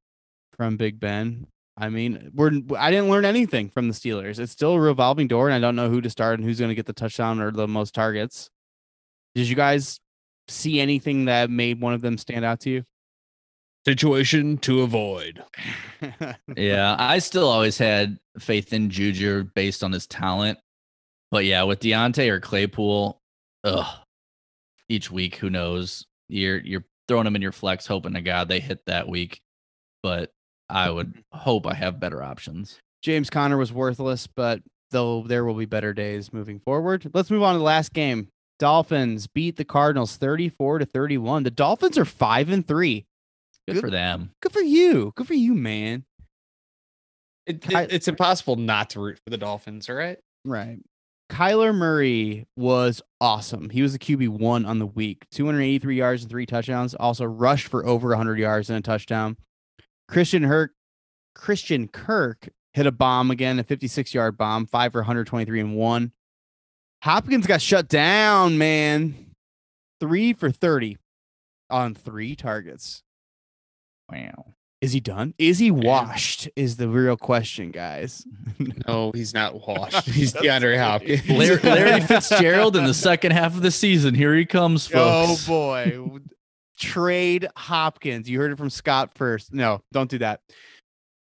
from 0.57 0.77
Big 0.77 0.99
Ben. 0.99 1.47
I 1.81 1.91
mean, 1.91 2.33
we're 2.35 2.51
I 2.77 2.91
didn't 2.91 3.09
learn 3.09 3.25
anything 3.25 3.71
from 3.71 3.87
the 3.87 3.95
Steelers. 3.95 4.41
It's 4.41 4.51
still 4.51 4.73
a 4.73 4.81
revolving 4.81 5.29
door, 5.29 5.49
and 5.49 5.55
I 5.55 5.61
don't 5.61 5.77
know 5.77 5.89
who 5.89 6.01
to 6.01 6.11
start 6.11 6.39
and 6.39 6.45
who's 6.47 6.59
going 6.59 6.71
to 6.71 6.75
get 6.75 6.87
the 6.87 6.93
touchdown 6.93 7.41
or 7.41 7.53
the 7.53 7.69
most 7.69 7.95
targets. 7.95 8.51
Did 9.37 9.49
you 9.49 9.55
guys 9.55 10.01
see 10.49 10.81
anything 10.81 11.27
that 11.27 11.51
made 11.51 11.81
one 11.81 11.95
of 11.95 12.01
them 12.01 12.19
stand 12.19 12.45
out 12.45 12.61
to 12.61 12.71
you? 12.71 12.83
Situation 13.87 14.59
to 14.59 14.83
avoid. 14.83 15.43
Yeah. 16.57 16.95
I 16.97 17.19
still 17.19 17.49
always 17.49 17.77
had 17.77 18.19
faith 18.39 18.73
in 18.73 18.89
Juju 18.89 19.45
based 19.55 19.83
on 19.83 19.91
his 19.91 20.07
talent. 20.07 20.59
But 21.33 21.45
yeah, 21.45 21.65
with 21.65 21.81
Diontae 21.81 22.31
or 22.31 22.39
Claypool, 22.39 23.21
ugh, 23.65 23.87
each 24.89 25.11
week, 25.11 25.37
who 25.37 25.51
knows? 25.51 26.07
You're 26.29 26.59
you're 26.59 26.85
throwing 27.09 27.25
them 27.25 27.35
in 27.35 27.43
your 27.43 27.53
flex, 27.53 27.87
hoping 27.87 28.15
to 28.15 28.21
God 28.21 28.49
they 28.49 28.61
hit 28.61 28.81
that 28.87 29.09
week. 29.09 29.41
But 30.03 30.31
I 30.71 30.91
would 30.91 31.15
hope 31.33 31.67
I 31.67 31.75
have 31.75 31.99
better 32.01 32.23
options. 32.23 32.79
James 33.03 33.31
Conner 33.31 33.57
was 33.57 33.73
worthless, 33.73 34.27
but 34.27 34.61
though 34.91 35.23
there 35.23 35.45
will 35.45 35.55
be 35.55 35.67
better 35.67 35.93
days 35.95 36.33
moving 36.33 36.59
forward. 36.61 37.11
Let's 37.15 37.31
move 37.31 37.43
on 37.43 37.55
to 37.55 37.59
the 37.59 37.65
last 37.65 37.93
game. 37.93 38.29
Dolphins 38.59 39.27
beat 39.29 39.57
the 39.57 39.65
Cardinals 39.65 40.17
34 40.17 40.81
to 40.81 40.85
31. 40.87 41.45
The 41.45 41.51
Dolphins 41.51 41.97
are 41.97 42.05
5 42.05 42.51
and 42.51 42.67
3. 42.67 43.07
Good, 43.67 43.75
Good- 43.75 43.81
for 43.81 43.91
them. 43.91 44.31
Good 44.43 44.53
for 44.53 44.61
you. 44.63 45.13
Good 45.15 45.27
for 45.27 45.35
you, 45.35 45.55
man. 45.55 46.05
It, 47.47 47.63
Ky- 47.63 47.75
it- 47.77 47.93
it's 47.93 48.09
impossible 48.09 48.57
not 48.57 48.91
to 48.91 49.01
root 49.01 49.19
for 49.25 49.31
the 49.31 49.39
Dolphins, 49.39 49.89
all 49.89 49.95
right? 49.97 50.19
Right. 50.45 50.79
Kyler 51.31 51.75
Murray 51.75 52.47
was 52.57 53.03
awesome. 53.21 53.69
He 53.71 53.83
was 53.83 53.93
the 53.93 53.99
QB1 53.99 54.67
on 54.67 54.79
the 54.79 54.87
week. 54.87 55.27
283 55.31 55.97
yards 55.97 56.23
and 56.23 56.31
3 56.31 56.47
touchdowns. 56.47 56.95
Also 56.95 57.27
rushed 57.27 57.69
for 57.69 57.87
over 57.87 58.09
100 58.09 58.39
yards 58.39 58.71
and 58.71 58.79
a 58.79 58.83
touchdown. 58.83 59.37
Christian 60.09 60.43
Herc 60.43 60.73
Christian 61.35 61.89
Kirk 61.89 62.49
hit 62.73 62.87
a 62.87 62.93
bomb 62.93 63.31
again, 63.31 63.59
a 63.59 63.63
56 63.65 64.13
yard 64.15 64.37
bomb, 64.37 64.67
5 64.67 64.93
for 64.93 65.01
123 65.01 65.61
and 65.61 65.77
1. 65.77 66.13
Hopkins 67.03 67.47
got 67.47 67.63
shut 67.63 67.89
down, 67.89 68.59
man. 68.59 69.35
3 70.01 70.33
for 70.33 70.51
30 70.51 70.97
on 71.71 71.95
3 71.95 72.35
targets. 72.35 73.03
Wow. 74.11 74.55
Is 74.81 74.93
he 74.93 75.01
done? 75.01 75.35
Is 75.39 75.59
he 75.59 75.73
washed? 75.73 76.49
Is 76.55 76.77
the 76.77 76.89
real 76.89 77.17
question, 77.17 77.71
guys. 77.71 78.25
No, 78.89 79.13
he's 79.15 79.35
not 79.35 79.67
washed. 79.67 80.09
He's 80.09 80.33
DeAndre 80.35 80.79
Hopkins. 80.79 81.29
Larry, 81.29 81.61
Larry 81.63 82.01
Fitzgerald 82.07 82.75
in 82.75 82.85
the 82.85 82.95
second 82.95 83.33
half 83.33 83.55
of 83.55 83.61
the 83.61 83.71
season. 83.71 84.15
Here 84.15 84.35
he 84.35 84.47
comes, 84.47 84.89
oh, 84.95 85.27
folks. 85.27 85.45
Oh 85.45 85.53
boy. 85.53 86.19
Trade 86.79 87.49
Hopkins. 87.57 88.29
You 88.29 88.39
heard 88.41 88.53
it 88.53 88.59
from 88.59 88.71
Scott 88.71 89.11
first. 89.15 89.53
No, 89.53 89.83
don't 89.93 90.11
do 90.11 90.19
that. 90.19 90.41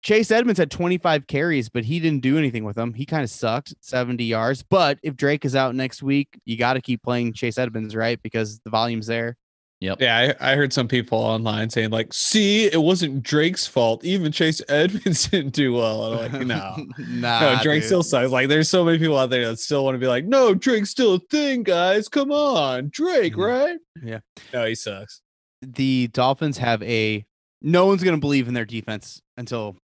Chase 0.03 0.31
Edmonds 0.31 0.57
had 0.57 0.71
25 0.71 1.27
carries, 1.27 1.69
but 1.69 1.83
he 1.83 1.99
didn't 1.99 2.21
do 2.21 2.37
anything 2.37 2.63
with 2.63 2.75
them. 2.75 2.93
He 2.93 3.05
kind 3.05 3.23
of 3.23 3.29
sucked, 3.29 3.75
70 3.81 4.23
yards. 4.23 4.63
But 4.63 4.97
if 5.03 5.15
Drake 5.15 5.45
is 5.45 5.55
out 5.55 5.75
next 5.75 6.01
week, 6.01 6.39
you 6.45 6.57
got 6.57 6.73
to 6.73 6.81
keep 6.81 7.03
playing 7.03 7.33
Chase 7.33 7.59
Edmonds, 7.59 7.95
right? 7.95 8.19
Because 8.23 8.59
the 8.61 8.71
volume's 8.71 9.05
there. 9.05 9.37
Yep. 9.79 9.99
Yeah, 9.99 10.35
I, 10.39 10.51
I 10.51 10.55
heard 10.55 10.71
some 10.71 10.87
people 10.87 11.17
online 11.17 11.71
saying 11.71 11.89
like, 11.89 12.13
"See, 12.13 12.65
it 12.65 12.81
wasn't 12.81 13.23
Drake's 13.23 13.65
fault. 13.65 14.03
Even 14.05 14.31
Chase 14.31 14.61
Edmonds 14.69 15.27
didn't 15.27 15.53
do 15.53 15.73
well." 15.73 16.13
And 16.13 16.35
I'm 16.35 16.47
like, 16.47 16.47
no, 16.47 16.85
nah, 17.09 17.39
no, 17.55 17.63
Drake 17.63 17.81
dude. 17.81 17.87
still 17.87 18.03
sucks. 18.03 18.29
Like, 18.29 18.47
there's 18.47 18.69
so 18.69 18.85
many 18.85 18.99
people 18.99 19.17
out 19.17 19.31
there 19.31 19.47
that 19.47 19.57
still 19.57 19.83
want 19.83 19.95
to 19.95 19.99
be 19.99 20.05
like, 20.05 20.25
"No, 20.25 20.53
Drake's 20.53 20.91
still 20.91 21.15
a 21.15 21.19
thing, 21.19 21.63
guys. 21.63 22.07
Come 22.09 22.31
on, 22.31 22.89
Drake, 22.91 23.35
right?" 23.35 23.77
Yeah. 24.03 24.19
no, 24.53 24.65
he 24.65 24.75
sucks. 24.75 25.21
The 25.61 26.07
Dolphins 26.07 26.57
have 26.57 26.81
a 26.83 27.25
no 27.61 27.85
one's 27.85 28.03
going 28.03 28.15
to 28.15 28.21
believe 28.21 28.47
in 28.47 28.53
their 28.53 28.65
defense 28.65 29.21
until 29.37 29.77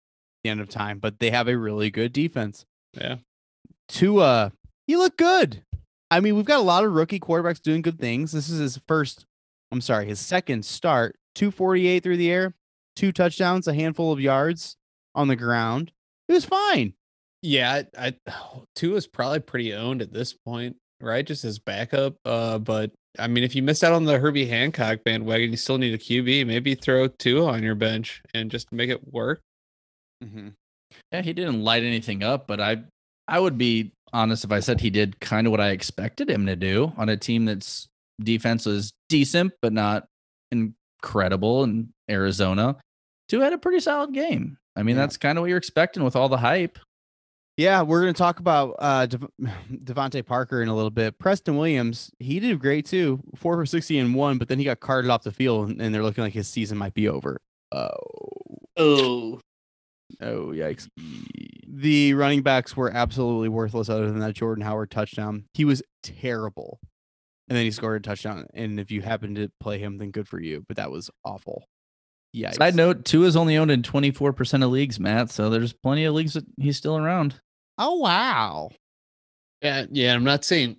the 0.44 0.50
end 0.50 0.60
of 0.60 0.70
time, 0.70 1.00
but 1.00 1.20
they 1.20 1.30
have 1.30 1.48
a 1.48 1.58
really 1.58 1.90
good 1.92 2.12
defense. 2.12 2.66
Yeah. 2.94 3.18
Tua, 3.88 4.52
he 4.88 4.98
looked 4.98 5.18
good. 5.18 5.64
I 6.10 6.20
mean, 6.20 6.36
we've 6.36 6.46
got 6.46 6.60
a 6.60 6.64
lot 6.64 6.84
of 6.84 6.94
rookie 6.94 7.20
quarterbacks 7.20 7.62
doing 7.62 7.82
good 7.82 8.00
things. 8.00 8.32
This 8.32 8.50
is 8.50 8.60
his 8.60 8.80
first, 8.88 9.26
I'm 9.72 9.82
sorry, 9.82 10.08
his 10.08 10.20
second 10.20 10.66
start. 10.66 11.16
248 11.36 12.02
through 12.02 12.18
the 12.18 12.32
air, 12.32 12.56
two 12.96 13.12
touchdowns, 13.12 13.68
a 13.68 13.74
handful 13.74 14.12
of 14.12 14.20
yards 14.20 14.76
on 15.14 15.28
the 15.28 15.36
ground. 15.36 15.92
It 16.28 16.34
was 16.34 16.46
fine. 16.46 16.94
Yeah, 17.44 17.84
I, 17.98 18.08
I 18.28 18.34
Tua 18.76 18.96
is 18.96 19.08
probably 19.08 19.40
pretty 19.40 19.74
owned 19.74 20.02
at 20.02 20.12
this 20.12 20.34
point, 20.34 20.78
right? 21.00 21.26
Just 21.26 21.46
as 21.46 21.60
backup. 21.60 22.16
Uh, 22.26 22.58
but 22.58 22.92
I 23.20 23.28
mean, 23.28 23.44
if 23.44 23.56
you 23.56 23.64
missed 23.64 23.84
out 23.84 23.94
on 23.94 24.06
the 24.06 24.20
Herbie 24.20 24.46
Hancock 24.46 25.00
bandwagon, 25.04 25.52
you 25.52 25.58
still 25.58 25.78
need 25.78 25.94
a 25.94 25.98
QB. 25.98 26.46
Maybe 26.48 26.76
throw 26.76 27.08
two 27.08 27.46
on 27.46 27.64
your 27.64 27.76
bench 27.76 28.22
and 28.34 28.52
just 28.52 28.72
make 28.72 28.90
it 28.90 29.14
work. 29.14 29.42
Mm-hmm. 30.24 30.50
Yeah, 31.12 31.22
he 31.22 31.34
didn't 31.34 31.64
light 31.64 31.84
anything 31.84 32.24
up, 32.24 32.48
but 32.48 32.60
I 32.60 32.84
I 33.28 33.40
would 33.40 33.58
be 33.58 33.92
honest 34.14 34.44
if 34.46 34.52
I 34.52 34.60
said 34.62 34.80
he 34.80 34.90
did 34.90 35.20
kind 35.20 35.46
of 35.48 35.52
what 35.52 35.60
I 35.62 35.70
expected 35.72 36.30
him 36.30 36.46
to 36.46 36.56
do 36.56 36.94
on 36.98 37.10
a 37.10 37.18
team 37.18 37.46
that's 37.46 37.88
defense 38.22 38.66
was 38.66 38.92
decent 39.10 39.54
but 39.62 39.74
not 39.74 40.06
incredible 40.52 41.64
in 41.64 41.90
Arizona. 42.10 42.78
Tua 43.30 43.44
had 43.44 43.54
a 43.54 43.58
pretty 43.58 43.80
solid 43.82 44.14
game. 44.14 44.58
I 44.76 44.84
mean, 44.84 44.96
Yeah. 44.96 45.04
that's 45.04 45.18
kind 45.18 45.38
of 45.38 45.42
what 45.42 45.50
you're 45.50 45.58
expecting 45.58 46.04
with 46.04 46.16
all 46.16 46.30
the 46.30 46.38
hype. 46.38 46.80
Yeah, 47.58 47.82
we're 47.82 48.02
going 48.02 48.14
to 48.14 48.18
talk 48.18 48.40
about 48.40 48.76
uh, 48.78 49.08
Dev- 49.08 49.28
DeVante 49.72 50.24
Parker 50.26 50.62
in 50.62 50.68
a 50.68 50.76
little 50.76 50.92
bit. 50.92 51.18
Preston 51.18 51.58
Williams, 51.58 52.12
he 52.20 52.40
did 52.40 52.60
great 52.60 52.86
too, 52.86 53.20
four 53.36 53.56
for 53.56 53.66
sixty 53.66 53.98
and 53.98 54.14
one, 54.16 54.38
but 54.38 54.48
then 54.48 54.60
he 54.60 54.66
got 54.66 54.80
carted 54.80 55.10
off 55.10 55.24
the 55.24 55.32
field, 55.32 55.70
and- 55.70 55.82
and 55.82 55.94
they're 55.94 56.04
looking 56.04 56.24
like 56.24 56.34
his 56.34 56.48
season 56.48 56.78
might 56.78 56.94
be 56.94 57.08
over. 57.10 57.42
Oh, 57.72 57.98
Oh, 58.80 59.40
oh, 60.22 60.48
yikes! 60.50 60.88
The 61.68 62.14
running 62.14 62.44
backs 62.44 62.78
were 62.78 62.92
absolutely 62.92 63.50
worthless, 63.50 63.90
other 63.90 64.06
than 64.06 64.20
that 64.20 64.36
Jordan 64.36 64.64
Howard 64.64 64.92
touchdown. 64.92 65.46
He 65.56 65.66
was 65.66 65.82
terrible, 66.04 66.78
and 67.50 67.58
then 67.58 67.66
he 67.66 67.72
scored 67.72 68.00
a 68.00 68.08
touchdown. 68.08 68.46
And 68.54 68.80
if 68.80 68.92
you 68.92 69.02
happen 69.02 69.34
to 69.34 69.50
play 69.60 69.80
him, 69.80 69.98
then 69.98 70.12
good 70.12 70.28
for 70.28 70.40
you. 70.40 70.64
But 70.68 70.78
that 70.78 70.92
was 70.92 71.10
awful. 71.26 71.66
Yeah. 72.34 72.52
Side 72.52 72.76
note, 72.76 73.04
Tua 73.04 73.26
is 73.26 73.36
only 73.36 73.58
owned 73.58 73.72
in 73.72 73.82
24% 73.82 74.64
of 74.64 74.70
leagues, 74.70 75.00
Matt. 75.00 75.32
So 75.32 75.50
there's 75.50 75.74
plenty 75.74 76.06
of 76.06 76.14
leagues 76.14 76.34
that 76.36 76.46
he's 76.60 76.78
still 76.78 76.98
around. 76.98 77.42
Oh 77.78 77.96
wow. 77.96 78.70
yeah, 79.62 79.86
yeah. 79.92 80.14
I'm 80.14 80.24
not 80.24 80.44
saying. 80.46 80.78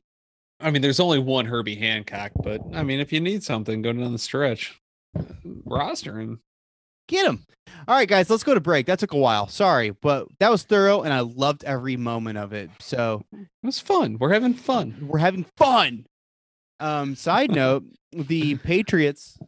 I 0.60 0.70
mean, 0.70 0.82
there's 0.82 0.98
only 1.00 1.20
one 1.20 1.46
Herbie 1.46 1.76
Hancock, 1.76 2.32
but 2.42 2.60
I 2.74 2.82
mean, 2.82 2.98
if 2.98 3.12
you 3.12 3.20
need 3.20 3.44
something 3.44 3.80
go 3.82 3.92
down 3.92 4.12
the 4.12 4.18
stretch, 4.18 4.80
roster 5.64 6.18
him. 6.20 6.40
Get 7.06 7.26
him. 7.26 7.44
All 7.86 7.94
right, 7.94 8.08
guys, 8.08 8.28
let's 8.28 8.42
go 8.42 8.54
to 8.54 8.60
break. 8.60 8.86
That 8.86 8.98
took 8.98 9.12
a 9.12 9.16
while. 9.18 9.46
Sorry, 9.46 9.90
but 9.90 10.26
that 10.40 10.50
was 10.50 10.64
thorough 10.64 11.02
and 11.02 11.12
I 11.12 11.20
loved 11.20 11.64
every 11.64 11.96
moment 11.96 12.38
of 12.38 12.52
it. 12.52 12.70
So 12.80 13.24
It 13.32 13.46
was 13.62 13.78
fun. 13.78 14.16
We're 14.18 14.32
having 14.32 14.52
fun. 14.54 14.96
we're 15.02 15.18
having 15.18 15.46
fun. 15.56 16.06
Um, 16.80 17.14
side 17.14 17.50
note, 17.52 17.84
the 18.12 18.56
Patriots 18.64 19.38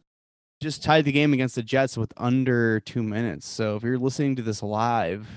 just 0.61 0.81
tied 0.83 1.05
the 1.05 1.11
game 1.11 1.33
against 1.33 1.55
the 1.55 1.63
Jets 1.63 1.97
with 1.97 2.13
under 2.17 2.79
two 2.79 3.03
minutes. 3.03 3.47
So 3.47 3.75
if 3.75 3.83
you're 3.83 3.97
listening 3.99 4.35
to 4.37 4.41
this 4.41 4.63
live, 4.63 5.27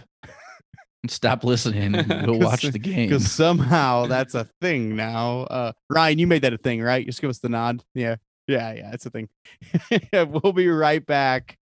Stop 1.09 1.45
listening 1.45 1.95
and 1.95 2.27
go 2.27 2.33
watch 2.39 2.63
the 2.63 2.79
game. 2.79 3.09
because 3.09 3.31
somehow 3.31 4.07
that's 4.07 4.35
a 4.35 4.49
thing 4.61 4.97
now. 4.97 5.43
Uh, 5.43 5.73
Ryan, 5.91 6.19
you 6.19 6.27
made 6.27 6.43
that 6.43 6.53
a 6.53 6.59
thing, 6.59 6.83
right? 6.83 7.05
Just 7.05 7.21
give 7.21 7.31
us 7.31 7.39
the 7.39 7.49
nod. 7.49 7.83
Yeah, 7.95 8.17
yeah, 8.47 8.73
yeah, 8.73 8.91
it's 8.93 9.07
a 9.07 9.11
thing. 9.11 9.29
we'll 10.13 10.53
be 10.53 10.69
right 10.69 11.05
back 11.05 11.59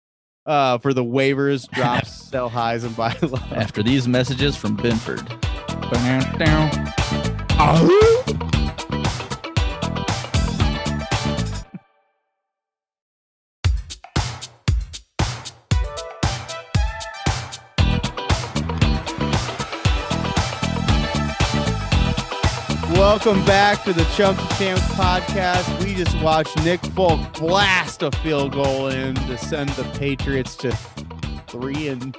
uh, 0.47 0.79
for 0.79 0.93
the 0.95 1.05
waivers, 1.05 1.69
drops, 1.71 2.13
sell 2.31 2.49
highs, 2.49 2.85
and 2.85 2.97
buy 2.97 3.17
low. 3.23 3.39
After 3.53 3.83
these 3.83 4.09
messages 4.09 4.57
from 4.57 4.77
Binford. 4.77 5.27
Welcome 23.11 23.45
back 23.45 23.83
to 23.87 23.93
the 23.93 24.05
Chumps 24.15 24.41
Champs 24.57 24.83
podcast. 24.95 25.85
We 25.85 25.97
just 25.97 26.17
watched 26.23 26.57
Nick 26.63 26.79
Folk 26.93 27.19
blast 27.33 28.05
a 28.05 28.13
field 28.19 28.53
goal 28.53 28.87
in 28.87 29.17
to 29.17 29.37
send 29.37 29.69
the 29.71 29.83
Patriots 29.99 30.55
to 30.59 30.71
three 31.49 31.89
and 31.89 32.17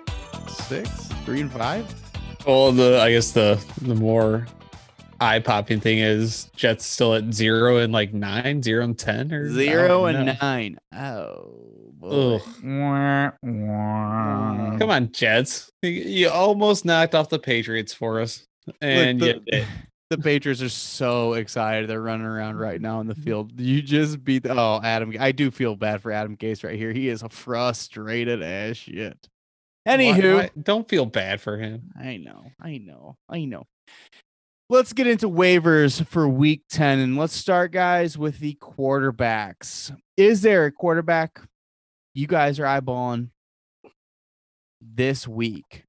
six, 0.50 0.90
three 1.24 1.40
and 1.40 1.50
five. 1.50 1.86
Well, 2.46 2.74
the 2.74 3.00
I 3.00 3.10
guess 3.10 3.32
the 3.32 3.58
the 3.82 3.96
more 3.96 4.46
eye 5.22 5.40
popping 5.40 5.80
thing 5.80 6.00
is 6.00 6.52
Jets 6.58 6.86
still 6.86 7.16
at 7.16 7.34
zero 7.34 7.78
and 7.78 7.94
like 7.94 8.14
nine, 8.14 8.62
zero 8.62 8.84
and 8.84 9.00
ten, 9.00 9.32
or 9.32 9.50
Zero 9.50 10.08
and 10.08 10.26
know. 10.26 10.36
nine. 10.42 10.78
Oh, 10.94 11.94
boy. 11.94 12.42
Come 14.78 14.90
on, 14.90 15.10
Jets! 15.14 15.72
You, 15.84 15.90
you 15.90 16.30
almost 16.30 16.84
knocked 16.84 17.16
off 17.16 17.30
the 17.30 17.40
Patriots 17.40 17.94
for 17.94 18.20
us, 18.20 18.46
and 18.82 19.22
the- 19.22 19.42
you. 19.48 19.64
The 20.12 20.18
Patriots 20.18 20.62
are 20.62 20.68
so 20.68 21.34
excited. 21.34 21.90
They're 21.90 22.02
running 22.02 22.26
around 22.28 22.58
right 22.58 22.82
now 22.82 23.00
in 23.00 23.08
the 23.08 23.16
field. 23.16 23.58
You 23.58 23.82
just 23.82 24.22
beat. 24.22 24.46
Oh, 24.46 24.82
Adam. 24.84 25.16
I 25.18 25.32
do 25.32 25.50
feel 25.52 25.78
bad 25.78 26.02
for 26.02 26.12
Adam 26.12 26.36
Gase 26.36 26.66
right 26.66 26.78
here. 26.78 26.92
He 26.92 27.08
is 27.08 27.24
frustrated 27.30 28.44
as 28.44 28.76
shit. 28.76 29.30
Why- 29.86 29.94
Anywho, 29.98 30.36
why- 30.36 30.50
don't 30.62 30.90
feel 30.90 31.06
bad 31.06 31.40
for 31.40 31.58
him. 31.58 31.92
I 31.98 32.18
know, 32.18 32.44
I 32.62 32.78
know, 32.78 33.16
I 33.30 33.46
know. 33.46 33.64
Let's 34.70 34.92
get 34.92 35.08
into 35.08 35.30
waivers 35.30 36.06
for 36.06 36.28
week 36.28 36.64
10 36.70 37.00
and 37.00 37.18
let's 37.18 37.34
start, 37.34 37.72
guys, 37.72 38.18
with 38.18 38.40
the 38.40 38.56
quarterbacks. 38.56 39.98
Is 40.18 40.42
there 40.42 40.66
a 40.66 40.72
quarterback 40.74 41.40
you 42.14 42.28
guys 42.28 42.60
are 42.60 42.66
eyeballing 42.66 43.30
this 44.82 45.26
week? 45.26 45.86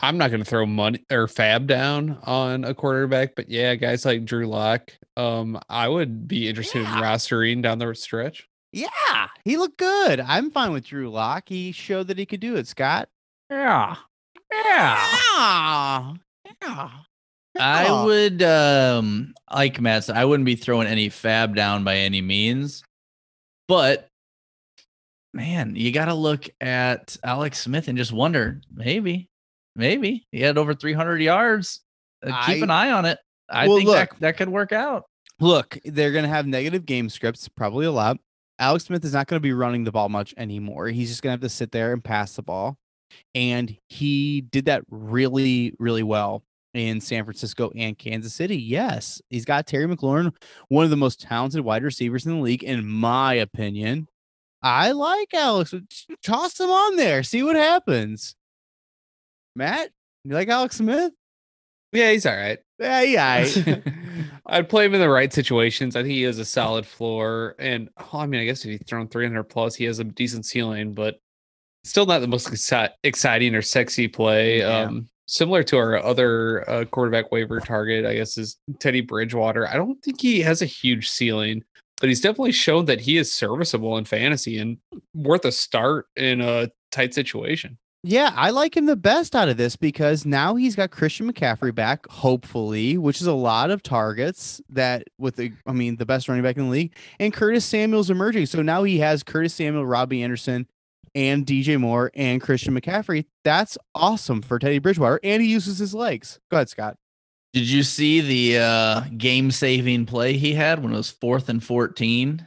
I'm 0.00 0.18
not 0.18 0.30
going 0.30 0.42
to 0.42 0.48
throw 0.48 0.66
money 0.66 1.04
or 1.10 1.28
fab 1.28 1.66
down 1.66 2.18
on 2.24 2.64
a 2.64 2.74
quarterback, 2.74 3.34
but 3.36 3.48
yeah, 3.48 3.74
guys 3.74 4.04
like 4.04 4.24
Drew 4.24 4.46
Lock, 4.46 4.92
um, 5.16 5.58
I 5.68 5.88
would 5.88 6.26
be 6.28 6.48
interested 6.48 6.82
Yeah. 6.82 6.96
in 6.98 7.02
rostering 7.02 7.62
down 7.62 7.78
the 7.78 7.94
stretch. 7.94 8.48
Yeah, 8.72 9.28
he 9.44 9.56
looked 9.56 9.78
good. 9.78 10.18
I'm 10.20 10.50
fine 10.50 10.72
with 10.72 10.84
Drew 10.86 11.08
Lock. 11.10 11.44
He 11.48 11.70
showed 11.72 12.08
that 12.08 12.18
he 12.18 12.26
could 12.26 12.40
do 12.40 12.56
it, 12.56 12.66
Scott. 12.66 13.08
Yeah. 13.50 13.96
Yeah. 14.52 15.06
Yeah. 15.40 16.14
Yeah. 16.62 16.90
I 17.56 18.04
would 18.04 18.42
um 18.42 19.32
like 19.52 19.80
Matt 19.80 20.04
said, 20.04 20.16
I 20.16 20.24
wouldn't 20.24 20.44
be 20.44 20.56
throwing 20.56 20.88
any 20.88 21.08
fab 21.08 21.54
down 21.54 21.84
by 21.84 21.98
any 21.98 22.20
means. 22.20 22.82
But 23.68 24.08
man, 25.32 25.76
you 25.76 25.92
gotta 25.92 26.14
look 26.14 26.48
at 26.60 27.16
Alex 27.22 27.60
Smith 27.60 27.86
and 27.86 27.96
just 27.96 28.12
wonder, 28.12 28.60
maybe, 28.74 29.28
maybe 29.76 30.26
he 30.32 30.40
had 30.40 30.58
over 30.58 30.74
300 30.74 31.20
yards. 31.20 31.80
Uh, 32.24 32.28
keep 32.46 32.60
I- 32.62 32.64
an 32.64 32.70
eye 32.70 32.90
on 32.90 33.04
it. 33.04 33.18
I 33.48 33.68
Well, 33.68 33.76
think 33.78 33.88
look. 33.88 34.10
that 34.10 34.20
that 34.20 34.36
could 34.38 34.48
work 34.48 34.72
out. 34.72 35.04
Look, 35.40 35.78
they're 35.84 36.12
going 36.12 36.22
to 36.24 36.28
have 36.30 36.46
negative 36.46 36.86
game 36.86 37.10
scripts, 37.10 37.48
probably 37.48 37.86
a 37.86 37.92
lot. 37.92 38.18
Alex 38.58 38.84
Smith 38.84 39.04
is 39.04 39.12
not 39.12 39.26
going 39.26 39.36
to 39.38 39.42
be 39.42 39.52
running 39.52 39.84
the 39.84 39.90
ball 39.92 40.08
much 40.08 40.32
anymore. 40.36 40.86
He's 40.88 41.08
just 41.10 41.22
going 41.22 41.32
to 41.32 41.34
have 41.42 41.50
to 41.50 41.54
sit 41.54 41.72
there 41.72 41.92
and 41.92 42.02
pass 42.02 42.36
the 42.36 42.42
ball. 42.42 42.78
And 43.34 43.76
he 43.88 44.40
did 44.42 44.64
that 44.66 44.82
really, 44.88 45.74
really 45.78 46.02
well 46.04 46.44
in 46.72 47.00
San 47.00 47.24
Francisco 47.24 47.70
and 47.76 47.98
Kansas 47.98 48.32
City. 48.34 48.56
Yes, 48.56 49.20
he's 49.28 49.44
got 49.44 49.66
Terry 49.66 49.86
McLaurin, 49.86 50.32
one 50.68 50.84
of 50.84 50.90
the 50.90 50.96
most 50.96 51.20
talented 51.20 51.60
wide 51.62 51.82
receivers 51.84 52.24
in 52.26 52.32
the 52.36 52.40
league, 52.40 52.64
in 52.64 52.86
my 52.86 53.34
opinion. 53.34 54.08
I 54.62 54.92
like 54.92 55.34
Alex. 55.34 55.74
Toss 56.22 56.58
him 56.58 56.70
on 56.70 56.96
there, 56.96 57.22
see 57.22 57.42
what 57.42 57.56
happens. 57.56 58.34
Matt, 59.56 59.90
you 60.24 60.34
like 60.34 60.48
Alex 60.48 60.76
Smith? 60.76 61.12
Yeah, 61.92 62.10
he's 62.10 62.26
all 62.26 62.36
right. 62.36 62.58
Yeah, 62.78 63.02
yeah. 63.02 63.46
I'd 64.46 64.68
play 64.68 64.84
him 64.84 64.94
in 64.94 65.00
the 65.00 65.08
right 65.08 65.32
situations. 65.32 65.96
I 65.96 66.02
think 66.02 66.12
he 66.12 66.22
has 66.22 66.38
a 66.38 66.44
solid 66.44 66.86
floor, 66.86 67.54
and 67.58 67.88
oh, 67.98 68.18
I 68.18 68.26
mean, 68.26 68.40
I 68.40 68.44
guess 68.44 68.64
if 68.64 68.70
he's 68.70 68.86
thrown 68.86 69.08
300 69.08 69.44
plus, 69.44 69.74
he 69.74 69.84
has 69.84 70.00
a 70.00 70.04
decent 70.04 70.44
ceiling, 70.44 70.92
but 70.92 71.16
still 71.84 72.06
not 72.06 72.20
the 72.20 72.26
most 72.26 72.48
exciting 73.04 73.54
or 73.54 73.62
sexy 73.62 74.08
play. 74.08 74.58
Yeah. 74.58 74.80
Um, 74.80 75.08
similar 75.26 75.62
to 75.64 75.78
our 75.78 76.02
other 76.02 76.68
uh, 76.68 76.84
quarterback 76.84 77.30
waiver 77.30 77.60
target, 77.60 78.04
I 78.04 78.14
guess, 78.14 78.36
is 78.36 78.58
Teddy 78.80 79.00
Bridgewater. 79.00 79.68
I 79.68 79.74
don't 79.74 80.02
think 80.02 80.20
he 80.20 80.40
has 80.40 80.62
a 80.62 80.66
huge 80.66 81.08
ceiling, 81.08 81.62
but 82.00 82.08
he's 82.08 82.20
definitely 82.20 82.52
shown 82.52 82.86
that 82.86 83.00
he 83.00 83.16
is 83.16 83.32
serviceable 83.32 83.96
in 83.98 84.04
fantasy 84.04 84.58
and 84.58 84.78
worth 85.14 85.44
a 85.44 85.52
start 85.52 86.06
in 86.16 86.40
a 86.40 86.68
tight 86.90 87.14
situation. 87.14 87.78
Yeah, 88.06 88.34
I 88.36 88.50
like 88.50 88.76
him 88.76 88.84
the 88.84 88.96
best 88.96 89.34
out 89.34 89.48
of 89.48 89.56
this 89.56 89.76
because 89.76 90.26
now 90.26 90.56
he's 90.56 90.76
got 90.76 90.90
Christian 90.90 91.32
McCaffrey 91.32 91.74
back, 91.74 92.06
hopefully, 92.08 92.98
which 92.98 93.18
is 93.22 93.26
a 93.26 93.32
lot 93.32 93.70
of 93.70 93.82
targets 93.82 94.60
that 94.68 95.04
with 95.16 95.36
the 95.36 95.52
I 95.66 95.72
mean 95.72 95.96
the 95.96 96.04
best 96.04 96.28
running 96.28 96.42
back 96.44 96.58
in 96.58 96.64
the 96.64 96.70
league, 96.70 96.94
and 97.18 97.32
Curtis 97.32 97.64
Samuel's 97.64 98.10
emerging. 98.10 98.44
So 98.44 98.60
now 98.60 98.82
he 98.82 98.98
has 98.98 99.22
Curtis 99.22 99.54
Samuel, 99.54 99.86
Robbie 99.86 100.22
Anderson, 100.22 100.66
and 101.14 101.46
DJ 101.46 101.80
Moore 101.80 102.10
and 102.14 102.42
Christian 102.42 102.78
McCaffrey. 102.78 103.24
That's 103.42 103.78
awesome 103.94 104.42
for 104.42 104.58
Teddy 104.58 104.80
Bridgewater, 104.80 105.18
and 105.24 105.40
he 105.42 105.48
uses 105.48 105.78
his 105.78 105.94
legs. 105.94 106.38
Go 106.50 106.58
ahead, 106.58 106.68
Scott. 106.68 106.98
Did 107.54 107.70
you 107.70 107.82
see 107.82 108.20
the 108.20 108.62
uh 108.62 109.00
game 109.16 109.50
saving 109.50 110.04
play 110.04 110.34
he 110.34 110.52
had 110.52 110.82
when 110.82 110.92
it 110.92 110.96
was 110.96 111.10
fourth 111.10 111.48
and 111.48 111.64
14? 111.64 112.46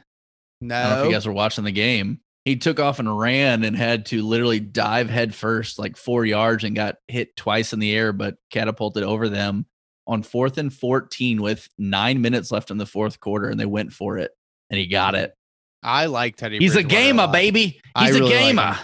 don't 0.60 0.68
know 0.68 0.76
if 0.76 0.98
No, 0.98 1.04
you 1.04 1.12
guys 1.12 1.26
were 1.26 1.32
watching 1.32 1.64
the 1.64 1.72
game. 1.72 2.20
He 2.48 2.56
took 2.56 2.80
off 2.80 2.98
and 2.98 3.18
ran 3.18 3.62
and 3.62 3.76
had 3.76 4.06
to 4.06 4.22
literally 4.22 4.58
dive 4.58 5.10
head 5.10 5.34
first, 5.34 5.78
like 5.78 5.98
four 5.98 6.24
yards, 6.24 6.64
and 6.64 6.74
got 6.74 6.96
hit 7.06 7.36
twice 7.36 7.74
in 7.74 7.78
the 7.78 7.94
air, 7.94 8.14
but 8.14 8.36
catapulted 8.50 9.02
over 9.02 9.28
them 9.28 9.66
on 10.06 10.22
fourth 10.22 10.56
and 10.56 10.72
14 10.72 11.42
with 11.42 11.68
nine 11.76 12.22
minutes 12.22 12.50
left 12.50 12.70
in 12.70 12.78
the 12.78 12.86
fourth 12.86 13.20
quarter, 13.20 13.50
and 13.50 13.60
they 13.60 13.66
went 13.66 13.92
for 13.92 14.16
it, 14.16 14.30
and 14.70 14.78
he 14.80 14.86
got 14.86 15.14
it. 15.14 15.34
I 15.82 16.06
like 16.06 16.36
Teddy. 16.36 16.58
He's 16.58 16.74
a 16.74 16.82
gamer, 16.82 17.24
lot. 17.24 17.34
baby. 17.34 17.82
He's 17.98 18.18
really 18.18 18.34
a 18.34 18.38
gamer. 18.38 18.72
him. 18.72 18.76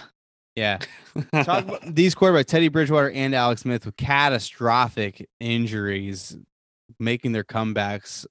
Yeah. 0.55 0.77
Talk 1.43 1.63
about 1.63 1.95
these 1.95 2.13
quarterbacks, 2.13 2.45
Teddy 2.45 2.67
Bridgewater 2.67 3.09
and 3.09 3.33
Alex 3.33 3.61
Smith, 3.61 3.83
with 3.83 3.97
catastrophic 3.97 5.27
injuries, 5.39 6.37
making 6.99 7.31
their 7.31 7.43
comebacks. 7.43 8.27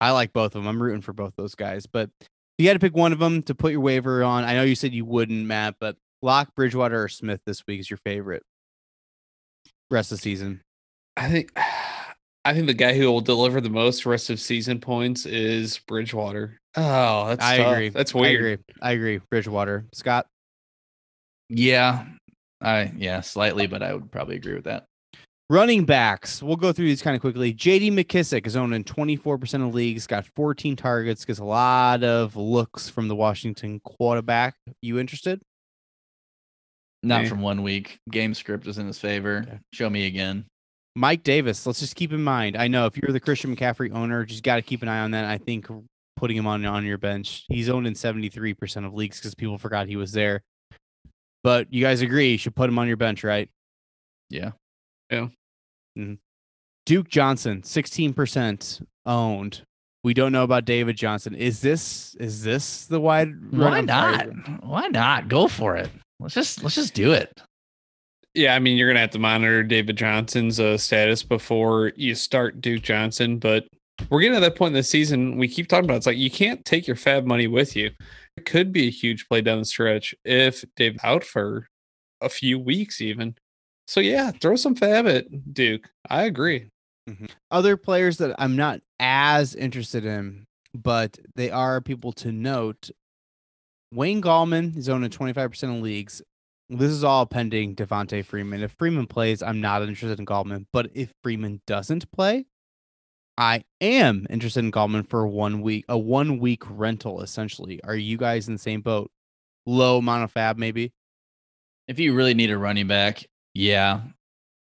I 0.00 0.12
like 0.12 0.32
both 0.32 0.54
of 0.54 0.62
them. 0.62 0.66
I'm 0.66 0.82
rooting 0.82 1.02
for 1.02 1.12
both 1.12 1.34
those 1.36 1.54
guys, 1.54 1.84
but 1.84 2.08
you 2.62 2.68
had 2.68 2.74
to 2.74 2.80
pick 2.80 2.94
one 2.96 3.12
of 3.12 3.18
them 3.18 3.42
to 3.44 3.54
put 3.54 3.72
your 3.72 3.80
waiver 3.80 4.22
on. 4.22 4.44
I 4.44 4.54
know 4.54 4.62
you 4.62 4.74
said 4.74 4.92
you 4.92 5.04
wouldn't, 5.04 5.46
Matt, 5.46 5.76
but 5.80 5.96
Lock, 6.22 6.54
Bridgewater, 6.54 7.02
or 7.02 7.08
Smith 7.08 7.40
this 7.46 7.66
week 7.66 7.80
is 7.80 7.90
your 7.90 7.96
favorite. 7.98 8.42
Rest 9.90 10.12
of 10.12 10.18
the 10.18 10.22
season. 10.22 10.60
I 11.16 11.28
think 11.28 11.52
I 12.44 12.54
think 12.54 12.66
the 12.66 12.74
guy 12.74 12.94
who 12.94 13.10
will 13.10 13.20
deliver 13.20 13.60
the 13.60 13.68
most 13.70 14.06
rest 14.06 14.30
of 14.30 14.40
season 14.40 14.80
points 14.80 15.26
is 15.26 15.78
Bridgewater. 15.78 16.58
Oh, 16.76 17.28
that's 17.28 17.44
I 17.44 17.56
tough. 17.58 17.72
agree. 17.72 17.88
That's 17.88 18.14
I 18.14 18.18
weird. 18.18 18.34
agree. 18.36 18.64
I 18.80 18.92
agree. 18.92 19.20
Bridgewater. 19.30 19.86
Scott. 19.92 20.26
Yeah. 21.48 22.06
I 22.60 22.92
yeah, 22.96 23.20
slightly, 23.22 23.66
but 23.66 23.82
I 23.82 23.94
would 23.94 24.12
probably 24.12 24.36
agree 24.36 24.54
with 24.54 24.64
that. 24.64 24.84
Running 25.50 25.84
backs. 25.84 26.40
We'll 26.44 26.54
go 26.54 26.72
through 26.72 26.84
these 26.86 27.02
kind 27.02 27.16
of 27.16 27.20
quickly. 27.20 27.52
JD 27.52 27.90
McKissic 27.90 28.46
is 28.46 28.54
owned 28.54 28.72
in 28.72 28.84
24% 28.84 29.66
of 29.66 29.74
leagues, 29.74 30.06
got 30.06 30.24
14 30.36 30.76
targets, 30.76 31.24
gets 31.24 31.40
a 31.40 31.44
lot 31.44 32.04
of 32.04 32.36
looks 32.36 32.88
from 32.88 33.08
the 33.08 33.16
Washington 33.16 33.80
quarterback. 33.80 34.54
You 34.80 35.00
interested? 35.00 35.40
Not 37.02 37.22
Okay. 37.22 37.30
from 37.30 37.40
one 37.40 37.64
week. 37.64 37.98
Game 38.12 38.32
script 38.32 38.68
is 38.68 38.78
in 38.78 38.86
his 38.86 39.00
favor. 39.00 39.44
Okay. 39.44 39.58
Show 39.72 39.90
me 39.90 40.06
again. 40.06 40.44
Mike 40.94 41.24
Davis. 41.24 41.66
Let's 41.66 41.80
just 41.80 41.96
keep 41.96 42.12
in 42.12 42.22
mind. 42.22 42.56
I 42.56 42.68
know 42.68 42.86
if 42.86 42.96
you're 42.96 43.10
the 43.10 43.18
Christian 43.18 43.56
McCaffrey 43.56 43.92
owner, 43.92 44.24
just 44.24 44.44
got 44.44 44.56
to 44.56 44.62
keep 44.62 44.82
an 44.82 44.88
eye 44.88 45.00
on 45.00 45.10
that. 45.10 45.24
I 45.24 45.38
think 45.38 45.66
putting 46.14 46.36
him 46.36 46.46
on 46.46 46.64
on 46.64 46.84
your 46.84 46.98
bench. 46.98 47.44
He's 47.48 47.68
owned 47.68 47.88
in 47.88 47.94
73% 47.94 48.86
of 48.86 48.94
leagues 48.94 49.18
because 49.18 49.34
people 49.34 49.58
forgot 49.58 49.88
he 49.88 49.96
was 49.96 50.12
there. 50.12 50.42
But 51.42 51.72
you 51.72 51.82
guys 51.82 52.02
agree 52.02 52.30
you 52.30 52.38
should 52.38 52.54
put 52.54 52.68
him 52.68 52.78
on 52.78 52.86
your 52.86 52.98
bench, 52.98 53.24
right? 53.24 53.48
Yeah. 54.28 54.52
Yeah. 55.10 55.28
Duke 56.86 57.08
Johnson, 57.08 57.62
16% 57.62 58.82
owned. 59.06 59.62
We 60.02 60.14
don't 60.14 60.32
know 60.32 60.44
about 60.44 60.64
David 60.64 60.96
Johnson. 60.96 61.34
Is 61.34 61.60
this 61.60 62.16
is 62.18 62.42
this 62.42 62.86
the 62.86 63.00
wide 63.00 63.34
Why 63.52 63.82
not? 63.82 64.26
Why 64.62 64.88
not? 64.88 65.28
Go 65.28 65.46
for 65.46 65.76
it. 65.76 65.90
Let's 66.18 66.34
just 66.34 66.62
let's 66.62 66.74
just 66.74 66.94
do 66.94 67.12
it. 67.12 67.42
Yeah, 68.34 68.54
I 68.54 68.60
mean, 68.60 68.78
you're 68.78 68.88
gonna 68.88 69.00
have 69.00 69.10
to 69.10 69.18
monitor 69.18 69.62
David 69.62 69.96
Johnson's 69.96 70.58
uh, 70.58 70.78
status 70.78 71.22
before 71.22 71.92
you 71.96 72.14
start 72.14 72.62
Duke 72.62 72.82
Johnson, 72.82 73.38
but 73.38 73.66
we're 74.08 74.20
getting 74.20 74.36
to 74.36 74.40
that 74.40 74.56
point 74.56 74.68
in 74.68 74.74
the 74.74 74.82
season. 74.82 75.36
We 75.36 75.48
keep 75.48 75.68
talking 75.68 75.84
about 75.84 75.98
it's 75.98 76.06
like 76.06 76.16
you 76.16 76.30
can't 76.30 76.64
take 76.64 76.86
your 76.86 76.96
fab 76.96 77.26
money 77.26 77.46
with 77.46 77.76
you. 77.76 77.90
It 78.36 78.46
could 78.46 78.72
be 78.72 78.86
a 78.86 78.90
huge 78.90 79.28
play 79.28 79.42
down 79.42 79.58
the 79.58 79.64
stretch 79.64 80.14
if 80.24 80.64
David's 80.76 81.04
out 81.04 81.24
for 81.24 81.66
a 82.22 82.28
few 82.28 82.58
weeks, 82.58 83.00
even. 83.00 83.34
So 83.90 83.98
yeah, 83.98 84.30
throw 84.30 84.54
some 84.54 84.76
fab 84.76 85.08
at 85.08 85.52
Duke. 85.52 85.90
I 86.08 86.22
agree. 86.22 86.70
Mm-hmm. 87.08 87.26
Other 87.50 87.76
players 87.76 88.18
that 88.18 88.36
I'm 88.38 88.54
not 88.54 88.82
as 89.00 89.56
interested 89.56 90.04
in, 90.04 90.46
but 90.72 91.18
they 91.34 91.50
are 91.50 91.80
people 91.80 92.12
to 92.12 92.30
note. 92.30 92.92
Wayne 93.92 94.22
Gallman 94.22 94.76
is 94.76 94.88
owned 94.88 95.04
in 95.04 95.10
25% 95.10 95.76
of 95.76 95.82
leagues. 95.82 96.22
This 96.68 96.92
is 96.92 97.02
all 97.02 97.26
pending 97.26 97.74
Devonta 97.74 98.24
Freeman. 98.24 98.62
If 98.62 98.76
Freeman 98.78 99.08
plays, 99.08 99.42
I'm 99.42 99.60
not 99.60 99.82
interested 99.82 100.20
in 100.20 100.24
Gallman. 100.24 100.66
But 100.72 100.90
if 100.94 101.12
Freeman 101.24 101.60
doesn't 101.66 102.12
play, 102.12 102.46
I 103.36 103.64
am 103.80 104.24
interested 104.30 104.64
in 104.64 104.70
Gallman 104.70 105.10
for 105.10 105.26
one 105.26 105.62
week, 105.62 105.84
a 105.88 105.98
one 105.98 106.38
week 106.38 106.62
rental, 106.70 107.22
essentially. 107.22 107.82
Are 107.82 107.96
you 107.96 108.16
guys 108.16 108.46
in 108.46 108.54
the 108.54 108.60
same 108.60 108.82
boat? 108.82 109.10
Low 109.66 109.98
amount 109.98 110.22
of 110.22 110.30
fab, 110.30 110.58
maybe? 110.58 110.92
If 111.88 111.98
you 111.98 112.14
really 112.14 112.34
need 112.34 112.52
a 112.52 112.56
running 112.56 112.86
back, 112.86 113.26
yeah. 113.54 114.00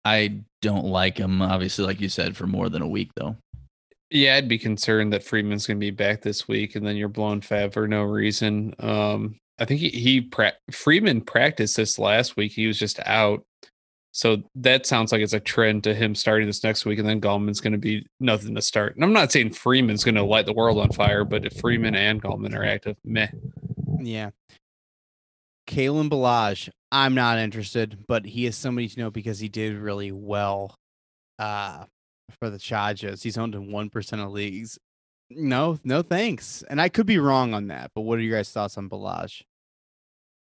I 0.05 0.41
don't 0.61 0.85
like 0.85 1.17
him, 1.17 1.41
obviously, 1.41 1.85
like 1.85 1.99
you 1.99 2.09
said, 2.09 2.37
for 2.37 2.47
more 2.47 2.69
than 2.69 2.81
a 2.81 2.87
week 2.87 3.11
though. 3.15 3.35
Yeah, 4.09 4.35
I'd 4.35 4.47
be 4.47 4.57
concerned 4.57 5.11
that 5.11 5.23
Freeman's 5.23 5.67
going 5.67 5.77
to 5.77 5.85
be 5.85 5.91
back 5.91 6.21
this 6.21 6.47
week, 6.47 6.75
and 6.75 6.87
then 6.87 6.95
you're 6.95 7.09
blowing 7.09 7.41
Fab 7.41 7.73
for 7.73 7.87
no 7.89 8.03
reason. 8.03 8.73
Um, 8.79 9.37
I 9.59 9.65
think 9.65 9.81
he, 9.81 9.89
he 9.89 10.21
pra- 10.21 10.53
Freeman 10.71 11.21
practiced 11.21 11.75
this 11.75 11.99
last 11.99 12.37
week. 12.37 12.53
He 12.53 12.67
was 12.67 12.79
just 12.79 12.99
out, 13.05 13.43
so 14.13 14.43
that 14.55 14.85
sounds 14.85 15.11
like 15.11 15.21
it's 15.21 15.33
a 15.33 15.41
trend 15.41 15.83
to 15.83 15.93
him 15.93 16.15
starting 16.15 16.47
this 16.47 16.63
next 16.63 16.85
week, 16.85 16.99
and 16.99 17.07
then 17.07 17.19
Gallman's 17.19 17.59
going 17.59 17.73
to 17.73 17.79
be 17.79 18.07
nothing 18.21 18.55
to 18.55 18.61
start. 18.61 18.95
And 18.95 19.03
I'm 19.03 19.13
not 19.13 19.31
saying 19.31 19.51
Freeman's 19.51 20.05
going 20.05 20.15
to 20.15 20.23
light 20.23 20.45
the 20.45 20.53
world 20.53 20.77
on 20.77 20.91
fire, 20.91 21.25
but 21.25 21.45
if 21.45 21.59
Freeman 21.59 21.95
and 21.95 22.23
Gallman 22.23 22.55
are 22.55 22.63
active, 22.63 22.95
meh. 23.03 23.27
Yeah. 23.99 24.29
Kalen 25.67 26.09
Ballage, 26.09 26.69
I'm 26.91 27.15
not 27.15 27.37
interested, 27.39 28.05
but 28.07 28.25
he 28.25 28.45
is 28.45 28.55
somebody 28.55 28.87
to 28.87 28.99
know 28.99 29.11
because 29.11 29.39
he 29.39 29.49
did 29.49 29.77
really 29.77 30.11
well 30.11 30.75
uh 31.39 31.85
for 32.39 32.49
the 32.49 32.59
Chargers. 32.59 33.23
He's 33.23 33.37
owned 33.37 33.55
in 33.55 33.71
one 33.71 33.89
percent 33.89 34.21
of 34.21 34.31
leagues. 34.31 34.77
No, 35.29 35.77
no 35.83 36.01
thanks. 36.01 36.63
And 36.69 36.81
I 36.81 36.89
could 36.89 37.05
be 37.05 37.19
wrong 37.19 37.53
on 37.53 37.67
that, 37.67 37.91
but 37.93 38.01
what 38.01 38.17
are 38.17 38.21
your 38.21 38.37
guys' 38.37 38.51
thoughts 38.51 38.77
on 38.77 38.89
Ballage? 38.89 39.43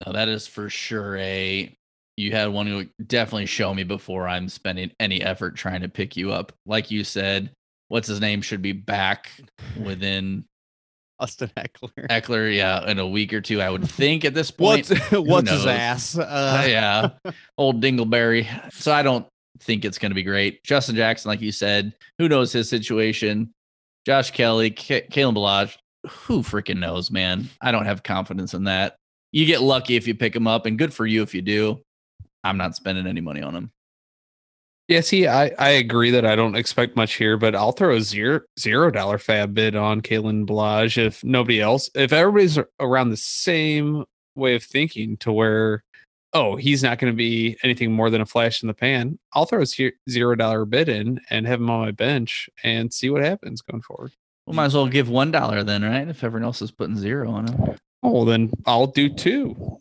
No, 0.05 0.13
that 0.13 0.29
is 0.29 0.47
for 0.47 0.69
sure 0.69 1.17
a 1.17 1.75
you 2.17 2.33
had 2.33 2.49
one 2.49 2.67
who 2.67 2.87
definitely 3.07 3.47
show 3.47 3.75
me 3.75 3.83
before 3.83 4.29
I'm 4.29 4.49
spending 4.49 4.93
any 5.01 5.21
effort 5.23 5.57
trying 5.57 5.81
to 5.81 5.89
pick 5.89 6.17
you 6.17 6.33
up. 6.33 6.53
Like 6.67 6.91
you 6.91 7.03
said, 7.03 7.51
what's 7.89 8.09
his 8.09 8.21
name 8.21 8.41
should 8.41 8.63
be 8.63 8.73
back 8.73 9.31
within 9.83 10.45
Austin 11.21 11.51
Ekeler. 11.57 12.09
Ekeler, 12.09 12.55
yeah, 12.55 12.89
in 12.91 12.99
a 12.99 13.07
week 13.07 13.33
or 13.33 13.41
two, 13.41 13.61
I 13.61 13.71
would 13.71 13.89
think 13.89 14.25
at 14.25 14.35
this 14.35 14.51
point. 14.51 14.89
What's 15.11 15.13
what's 15.13 15.51
his 15.51 15.67
ass? 15.67 16.19
Uh, 16.19 16.23
Uh, 16.23 16.67
yeah, 16.67 17.09
old 17.59 17.81
Dingleberry. 17.83 18.47
So 18.73 18.93
I 18.93 19.03
don't 19.03 19.27
think 19.61 19.85
it's 19.85 19.99
going 19.99 20.11
to 20.11 20.15
be 20.17 20.23
great. 20.25 20.63
Justin 20.65 20.97
Jackson, 20.97 21.29
like 21.29 21.41
you 21.41 21.53
said, 21.53 21.95
who 22.19 22.29
knows 22.29 22.53
his 22.53 22.69
situation? 22.69 23.53
Josh 24.07 24.33
Kelley, 24.33 24.71
K- 24.71 25.07
Kalen 25.11 25.35
Ballage, 25.35 25.77
who 26.09 26.43
freaking 26.43 26.79
knows, 26.79 27.11
man? 27.11 27.49
I 27.61 27.71
don't 27.73 27.87
have 27.87 28.03
confidence 28.03 28.53
in 28.53 28.65
that. 28.65 28.97
You 29.33 29.47
get 29.47 29.63
lucky 29.63 29.97
if 29.97 30.07
you 30.07 30.15
pick 30.15 30.35
him 30.35 30.47
up, 30.47 30.67
and 30.67 30.77
good 30.79 30.93
for 30.93 31.07
you 31.07 31.23
if 31.23 31.35
you 31.35 31.43
do. 31.43 31.81
I'm 32.43 32.57
not 32.59 32.77
spending 32.77 33.07
any 33.07 33.21
money 33.21 33.41
on 33.43 33.55
him. 33.55 33.71
Yeah, 34.87 35.01
see, 35.01 35.27
I, 35.27 35.51
I 35.59 35.71
agree 35.71 36.11
that 36.11 36.27
I 36.27 36.37
don't 36.37 36.57
expect 36.57 36.95
much 36.95 37.15
here, 37.15 37.39
but 37.39 37.55
I'll 37.55 37.73
throw 37.73 37.95
a 37.95 38.01
zero 38.03 38.41
zero 38.59 38.91
dollar 38.91 39.17
fab 39.17 39.55
bid 39.55 39.75
on 39.75 40.03
Kalen 40.03 40.47
Ballage 40.47 40.99
if 40.99 41.25
nobody 41.25 41.61
else, 41.61 41.89
if 41.95 42.13
everybody's 42.13 42.59
around 42.81 43.11
the 43.11 43.17
same 43.17 44.05
way 44.35 44.55
of 44.57 44.63
thinking 44.63 45.17
to 45.19 45.33
where, 45.33 45.85
oh, 46.35 46.57
he's 46.57 46.83
not 46.83 46.99
going 46.99 47.11
to 47.13 47.17
be 47.17 47.57
anything 47.63 47.93
more 47.93 48.11
than 48.11 48.21
a 48.21 48.27
flash 48.27 48.63
in 48.63 48.67
the 48.67 48.75
pan. 48.75 49.19
I'll 49.33 49.47
throw 49.47 49.63
a 49.63 49.93
zero 50.11 50.35
dollar 50.35 50.67
bid 50.67 50.91
in 50.91 51.19
and 51.31 51.47
have 51.47 51.61
him 51.61 51.71
on 51.71 51.81
my 51.81 51.91
bench 51.91 52.51
and 52.63 52.93
see 52.93 53.09
what 53.09 53.23
happens 53.23 53.63
going 53.63 53.83
forward. 53.83 54.13
We 54.47 54.55
might 54.55 54.67
as 54.67 54.75
well 54.75 54.87
give 54.87 55.09
one 55.09 55.31
dollar 55.31 55.63
then, 55.63 55.83
right? 55.83 56.07
If 56.07 56.23
everyone 56.23 56.45
else 56.45 56.61
is 56.61 56.71
putting 56.71 56.99
zero 56.99 57.31
on 57.31 57.47
him. 57.47 57.77
Oh, 58.07 58.27
then 58.27 58.53
I'll 58.67 58.87
do 58.87 59.09
two. 59.09 59.81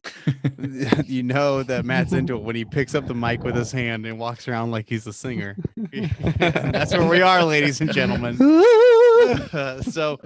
you 1.06 1.24
know 1.24 1.62
that 1.62 1.84
Matt's 1.84 2.14
into 2.14 2.36
it 2.36 2.44
when 2.44 2.56
he 2.56 2.64
picks 2.64 2.95
up 2.95 3.06
the 3.06 3.14
mic 3.14 3.44
with 3.44 3.54
his 3.54 3.70
hand 3.70 4.06
and 4.06 4.18
walks 4.18 4.48
around 4.48 4.72
like 4.72 4.88
he's 4.88 5.06
a 5.06 5.12
singer. 5.12 5.58
That's 6.38 6.94
where 6.94 7.06
we 7.06 7.22
are, 7.22 7.44
ladies 7.44 7.82
and 7.82 7.91
gentlemen. 7.91 8.38
so, 9.82 10.22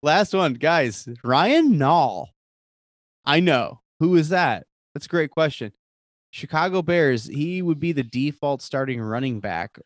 last 0.00 0.32
one, 0.32 0.54
guys. 0.54 1.08
Ryan 1.24 1.74
Nall. 1.74 2.26
I 3.24 3.40
know. 3.40 3.80
Who 3.98 4.14
is 4.14 4.28
that? 4.28 4.68
That's 4.94 5.06
a 5.06 5.08
great 5.08 5.32
question. 5.32 5.72
Chicago 6.30 6.82
Bears. 6.82 7.26
He 7.26 7.62
would 7.62 7.80
be 7.80 7.90
the 7.90 8.04
default 8.04 8.62
starting 8.62 9.00
running 9.00 9.40
back 9.40 9.76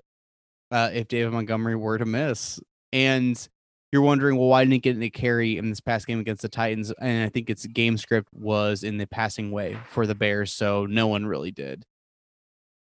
uh, 0.71 0.91
if 0.93 1.09
David 1.09 1.33
Montgomery 1.33 1.77
were 1.77 1.97
to 1.97 2.05
miss. 2.05 2.61
And 2.93 3.49
you're 3.93 4.03
wondering, 4.03 4.37
well, 4.37 4.49
why 4.49 4.63
didn't 4.63 4.73
he 4.73 4.79
get 4.79 4.97
any 4.97 5.11
carry 5.11 5.57
in 5.57 5.71
this 5.71 5.81
past 5.81 6.07
game 6.07 6.21
against 6.21 6.43
the 6.43 6.49
Titans? 6.49 6.93
And 7.01 7.25
I 7.25 7.29
think 7.29 7.49
its 7.49 7.67
game 7.67 7.97
script 7.97 8.29
was 8.35 8.83
in 8.83 8.99
the 8.99 9.07
passing 9.07 9.51
way 9.51 9.79
for 9.89 10.07
the 10.07 10.15
Bears, 10.15 10.53
so 10.53 10.87
no 10.87 11.07
one 11.07 11.27
really 11.27 11.51
did. 11.51 11.85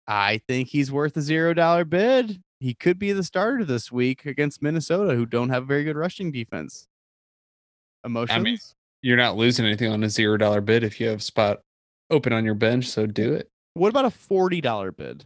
I 0.09 0.41
think 0.49 0.69
he's 0.69 0.91
worth 0.91 1.17
a 1.17 1.23
zero 1.23 1.55
dollar 1.55 1.85
bid. 1.85 2.41
He 2.61 2.75
could 2.75 2.99
be 2.99 3.13
the 3.13 3.25
starter 3.25 3.65
this 3.65 3.93
week 3.93 4.25
against 4.25 4.63
Minnesota, 4.63 5.15
who 5.15 5.27
don't 5.27 5.51
have 5.51 5.65
a 5.65 5.67
very 5.67 5.85
good 5.85 5.97
rushing 5.97 6.33
defense. 6.33 6.87
Emotions? 8.05 8.75
You're 9.03 9.17
not 9.17 9.37
losing 9.37 9.67
anything 9.67 9.93
on 9.93 10.03
a 10.03 10.09
zero 10.09 10.37
dollar 10.37 10.61
bid 10.61 10.83
if 10.83 11.01
you 11.01 11.09
have 11.09 11.23
spot 11.23 11.61
open 12.11 12.33
on 12.33 12.45
your 12.45 12.55
bench, 12.55 12.87
so 12.87 13.07
do 13.07 13.35
it. 13.35 13.49
what 13.75 13.89
about 13.89 14.05
a 14.05 14.11
forty 14.11 14.61
dollar 14.61 14.91
bid? 14.93 15.25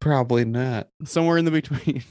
Probably 0.00 0.44
not. 0.44 0.88
Somewhere 1.04 1.36
in 1.36 1.44
the 1.44 1.50
between. 1.50 2.02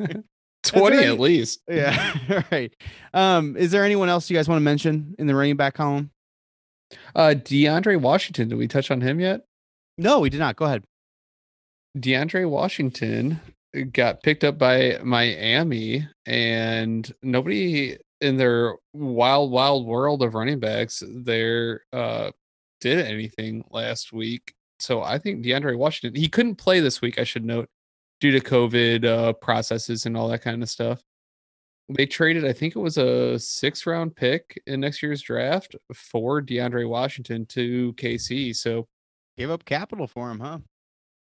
20 0.68 0.96
any- 0.96 1.06
at 1.06 1.20
least. 1.20 1.60
yeah. 1.68 2.14
All 2.30 2.42
right. 2.52 2.74
Um, 3.14 3.56
is 3.56 3.70
there 3.70 3.84
anyone 3.84 4.08
else 4.08 4.30
you 4.30 4.36
guys 4.36 4.48
want 4.48 4.58
to 4.58 4.64
mention 4.64 5.14
in 5.18 5.26
the 5.26 5.34
running 5.34 5.56
back 5.56 5.74
column? 5.74 6.10
Uh 7.14 7.34
DeAndre 7.36 8.00
Washington, 8.00 8.48
did 8.48 8.58
we 8.58 8.68
touch 8.68 8.90
on 8.90 9.00
him 9.00 9.18
yet? 9.18 9.40
No, 9.98 10.20
we 10.20 10.30
did 10.30 10.38
not. 10.38 10.54
Go 10.56 10.66
ahead. 10.66 10.84
DeAndre 11.98 12.48
Washington 12.48 13.40
got 13.92 14.22
picked 14.22 14.44
up 14.44 14.58
by 14.58 14.98
Miami, 15.02 16.06
and 16.26 17.12
nobody 17.22 17.96
in 18.20 18.36
their 18.36 18.74
wild, 18.92 19.50
wild 19.50 19.86
world 19.86 20.22
of 20.22 20.34
running 20.34 20.60
backs 20.60 21.02
there 21.06 21.82
uh, 21.92 22.30
did 22.80 23.04
anything 23.04 23.64
last 23.70 24.12
week. 24.12 24.54
So 24.78 25.02
I 25.02 25.18
think 25.18 25.44
DeAndre 25.44 25.76
Washington, 25.76 26.20
he 26.20 26.28
couldn't 26.28 26.56
play 26.56 26.80
this 26.80 27.00
week, 27.00 27.18
I 27.18 27.24
should 27.24 27.44
note, 27.44 27.68
due 28.20 28.32
to 28.32 28.40
COVID 28.40 29.04
uh, 29.04 29.32
processes 29.34 30.06
and 30.06 30.16
all 30.16 30.28
that 30.28 30.42
kind 30.42 30.62
of 30.62 30.68
stuff. 30.70 31.00
They 31.88 32.06
traded, 32.06 32.44
I 32.44 32.52
think 32.52 32.74
it 32.74 32.80
was 32.80 32.98
a 32.98 33.38
six 33.38 33.86
round 33.86 34.16
pick 34.16 34.60
in 34.66 34.80
next 34.80 35.02
year's 35.02 35.22
draft 35.22 35.76
for 35.94 36.42
DeAndre 36.42 36.88
Washington 36.88 37.46
to 37.46 37.92
KC. 37.94 38.56
So 38.56 38.86
Gave 39.38 39.50
up 39.50 39.64
capital 39.66 40.06
for 40.06 40.30
him, 40.30 40.40
huh? 40.40 40.58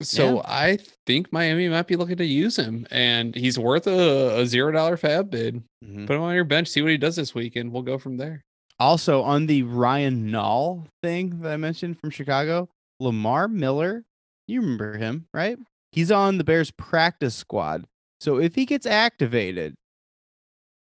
so 0.01 0.41
I 0.45 0.77
think 1.05 1.33
Miami 1.33 1.67
might 1.67 1.87
be 1.87 1.95
looking 1.97 2.17
to 2.17 2.25
use 2.25 2.55
him, 2.55 2.87
and 2.89 3.35
he's 3.35 3.59
worth 3.59 3.85
a, 3.87 4.39
a 4.39 4.45
zero 4.45 4.71
dollar 4.71 4.95
fab 4.95 5.29
bid. 5.29 5.61
Mhm. 5.83 6.07
Put 6.07 6.15
him 6.15 6.21
on 6.21 6.33
your 6.35 6.43
bench, 6.45 6.69
see 6.69 6.81
what 6.81 6.91
he 6.91 6.97
does 6.97 7.15
this 7.17 7.35
week, 7.35 7.55
and 7.57 7.71
we'll 7.71 7.81
go 7.83 7.97
from 7.97 8.15
there. 8.17 8.43
Also, 8.79 9.23
on 9.23 9.47
the 9.47 9.63
Ryan 9.63 10.29
Nall 10.31 10.85
thing 11.03 11.41
that 11.41 11.51
I 11.51 11.57
mentioned 11.57 11.99
from 11.99 12.11
Chicago, 12.11 12.69
Lamar 12.99 13.47
Miller, 13.47 14.03
you 14.47 14.61
remember 14.61 14.97
him, 14.97 15.25
right? 15.33 15.57
He's 15.91 16.11
on 16.11 16.37
the 16.37 16.43
Bears 16.43 16.71
practice 16.71 17.35
squad. 17.35 17.85
So 18.19 18.37
if 18.39 18.55
he 18.55 18.65
gets 18.65 18.85
activated 18.85 19.75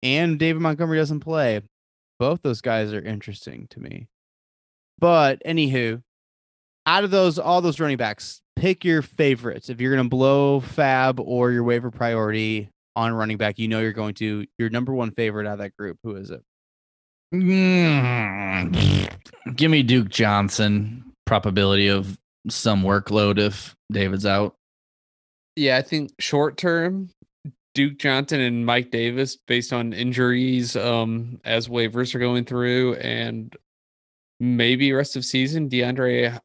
and 0.03 0.37
David 0.39 0.61
Montgomery 0.61 0.97
doesn't 0.97 1.19
play, 1.21 1.61
both 2.19 2.41
those 2.41 2.61
guys 2.61 2.93
are 2.93 3.01
interesting 3.01 3.67
to 3.71 3.79
me. 3.79 4.07
But 4.99 5.41
anywho, 5.45 6.01
out 6.85 7.03
of 7.03 7.11
those, 7.11 7.37
all 7.37 7.61
those 7.61 7.79
running 7.79 7.97
backs, 7.97 8.41
pick 8.55 8.83
your 8.85 9.01
favorites. 9.01 9.69
If 9.69 9.81
you're 9.81 9.93
going 9.93 10.05
to 10.05 10.09
blow 10.09 10.59
fab 10.59 11.19
or 11.19 11.51
your 11.51 11.63
waiver 11.63 11.91
priority 11.91 12.69
on 12.95 13.13
running 13.13 13.37
back, 13.37 13.59
you 13.59 13.67
know 13.67 13.79
you're 13.79 13.93
going 13.93 14.15
to 14.15 14.45
your 14.57 14.69
number 14.69 14.93
one 14.93 15.11
favorite 15.11 15.47
out 15.47 15.53
of 15.53 15.59
that 15.59 15.77
group. 15.77 15.97
Who 16.03 16.15
is 16.15 16.31
it? 16.31 16.41
Mm. 17.33 19.11
Give 19.55 19.69
me 19.69 19.83
Duke 19.83 20.09
Johnson. 20.09 21.03
probability 21.25 21.87
of 21.89 22.17
some 22.49 22.83
workload 22.83 23.37
if 23.37 23.75
David's 23.91 24.25
out. 24.25 24.55
Yeah, 25.57 25.77
I 25.77 25.81
think 25.81 26.13
short 26.19 26.55
term, 26.55 27.09
Duke 27.73 27.97
Johnson 27.97 28.39
and 28.39 28.63
Mike 28.63 28.91
Davis, 28.91 29.37
based 29.47 29.73
on 29.73 29.91
injuries, 29.91 30.75
um, 30.75 31.41
as 31.43 31.67
waivers 31.67 32.13
are 32.13 32.19
going 32.19 32.45
through, 32.45 32.93
and 32.97 33.57
maybe 34.39 34.93
rest 34.93 35.15
of 35.15 35.25
season, 35.25 35.67
DeAndre 35.67 36.39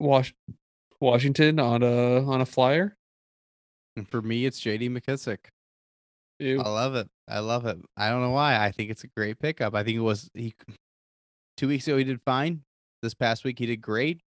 Wash- 0.00 0.34
Washington 1.00 1.60
on 1.60 1.84
a 1.84 2.28
on 2.28 2.40
a 2.40 2.46
flyer. 2.46 2.96
And 3.94 4.08
for 4.08 4.20
me, 4.20 4.46
it's 4.46 4.60
JD 4.60 4.90
McKissic. 4.90 5.38
Ew. 6.40 6.60
I 6.60 6.68
love 6.68 6.96
it. 6.96 7.08
I 7.28 7.38
love 7.38 7.66
it. 7.66 7.78
I 7.96 8.10
don't 8.10 8.20
know 8.20 8.30
why. 8.30 8.58
I 8.58 8.72
think 8.72 8.90
it's 8.90 9.04
a 9.04 9.08
great 9.16 9.38
pickup. 9.38 9.76
I 9.76 9.84
think 9.84 9.96
it 9.96 10.00
was 10.00 10.28
he 10.34 10.54
two 11.56 11.68
weeks 11.68 11.86
ago 11.86 11.98
he 11.98 12.04
did 12.04 12.20
fine. 12.26 12.62
This 13.00 13.14
past 13.14 13.44
week 13.44 13.60
he 13.60 13.66
did 13.66 13.80
great. 13.80 14.20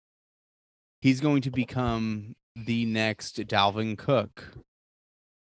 He's 1.01 1.19
going 1.19 1.41
to 1.41 1.51
become 1.51 2.35
the 2.55 2.85
next 2.85 3.37
Dalvin 3.37 3.97
Cook. 3.97 4.55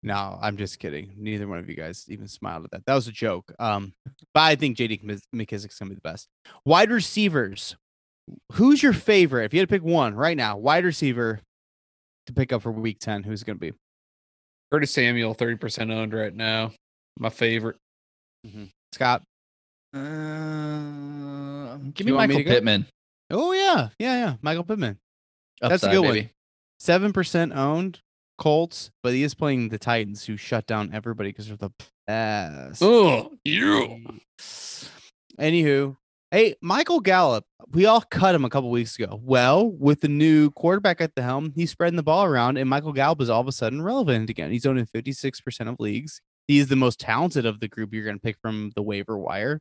No, 0.03 0.39
I'm 0.41 0.57
just 0.57 0.79
kidding. 0.79 1.13
Neither 1.17 1.49
one 1.49 1.59
of 1.59 1.69
you 1.69 1.75
guys 1.75 2.05
even 2.09 2.29
smiled 2.29 2.65
at 2.65 2.71
that. 2.71 2.87
That 2.87 2.95
was 2.95 3.09
a 3.09 3.13
joke. 3.13 3.53
Um, 3.59 3.93
but 4.33 4.41
I 4.41 4.55
think 4.55 4.77
JD 4.77 5.21
McKissic's 5.35 5.79
gonna 5.79 5.91
be 5.91 5.97
the 5.97 6.01
best. 6.01 6.29
Wide 6.65 6.91
receivers. 6.91 7.77
Who's 8.53 8.83
your 8.83 8.93
favorite? 8.93 9.47
If 9.47 9.55
you 9.55 9.61
had 9.61 9.69
to 9.69 9.75
pick 9.75 9.83
one 9.83 10.15
right 10.15 10.37
now, 10.37 10.57
wide 10.57 10.85
receiver 10.85 11.41
to 12.27 12.33
pick 12.33 12.53
up 12.53 12.63
for 12.63 12.71
week 12.71 12.99
10, 13.01 13.25
who's 13.25 13.43
gonna 13.43 13.59
be? 13.59 13.73
Curtis 14.71 14.93
Samuel, 14.93 15.35
30% 15.35 15.93
owned 15.93 16.13
right 16.13 16.35
now. 16.35 16.73
My 17.19 17.31
favorite. 17.31 17.77
Mm-hmm. 18.47 18.65
Scott. 18.93 19.23
Uh, 19.95 21.77
give 21.95 22.07
me 22.07 22.13
Michael 22.13 22.39
me 22.39 22.45
Pittman. 22.45 22.87
Oh 23.31 23.53
yeah. 23.53 23.89
Yeah, 23.99 24.15
yeah. 24.15 24.35
Michael 24.43 24.65
Pittman. 24.65 24.99
Upside, 25.61 25.71
That's 25.71 25.85
a 25.85 25.91
good 25.91 26.05
one. 26.05 26.31
7% 26.81 27.57
owned 27.57 28.01
Colts, 28.39 28.91
but 29.03 29.13
he 29.13 29.23
is 29.23 29.35
playing 29.35 29.69
the 29.69 29.79
Titans, 29.79 30.25
who 30.25 30.37
shut 30.37 30.67
down 30.67 30.91
everybody 30.93 31.31
because 31.31 31.49
they're 31.49 31.57
the 31.57 31.73
best. 32.07 32.83
Oh, 32.83 33.33
you. 33.45 34.05
Anywho, 35.39 35.97
hey, 36.31 36.55
Michael 36.63 37.01
Gallup, 37.01 37.45
we 37.73 37.87
all 37.87 38.01
cut 38.01 38.35
him 38.35 38.45
a 38.45 38.51
couple 38.51 38.71
weeks 38.71 38.99
ago. 38.99 39.21
Well, 39.23 39.71
with 39.71 40.01
the 40.01 40.09
new 40.09 40.51
quarterback 40.53 41.01
at 41.01 41.15
the 41.15 41.23
helm, 41.23 41.53
he's 41.55 41.71
spreading 41.71 41.97
the 41.97 42.03
ball 42.03 42.25
around, 42.25 42.59
and 42.59 42.71
Michael 42.71 42.93
Gallup 42.93 43.21
is 43.21 43.29
all 43.29 43.41
of 43.41 43.49
a 43.49 43.53
sudden 43.53 43.83
relevant 43.83 44.31
again. 44.31 44.51
He's 44.51 44.67
owned 44.67 44.79
in 44.79 44.87
56% 44.87 45.69
of 45.69 45.77
leagues. 45.81 46.21
He's 46.47 46.69
the 46.69 46.77
most 46.77 47.01
talented 47.01 47.45
of 47.45 47.61
the 47.61 47.69
group 47.69 47.93
you're 47.93 48.05
going 48.05 48.17
to 48.17 48.23
pick 48.23 48.39
from 48.41 48.71
the 48.75 48.83
waiver 48.83 49.19
wire. 49.19 49.61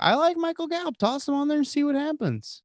I 0.00 0.14
like 0.14 0.36
Michael 0.36 0.68
Gallup. 0.68 0.96
Toss 0.96 1.26
him 1.26 1.34
on 1.34 1.48
there 1.48 1.58
and 1.58 1.66
see 1.66 1.84
what 1.84 1.96
happens. 1.96 2.62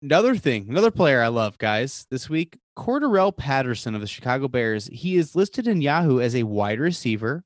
Another 0.00 0.36
thing, 0.36 0.66
another 0.68 0.92
player 0.92 1.20
I 1.20 1.28
love, 1.28 1.58
guys, 1.58 2.06
this 2.10 2.30
week, 2.30 2.58
Cordarrelle 2.76 3.36
Patterson 3.36 3.96
of 3.96 4.00
the 4.00 4.06
Chicago 4.06 4.46
Bears. 4.46 4.88
He 4.92 5.16
is 5.16 5.34
listed 5.34 5.66
in 5.66 5.80
Yahoo 5.82 6.20
as 6.20 6.36
a 6.36 6.44
wide 6.44 6.78
receiver. 6.78 7.42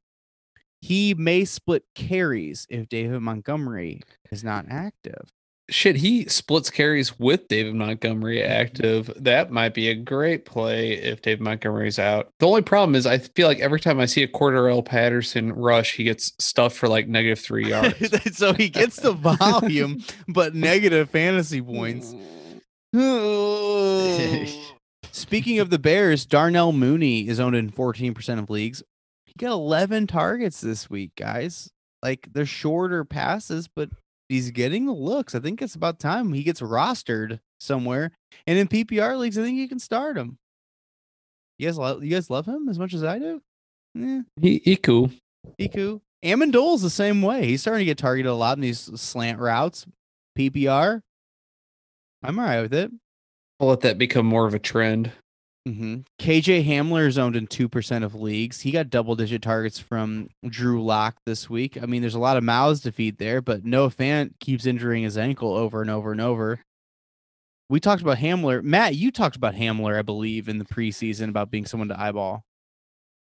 He 0.83 1.15
may 1.15 1.47
split 1.47 1.85
carries 1.95 2.67
if 2.69 2.89
David 2.91 3.21
Montgomery 3.21 4.03
is 4.31 4.45
not 4.45 4.67
active. 4.69 5.31
Shit, 5.71 5.97
he 5.97 6.27
splits 6.27 6.69
carries 6.69 7.19
with 7.19 7.49
David 7.49 7.75
Montgomery 7.75 8.43
active. 8.43 9.11
That 9.17 9.51
might 9.51 9.73
be 9.73 9.89
a 9.89 9.95
great 9.95 10.45
play 10.45 10.93
if 10.93 11.23
David 11.23 11.41
Montgomery's 11.41 11.99
out. 11.99 12.29
The 12.41 12.49
only 12.49 12.61
problem 12.61 12.95
is 12.95 13.07
I 13.07 13.19
feel 13.19 13.49
like 13.49 13.61
every 13.61 13.81
time 13.81 13.99
I 13.99 14.05
see 14.05 14.23
a 14.23 14.29
Cordarrelle 14.29 14.85
Patterson 14.85 15.55
rush, 15.55 15.95
he 15.95 16.05
gets 16.05 16.35
stuffed 16.39 16.77
for 16.77 16.89
like 16.89 17.09
negative 17.09 17.39
three 17.39 17.69
yards. 17.71 18.37
so 18.37 18.53
he 18.53 18.69
gets 18.69 18.97
the 18.97 19.13
volume, 19.39 20.05
but 20.29 20.55
negative 20.55 21.09
fantasy 21.09 21.63
points. 21.63 22.15
Speaking 25.13 25.59
of 25.61 25.71
the 25.71 25.79
Bears, 25.79 26.27
Darnell 26.27 26.73
Mooney 26.73 27.27
is 27.29 27.41
owned 27.41 27.57
in 27.57 27.71
14% 27.71 28.39
of 28.39 28.51
leagues. 28.51 28.83
He 29.25 29.33
got 29.39 29.53
11 29.53 30.07
targets 30.09 30.61
this 30.61 30.91
week, 30.91 31.13
guys. 31.17 31.71
Like 32.03 32.29
they're 32.33 32.45
shorter 32.45 33.05
passes, 33.05 33.69
but 33.69 33.89
he's 34.29 34.51
getting 34.51 34.87
the 34.87 34.93
looks. 34.93 35.35
I 35.35 35.41
think 35.41 35.63
it's 35.63 35.75
about 35.75 35.99
time 35.99 36.33
he 36.33 36.43
gets 36.43 36.61
rostered 36.61 37.41
somewhere. 37.61 38.13
And 38.47 38.59
in 38.59 38.69
PPR 38.69 39.19
leagues, 39.19 39.39
I 39.39 39.43
think 39.43 39.57
you 39.57 39.69
can 39.69 39.79
start 39.79 40.19
him. 40.19 40.39
You 41.59 41.69
guys, 41.69 41.79
lo- 41.79 42.01
you 42.01 42.11
guys 42.11 42.29
love 42.29 42.47
him 42.47 42.69
as 42.69 42.79
much 42.79 42.93
as 42.93 43.05
I 43.05 43.19
do. 43.19 43.41
Yeah, 43.95 44.23
he, 44.41 44.61
he 44.65 44.77
cool. 44.77 45.11
Iku. 45.59 46.01
Amendola's 46.25 46.83
the 46.83 46.91
same 46.91 47.23
way. 47.23 47.47
He's 47.47 47.63
starting 47.63 47.81
to 47.81 47.85
get 47.85 47.99
targeted 47.99 48.31
a 48.31 48.35
lot 48.35 48.57
in 48.57 48.63
these 48.63 48.91
slant 49.01 49.39
routes. 49.39 49.87
PPR. 50.39 51.03
I'm 52.23 52.39
all 52.39 52.45
right 52.45 52.61
with 52.63 52.75
it. 52.75 52.91
I'll 53.61 53.69
let 53.69 53.81
that 53.81 53.99
become 53.99 54.27
more 54.27 54.47
of 54.47 54.55
a 54.55 54.59
trend. 54.59 55.13
hmm 55.67 56.01
KJ 56.19 56.65
Hamler 56.67 57.07
is 57.07 57.19
owned 57.19 57.37
in 57.37 57.47
2% 57.47 58.05
of 58.05 58.15
leagues. 58.15 58.61
He 58.61 58.71
got 58.71 58.91
double 58.91 59.15
digit 59.15 59.43
targets 59.43 59.79
from 59.79 60.29
Drew 60.49 60.83
Lock 60.83 61.17
this 61.27 61.49
week. 61.49 61.81
I 61.81 61.87
mean, 61.87 62.01
there's 62.03 62.15
a 62.15 62.21
lot 62.21 62.37
of 62.37 62.45
mouths 62.45 62.81
to 62.83 62.93
feed 62.93 63.19
there, 63.19 63.41
but 63.41 63.65
Noah 63.65 63.91
Fant 63.91 64.33
keeps 64.41 64.67
injuring 64.67 65.05
his 65.05 65.19
ankle 65.19 65.55
over 65.55 65.81
and 65.81 65.91
over 65.91 66.13
and 66.13 66.21
over. 66.21 66.61
We 67.69 67.81
talked 67.81 68.03
about 68.03 68.19
Hamler. 68.19 68.63
Matt, 68.63 68.97
you 68.97 69.11
talked 69.11 69.37
about 69.37 69.55
Hamler, 69.55 69.99
I 69.99 70.03
believe, 70.03 70.49
in 70.49 70.59
the 70.59 70.65
preseason 70.65 71.29
about 71.29 71.51
being 71.51 71.65
someone 71.67 71.89
to 71.89 71.99
eyeball. 72.01 72.45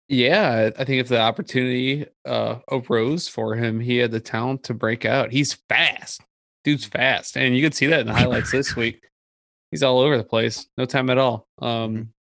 Yeah, 0.08 0.70
I 0.76 0.82
I 0.82 0.84
think 0.84 1.00
if 1.00 1.08
the 1.08 1.20
opportunity 1.20 2.06
uh 2.24 2.58
arose 2.70 3.28
for 3.28 3.54
him, 3.54 3.80
he 3.80 3.96
had 3.98 4.10
the 4.10 4.20
talent 4.20 4.64
to 4.64 4.74
break 4.74 5.04
out. 5.04 5.32
He's 5.32 5.54
fast. 5.68 6.20
Dude's 6.64 6.84
fast. 6.84 7.36
And 7.36 7.56
you 7.56 7.62
could 7.62 7.74
see 7.74 7.86
that 7.86 8.00
in 8.00 8.06
the 8.06 8.14
highlights 8.14 8.52
this 8.52 8.76
week. 8.76 9.08
He's 9.70 9.82
all 9.82 10.00
over 10.00 10.16
the 10.16 10.24
place. 10.24 10.66
No 10.76 10.84
time 10.84 11.10
at 11.10 11.18
all. 11.18 11.46
Um 11.60 12.12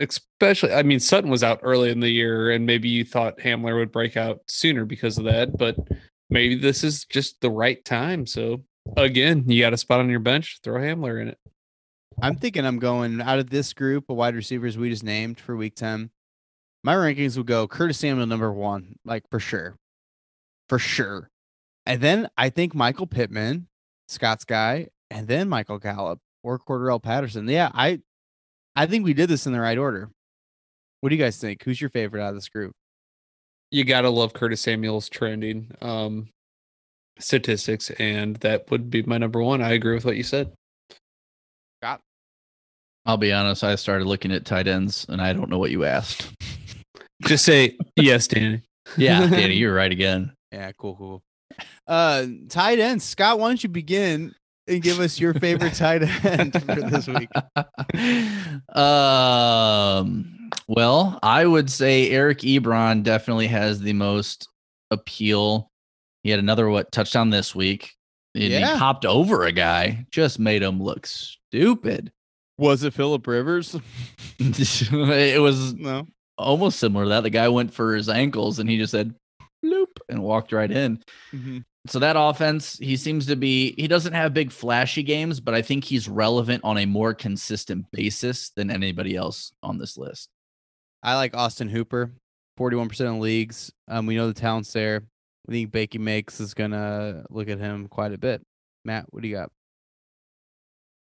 especially 0.00 0.72
I 0.72 0.82
mean 0.82 1.00
Sutton 1.00 1.30
was 1.30 1.42
out 1.42 1.60
early 1.62 1.90
in 1.90 2.00
the 2.00 2.10
year 2.10 2.50
and 2.52 2.64
maybe 2.64 2.88
you 2.88 3.04
thought 3.04 3.38
Hamler 3.38 3.76
would 3.76 3.92
break 3.92 4.16
out 4.16 4.40
sooner 4.46 4.84
because 4.84 5.18
of 5.18 5.24
that, 5.24 5.56
but 5.56 5.76
maybe 6.30 6.54
this 6.54 6.84
is 6.84 7.04
just 7.04 7.40
the 7.40 7.50
right 7.50 7.84
time. 7.84 8.26
So 8.26 8.64
again, 8.96 9.44
you 9.46 9.60
got 9.60 9.72
a 9.72 9.78
spot 9.78 10.00
on 10.00 10.10
your 10.10 10.20
bench, 10.20 10.60
throw 10.62 10.80
Hamler 10.80 11.20
in 11.20 11.28
it. 11.28 11.38
I'm 12.20 12.36
thinking 12.36 12.66
I'm 12.66 12.78
going 12.78 13.20
out 13.20 13.38
of 13.38 13.50
this 13.50 13.72
group 13.72 14.10
of 14.10 14.16
wide 14.16 14.34
receivers 14.34 14.76
we 14.76 14.90
just 14.90 15.04
named 15.04 15.38
for 15.38 15.56
week 15.56 15.76
10. 15.76 16.10
My 16.82 16.94
rankings 16.94 17.36
will 17.36 17.44
go 17.44 17.68
Curtis 17.68 17.98
Samuel 17.98 18.26
number 18.26 18.52
one, 18.52 18.96
like 19.04 19.24
for 19.30 19.40
sure. 19.40 19.76
For 20.68 20.78
sure. 20.78 21.30
And 21.88 22.02
then 22.02 22.28
I 22.36 22.50
think 22.50 22.74
Michael 22.74 23.06
Pittman, 23.06 23.66
Scott's 24.08 24.44
guy, 24.44 24.88
and 25.10 25.26
then 25.26 25.48
Michael 25.48 25.78
Gallup 25.78 26.20
or 26.44 26.58
Cordell 26.58 27.02
Patterson. 27.02 27.48
Yeah, 27.48 27.70
I 27.72 28.00
I 28.76 28.84
think 28.86 29.04
we 29.04 29.14
did 29.14 29.30
this 29.30 29.46
in 29.46 29.54
the 29.54 29.60
right 29.60 29.78
order. 29.78 30.10
What 31.00 31.08
do 31.08 31.16
you 31.16 31.22
guys 31.22 31.38
think? 31.38 31.62
Who's 31.62 31.80
your 31.80 31.90
favorite 31.90 32.22
out 32.22 32.28
of 32.28 32.34
this 32.34 32.48
group? 32.48 32.72
you 33.70 33.84
gotta 33.84 34.08
love 34.08 34.32
Curtis 34.32 34.62
Samuel's 34.62 35.08
trending 35.08 35.72
um 35.82 36.28
statistics, 37.18 37.90
and 37.92 38.36
that 38.36 38.70
would 38.70 38.90
be 38.90 39.02
my 39.02 39.18
number 39.18 39.42
one. 39.42 39.62
I 39.62 39.72
agree 39.72 39.94
with 39.94 40.04
what 40.04 40.16
you 40.16 40.22
said. 40.22 40.52
Scott? 41.82 42.00
I'll 43.06 43.16
be 43.16 43.32
honest. 43.32 43.64
I 43.64 43.74
started 43.76 44.06
looking 44.06 44.32
at 44.32 44.44
tight 44.44 44.68
ends, 44.68 45.06
and 45.08 45.20
I 45.20 45.32
don't 45.32 45.48
know 45.50 45.58
what 45.58 45.70
you 45.70 45.84
asked. 45.84 46.30
Just 47.22 47.44
say 47.44 47.76
yes, 47.96 48.26
Danny. 48.28 48.62
Yeah, 48.96 49.26
Danny, 49.26 49.54
you're 49.56 49.74
right 49.74 49.92
again. 49.92 50.32
Yeah, 50.50 50.72
cool, 50.72 50.96
cool. 50.96 51.22
Uh 51.86 52.26
tight 52.48 52.78
end. 52.78 53.02
Scott, 53.02 53.38
why 53.38 53.48
don't 53.48 53.62
you 53.62 53.68
begin 53.68 54.34
and 54.66 54.82
give 54.82 55.00
us 55.00 55.18
your 55.18 55.32
favorite 55.34 55.74
tight 55.74 56.02
end 56.24 56.52
for 56.62 56.74
this 56.74 57.06
week? 57.06 57.30
um, 58.76 60.50
well, 60.68 61.18
I 61.22 61.46
would 61.46 61.70
say 61.70 62.10
Eric 62.10 62.38
Ebron 62.40 63.02
definitely 63.02 63.46
has 63.48 63.80
the 63.80 63.92
most 63.92 64.48
appeal. 64.90 65.70
He 66.22 66.30
had 66.30 66.38
another 66.38 66.68
what 66.68 66.92
touchdown 66.92 67.30
this 67.30 67.54
week. 67.54 67.94
And 68.34 68.44
Yeah. 68.44 68.74
he 68.74 68.78
popped 68.78 69.04
over 69.06 69.44
a 69.44 69.52
guy, 69.52 70.06
just 70.10 70.38
made 70.38 70.62
him 70.62 70.82
look 70.82 71.06
stupid. 71.06 72.12
Was 72.58 72.82
it 72.82 72.92
Philip 72.92 73.26
Rivers? 73.26 73.74
it 74.38 75.40
was 75.40 75.74
No. 75.74 76.06
almost 76.36 76.78
similar 76.78 77.04
to 77.04 77.08
that. 77.10 77.22
The 77.22 77.30
guy 77.30 77.48
went 77.48 77.72
for 77.72 77.94
his 77.94 78.08
ankles 78.08 78.58
and 78.58 78.68
he 78.68 78.76
just 78.78 78.90
said 78.90 79.14
and 80.08 80.22
walked 80.22 80.52
right 80.52 80.70
in. 80.70 81.02
Mhm. 81.32 81.64
So 81.86 81.98
that 82.00 82.16
offense, 82.18 82.76
he 82.78 82.96
seems 82.96 83.26
to 83.26 83.36
be 83.36 83.74
he 83.76 83.88
doesn't 83.88 84.12
have 84.12 84.34
big 84.34 84.50
flashy 84.50 85.02
games, 85.02 85.40
but 85.40 85.54
I 85.54 85.62
think 85.62 85.84
he's 85.84 86.08
relevant 86.08 86.64
on 86.64 86.78
a 86.78 86.86
more 86.86 87.14
consistent 87.14 87.90
basis 87.92 88.50
than 88.50 88.70
anybody 88.70 89.16
else 89.16 89.52
on 89.62 89.78
this 89.78 89.96
list. 89.96 90.28
I 91.02 91.14
like 91.14 91.36
Austin 91.36 91.68
Hooper, 91.68 92.12
41% 92.58 93.14
of 93.14 93.20
leagues. 93.20 93.72
Um, 93.86 94.06
we 94.06 94.16
know 94.16 94.26
the 94.26 94.34
talent's 94.34 94.72
there. 94.72 95.04
I 95.48 95.52
think 95.52 95.70
Bakey 95.70 96.00
Makes 96.00 96.40
is 96.40 96.52
gonna 96.52 97.24
look 97.30 97.48
at 97.48 97.58
him 97.58 97.88
quite 97.88 98.12
a 98.12 98.18
bit. 98.18 98.42
Matt, 98.84 99.06
what 99.10 99.22
do 99.22 99.28
you 99.28 99.36
got? 99.36 99.50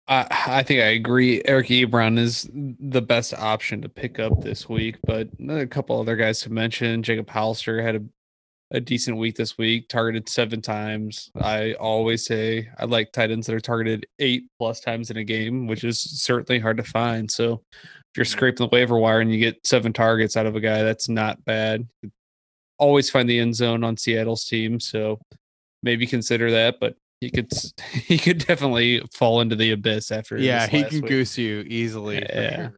I, 0.08 0.28
I 0.48 0.64
think 0.64 0.82
I 0.82 0.88
agree. 0.88 1.42
Eric 1.46 1.68
Ebron 1.68 2.18
is 2.20 2.50
the 2.54 3.02
best 3.02 3.34
option 3.34 3.82
to 3.84 3.90
pick 3.90 4.20
up 4.20 4.42
this 4.42 4.68
week, 4.68 4.98
but 5.06 5.30
a 5.48 5.66
couple 5.66 6.00
other 6.00 6.18
guys 6.18 6.42
to 6.42 6.52
mention. 6.52 7.04
Jacob 7.04 7.30
Hollister 7.30 7.82
had 7.82 7.96
a, 7.96 8.04
a 8.74 8.80
decent 8.80 9.18
week 9.18 9.36
this 9.36 9.58
week, 9.58 9.88
targeted 9.88 10.28
seven 10.28 10.62
times. 10.62 11.32
I 11.40 11.74
always 11.74 12.26
say 12.26 12.70
I 12.80 12.86
like 12.86 13.12
tight 13.12 13.32
ends 13.32 13.48
that 13.48 13.56
are 13.56 13.60
targeted 13.60 14.08
eight 14.20 14.46
plus 14.58 14.80
times 14.80 15.12
in 15.12 15.18
a 15.18 15.24
game, 15.24 15.68
which 15.68 15.84
is 15.84 16.00
certainly 16.00 16.60
hard 16.60 16.78
to 16.78 16.84
find. 16.84 17.30
So 17.30 17.62
if 17.74 18.18
you're 18.18 18.26
mm-hmm. 18.26 18.32
scraping 18.32 18.68
the 18.68 18.76
waiver 18.76 18.98
wire 18.98 19.22
and 19.22 19.32
you 19.32 19.40
get 19.40 19.66
seven 19.66 19.94
targets 19.94 20.36
out 20.36 20.48
of 20.48 20.56
a 20.56 20.60
guy, 20.60 20.82
that's 20.82 21.08
not 21.08 21.44
bad. 21.46 21.88
Always 22.80 23.12
find 23.12 23.30
the 23.30 23.40
end 23.40 23.56
zone 23.56 23.84
on 23.84 23.96
Seattle's 23.96 24.46
team, 24.46 24.80
so 24.80 25.20
maybe 25.84 26.08
consider 26.08 26.50
that. 26.52 26.80
But 26.82 26.96
he 27.22 27.30
could 27.30 27.52
he 27.92 28.18
could 28.18 28.40
definitely 28.40 29.04
fall 29.14 29.42
into 29.42 29.56
the 29.56 29.72
abyss 29.72 30.12
after. 30.12 30.38
Yeah, 30.38 30.66
he 30.66 30.84
can 30.84 31.02
week. 31.02 31.08
goose 31.08 31.38
you 31.38 31.64
easily. 31.68 32.18
Yeah. 32.18 32.70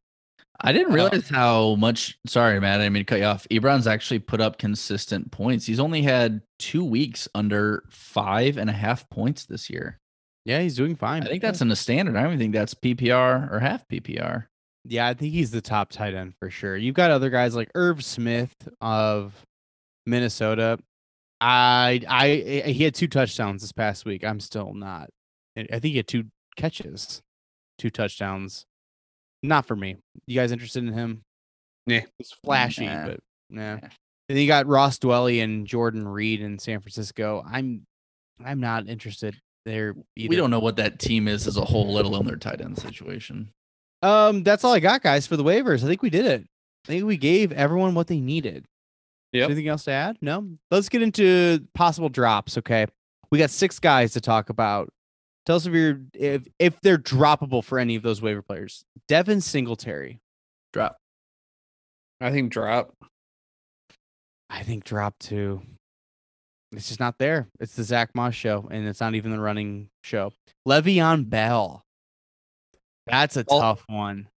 I 0.65 0.73
didn't 0.73 0.91
Uh, 0.91 0.95
realize 0.95 1.29
how 1.29 1.75
much. 1.75 2.17
Sorry, 2.27 2.59
Matt. 2.59 2.81
I 2.81 2.89
mean 2.89 3.01
to 3.01 3.05
cut 3.05 3.19
you 3.19 3.25
off. 3.25 3.47
Ebron's 3.49 3.87
actually 3.87 4.19
put 4.19 4.41
up 4.41 4.57
consistent 4.57 5.31
points. 5.31 5.65
He's 5.65 5.79
only 5.79 6.01
had 6.01 6.41
two 6.59 6.83
weeks 6.83 7.27
under 7.35 7.83
five 7.89 8.57
and 8.57 8.69
a 8.69 8.73
half 8.73 9.09
points 9.09 9.45
this 9.45 9.69
year. 9.69 9.99
Yeah, 10.45 10.59
he's 10.61 10.75
doing 10.75 10.95
fine. 10.95 11.23
I 11.23 11.27
think 11.27 11.41
that's 11.41 11.61
in 11.61 11.69
the 11.69 11.75
standard. 11.75 12.15
I 12.15 12.21
don't 12.23 12.33
even 12.33 12.39
think 12.39 12.53
that's 12.53 12.73
PPR 12.73 13.51
or 13.51 13.59
half 13.59 13.87
PPR. 13.87 14.45
Yeah, 14.87 15.07
I 15.07 15.13
think 15.15 15.33
he's 15.33 15.49
the 15.51 15.61
top 15.61 15.89
tight 15.91 16.13
end 16.13 16.33
for 16.37 16.49
sure. 16.51 16.75
You've 16.77 16.93
got 16.95 17.09
other 17.09 17.29
guys 17.31 17.55
like 17.55 17.71
Irv 17.73 18.03
Smith 18.03 18.53
of 18.81 19.33
Minnesota. 20.05 20.77
I, 21.41 22.01
I, 22.07 22.25
I- 22.65 22.71
he 22.71 22.83
had 22.83 22.93
two 22.95 23.07
touchdowns 23.07 23.61
this 23.61 23.71
past 23.71 24.05
week. 24.05 24.23
I'm 24.23 24.39
still 24.39 24.73
not. 24.73 25.09
I 25.57 25.63
think 25.79 25.83
he 25.91 25.97
had 25.97 26.07
two 26.07 26.25
catches, 26.57 27.21
two 27.79 27.89
touchdowns. 27.89 28.65
Not 29.47 29.65
for 29.65 29.75
me. 29.75 29.97
You 30.27 30.35
guys 30.35 30.51
interested 30.51 30.83
in 30.83 30.93
him? 30.93 31.21
Yeah. 31.85 32.01
he's 32.17 32.31
flashy, 32.43 32.85
Nah. 32.87 33.05
but 33.05 33.19
nah. 33.49 33.75
Nah. 33.75 33.87
Then 34.27 34.37
you 34.37 34.47
got 34.47 34.65
Ross 34.65 34.97
Dwelley 34.97 35.43
and 35.43 35.67
Jordan 35.67 36.07
Reed 36.07 36.41
in 36.41 36.57
San 36.57 36.79
Francisco. 36.79 37.43
I'm, 37.47 37.85
I'm 38.43 38.59
not 38.59 38.87
interested 38.87 39.35
there 39.65 39.93
either. 40.15 40.29
We 40.29 40.35
don't 40.35 40.49
know 40.49 40.59
what 40.59 40.77
that 40.77 40.97
team 40.99 41.27
is 41.27 41.45
as 41.45 41.57
a 41.57 41.65
whole, 41.65 41.93
let 41.93 42.05
alone 42.05 42.25
their 42.25 42.35
tight 42.37 42.59
end 42.61 42.77
situation. 42.79 43.49
Um, 44.01 44.43
that's 44.43 44.63
all 44.63 44.73
I 44.73 44.79
got, 44.79 45.03
guys, 45.03 45.27
for 45.27 45.37
the 45.37 45.43
waivers. 45.43 45.83
I 45.83 45.87
think 45.87 46.01
we 46.01 46.09
did 46.09 46.25
it. 46.25 46.43
I 46.85 46.87
think 46.87 47.05
we 47.05 47.17
gave 47.17 47.51
everyone 47.51 47.93
what 47.95 48.07
they 48.07 48.19
needed. 48.19 48.65
Yeah. 49.31 49.45
Anything 49.45 49.67
else 49.67 49.83
to 49.85 49.91
add? 49.91 50.17
No. 50.21 50.47
Let's 50.71 50.89
get 50.89 51.01
into 51.01 51.65
possible 51.73 52.09
drops. 52.09 52.57
Okay, 52.57 52.85
we 53.31 53.37
got 53.37 53.49
six 53.49 53.79
guys 53.79 54.13
to 54.13 54.21
talk 54.21 54.49
about. 54.49 54.89
Tell 55.45 55.57
us 55.57 55.65
if 55.65 55.73
you're 55.73 56.01
if 56.13 56.47
if 56.59 56.79
they're 56.81 56.97
droppable 56.97 57.63
for 57.63 57.77
any 57.79 57.95
of 57.95 58.03
those 58.03 58.21
waiver 58.21 58.41
players. 58.41 58.83
Devin 59.07 59.41
Singletary, 59.41 60.19
Drop. 60.73 60.97
I 62.19 62.31
think 62.31 62.51
drop. 62.51 62.93
I 64.49 64.63
think 64.63 64.83
drop 64.85 65.15
too. 65.19 65.61
It's 66.71 66.87
just 66.87 66.99
not 66.99 67.17
there. 67.19 67.47
It's 67.59 67.75
the 67.75 67.83
Zack 67.83 68.09
Moss 68.15 68.33
show, 68.33 68.67
and 68.71 68.87
it's 68.87 68.99
not 68.99 69.15
even 69.15 69.31
the 69.31 69.39
running 69.39 69.89
show. 70.03 70.33
Le'Veon 70.67 71.29
Bell. 71.29 71.83
That's 73.07 73.37
a 73.37 73.45
Well- 73.47 73.59
tough 73.61 73.83
one. 73.87 74.29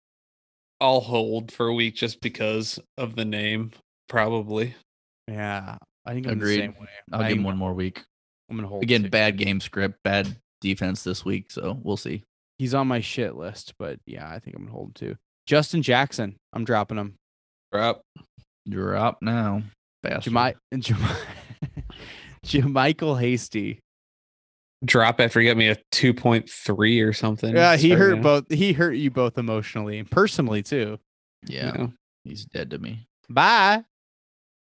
I'll 0.80 1.00
hold 1.00 1.52
for 1.52 1.68
a 1.68 1.74
week 1.74 1.94
just 1.94 2.20
because 2.20 2.78
of 2.98 3.16
the 3.16 3.24
name, 3.24 3.70
probably. 4.10 4.74
Yeah, 5.26 5.78
I 6.04 6.12
think 6.12 6.26
I'm 6.26 6.34
Agreed. 6.34 6.56
the 6.56 6.60
same 6.64 6.74
way. 6.78 6.88
I'll 7.12 7.22
I'm, 7.22 7.28
give 7.28 7.38
him 7.38 7.44
one 7.44 7.56
more 7.56 7.72
week. 7.72 8.04
I'm 8.50 8.56
gonna 8.56 8.68
hold 8.68 8.82
Again, 8.82 9.08
bad 9.08 9.38
game 9.38 9.60
script, 9.60 10.02
bad 10.04 10.36
defense 10.60 11.02
this 11.04 11.24
week. 11.24 11.50
So 11.50 11.78
we'll 11.82 11.96
see. 11.96 12.22
He's 12.58 12.74
on 12.74 12.88
my 12.88 13.00
shit 13.00 13.34
list, 13.36 13.74
but 13.78 13.98
yeah, 14.06 14.28
I 14.28 14.38
think 14.38 14.56
I'm 14.56 14.62
gonna 14.64 14.72
hold 14.72 14.88
him 14.88 14.92
too. 14.94 15.16
Justin 15.46 15.82
Jackson, 15.82 16.36
I'm 16.52 16.64
dropping 16.64 16.98
him. 16.98 17.14
Drop. 17.72 18.00
Drop 18.68 19.18
now. 19.22 19.62
Bastard. 20.02 20.32
Jami- 20.32 20.54
Jami- 20.78 21.14
JaMycal 22.46 23.20
Hasty. 23.20 23.80
Drop 24.84 25.20
after 25.20 25.40
he 25.40 25.46
got 25.46 25.56
me 25.56 25.68
a 25.68 25.76
2.3 25.92 27.06
or 27.08 27.12
something. 27.12 27.54
Yeah, 27.56 27.76
he 27.76 27.88
Sorry, 27.90 28.00
hurt 28.00 28.12
man. 28.14 28.22
both. 28.22 28.44
He 28.52 28.72
hurt 28.72 28.92
you 28.92 29.10
both 29.10 29.38
emotionally, 29.38 29.98
and 29.98 30.10
personally 30.10 30.62
too. 30.62 30.98
Yeah, 31.46 31.66
You 31.66 31.72
know, 31.78 31.92
he's 32.24 32.44
dead 32.44 32.70
to 32.70 32.78
me. 32.78 33.06
Bye. 33.28 33.84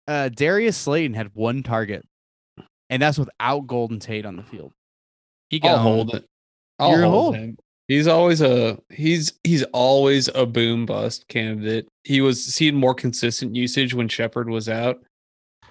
Uh, 0.07 0.29
Darius 0.29 0.77
Slayton 0.77 1.13
had 1.13 1.31
one 1.33 1.61
target, 1.63 2.03
and 2.89 3.01
that's 3.01 3.17
without 3.19 3.67
Golden 3.67 3.99
Tate 3.99 4.25
on 4.25 4.37
the 4.37 4.43
field. 4.43 4.71
He 5.49 5.61
I'll 5.63 5.77
hold 5.79 6.13
it. 6.13 6.25
I'll 6.79 6.91
You're 6.91 7.03
hold 7.03 7.35
hold. 7.35 7.35
him. 7.35 7.57
He's 7.87 8.07
always 8.07 8.41
a 8.41 8.77
he's 8.89 9.33
he's 9.43 9.63
always 9.73 10.27
a 10.35 10.45
boom 10.45 10.85
bust 10.85 11.27
candidate. 11.29 11.87
He 12.03 12.19
was 12.21 12.43
seeing 12.43 12.75
more 12.75 12.93
consistent 12.93 13.55
usage 13.55 13.93
when 13.93 14.09
Shepard 14.09 14.49
was 14.49 14.67
out. 14.67 14.97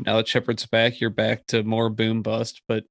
Now 0.00 0.16
that 0.16 0.28
Shepard's 0.28 0.64
back, 0.66 1.00
you're 1.00 1.10
back 1.10 1.46
to 1.48 1.62
more 1.62 1.90
boom 1.90 2.22
bust. 2.22 2.62
But 2.68 2.84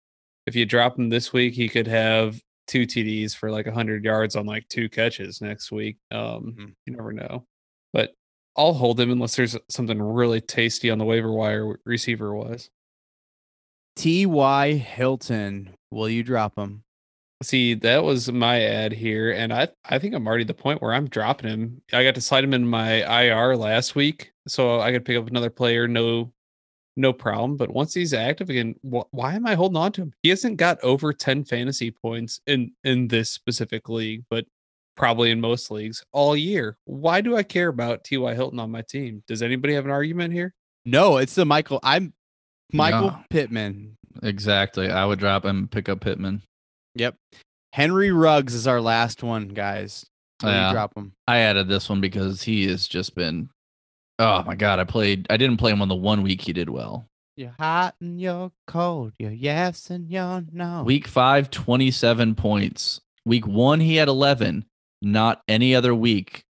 if 0.46 0.56
you 0.56 0.66
drop 0.66 0.98
him 1.00 1.10
this 1.10 1.34
week, 1.34 1.54
he 1.56 1.68
could 1.70 1.88
have 1.88 2.40
two 2.68 2.86
TDs 2.86 3.36
for 3.36 3.50
like 3.52 3.68
hundred 3.68 4.04
yards 4.06 4.36
on 4.36 4.46
like 4.46 4.68
two 4.70 4.90
catches 4.90 5.42
next 5.42 5.72
week. 5.72 5.98
Um, 6.12 6.56
Mhm. 6.58 6.74
you 6.86 6.94
never 6.96 7.12
know. 7.12 7.46
But 7.94 8.14
I'll 8.56 8.74
hold 8.74 9.00
him 9.00 9.12
unless 9.12 9.36
there's 9.36 9.58
something 9.70 10.02
really 10.02 10.40
tasty 10.42 10.90
on 10.90 10.98
the 11.00 11.06
waiver 11.06 11.32
wire 11.32 11.80
receiver 11.86 12.34
wise. 12.36 12.70
T.Y. 13.96 14.74
Hilton, 14.74 15.76
will 15.92 16.10
you 16.10 16.24
drop 16.24 16.58
him? 16.58 16.84
See, 17.44 17.74
that 17.76 18.04
was 18.04 18.32
my 18.32 18.62
ad 18.62 18.94
here, 18.94 19.32
and 19.32 19.54
I 19.54 19.68
I 19.84 20.00
think 20.00 20.16
I'm 20.16 20.26
already 20.26 20.44
at 20.44 20.48
the 20.48 20.54
point 20.54 20.82
where 20.82 20.94
I'm 20.94 21.10
dropping 21.10 21.50
him. 21.50 21.82
I 21.92 22.04
got 22.04 22.16
to 22.16 22.22
slide 22.22 22.44
him 22.44 22.54
in 22.54 22.68
my 22.68 23.24
IR 23.24 23.58
last 23.58 23.94
week, 23.96 24.32
so 24.48 24.80
I 24.80 24.92
could 24.92 25.06
pick 25.06 25.18
up 25.18 25.28
another 25.28 25.50
player, 25.50 25.88
no, 25.88 26.32
no 26.96 27.12
problem. 27.12 27.58
But 27.58 27.72
once 27.72 27.94
he's 27.94 28.14
active 28.14 28.50
again, 28.50 28.76
wh- 28.84 29.14
why 29.14 29.34
am 29.36 29.46
I 29.46 29.56
holding 29.56 29.78
on 29.78 29.92
to 29.94 30.04
him? 30.04 30.14
He 30.24 30.30
hasn't 30.30 30.58
got 30.58 30.82
over 30.82 31.12
10 31.12 31.44
fantasy 31.44 31.92
points 31.92 32.40
in 32.48 32.72
in 32.86 33.10
this 33.10 33.30
specific 33.30 33.90
league, 33.90 34.24
but 34.30 34.46
probably 34.96 35.30
in 35.32 35.42
most 35.42 35.70
leagues 35.72 36.04
all 36.14 36.38
year. 36.38 36.78
Why 36.86 37.20
do 37.20 37.36
I 37.36 37.44
care 37.44 37.68
about 37.68 38.06
T.Y. 38.06 38.34
Hilton 38.34 38.60
on 38.60 38.72
my 38.72 38.82
team? 38.82 39.24
Does 39.28 39.42
anybody 39.42 39.74
have 39.74 39.86
an 39.86 39.92
argument 39.92 40.34
here? 40.34 40.54
No, 40.86 41.18
it's 41.18 41.36
the 41.36 41.46
Michael. 41.46 41.80
I'm 41.84 42.14
Michael 42.76 43.08
Yeah. 43.08 43.24
Pittman. 43.30 43.98
exactly. 44.24 44.90
I 44.90 45.06
would 45.06 45.20
drop 45.20 45.46
him, 45.46 45.68
pick 45.68 45.90
up 45.90 46.02
Pittman. 46.02 46.42
Yep. 46.96 47.16
Henry 47.74 48.12
Ruggs 48.12 48.54
is 48.54 48.68
our 48.68 48.80
last 48.82 49.22
one, 49.24 49.50
guys. 49.50 50.06
Yeah. 50.44 50.72
drop 50.72 50.96
him? 50.98 51.14
I 51.28 51.40
added 51.40 51.68
this 51.68 51.90
one 51.90 52.02
because 52.02 52.44
he 52.44 52.68
has 52.68 52.88
just 52.88 53.16
been. 53.16 53.50
Oh 54.20 54.44
my 54.44 54.56
god! 54.56 54.80
I 54.80 54.84
played. 54.86 55.28
I 55.30 55.36
didn't 55.38 55.58
play 55.58 55.72
him 55.72 55.82
on 55.82 55.88
the 55.90 55.96
one 55.96 56.22
week 56.22 56.42
he 56.42 56.54
did 56.54 56.70
well. 56.70 57.06
You're 57.36 57.56
hot 57.60 57.96
and 58.00 58.20
you're 58.22 58.52
cold. 58.66 59.12
You're 59.20 59.32
yes 59.32 59.90
and 59.90 60.10
you're 60.10 60.44
no. 60.54 60.84
Week 60.84 61.06
five, 61.08 61.50
27 61.52 62.36
points. 62.36 63.02
Week 63.26 63.46
one, 63.46 63.82
he 63.82 63.96
had 63.98 64.08
11. 64.08 64.64
Not 65.02 65.42
any 65.50 65.76
other 65.76 65.94
week 65.94 66.44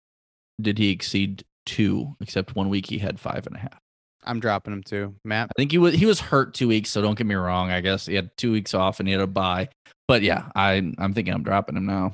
did 0.61 0.77
he 0.77 0.89
exceed 0.91 1.45
two, 1.65 2.15
except 2.19 2.53
one 2.55 2.67
week 2.67 2.87
he 2.89 2.97
had 2.97 3.17
five 3.19 3.47
and 3.47 3.55
a 3.55 3.59
half. 3.59 3.79
I'm 4.25 4.39
dropping 4.39 4.73
him 4.73 4.83
too. 4.83 5.15
Matt. 5.25 5.49
I 5.49 5.53
think 5.57 5.71
he 5.71 5.77
was 5.77 5.93
he 5.93 6.05
was 6.05 6.19
hurt 6.19 6.53
two 6.53 6.67
weeks, 6.67 6.89
so 6.89 7.01
don't 7.01 7.17
get 7.17 7.27
me 7.27 7.35
wrong. 7.35 7.71
I 7.71 7.81
guess 7.81 8.05
he 8.05 8.15
had 8.15 8.29
two 8.37 8.51
weeks 8.51 8.73
off 8.73 8.99
and 8.99 9.07
he 9.07 9.13
had 9.13 9.21
a 9.21 9.27
bye. 9.27 9.69
But 10.07 10.21
yeah, 10.21 10.49
I 10.55 10.73
I'm 10.97 11.13
thinking 11.13 11.33
I'm 11.33 11.43
dropping 11.43 11.77
him 11.77 11.85
now. 11.85 12.13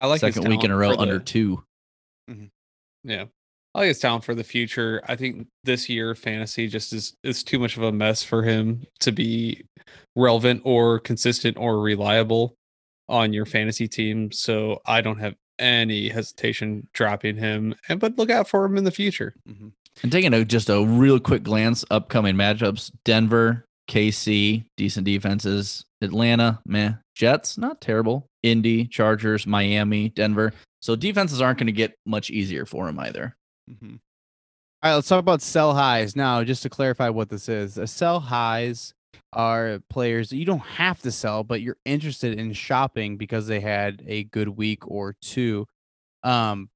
I 0.00 0.06
like 0.06 0.20
his 0.20 0.34
Second 0.34 0.50
week 0.50 0.64
in 0.64 0.70
a 0.70 0.76
row 0.76 0.90
the- 0.92 0.98
under 0.98 1.18
two. 1.18 1.62
Mm-hmm. 2.30 2.46
Yeah. 3.04 3.24
I 3.74 3.80
like 3.80 3.88
his 3.88 3.98
talent 3.98 4.22
for 4.24 4.34
the 4.36 4.44
future. 4.44 5.02
I 5.08 5.16
think 5.16 5.48
this 5.64 5.88
year 5.88 6.14
fantasy 6.14 6.68
just 6.68 6.92
is 6.92 7.14
is 7.24 7.42
too 7.42 7.58
much 7.58 7.76
of 7.76 7.82
a 7.82 7.90
mess 7.92 8.22
for 8.22 8.42
him 8.42 8.84
to 9.00 9.10
be 9.12 9.64
relevant 10.14 10.62
or 10.64 11.00
consistent 11.00 11.56
or 11.56 11.80
reliable 11.80 12.54
on 13.08 13.32
your 13.32 13.46
fantasy 13.46 13.88
team. 13.88 14.30
So 14.30 14.80
I 14.86 15.00
don't 15.00 15.18
have 15.18 15.34
any 15.58 16.08
hesitation 16.08 16.86
dropping 16.92 17.36
him. 17.36 17.74
And 17.88 18.00
but 18.00 18.16
look 18.18 18.30
out 18.30 18.48
for 18.48 18.64
him 18.64 18.76
in 18.76 18.84
the 18.84 18.90
future. 18.90 19.34
Mhm. 19.48 19.72
And 20.02 20.12
taking 20.12 20.34
a 20.34 20.44
just 20.44 20.68
a 20.68 20.84
real 20.84 21.20
quick 21.20 21.42
glance, 21.42 21.84
upcoming 21.90 22.34
matchups: 22.34 22.90
Denver, 23.04 23.64
KC, 23.88 24.64
decent 24.76 25.06
defenses. 25.06 25.84
Atlanta, 26.00 26.60
meh. 26.66 26.94
Jets, 27.14 27.56
not 27.56 27.80
terrible. 27.80 28.26
Indy, 28.42 28.86
Chargers, 28.86 29.46
Miami, 29.46 30.10
Denver. 30.10 30.52
So 30.82 30.96
defenses 30.96 31.40
aren't 31.40 31.58
going 31.58 31.66
to 31.66 31.72
get 31.72 31.96
much 32.04 32.30
easier 32.30 32.66
for 32.66 32.88
him 32.88 32.98
either. 32.98 33.36
Mm-hmm. 33.70 33.94
All 34.82 34.90
right, 34.90 34.94
let's 34.96 35.08
talk 35.08 35.20
about 35.20 35.40
sell 35.40 35.74
highs 35.74 36.14
now. 36.14 36.44
Just 36.44 36.62
to 36.64 36.68
clarify 36.68 37.08
what 37.08 37.30
this 37.30 37.48
is, 37.48 37.78
a 37.78 37.86
sell 37.86 38.20
highs 38.20 38.92
are 39.32 39.80
players 39.90 40.30
that 40.30 40.36
you 40.36 40.44
don't 40.44 40.58
have 40.60 41.00
to 41.02 41.10
sell, 41.12 41.42
but 41.44 41.60
you're 41.60 41.76
interested 41.84 42.38
in 42.38 42.52
shopping 42.52 43.16
because 43.16 43.46
they 43.46 43.60
had 43.60 44.02
a 44.06 44.24
good 44.24 44.48
week 44.48 44.86
or 44.88 45.14
two. 45.20 45.66
Um, 46.22 46.68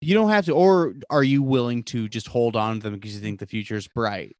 you 0.00 0.14
don't 0.14 0.30
have 0.30 0.46
to, 0.46 0.52
or 0.52 0.94
are 1.10 1.22
you 1.24 1.42
willing 1.42 1.82
to 1.84 2.08
just 2.08 2.26
hold 2.28 2.56
on 2.56 2.76
to 2.76 2.82
them 2.84 2.94
because 2.94 3.14
you 3.14 3.20
think 3.20 3.38
the 3.40 3.46
future 3.46 3.76
is 3.76 3.86
bright? 3.88 4.34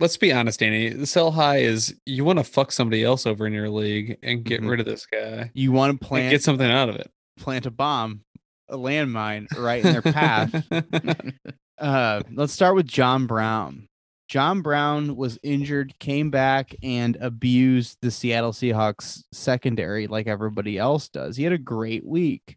Let's 0.00 0.16
be 0.16 0.32
honest, 0.32 0.58
Danny. 0.60 0.88
The 0.88 1.06
sell 1.06 1.30
high 1.30 1.58
is 1.58 1.94
you 2.06 2.24
want 2.24 2.38
to 2.38 2.44
fuck 2.44 2.72
somebody 2.72 3.04
else 3.04 3.26
over 3.26 3.46
in 3.46 3.52
your 3.52 3.68
league 3.68 4.18
and 4.22 4.42
get 4.42 4.60
Mhm. 4.62 4.70
rid 4.70 4.80
of 4.80 4.86
this 4.86 5.06
guy. 5.06 5.50
You 5.54 5.70
want 5.70 6.00
to 6.00 6.04
plant 6.06 6.30
get 6.30 6.42
something 6.42 6.68
out 6.70 6.88
of 6.88 6.96
it. 6.96 7.10
plant 7.36 7.66
a 7.66 7.70
bomb, 7.70 8.22
a 8.68 8.76
landmine 8.76 9.46
right 9.58 9.84
in 9.84 9.92
their 9.92 10.02
path. 10.02 10.64
Uh, 11.78 12.22
let's 12.32 12.52
start 12.52 12.76
with 12.76 12.86
John 12.86 13.26
Brown. 13.26 13.88
John 14.32 14.62
Brown 14.62 15.14
was 15.14 15.38
injured, 15.42 15.92
came 15.98 16.30
back, 16.30 16.74
and 16.82 17.18
abused 17.20 17.98
the 18.00 18.10
Seattle 18.10 18.52
Seahawks 18.52 19.24
secondary 19.30 20.06
like 20.06 20.26
everybody 20.26 20.78
else 20.78 21.10
does. 21.10 21.36
He 21.36 21.44
had 21.44 21.52
a 21.52 21.58
great 21.58 22.02
week. 22.02 22.56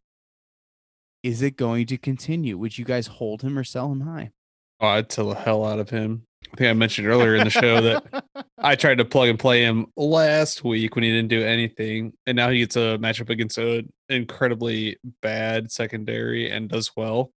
Is 1.22 1.42
it 1.42 1.58
going 1.58 1.88
to 1.88 1.98
continue? 1.98 2.58
Would 2.58 2.78
you 2.78 2.86
guys 2.86 3.08
hold 3.08 3.42
him 3.42 3.60
or 3.60 3.66
sell 3.66 3.92
him 3.92 4.00
high? 4.00 4.32
Oh, 4.80 4.88
I'd 4.88 5.12
sell 5.12 5.28
the 5.28 5.36
hell 5.36 5.66
out 5.66 5.80
of 5.80 5.90
him. 5.90 6.26
I 6.54 6.56
think 6.56 6.70
I 6.70 6.74
mentioned 6.74 7.10
earlier 7.10 7.36
in 7.36 7.44
the 7.44 7.50
show 7.50 7.82
that 7.82 8.24
I 8.58 8.76
tried 8.78 9.00
to 9.00 9.04
plug 9.04 9.28
and 9.28 9.38
play 9.38 9.62
him 9.62 9.88
last 9.98 10.64
week 10.64 10.96
when 10.96 11.04
he 11.04 11.12
didn't 11.12 11.28
do 11.28 11.44
anything, 11.44 12.14
and 12.26 12.38
now 12.38 12.52
he 12.52 12.60
gets 12.60 12.78
a 12.78 12.98
matchup 13.02 13.30
against 13.30 13.58
an 13.58 13.92
incredibly 14.08 14.96
bad 15.22 15.74
secondary 15.74 16.50
and 16.50 16.70
does 16.70 16.92
well. 16.96 17.34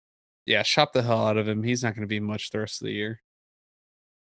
Yeah, 0.46 0.64
shop 0.64 0.92
the 0.92 1.04
hell 1.04 1.26
out 1.26 1.38
of 1.38 1.48
him. 1.48 1.64
He's 1.64 1.84
not 1.84 1.96
going 1.96 2.02
to 2.02 2.08
be 2.08 2.20
much 2.20 2.50
the 2.50 2.60
rest 2.60 2.82
of 2.82 2.88
the 2.88 2.94
year. 2.94 3.22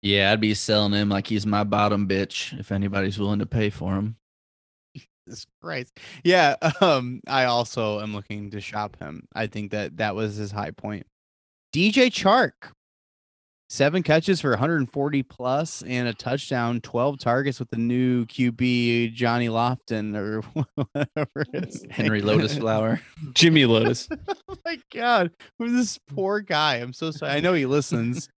Yeah, 0.03 0.33
I'd 0.33 0.41
be 0.41 0.55
selling 0.55 0.93
him 0.93 1.09
like 1.09 1.27
he's 1.27 1.47
my 1.47 1.65
bottom 1.65 2.09
bitch 2.09 2.59
if 2.59 2.73
anybody's 2.73 3.19
willing 3.19 3.41
to 3.41 3.47
pay 3.47 3.71
for 3.71 3.95
him. 3.95 4.17
Jesus 5.27 5.47
Christ. 5.61 5.99
Yeah, 6.25 6.57
um, 6.81 7.21
I 7.27 7.45
also 7.45 8.01
am 8.01 8.15
looking 8.15 8.51
to 8.51 8.61
shop 8.61 8.97
him. 8.99 9.27
I 9.35 9.47
think 9.47 9.73
that 9.73 9.99
that 9.99 10.15
was 10.15 10.37
his 10.37 10.51
high 10.53 10.71
point. 10.71 11.07
DJ 11.75 12.07
Chark, 12.07 12.73
seven 13.71 14.03
catches 14.03 14.41
for 14.41 14.51
140 14.51 15.23
plus 15.23 15.83
and 15.83 16.09
a 16.09 16.13
touchdown, 16.13 16.81
12 16.81 17.21
targets 17.21 17.61
with 17.61 17.71
the 17.71 17.77
new 17.77 18.27
QB 18.27 19.15
Johnny 19.15 19.49
Lofton 19.49 20.17
or 20.17 20.41
whatever 20.93 21.47
Henry 21.89 22.21
Lotus. 22.21 22.59
Flower. 22.59 23.01
Jimmy 23.33 23.65
Lotus. 23.65 24.09
oh 24.49 24.57
my 24.65 24.79
god, 24.93 25.31
who's 25.59 25.73
this 25.73 25.99
poor 26.15 26.41
guy? 26.41 26.77
I'm 26.77 26.93
so 26.93 27.13
sorry. 27.13 27.33
I 27.33 27.41
know 27.41 27.55
he 27.55 27.65
listens, 27.65 28.29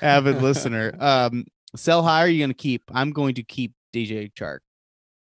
avid 0.00 0.42
listener. 0.42 0.94
Um, 0.98 1.44
sell 1.76 2.02
high. 2.02 2.24
Are 2.24 2.28
you 2.28 2.42
gonna 2.42 2.54
keep? 2.54 2.82
I'm 2.92 3.12
going 3.12 3.34
to 3.34 3.42
keep 3.42 3.74
DJ 3.94 4.32
Chark. 4.32 4.58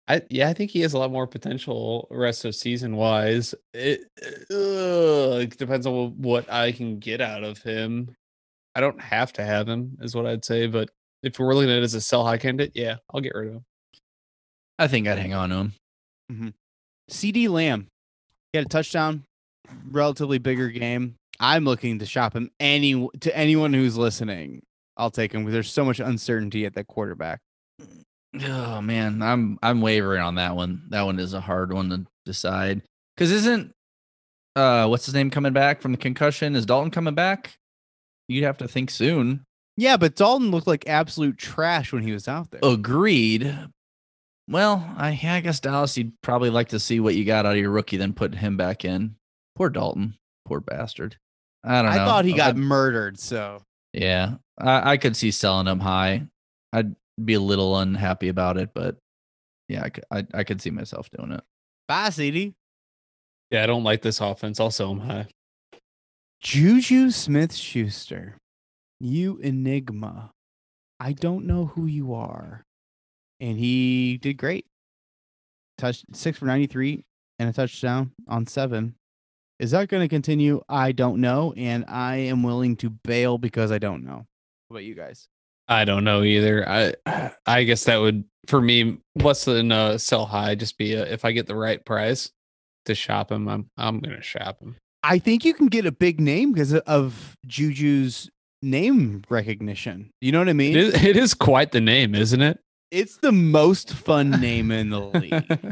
I 0.08 0.22
yeah, 0.30 0.50
I 0.50 0.54
think 0.54 0.72
he 0.72 0.80
has 0.82 0.94
a 0.94 0.98
lot 0.98 1.12
more 1.12 1.28
potential 1.28 2.08
rest 2.10 2.46
of 2.46 2.56
season 2.56 2.96
wise. 2.96 3.54
It, 3.74 4.02
uh, 4.50 5.42
it 5.42 5.58
depends 5.58 5.86
on 5.86 6.14
what 6.22 6.52
I 6.52 6.72
can 6.72 6.98
get 6.98 7.22
out 7.22 7.44
of 7.44 7.62
him. 7.62 8.16
I 8.80 8.82
don't 8.82 9.02
have 9.02 9.34
to 9.34 9.44
have 9.44 9.68
him, 9.68 9.98
is 10.00 10.16
what 10.16 10.26
I'd 10.26 10.46
say. 10.46 10.66
But 10.66 10.90
if 11.22 11.38
we're 11.38 11.54
looking 11.54 11.70
at 11.70 11.80
it 11.80 11.84
as 11.84 11.96
a 11.96 12.00
sell 12.00 12.26
high 12.26 12.38
candidate, 12.38 12.72
yeah, 12.76 12.96
I'll 13.14 13.20
get 13.20 13.36
rid 13.36 13.50
of 13.50 13.54
him. 13.56 13.66
I 14.78 14.88
think 14.88 15.06
I'd 15.06 15.20
hang 15.20 15.34
on 15.34 15.50
to 15.50 15.56
him. 15.56 15.74
CeeDee 17.12 17.50
Lamb, 17.50 17.88
he 18.54 18.58
had 18.58 18.68
a 18.68 18.70
touchdown, 18.70 19.26
relatively 19.92 20.38
bigger 20.38 20.70
game. 20.70 21.16
I'm 21.42 21.66
looking 21.66 22.00
to 22.00 22.06
shop 22.06 22.34
him 22.34 22.52
any 22.58 23.06
to 23.20 23.36
anyone 23.38 23.74
who's 23.74 23.98
listening. 23.98 24.62
I'll 24.96 25.12
take 25.12 25.34
him 25.34 25.42
because 25.42 25.52
there's 25.52 25.74
so 25.74 25.84
much 25.84 26.00
uncertainty 26.00 26.66
at 26.66 26.76
that 26.76 26.88
quarterback. 26.88 27.42
Oh 28.42 28.80
man, 28.80 29.22
I'm 29.22 29.60
I'm 29.62 29.82
wavering 29.82 30.22
on 30.22 30.36
that 30.36 30.56
one. 30.56 30.84
That 30.88 31.02
one 31.02 31.20
is 31.20 31.34
a 31.34 31.42
hard 31.42 31.74
one 31.74 31.90
to 31.90 32.06
decide. 32.26 32.82
Cause 33.18 33.32
isn't 33.32 33.74
uh 34.56 34.88
what's 34.88 35.06
his 35.06 35.16
name 35.16 35.32
coming 35.32 35.52
back 35.52 35.82
from 35.82 35.92
the 35.92 35.98
concussion? 35.98 36.56
Is 36.56 36.66
Dalton 36.66 36.92
coming 36.92 37.16
back? 37.16 37.59
You'd 38.30 38.46
have 38.46 38.58
to 38.60 38.68
think 38.68 38.90
soon. 38.92 39.44
Yeah, 39.76 39.98
but 39.98 40.16
Dalton 40.16 40.52
looked 40.52 40.68
like 40.68 40.88
absolute 40.88 41.38
trash 41.38 41.92
when 41.92 42.04
he 42.04 42.12
was 42.14 42.28
out 42.28 42.52
there. 42.52 42.62
Agreed. 42.64 43.58
Well, 44.48 44.88
I 44.98 45.20
I 45.24 45.42
guess 45.42 45.60
Dallas, 45.60 45.98
you'd 45.98 46.14
probably 46.22 46.50
like 46.50 46.70
to 46.70 46.80
see 46.80 47.00
what 47.00 47.16
you 47.16 47.26
got 47.26 47.46
out 47.46 47.54
of 47.54 47.58
your 47.60 47.72
rookie, 47.72 47.98
then 47.98 48.14
put 48.14 48.34
him 48.36 48.56
back 48.58 48.86
in. 48.86 49.16
Poor 49.56 49.70
Dalton. 49.70 50.16
Poor 50.46 50.60
bastard. 50.62 51.18
I 51.64 51.82
don't 51.82 51.92
I 51.92 51.98
know. 51.98 52.06
thought 52.06 52.26
he 52.26 52.34
got 52.34 52.50
I'd- 52.50 52.60
murdered. 52.60 53.20
So 53.20 53.62
yeah. 53.94 54.36
I, 54.60 54.92
I 54.92 54.98
could 54.98 55.16
see 55.16 55.32
selling 55.32 55.68
him 55.68 55.80
high. 55.80 56.28
I'd 56.74 56.96
be 57.24 57.34
a 57.34 57.40
little 57.40 57.78
unhappy 57.78 58.28
about 58.30 58.58
it, 58.58 58.72
but 58.74 58.98
yeah, 59.68 59.84
I 59.84 59.90
could 59.90 60.04
I, 60.12 60.26
I 60.34 60.44
could 60.44 60.62
see 60.62 60.70
myself 60.72 61.10
doing 61.12 61.32
it. 61.32 61.42
bye, 61.88 62.10
CeeDee. 62.10 62.54
Yeah, 63.52 63.64
I 63.64 63.66
don't 63.66 63.84
like 63.84 64.02
this 64.02 64.20
offense. 64.22 64.60
I'll 64.60 64.72
sell 64.72 64.92
him 64.92 65.00
high. 65.00 65.28
Juju 66.42 67.12
Smith 67.12 67.54
Schuster, 67.54 68.38
you 69.00 69.38
enigma. 69.40 70.32
I 71.00 71.12
don't 71.12 71.46
know 71.46 71.66
who 71.66 71.86
you 71.86 72.14
are. 72.14 72.64
And 73.42 73.58
he 73.58 74.18
did 74.18 74.38
great. 74.38 74.66
Touch 75.78 76.04
six 76.14 76.38
for 76.40 76.46
93 76.46 77.04
and 77.40 77.50
a 77.50 77.54
touchdown 77.54 78.12
on 78.28 78.48
seven. 78.48 78.96
Is 79.60 79.72
that 79.72 79.90
going 79.90 80.02
to 80.02 80.08
continue? 80.08 80.62
I 80.70 80.94
don't 80.94 81.20
know. 81.20 81.54
And 81.58 81.84
I 81.90 82.16
am 82.16 82.44
willing 82.44 82.78
to 82.78 82.90
bail 82.90 83.38
because 83.38 83.72
I 83.72 83.78
don't 83.78 84.06
know. 84.06 84.26
What 84.70 84.78
about 84.78 84.84
you 84.86 84.96
guys? 84.96 85.28
I 85.68 85.84
don't 85.84 86.04
know 86.04 86.24
either. 86.24 86.68
I 86.68 87.32
I 87.46 87.64
guess 87.64 87.84
that 87.84 87.98
would 87.98 88.24
for 88.48 88.62
me 88.62 88.98
less 89.16 89.46
than 89.46 89.72
uh 89.72 89.98
sell 89.98 90.26
high. 90.26 90.56
Just 90.56 90.78
be 90.78 90.94
a, 90.94 91.04
if 91.04 91.26
I 91.26 91.32
get 91.32 91.48
the 91.48 91.56
right 91.56 91.84
price 91.86 92.32
to 92.86 92.96
shop 92.96 93.32
him, 93.32 93.48
I'm 93.48 93.70
I'm 93.78 94.00
gonna 94.00 94.22
shop 94.22 94.62
him. 94.62 94.78
I 95.04 95.20
think 95.20 95.46
you 95.46 95.54
can 95.54 95.68
get 95.68 95.86
a 95.86 95.92
big 95.92 96.20
name 96.20 96.52
because 96.52 96.74
of 96.74 97.38
Juju's 97.48 98.30
name 98.62 99.24
recognition. 99.30 100.12
You 100.22 100.32
know 100.32 100.40
what 100.40 100.50
I 100.50 100.54
mean? 100.54 100.76
It 100.76 100.84
is, 100.84 101.04
it 101.04 101.18
is 101.18 101.34
quite 101.34 101.72
the 101.72 101.82
name, 101.82 102.16
isn't 102.16 102.42
it? 102.42 102.60
It's 102.92 103.18
the 103.18 103.32
most 103.32 103.94
fun 103.94 104.32
name 104.32 104.72
in 104.72 104.90
the 104.90 105.00
league. 105.00 105.70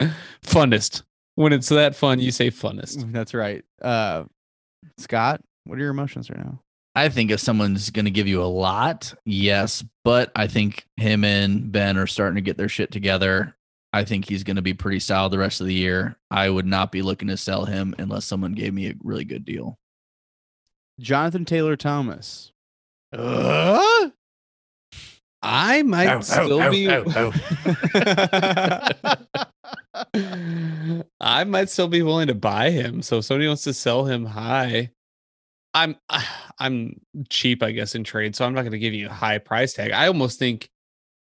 funnest. 0.44 1.02
When 1.34 1.52
it's 1.52 1.68
that 1.70 1.96
fun, 1.96 2.20
you 2.20 2.30
say 2.30 2.50
funnest. 2.50 3.12
That's 3.12 3.34
right. 3.34 3.64
Uh, 3.82 4.24
Scott, 4.98 5.40
what 5.64 5.78
are 5.78 5.82
your 5.82 5.90
emotions 5.90 6.30
right 6.30 6.38
now? 6.38 6.60
I 6.94 7.08
think 7.08 7.30
if 7.30 7.40
someone's 7.40 7.90
going 7.90 8.04
to 8.04 8.10
give 8.10 8.26
you 8.26 8.42
a 8.42 8.44
lot, 8.44 9.14
yes, 9.24 9.84
but 10.04 10.32
I 10.34 10.48
think 10.48 10.86
him 10.96 11.24
and 11.24 11.70
Ben 11.70 11.96
are 11.96 12.06
starting 12.06 12.34
to 12.34 12.40
get 12.40 12.56
their 12.56 12.68
shit 12.68 12.90
together. 12.90 13.56
I 13.92 14.04
think 14.04 14.28
he's 14.28 14.44
going 14.44 14.56
to 14.56 14.62
be 14.62 14.74
pretty 14.74 15.00
solid 15.00 15.32
the 15.32 15.38
rest 15.38 15.60
of 15.60 15.66
the 15.66 15.74
year. 15.74 16.16
I 16.30 16.48
would 16.48 16.66
not 16.66 16.92
be 16.92 17.02
looking 17.02 17.28
to 17.28 17.36
sell 17.36 17.64
him 17.64 17.94
unless 17.98 18.24
someone 18.24 18.52
gave 18.52 18.72
me 18.72 18.88
a 18.88 18.94
really 19.02 19.24
good 19.24 19.44
deal. 19.44 19.78
Jonathan 21.00 21.44
Taylor 21.44 21.76
Thomas. 21.76 22.52
Uh? 23.12 24.10
I 25.42 25.82
might 25.82 26.08
Ow, 26.08 26.16
ow, 26.18 26.20
still 26.20 26.60
ow, 26.60 26.70
be. 26.70 26.88
ow, 26.88 27.32
I 31.20 31.44
might 31.44 31.70
still 31.70 31.88
be 31.88 32.02
willing 32.02 32.26
to 32.28 32.34
buy 32.34 32.70
him. 32.70 33.00
So 33.02 33.18
if 33.18 33.24
somebody 33.24 33.48
wants 33.48 33.64
to 33.64 33.72
sell 33.72 34.04
him 34.04 34.26
high, 34.26 34.90
I'm 35.72 35.96
I'm 36.58 37.00
cheap, 37.30 37.62
I 37.62 37.70
guess, 37.72 37.94
in 37.94 38.04
trade. 38.04 38.36
So 38.36 38.44
I'm 38.44 38.52
not 38.52 38.62
going 38.62 38.72
to 38.72 38.78
give 38.78 38.92
you 38.92 39.06
a 39.06 39.12
high 39.12 39.38
price 39.38 39.72
tag. 39.72 39.92
I 39.92 40.08
almost 40.08 40.38
think 40.38 40.68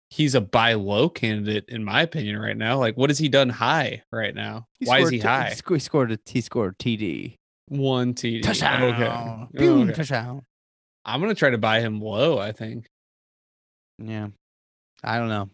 he's 0.09 0.35
a 0.35 0.41
buy 0.41 0.73
low 0.73 1.09
candidate 1.09 1.65
in 1.67 1.83
my 1.83 2.01
opinion 2.03 2.39
right 2.39 2.55
now. 2.57 2.77
Like, 2.77 2.95
what 2.97 3.09
has 3.09 3.17
he 3.19 3.29
done 3.29 3.49
high 3.49 4.03
right 4.11 4.33
now? 4.33 4.67
Why 4.83 4.99
is 4.99 5.09
he 5.09 5.19
high? 5.19 5.49
He 5.49 5.79
scored 5.79 6.11
a 6.11 6.19
he 6.25 6.41
scored 6.41 6.77
TD. 6.79 7.35
One 7.69 8.13
TD. 8.13 8.41
Touchdown. 8.43 8.83
Okay. 8.83 9.07
Oh, 9.07 9.47
Boom, 9.53 9.81
Okay. 9.89 9.93
touchdown. 9.93 10.41
I'm 11.05 11.19
gonna 11.21 11.35
try 11.35 11.49
to 11.49 11.57
buy 11.57 11.81
him 11.81 11.99
low. 12.01 12.37
I 12.37 12.51
think. 12.51 12.87
Yeah. 13.99 14.27
I 15.03 15.17
don't 15.17 15.29
know. 15.29 15.49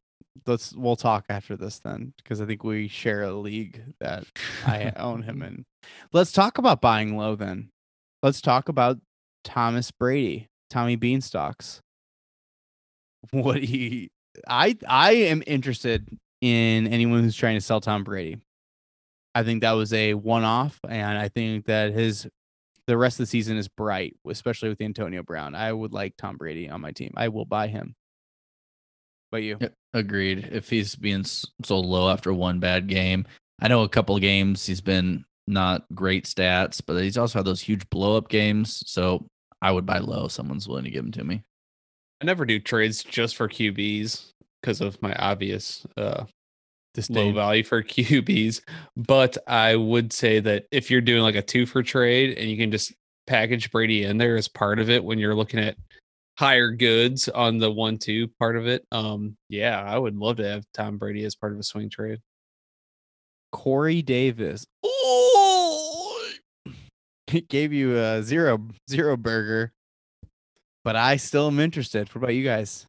Let's 0.48 0.76
we'll 0.76 0.96
talk 0.96 1.26
after 1.30 1.56
this 1.56 1.80
then 1.80 2.14
because 2.18 2.42
I 2.42 2.46
think 2.46 2.64
we 2.64 2.88
share 2.88 3.24
a 3.24 3.32
league 3.34 3.82
that 4.00 4.26
I 4.66 4.92
own 4.98 5.22
him 5.24 5.42
in. 5.44 5.64
Let's 6.12 6.32
talk 6.32 6.58
about 6.58 6.82
buying 6.82 7.18
low 7.18 7.36
then. 7.36 7.70
Let's 8.24 8.42
talk 8.42 8.70
about 8.70 8.98
Thomas 9.44 9.92
Brady, 9.92 10.48
Tommy 10.70 10.96
Beanstalks. 10.98 11.80
What 13.32 13.64
he 13.64 14.10
I 14.48 14.78
I 14.88 15.14
am 15.14 15.44
interested 15.46 16.08
in 16.42 16.88
anyone 16.88 17.24
who's 17.24 17.36
trying 17.36 17.56
to 17.56 17.62
sell 17.62 17.82
Tom 17.82 18.04
Brady. 18.04 18.38
I 19.36 19.44
think 19.44 19.62
that 19.62 19.72
was 19.72 19.94
a 19.94 20.14
one 20.14 20.44
off 20.44 20.80
and 20.88 21.18
I 21.18 21.30
think 21.30 21.66
that 21.66 21.94
his 21.94 22.28
the 22.86 22.98
rest 22.98 23.20
of 23.20 23.24
the 23.24 23.30
season 23.30 23.58
is 23.58 23.68
bright, 23.68 24.16
especially 24.28 24.70
with 24.70 24.82
Antonio 24.82 25.24
Brown. 25.24 25.56
I 25.56 25.72
would 25.72 25.94
like 25.94 26.16
Tom 26.18 26.38
Brady 26.38 26.70
on 26.70 26.82
my 26.82 26.92
team. 26.92 27.14
I 27.16 27.30
will 27.30 27.46
buy 27.46 27.68
him. 27.68 27.96
But 29.32 29.44
you? 29.44 29.58
Agreed. 29.94 30.50
If 30.52 30.70
he's 30.70 30.96
being 30.96 31.24
so 31.24 31.80
low 31.80 32.10
after 32.10 32.34
one 32.34 32.60
bad 32.60 32.88
game, 32.88 33.26
I 33.62 33.68
know 33.68 33.84
a 33.84 33.90
couple 33.90 34.18
games 34.20 34.66
he's 34.66 34.82
been 34.82 35.26
not 35.48 35.86
great 35.96 36.26
stats, 36.26 36.82
but 36.86 37.02
he's 37.02 37.18
also 37.18 37.40
had 37.40 37.46
those 37.46 37.62
huge 37.62 37.90
blow 37.90 38.18
up 38.18 38.28
games. 38.28 38.84
So 38.86 39.26
I 39.62 39.72
would 39.72 39.86
buy 39.86 40.00
low. 40.00 40.28
Someone's 40.28 40.68
willing 40.68 40.84
to 40.84 40.92
give 40.92 41.06
him 41.06 41.12
to 41.14 41.24
me. 41.24 41.44
I 42.24 42.26
never 42.26 42.46
do 42.46 42.58
trades 42.58 43.04
just 43.04 43.36
for 43.36 43.50
QBs 43.50 44.32
because 44.62 44.80
of 44.80 45.02
my 45.02 45.14
obvious 45.16 45.86
uh, 45.98 46.24
low 47.10 47.34
value 47.34 47.66
for 47.66 47.84
QBs. 47.84 48.62
But 48.96 49.38
I 49.46 49.76
would 49.76 50.14
say 50.14 50.40
that 50.40 50.64
if 50.72 50.90
you're 50.90 51.02
doing 51.02 51.22
like 51.22 51.36
a 51.36 51.42
two 51.42 51.66
for 51.66 51.84
trade 51.84 52.38
and 52.38 52.50
you 52.50 52.56
can 52.56 52.72
just 52.72 52.94
package 53.28 53.70
Brady 53.72 54.06
in 54.06 54.18
there 54.18 54.38
as 54.38 54.48
part 54.48 54.80
of 54.80 54.90
it 54.90 55.04
when 55.04 55.20
you're 55.20 55.36
looking 55.36 55.60
at 55.60 55.76
higher 56.40 56.72
goods 56.72 57.28
on 57.28 57.58
the 57.58 57.70
one 57.70 57.98
two 57.98 58.30
part 58.40 58.56
of 58.56 58.68
it, 58.68 58.86
um, 58.94 59.36
yeah, 59.50 59.84
I 59.84 59.98
would 59.98 60.16
love 60.16 60.38
to 60.38 60.48
have 60.48 60.64
Tom 60.74 60.98
Brady 60.98 61.26
as 61.26 61.36
part 61.36 61.52
of 61.52 61.60
a 61.60 61.64
swing 61.64 61.90
trade. 61.90 62.20
Corey 63.52 64.02
Davis. 64.02 64.66
Oh, 64.82 66.32
he 67.28 67.42
gave 67.42 67.74
you 67.74 67.98
a 67.98 68.24
zero 68.24 68.66
zero 68.90 69.18
burger. 69.18 69.74
But 70.84 70.96
I 70.96 71.18
still 71.18 71.48
am 71.48 71.60
interested. 71.60 72.08
What 72.10 72.24
about 72.24 72.36
you 72.36 72.44
guys? 72.44 72.86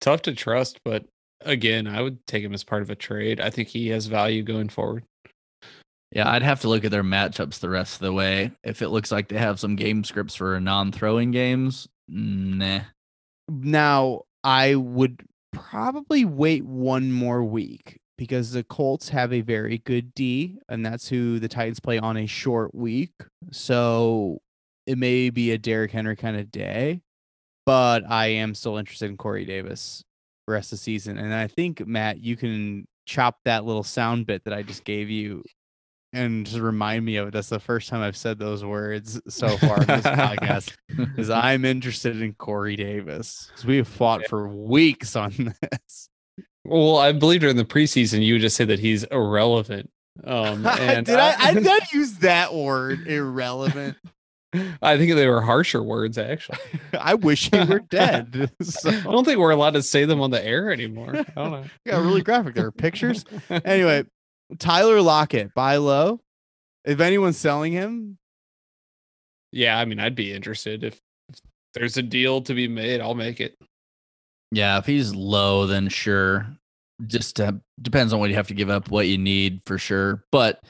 Tough 0.00 0.22
to 0.22 0.34
trust, 0.34 0.80
but 0.84 1.04
again, 1.42 1.86
I 1.86 2.02
would 2.02 2.26
take 2.26 2.44
him 2.44 2.54
as 2.54 2.64
part 2.64 2.82
of 2.82 2.90
a 2.90 2.94
trade. 2.94 3.40
I 3.40 3.50
think 3.50 3.68
he 3.68 3.88
has 3.88 4.06
value 4.06 4.42
going 4.42 4.68
forward. 4.68 5.04
Yeah, 6.12 6.30
I'd 6.30 6.42
have 6.42 6.60
to 6.60 6.68
look 6.68 6.84
at 6.84 6.90
their 6.90 7.02
matchups 7.02 7.58
the 7.58 7.68
rest 7.68 7.96
of 7.96 8.00
the 8.00 8.12
way. 8.12 8.52
If 8.62 8.80
it 8.80 8.88
looks 8.88 9.10
like 9.10 9.28
they 9.28 9.38
have 9.38 9.58
some 9.58 9.76
game 9.76 10.04
scripts 10.04 10.36
for 10.36 10.58
non-throwing 10.60 11.30
games, 11.32 11.88
nah. 12.08 12.80
Now, 13.48 14.22
I 14.44 14.76
would 14.76 15.22
probably 15.52 16.24
wait 16.24 16.64
one 16.64 17.12
more 17.12 17.42
week 17.42 17.98
because 18.16 18.52
the 18.52 18.62
Colts 18.64 19.08
have 19.08 19.32
a 19.32 19.40
very 19.40 19.78
good 19.78 20.14
D, 20.14 20.58
and 20.68 20.86
that's 20.86 21.08
who 21.08 21.38
the 21.38 21.48
Titans 21.48 21.80
play 21.80 21.98
on 21.98 22.16
a 22.16 22.26
short 22.26 22.74
week. 22.74 23.12
So 23.50 24.38
it 24.86 24.98
may 24.98 25.30
be 25.30 25.50
a 25.50 25.58
Derrick 25.58 25.90
Henry 25.90 26.16
kind 26.16 26.36
of 26.36 26.50
day, 26.50 27.00
but 27.66 28.08
I 28.08 28.28
am 28.28 28.54
still 28.54 28.78
interested 28.78 29.10
in 29.10 29.16
Corey 29.16 29.44
Davis 29.44 30.02
rest 30.48 30.72
of 30.72 30.78
the 30.78 30.84
season. 30.84 31.18
And 31.18 31.34
I 31.34 31.48
think, 31.48 31.86
Matt, 31.86 32.22
you 32.22 32.36
can 32.36 32.86
chop 33.04 33.38
that 33.44 33.64
little 33.64 33.82
sound 33.82 34.26
bit 34.26 34.44
that 34.44 34.54
I 34.54 34.62
just 34.62 34.84
gave 34.84 35.10
you 35.10 35.42
and 36.12 36.46
just 36.46 36.58
remind 36.58 37.04
me 37.04 37.16
of 37.16 37.28
it. 37.28 37.30
That's 37.32 37.48
the 37.48 37.60
first 37.60 37.88
time 37.88 38.00
I've 38.00 38.16
said 38.16 38.38
those 38.38 38.64
words 38.64 39.20
so 39.28 39.56
far 39.58 39.80
in 39.80 39.86
this 39.86 40.06
podcast. 40.06 40.72
Is 41.18 41.30
I'm 41.30 41.64
interested 41.64 42.20
in 42.20 42.34
Corey 42.34 42.76
Davis 42.76 43.48
because 43.48 43.66
we 43.66 43.76
have 43.76 43.88
fought 43.88 44.26
for 44.28 44.48
weeks 44.48 45.16
on 45.16 45.32
this. 45.60 46.08
Well, 46.64 46.96
I 46.96 47.12
believe 47.12 47.40
during 47.40 47.56
the 47.56 47.64
preseason 47.64 48.24
you 48.24 48.34
would 48.34 48.42
just 48.42 48.56
say 48.56 48.64
that 48.64 48.78
he's 48.78 49.04
irrelevant. 49.04 49.90
Um, 50.24 50.66
and 50.66 51.04
did 51.04 51.16
I, 51.16 51.34
I 51.38 51.52
did 51.52 51.66
I 51.68 51.78
use 51.92 52.14
that 52.20 52.54
word 52.54 53.06
irrelevant? 53.06 53.98
I 54.82 54.96
think 54.96 55.14
they 55.14 55.26
were 55.26 55.40
harsher 55.40 55.82
words, 55.82 56.18
actually. 56.18 56.58
I 57.00 57.14
wish 57.14 57.50
he 57.50 57.58
were 57.64 57.80
dead. 57.80 58.50
So, 58.62 58.90
I 58.90 59.02
don't 59.02 59.24
think 59.24 59.38
we're 59.38 59.50
allowed 59.50 59.74
to 59.74 59.82
say 59.82 60.04
them 60.04 60.20
on 60.20 60.30
the 60.30 60.44
air 60.44 60.70
anymore. 60.72 61.14
I 61.14 61.22
don't 61.34 61.50
know. 61.50 61.64
got 61.86 62.02
really 62.02 62.22
graphic 62.22 62.54
there. 62.54 62.66
Are 62.66 62.72
pictures. 62.72 63.24
Anyway, 63.50 64.04
Tyler 64.58 65.00
Lockett, 65.00 65.54
buy 65.54 65.76
low. 65.76 66.20
If 66.84 67.00
anyone's 67.00 67.36
selling 67.36 67.72
him, 67.72 68.18
Yeah, 69.52 69.78
I 69.78 69.84
mean, 69.84 69.98
I'd 69.98 70.14
be 70.14 70.32
interested 70.32 70.84
if, 70.84 71.00
if 71.28 71.40
there's 71.74 71.96
a 71.96 72.02
deal 72.02 72.42
to 72.42 72.54
be 72.54 72.68
made. 72.68 73.00
I'll 73.00 73.14
make 73.14 73.40
it. 73.40 73.56
Yeah, 74.52 74.78
if 74.78 74.86
he's 74.86 75.14
low, 75.14 75.66
then 75.66 75.88
sure. 75.88 76.46
Just 77.06 77.40
uh, 77.40 77.52
depends 77.82 78.12
on 78.12 78.20
what 78.20 78.30
you 78.30 78.36
have 78.36 78.48
to 78.48 78.54
give 78.54 78.70
up, 78.70 78.90
what 78.90 79.06
you 79.08 79.18
need 79.18 79.60
for 79.66 79.76
sure. 79.78 80.24
But 80.32 80.62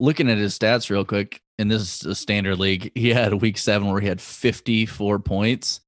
looking 0.00 0.30
at 0.30 0.38
his 0.38 0.58
stats 0.58 0.88
real 0.90 1.04
quick, 1.04 1.40
and 1.58 1.70
this 1.70 1.82
is 1.82 2.06
a 2.06 2.14
standard 2.14 2.58
league, 2.58 2.92
he 2.94 3.10
had 3.10 3.32
a 3.32 3.36
week 3.36 3.58
seven 3.58 3.90
where 3.90 4.00
he 4.00 4.08
had 4.08 4.20
54 4.20 5.18
points, 5.20 5.80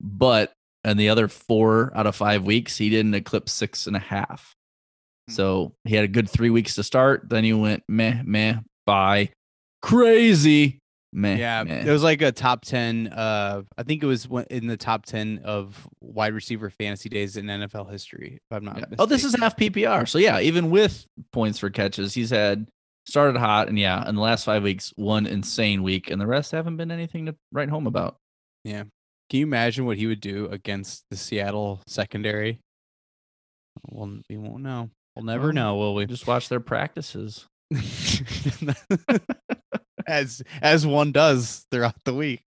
but 0.00 0.52
in 0.84 0.96
the 0.96 1.08
other 1.08 1.28
four 1.28 1.92
out 1.94 2.06
of 2.06 2.16
five 2.16 2.44
weeks, 2.44 2.76
he 2.76 2.90
didn't 2.90 3.14
eclipse 3.14 3.52
six 3.52 3.86
and 3.86 3.96
a 3.96 4.00
half. 4.00 4.54
Hmm. 5.28 5.34
So 5.34 5.72
he 5.84 5.94
had 5.94 6.04
a 6.04 6.08
good 6.08 6.28
three 6.28 6.50
weeks 6.50 6.74
to 6.76 6.82
start. 6.82 7.28
Then 7.28 7.44
he 7.44 7.52
went 7.52 7.84
meh, 7.88 8.22
meh, 8.24 8.58
bye. 8.86 9.30
Crazy. 9.82 10.78
Meh. 11.10 11.36
yeah, 11.36 11.64
meh. 11.64 11.86
it 11.86 11.90
was 11.90 12.02
like 12.02 12.20
a 12.20 12.30
top 12.30 12.64
ten. 12.64 13.08
Uh, 13.08 13.62
I 13.78 13.82
think 13.82 14.02
it 14.02 14.06
was 14.06 14.28
in 14.50 14.66
the 14.66 14.76
top 14.76 15.06
ten 15.06 15.40
of 15.42 15.88
wide 16.00 16.34
receiver 16.34 16.68
fantasy 16.68 17.08
days 17.08 17.36
in 17.36 17.46
NFL 17.46 17.90
history. 17.90 18.40
If 18.50 18.56
I'm 18.56 18.64
not. 18.64 18.78
Yeah. 18.78 18.96
Oh, 18.98 19.06
this 19.06 19.24
is 19.24 19.34
half 19.36 19.56
PPR. 19.56 20.06
So 20.06 20.18
yeah, 20.18 20.40
even 20.40 20.70
with 20.70 21.06
points 21.32 21.58
for 21.58 21.70
catches, 21.70 22.12
he's 22.12 22.30
had 22.30 22.68
started 23.08 23.38
hot, 23.38 23.68
and 23.68 23.78
yeah, 23.78 24.06
in 24.08 24.14
the 24.14 24.20
last 24.20 24.44
five 24.44 24.62
weeks, 24.62 24.92
one 24.96 25.26
insane 25.26 25.82
week, 25.82 26.10
and 26.10 26.20
the 26.20 26.26
rest 26.26 26.52
haven't 26.52 26.76
been 26.76 26.90
anything 26.90 27.26
to 27.26 27.34
write 27.52 27.68
home 27.70 27.86
about. 27.86 28.16
Yeah. 28.64 28.84
Can 29.30 29.40
you 29.40 29.46
imagine 29.46 29.84
what 29.86 29.96
he 29.96 30.06
would 30.06 30.20
do 30.20 30.46
against 30.46 31.04
the 31.10 31.16
Seattle 31.16 31.80
secondary? 31.86 32.60
Well, 33.90 34.18
we 34.28 34.36
won't 34.38 34.62
know. 34.62 34.90
We'll 35.14 35.24
never 35.24 35.46
Well, 35.48 35.54
know, 35.54 35.76
will 35.76 35.94
we? 35.94 36.06
Just 36.06 36.26
watch 36.26 36.48
their 36.48 36.60
practices. 36.60 37.46
as 40.06 40.42
as 40.62 40.86
one 40.86 41.12
does 41.12 41.66
throughout 41.70 42.02
the 42.04 42.14
week. 42.14 42.42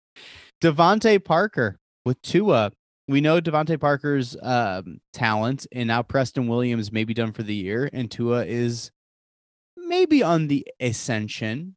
DeVante 0.61 1.23
Parker 1.23 1.77
with 2.05 2.21
Tua. 2.21 2.71
We 3.07 3.21
know 3.21 3.39
DeVante 3.39 3.79
Parker's 3.79 4.35
um, 4.41 4.99
talent, 5.13 5.65
and 5.71 5.87
now 5.87 6.03
Preston 6.03 6.47
Williams 6.47 6.91
may 6.91 7.05
be 7.05 7.13
done 7.13 7.31
for 7.31 7.41
the 7.41 7.55
year, 7.55 7.89
and 7.93 8.11
Tua 8.11 8.45
is 8.45 8.91
maybe 9.87 10.23
on 10.23 10.47
the 10.47 10.67
ascension. 10.79 11.75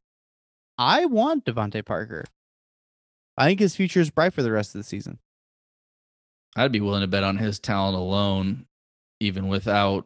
I 0.77 1.05
want 1.05 1.45
DeVante 1.45 1.85
Parker. 1.85 2.25
I 3.37 3.47
think 3.47 3.59
his 3.59 3.75
future 3.75 3.99
is 3.99 4.09
bright 4.09 4.33
for 4.33 4.43
the 4.43 4.51
rest 4.51 4.75
of 4.75 4.79
the 4.79 4.83
season. 4.83 5.19
I'd 6.55 6.71
be 6.71 6.81
willing 6.81 7.01
to 7.01 7.07
bet 7.07 7.23
on 7.23 7.37
his 7.37 7.59
talent 7.59 7.95
alone, 7.95 8.65
even 9.19 9.47
without 9.47 10.05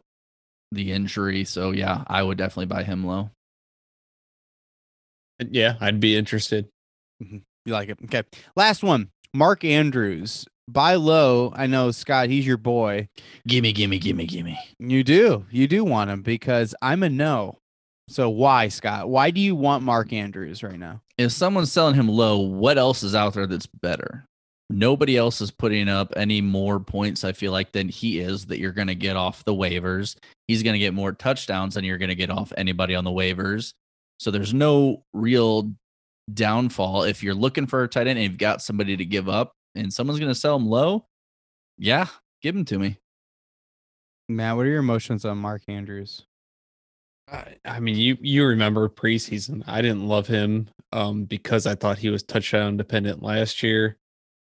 the 0.71 0.91
injury. 0.91 1.43
So 1.43 1.71
yeah, 1.71 2.03
I 2.07 2.21
would 2.21 2.37
definitely 2.37 2.67
buy 2.67 2.83
him 2.83 3.05
low. 3.05 3.31
Uh, 5.41 5.45
yeah, 5.49 5.75
I'd 5.81 5.99
be 5.99 6.15
interested. 6.15 6.67
Mm-hmm. 7.23 7.37
You 7.65 7.73
like 7.73 7.89
it? 7.89 7.97
Okay. 8.05 8.23
Last 8.55 8.83
one. 8.83 9.09
Mark 9.33 9.63
Andrews. 9.63 10.45
Buy 10.67 10.95
low. 10.95 11.51
I 11.55 11.67
know 11.67 11.91
Scott. 11.91 12.29
He's 12.29 12.45
your 12.45 12.57
boy. 12.57 13.09
Gimme, 13.47 13.73
gimme, 13.73 13.99
gimme, 13.99 14.25
gimme. 14.25 14.59
You 14.79 15.03
do. 15.03 15.45
You 15.51 15.67
do 15.67 15.83
want 15.83 16.09
him 16.09 16.21
because 16.21 16.73
I'm 16.81 17.03
a 17.03 17.09
no. 17.09 17.59
So 18.07 18.29
why, 18.29 18.67
Scott? 18.67 19.09
Why 19.09 19.31
do 19.31 19.41
you 19.41 19.55
want 19.55 19.83
Mark 19.83 20.13
Andrews 20.13 20.63
right 20.63 20.77
now? 20.77 21.01
If 21.17 21.31
someone's 21.31 21.71
selling 21.71 21.95
him 21.95 22.07
low, 22.07 22.39
what 22.39 22.77
else 22.77 23.03
is 23.03 23.15
out 23.15 23.33
there 23.33 23.47
that's 23.47 23.65
better? 23.65 24.25
Nobody 24.69 25.15
else 25.15 25.41
is 25.41 25.51
putting 25.51 25.87
up 25.87 26.13
any 26.15 26.41
more 26.41 26.79
points, 26.79 27.23
I 27.23 27.33
feel 27.33 27.51
like, 27.51 27.71
than 27.71 27.87
he 27.87 28.19
is 28.19 28.45
that 28.47 28.59
you're 28.59 28.71
going 28.71 28.87
to 28.87 28.95
get 28.95 29.15
off 29.15 29.45
the 29.45 29.53
waivers. 29.53 30.15
He's 30.47 30.63
going 30.63 30.73
to 30.73 30.79
get 30.79 30.93
more 30.93 31.11
touchdowns 31.11 31.75
than 31.75 31.83
you're 31.83 31.99
going 31.99 32.09
to 32.09 32.15
get 32.15 32.31
off 32.31 32.51
anybody 32.57 32.95
on 32.95 33.03
the 33.03 33.11
waivers. 33.11 33.73
So 34.19 34.31
there's 34.31 34.53
no 34.53 35.03
real 35.13 35.71
downfall. 36.33 37.03
If 37.03 37.21
you're 37.21 37.35
looking 37.35 37.67
for 37.67 37.83
a 37.83 37.87
tight 37.87 38.07
end 38.07 38.17
and 38.17 38.23
you've 38.23 38.37
got 38.37 38.61
somebody 38.61 38.97
to 38.97 39.05
give 39.05 39.29
up 39.29 39.53
and 39.75 39.93
someone's 39.93 40.19
going 40.19 40.31
to 40.31 40.39
sell 40.39 40.55
him 40.55 40.67
low, 40.67 41.05
yeah, 41.77 42.07
give 42.41 42.55
him 42.55 42.65
to 42.65 42.79
me. 42.79 42.97
Matt, 44.27 44.55
what 44.55 44.65
are 44.65 44.69
your 44.69 44.79
emotions 44.79 45.25
on 45.25 45.37
Mark 45.37 45.61
Andrews? 45.67 46.25
I, 47.27 47.79
mean, 47.79 47.95
you 47.95 48.17
you 48.21 48.45
remember 48.45 48.87
preseason. 48.87 49.63
I 49.67 49.81
didn't 49.81 50.07
love 50.07 50.27
him 50.27 50.69
um, 50.91 51.25
because 51.25 51.65
I 51.65 51.75
thought 51.75 51.97
he 51.97 52.09
was 52.09 52.23
touchdown 52.23 52.77
dependent 52.77 53.23
last 53.23 53.63
year. 53.63 53.97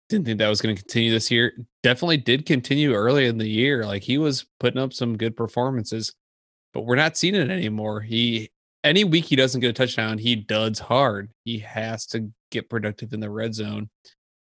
Didn't 0.09 0.25
think 0.25 0.39
that 0.39 0.49
was 0.49 0.61
going 0.61 0.75
to 0.75 0.81
continue 0.81 1.11
this 1.11 1.31
year. 1.31 1.53
Definitely 1.83 2.17
did 2.17 2.45
continue 2.45 2.93
early 2.93 3.25
in 3.25 3.37
the 3.37 3.47
year. 3.47 3.85
Like 3.85 4.03
he 4.03 4.17
was 4.17 4.45
putting 4.59 4.79
up 4.79 4.93
some 4.93 5.17
good 5.17 5.35
performances, 5.35 6.13
but 6.73 6.81
we're 6.81 6.95
not 6.95 7.17
seeing 7.17 7.35
it 7.35 7.49
anymore. 7.49 8.01
He 8.01 8.51
any 8.83 9.03
week 9.03 9.25
he 9.25 9.35
doesn't 9.35 9.61
get 9.61 9.69
a 9.69 9.73
touchdown, 9.73 10.17
he 10.17 10.35
duds 10.35 10.79
hard. 10.79 11.31
He 11.45 11.59
has 11.59 12.05
to 12.07 12.31
get 12.51 12.69
productive 12.69 13.13
in 13.13 13.19
the 13.19 13.29
red 13.29 13.53
zone. 13.53 13.89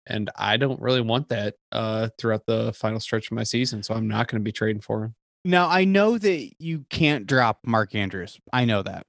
And 0.08 0.30
I 0.36 0.58
don't 0.58 0.82
really 0.82 1.02
want 1.02 1.30
that 1.30 1.56
uh, 1.72 2.10
throughout 2.18 2.46
the 2.48 2.74
final 2.74 3.00
stretch 3.00 3.28
of 3.28 3.36
my 3.36 3.44
season. 3.44 3.84
So 3.84 3.94
I'm 3.94 4.08
not 4.08 4.28
going 4.28 4.42
to 4.42 4.44
be 4.44 4.52
trading 4.52 4.82
for 4.82 5.06
him. 5.06 5.16
Now, 5.46 5.70
I 5.70 5.86
know 5.86 6.18
that 6.18 6.52
you 6.60 6.86
can't 6.90 7.26
drop 7.26 7.60
Mark 7.66 7.96
Andrews. 7.96 8.40
I 8.52 8.66
know 8.66 8.84
that. 8.84 9.06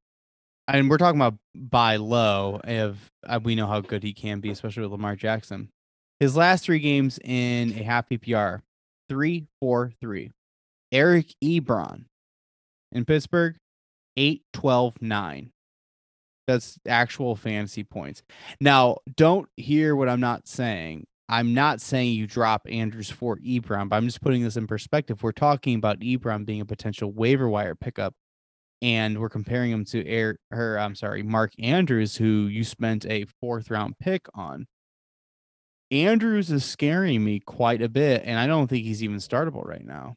And 0.69 0.89
we're 0.89 0.99
talking 0.99 1.21
about 1.21 1.39
buy 1.55 1.97
low 1.97 2.61
if 2.65 3.11
uh, 3.27 3.41
we 3.43 3.57
know 3.57 3.67
how 3.67 3.81
good 3.81 4.05
he 4.05 4.13
can 4.13 4.41
be, 4.41 4.51
especially 4.51 4.83
with 4.83 4.93
Lamar 4.93 5.17
Jackson. 5.17 5.69
His 6.21 6.37
last 6.37 6.65
three 6.65 6.79
games 6.79 7.19
in 7.25 7.73
a 7.73 7.83
half 7.83 8.09
PPR, 8.09 8.61
three, 9.09 9.47
four, 9.61 9.93
three. 10.01 10.31
Eric 10.93 11.35
Ebron 11.43 12.05
in 12.93 13.05
Pittsburgh, 13.05 13.57
8, 14.17 14.43
12, 14.53 15.03
9. 15.03 15.51
That's 16.47 16.79
actual 16.87 17.37
fantasy 17.37 17.85
points. 17.85 18.23
Now, 18.61 18.99
don't 19.17 19.49
hear 19.57 19.95
what 19.95 20.09
I'm 20.09 20.21
not 20.21 20.49
saying. 20.49 21.07
I'm 21.31 21.55
not 21.55 21.81
saying 21.81 22.15
you 22.15 22.27
drop 22.27 22.67
Andrews 22.69 23.09
for 23.09 23.39
Ebron, 23.39 23.89
but 23.89 23.95
I'm 23.95 24.07
just 24.07 24.21
putting 24.21 24.43
this 24.43 24.57
in 24.57 24.67
perspective. 24.67 25.23
We're 25.23 25.31
talking 25.31 25.77
about 25.77 26.01
Ebron 26.01 26.45
being 26.45 26.61
a 26.61 26.65
potential 26.65 27.13
waiver 27.13 27.49
wire 27.49 27.77
pickup, 27.77 28.15
and 28.83 29.17
we're 29.21 29.29
comparing 29.29 29.71
him 29.71 29.85
to 29.87 30.05
Air, 30.09 30.39
her. 30.51 30.77
I'm 30.77 30.97
sorry, 30.97 31.23
Mark 31.23 31.53
Andrews, 31.61 32.17
who 32.17 32.49
you 32.49 32.65
spent 32.65 33.07
a 33.07 33.27
fourth 33.41 33.71
round 33.71 33.95
pick 34.01 34.27
on. 34.35 34.67
Andrews 35.93 36.51
is 36.51 36.65
scaring 36.65 37.25
me 37.25 37.39
quite 37.39 37.81
a 37.81 37.89
bit, 37.89 38.23
and 38.25 38.37
I 38.37 38.49
don't 38.49 38.67
think 38.67 38.85
he's 38.85 39.05
even 39.05 39.19
startable 39.19 39.65
right 39.65 39.87
now. 39.87 40.17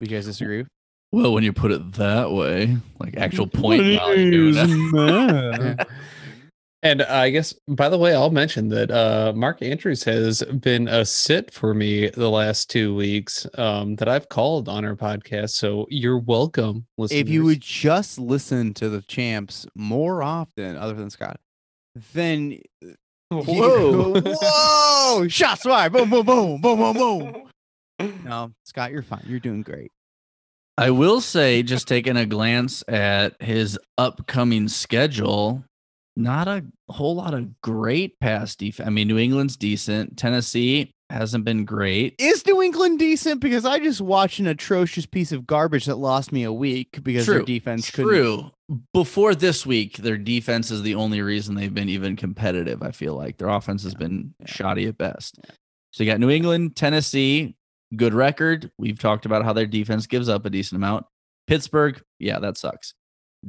Would 0.00 0.10
you 0.10 0.16
guys 0.16 0.24
disagree? 0.24 0.64
Well, 1.12 1.34
when 1.34 1.44
you 1.44 1.52
put 1.52 1.70
it 1.70 1.92
that 1.94 2.30
way, 2.32 2.78
like 2.98 3.18
actual 3.18 3.46
point 3.46 3.82
value. 3.82 4.54
And 6.82 7.02
I 7.02 7.28
guess, 7.28 7.52
by 7.68 7.90
the 7.90 7.98
way, 7.98 8.14
I'll 8.14 8.30
mention 8.30 8.68
that 8.70 8.90
uh, 8.90 9.34
Mark 9.36 9.60
Andrews 9.60 10.02
has 10.04 10.42
been 10.42 10.88
a 10.88 11.04
sit 11.04 11.52
for 11.52 11.74
me 11.74 12.08
the 12.08 12.30
last 12.30 12.70
two 12.70 12.94
weeks 12.94 13.46
um, 13.58 13.96
that 13.96 14.08
I've 14.08 14.30
called 14.30 14.66
on 14.66 14.86
our 14.86 14.96
podcast. 14.96 15.50
So 15.50 15.86
you're 15.90 16.18
welcome. 16.18 16.86
Listeners. 16.96 17.20
if 17.20 17.28
you 17.28 17.44
would 17.44 17.60
just 17.60 18.18
listen 18.18 18.72
to 18.74 18.88
the 18.88 19.02
champs 19.02 19.66
more 19.74 20.22
often, 20.22 20.76
other 20.76 20.94
than 20.94 21.10
Scott, 21.10 21.38
then 22.14 22.60
Whoa. 23.30 24.20
Whoa! 24.24 25.28
Shots 25.28 25.62
fired. 25.62 25.92
Boom, 25.92 26.10
boom, 26.10 26.26
boom, 26.26 26.60
boom, 26.60 26.78
boom, 26.78 26.94
boom. 26.94 27.46
No, 28.24 28.50
Scott, 28.64 28.92
you're 28.92 29.02
fine. 29.02 29.22
You're 29.26 29.40
doing 29.40 29.60
great. 29.60 29.92
I 30.78 30.90
will 30.90 31.20
say, 31.20 31.62
just 31.62 31.86
taking 31.86 32.16
a 32.16 32.24
glance 32.24 32.82
at 32.88 33.40
his 33.42 33.78
upcoming 33.98 34.68
schedule, 34.68 35.62
not 36.16 36.48
a 36.48 36.64
whole 36.88 37.14
lot 37.14 37.34
of 37.34 37.60
great 37.62 38.18
pass 38.20 38.56
defense. 38.56 38.86
I 38.86 38.90
mean, 38.90 39.08
New 39.08 39.18
England's 39.18 39.56
decent. 39.56 40.16
Tennessee 40.16 40.90
hasn't 41.08 41.44
been 41.44 41.64
great. 41.64 42.14
Is 42.18 42.44
New 42.46 42.62
England 42.62 42.98
decent? 42.98 43.40
Because 43.40 43.64
I 43.64 43.78
just 43.78 44.00
watched 44.00 44.38
an 44.38 44.46
atrocious 44.46 45.06
piece 45.06 45.32
of 45.32 45.46
garbage 45.46 45.86
that 45.86 45.96
lost 45.96 46.30
me 46.32 46.44
a 46.44 46.52
week 46.52 47.00
because 47.02 47.26
their 47.26 47.36
True. 47.36 47.46
defense 47.46 47.90
couldn't. 47.90 48.10
True. 48.12 48.50
Before 48.92 49.34
this 49.34 49.66
week, 49.66 49.96
their 49.96 50.18
defense 50.18 50.70
is 50.70 50.82
the 50.82 50.94
only 50.94 51.20
reason 51.22 51.54
they've 51.54 51.74
been 51.74 51.88
even 51.88 52.14
competitive. 52.16 52.82
I 52.82 52.92
feel 52.92 53.16
like 53.16 53.38
their 53.38 53.48
offense 53.48 53.82
has 53.82 53.94
been 53.94 54.34
Yeah. 54.40 54.46
shoddy 54.46 54.86
at 54.86 54.98
best. 54.98 55.38
So 55.92 56.04
you 56.04 56.10
got 56.10 56.20
New 56.20 56.30
England, 56.30 56.76
Tennessee, 56.76 57.56
good 57.96 58.14
record. 58.14 58.70
We've 58.78 58.98
talked 58.98 59.26
about 59.26 59.44
how 59.44 59.52
their 59.52 59.66
defense 59.66 60.06
gives 60.06 60.28
up 60.28 60.46
a 60.46 60.50
decent 60.50 60.76
amount. 60.76 61.06
Pittsburgh, 61.48 62.00
yeah, 62.20 62.38
that 62.38 62.56
sucks. 62.56 62.94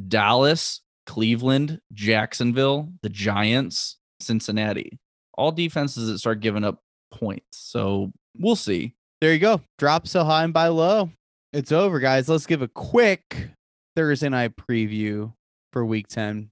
Dallas, 0.07 0.81
Cleveland, 1.05 1.79
Jacksonville, 1.93 2.89
the 3.01 3.09
Giants, 3.09 3.97
Cincinnati. 4.19 4.99
All 5.33 5.51
defenses 5.51 6.07
that 6.07 6.19
start 6.19 6.39
giving 6.39 6.63
up 6.63 6.79
points. 7.11 7.45
So 7.51 8.11
we'll 8.37 8.55
see. 8.55 8.95
There 9.19 9.33
you 9.33 9.39
go. 9.39 9.61
Drop 9.77 10.07
so 10.07 10.23
high 10.23 10.43
and 10.43 10.53
buy 10.53 10.67
low. 10.67 11.11
It's 11.53 11.71
over, 11.71 11.99
guys. 11.99 12.29
Let's 12.29 12.45
give 12.45 12.61
a 12.61 12.67
quick 12.67 13.49
Thursday 13.95 14.29
night 14.29 14.55
preview 14.55 15.33
for 15.73 15.85
week 15.85 16.07
10 16.07 16.49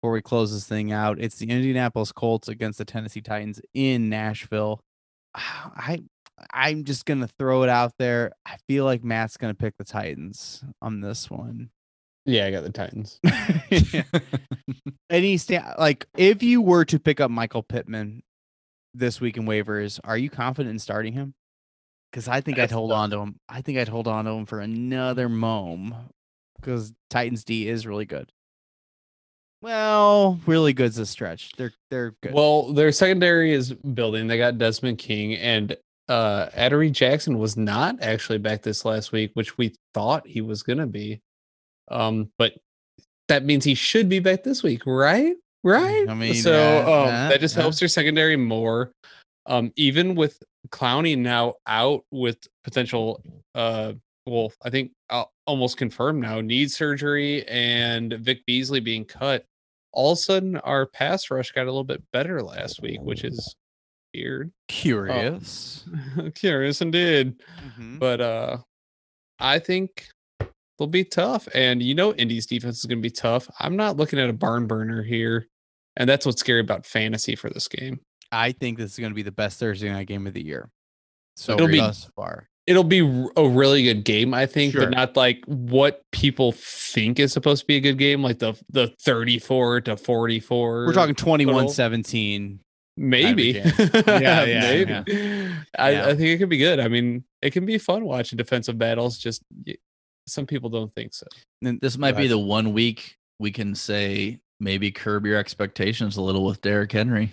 before 0.00 0.12
we 0.12 0.22
close 0.22 0.52
this 0.52 0.66
thing 0.66 0.92
out. 0.92 1.20
It's 1.20 1.36
the 1.36 1.48
Indianapolis 1.48 2.12
Colts 2.12 2.48
against 2.48 2.78
the 2.78 2.84
Tennessee 2.84 3.20
Titans 3.20 3.60
in 3.74 4.08
Nashville. 4.08 4.80
I 5.34 6.00
I'm 6.52 6.84
just 6.84 7.04
gonna 7.04 7.28
throw 7.38 7.62
it 7.62 7.68
out 7.68 7.92
there. 7.98 8.32
I 8.44 8.56
feel 8.68 8.84
like 8.84 9.04
Matt's 9.04 9.36
gonna 9.36 9.54
pick 9.54 9.76
the 9.76 9.84
Titans 9.84 10.64
on 10.80 11.00
this 11.00 11.30
one. 11.30 11.70
Yeah, 12.24 12.46
I 12.46 12.50
got 12.52 12.62
the 12.62 12.70
Titans. 12.70 13.18
Any 15.10 15.36
sta- 15.36 15.74
like 15.78 16.06
if 16.16 16.42
you 16.42 16.60
were 16.62 16.84
to 16.86 16.98
pick 16.98 17.20
up 17.20 17.30
Michael 17.30 17.62
Pittman 17.62 18.22
this 18.94 19.20
week 19.20 19.36
in 19.36 19.44
waivers, 19.44 19.98
are 20.04 20.16
you 20.16 20.30
confident 20.30 20.72
in 20.72 20.78
starting 20.78 21.12
him? 21.12 21.34
Because 22.10 22.28
I 22.28 22.40
think 22.40 22.58
I'd 22.58 22.62
That's 22.64 22.72
hold 22.72 22.90
tough. 22.90 22.98
on 22.98 23.10
to 23.10 23.18
him. 23.20 23.36
I 23.48 23.62
think 23.62 23.78
I'd 23.78 23.88
hold 23.88 24.06
on 24.06 24.24
to 24.26 24.30
him 24.32 24.46
for 24.46 24.60
another 24.60 25.28
mom. 25.28 25.94
Because 26.60 26.92
Titans 27.10 27.42
D 27.44 27.68
is 27.68 27.86
really 27.86 28.04
good. 28.04 28.30
Well, 29.62 30.38
really 30.46 30.72
good's 30.72 30.98
a 30.98 31.06
stretch. 31.06 31.52
They're 31.56 31.72
they're 31.90 32.14
good. 32.22 32.34
Well, 32.34 32.72
their 32.72 32.92
secondary 32.92 33.52
is 33.52 33.72
building. 33.72 34.26
They 34.26 34.38
got 34.38 34.58
Desmond 34.58 34.98
King 34.98 35.34
and 35.34 35.76
uh 36.08 36.48
Adoree' 36.54 36.90
Jackson 36.90 37.38
was 37.38 37.56
not 37.56 37.96
actually 38.02 38.38
back 38.38 38.62
this 38.62 38.84
last 38.84 39.12
week, 39.12 39.30
which 39.34 39.56
we 39.58 39.74
thought 39.94 40.26
he 40.26 40.40
was 40.40 40.62
gonna 40.62 40.86
be. 40.86 41.20
Um, 41.88 42.30
but 42.38 42.54
that 43.28 43.44
means 43.44 43.64
he 43.64 43.74
should 43.74 44.08
be 44.08 44.18
back 44.18 44.42
this 44.42 44.62
week, 44.62 44.82
right? 44.86 45.34
Right. 45.64 46.08
I 46.08 46.14
mean, 46.14 46.34
so 46.34 46.80
um, 46.80 47.08
that 47.28 47.40
just 47.40 47.54
helps 47.54 47.78
their 47.78 47.88
secondary 47.88 48.36
more. 48.36 48.92
Um, 49.46 49.72
even 49.76 50.14
with 50.14 50.42
Clowney 50.70 51.16
now 51.18 51.54
out 51.66 52.04
with 52.10 52.38
potential 52.64 53.22
uh 53.54 53.92
well, 54.24 54.52
I 54.62 54.70
think 54.70 54.92
uh, 55.10 55.24
almost 55.46 55.76
confirmed 55.76 56.22
now 56.22 56.40
knee 56.40 56.68
surgery 56.68 57.44
and 57.48 58.12
Vic 58.20 58.46
Beasley 58.46 58.78
being 58.78 59.04
cut. 59.04 59.44
All 59.92 60.12
of 60.12 60.18
a 60.18 60.20
sudden, 60.20 60.56
our 60.58 60.86
pass 60.86 61.28
rush 61.30 61.50
got 61.50 61.62
a 61.62 61.64
little 61.64 61.82
bit 61.84 62.02
better 62.12 62.40
last 62.40 62.80
week, 62.82 63.00
which 63.02 63.24
is 63.24 63.56
weird. 64.14 64.52
curious. 64.68 65.84
Curious 66.36 66.80
indeed. 66.80 67.34
Mhm. 67.78 67.98
But 67.98 68.20
uh 68.20 68.58
I 69.40 69.58
think 69.58 70.06
they'll 70.82 70.90
be 70.90 71.04
tough. 71.04 71.48
And 71.54 71.82
you 71.82 71.94
know 71.94 72.12
Indy's 72.14 72.46
defense 72.46 72.78
is 72.78 72.84
gonna 72.86 73.00
be 73.00 73.10
tough. 73.10 73.48
I'm 73.60 73.76
not 73.76 73.96
looking 73.96 74.18
at 74.18 74.28
a 74.28 74.32
barn 74.32 74.66
burner 74.66 75.02
here. 75.02 75.46
And 75.96 76.08
that's 76.08 76.24
what's 76.24 76.40
scary 76.40 76.60
about 76.60 76.86
fantasy 76.86 77.36
for 77.36 77.50
this 77.50 77.68
game. 77.68 78.00
I 78.32 78.52
think 78.52 78.78
this 78.78 78.92
is 78.92 78.98
going 78.98 79.10
to 79.10 79.14
be 79.14 79.20
the 79.22 79.30
best 79.30 79.60
Thursday 79.60 79.90
night 79.92 80.06
game 80.06 80.26
of 80.26 80.32
the 80.32 80.42
year. 80.42 80.70
So 81.36 81.52
It'll 81.52 81.68
be- 81.68 81.80
thus 81.80 82.08
far. 82.16 82.48
It'll 82.66 82.82
be 82.84 83.00
a 83.36 83.46
really 83.48 83.82
good 83.82 84.02
game, 84.04 84.32
I 84.32 84.46
think, 84.46 84.72
Sure. 84.72 84.82
but 84.82 84.90
not 84.90 85.16
like 85.16 85.42
what 85.46 86.00
people 86.12 86.52
think 86.52 87.18
is 87.20 87.30
supposed 87.32 87.60
to 87.62 87.66
be 87.66 87.76
a 87.76 87.80
good 87.80 87.98
game, 87.98 88.22
like 88.22 88.38
the 88.38 88.54
the 88.70 88.86
34 89.02 89.82
to 89.82 89.96
44. 89.98 90.86
We're 90.86 90.92
talking 90.94 91.14
21 91.16 91.68
17. 91.68 92.60
Maybe. 92.96 93.52
Yeah, 93.78 94.44
yeah, 94.44 94.60
Maybe. 94.60 94.92
I, 95.76 95.90
Yeah. 95.90 96.06
I 96.06 96.14
think 96.14 96.28
it 96.30 96.38
could 96.38 96.48
be 96.48 96.56
good. 96.58 96.78
I 96.80 96.88
mean, 96.88 97.24
it 97.42 97.50
can 97.52 97.66
be 97.66 97.76
fun 97.78 98.04
watching 98.04 98.36
defensive 98.38 98.78
battles. 98.78 99.18
Just 99.18 99.42
some 100.26 100.46
people 100.46 100.70
don't 100.70 100.94
think 100.94 101.12
so. 101.14 101.26
And 101.64 101.80
This 101.80 101.98
might 101.98 102.12
be 102.12 102.22
Right. 102.22 102.28
the 102.28 102.38
one 102.38 102.72
week 102.72 103.16
we 103.38 103.50
can 103.50 103.74
say 103.74 104.40
maybe 104.60 104.90
curb 104.92 105.26
your 105.26 105.36
expectations 105.36 106.16
a 106.16 106.22
little 106.22 106.44
with 106.44 106.60
Derrick 106.60 106.92
Henry. 106.92 107.32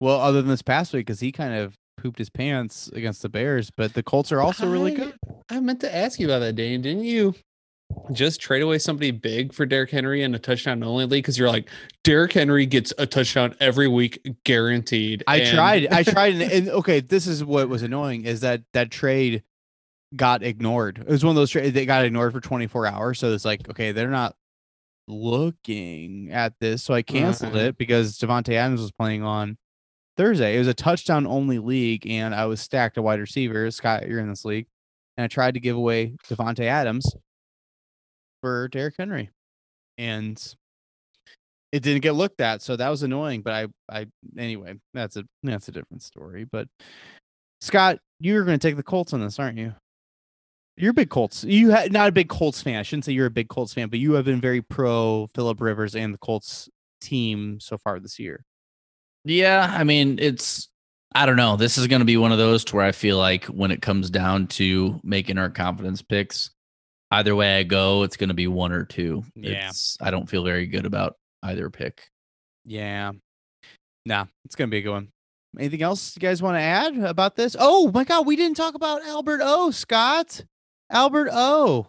Well, 0.00 0.20
other 0.20 0.40
than 0.40 0.50
this 0.50 0.62
past 0.62 0.92
week, 0.92 1.06
because 1.06 1.20
he 1.20 1.30
kind 1.32 1.54
of 1.54 1.74
pooped 1.98 2.18
his 2.18 2.30
pants 2.30 2.88
against 2.88 3.22
the 3.22 3.28
Bears, 3.28 3.70
but 3.70 3.94
the 3.94 4.02
Colts 4.02 4.32
are 4.32 4.40
also 4.40 4.68
really 4.68 4.92
good. 4.94 5.14
I 5.48 5.60
meant 5.60 5.80
to 5.80 5.94
ask 5.94 6.18
you 6.18 6.26
about 6.26 6.40
that, 6.40 6.54
Dane. 6.54 6.80
Didn't 6.82 7.04
you 7.04 7.34
just 8.10 8.40
trade 8.40 8.62
away 8.62 8.78
somebody 8.78 9.10
big 9.10 9.52
for 9.52 9.66
Derrick 9.66 9.90
Henry 9.90 10.22
in 10.22 10.34
a 10.34 10.38
touchdown 10.38 10.82
only 10.82 11.04
league? 11.04 11.22
Because 11.22 11.38
you're 11.38 11.50
like, 11.50 11.68
Derrick 12.02 12.32
Henry 12.32 12.64
gets 12.66 12.92
a 12.98 13.06
touchdown 13.06 13.54
every 13.60 13.86
week, 13.86 14.18
guaranteed. 14.44 15.22
I 15.26 15.38
And- 15.40 15.54
tried. 15.54 15.86
I 15.92 16.02
tried. 16.02 16.34
And, 16.40 16.42
and 16.52 16.68
okay, 16.70 17.00
this 17.00 17.26
is 17.26 17.44
what 17.44 17.68
was 17.68 17.82
annoying 17.82 18.24
is 18.24 18.40
that 18.40 18.62
that 18.72 18.90
trade 18.90 19.42
got 20.14 20.42
ignored. 20.42 20.98
It 20.98 21.06
was 21.08 21.24
one 21.24 21.30
of 21.30 21.36
those 21.36 21.50
trades 21.50 21.74
that 21.74 21.86
got 21.86 22.04
ignored 22.04 22.32
for 22.32 22.40
24 22.40 22.86
hours. 22.86 23.18
So 23.18 23.32
it's 23.32 23.44
like, 23.44 23.68
okay, 23.70 23.92
they're 23.92 24.10
not 24.10 24.34
looking 25.08 26.30
at 26.32 26.54
this. 26.60 26.82
So 26.82 26.94
I 26.94 27.02
canceled 27.02 27.56
Uh-huh. 27.56 27.66
it 27.66 27.78
because 27.78 28.18
Davante 28.18 28.54
Adams 28.54 28.80
was 28.80 28.92
playing 28.92 29.22
on 29.22 29.56
Thursday. 30.16 30.54
It 30.56 30.58
was 30.58 30.68
a 30.68 30.74
touchdown 30.74 31.26
only 31.26 31.58
league, 31.58 32.06
and 32.06 32.34
I 32.34 32.46
was 32.46 32.60
stacked 32.60 32.96
a 32.98 33.02
wide 33.02 33.20
receiver. 33.20 33.70
Scott, 33.70 34.06
you're 34.08 34.20
in 34.20 34.28
this 34.28 34.44
league. 34.44 34.66
And 35.16 35.24
I 35.24 35.28
tried 35.28 35.54
to 35.54 35.60
give 35.60 35.76
away 35.76 36.16
Davante 36.28 36.64
Adams 36.64 37.14
for 38.40 38.68
Derrick 38.68 38.94
Henry. 38.98 39.30
And 39.98 40.42
it 41.70 41.82
didn't 41.82 42.02
get 42.02 42.12
looked 42.12 42.40
at, 42.40 42.62
so 42.62 42.76
that 42.76 42.88
was 42.88 43.02
annoying. 43.02 43.42
But 43.42 43.52
I, 43.52 43.66
I 44.00 44.06
anyway, 44.38 44.74
that's 44.94 45.16
a 45.16 45.24
that's 45.42 45.68
a 45.68 45.72
different 45.72 46.02
story. 46.02 46.44
But 46.44 46.68
Scott, 47.60 47.98
you're 48.20 48.44
going 48.44 48.58
to 48.58 48.66
take 48.68 48.76
the 48.76 48.82
Colts 48.82 49.12
on 49.12 49.20
this, 49.20 49.38
aren't 49.38 49.58
you? 49.58 49.74
You're 50.76 50.90
a 50.90 50.94
big 50.94 51.10
Colts. 51.10 51.44
You 51.44 51.72
ha- 51.72 51.88
not 51.90 52.08
a 52.08 52.12
big 52.12 52.28
Colts 52.28 52.62
fan. 52.62 52.78
I 52.78 52.82
shouldn't 52.82 53.04
say 53.04 53.12
you're 53.12 53.26
a 53.26 53.30
big 53.30 53.48
Colts 53.48 53.74
fan, 53.74 53.88
but 53.88 53.98
you 53.98 54.12
have 54.12 54.24
been 54.24 54.40
very 54.40 54.62
pro 54.62 55.28
Philip 55.34 55.60
Rivers 55.60 55.94
and 55.94 56.14
the 56.14 56.18
Colts 56.18 56.68
team 57.00 57.60
so 57.60 57.76
far 57.76 58.00
this 58.00 58.18
year. 58.18 58.44
Yeah, 59.24 59.72
I 59.76 59.84
mean, 59.84 60.18
it's 60.18 60.68
I 61.14 61.26
don't 61.26 61.36
know. 61.36 61.56
This 61.56 61.76
is 61.76 61.86
going 61.86 62.00
to 62.00 62.06
be 62.06 62.16
one 62.16 62.32
of 62.32 62.38
those 62.38 62.64
to 62.64 62.76
where 62.76 62.86
I 62.86 62.92
feel 62.92 63.18
like 63.18 63.44
when 63.46 63.70
it 63.70 63.82
comes 63.82 64.08
down 64.08 64.46
to 64.48 64.98
making 65.04 65.38
our 65.38 65.50
confidence 65.50 66.00
picks, 66.00 66.50
either 67.10 67.36
way 67.36 67.58
I 67.58 67.62
go, 67.64 68.02
it's 68.02 68.16
going 68.16 68.28
to 68.28 68.34
be 68.34 68.46
one 68.46 68.72
or 68.72 68.84
two. 68.84 69.22
Yeah. 69.34 69.68
It's, 69.68 69.98
I 70.00 70.10
don't 70.10 70.28
feel 70.28 70.42
very 70.42 70.66
good 70.66 70.86
about 70.86 71.16
either 71.42 71.68
pick. 71.68 72.08
Yeah. 72.64 73.12
Nah, 74.04 74.26
it's 74.44 74.56
gonna 74.56 74.68
be 74.68 74.78
a 74.78 74.82
good 74.82 74.90
one. 74.90 75.08
Anything 75.58 75.82
else 75.82 76.16
you 76.16 76.20
guys 76.20 76.42
want 76.42 76.56
to 76.56 76.60
add 76.60 76.98
about 76.98 77.36
this? 77.36 77.54
Oh 77.58 77.90
my 77.92 78.04
god, 78.04 78.26
we 78.26 78.36
didn't 78.36 78.56
talk 78.56 78.74
about 78.74 79.04
Albert 79.04 79.40
O, 79.42 79.70
Scott. 79.70 80.44
Albert 80.92 81.30
O 81.32 81.86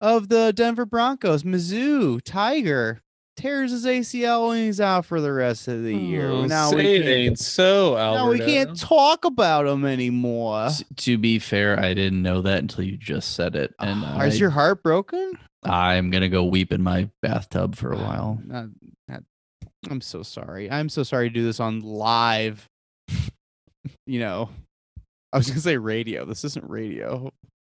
of 0.00 0.28
the 0.28 0.52
Denver 0.54 0.86
Broncos, 0.86 1.42
Mizzou, 1.42 2.22
Tiger, 2.24 3.00
tears 3.36 3.70
his 3.72 3.84
ACL 3.84 4.54
and 4.54 4.64
he's 4.64 4.80
out 4.80 5.04
for 5.04 5.20
the 5.20 5.32
rest 5.32 5.68
of 5.68 5.82
the 5.82 5.94
year. 5.94 6.30
Oh, 6.30 6.44
now 6.46 6.70
say 6.70 6.76
we 6.76 6.82
it 6.82 6.98
can't, 7.02 7.08
ain't 7.08 7.38
so, 7.38 7.94
now 7.96 8.28
we 8.30 8.38
can't 8.38 8.78
talk 8.78 9.24
about 9.24 9.66
him 9.66 9.84
anymore. 9.84 10.66
S- 10.66 10.84
to 10.96 11.18
be 11.18 11.38
fair, 11.38 11.78
I 11.78 11.92
didn't 11.92 12.22
know 12.22 12.40
that 12.42 12.58
until 12.60 12.84
you 12.84 12.96
just 12.96 13.34
said 13.34 13.56
it, 13.56 13.74
and 13.78 14.02
Ah, 14.04 14.20
is 14.22 14.36
I, 14.36 14.38
your 14.38 14.50
heart 14.50 14.82
broken? 14.82 15.32
I'm 15.64 16.10
gonna 16.10 16.28
go 16.28 16.44
weep 16.44 16.72
in 16.72 16.82
my 16.82 17.10
bathtub 17.20 17.76
for 17.76 17.92
a 17.92 17.96
while. 17.98 18.40
Not- 18.44 18.68
not- 19.08 19.22
I'm 19.90 20.00
so 20.02 20.22
sorry. 20.22 20.70
I'm 20.70 20.88
so 20.90 21.02
sorry 21.02 21.30
to 21.30 21.34
do 21.34 21.42
this 21.42 21.58
on 21.58 21.80
live. 21.80 22.68
you 24.06 24.20
know, 24.20 24.50
I 25.32 25.38
was 25.38 25.48
gonna 25.48 25.60
say 25.60 25.78
radio. 25.78 26.24
This 26.26 26.44
isn't 26.44 26.68
radio. 26.68 27.30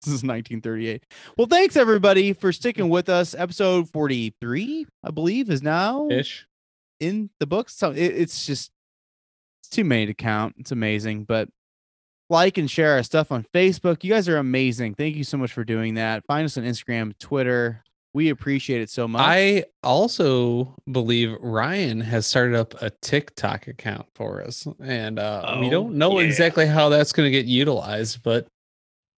This 0.07 0.13
is 0.15 0.23
1938. 0.23 1.03
Well, 1.37 1.47
thanks 1.47 1.75
everybody 1.75 2.31
for 2.31 2.53
sticking 2.53 2.87
with 2.87 3.09
us. 3.09 3.35
Episode 3.37 3.89
43, 3.89 4.87
I 5.03 5.11
believe, 5.11 5.49
is 5.49 5.61
now 5.61 6.07
ish. 6.09 6.47
in 7.01 7.29
the 7.41 7.45
books. 7.45 7.75
So 7.75 7.91
it, 7.91 7.97
it's 7.97 8.45
just 8.45 8.71
it's 9.61 9.67
too 9.69 9.83
many 9.83 10.05
to 10.05 10.13
count. 10.13 10.55
It's 10.59 10.71
amazing, 10.71 11.25
but 11.25 11.49
like 12.29 12.57
and 12.57 12.71
share 12.71 12.93
our 12.93 13.03
stuff 13.03 13.33
on 13.33 13.45
Facebook. 13.53 14.01
You 14.05 14.11
guys 14.13 14.29
are 14.29 14.37
amazing. 14.37 14.93
Thank 14.95 15.17
you 15.17 15.25
so 15.25 15.37
much 15.37 15.51
for 15.51 15.65
doing 15.65 15.95
that. 15.95 16.23
Find 16.25 16.45
us 16.45 16.57
on 16.57 16.63
Instagram, 16.63 17.11
Twitter. 17.19 17.83
We 18.13 18.29
appreciate 18.29 18.79
it 18.81 18.89
so 18.89 19.09
much. 19.09 19.21
I 19.21 19.65
also 19.83 20.73
believe 20.89 21.35
Ryan 21.41 21.99
has 21.99 22.25
started 22.25 22.55
up 22.55 22.81
a 22.81 22.91
TikTok 23.01 23.67
account 23.67 24.05
for 24.15 24.41
us, 24.41 24.65
and 24.81 25.19
uh, 25.19 25.57
we 25.59 25.67
Oh, 25.67 25.69
don't 25.69 25.95
know 25.95 26.17
yeah. 26.21 26.27
exactly 26.27 26.65
how 26.65 26.87
that's 26.87 27.11
going 27.11 27.27
to 27.27 27.31
get 27.31 27.45
utilized, 27.45 28.23
but 28.23 28.47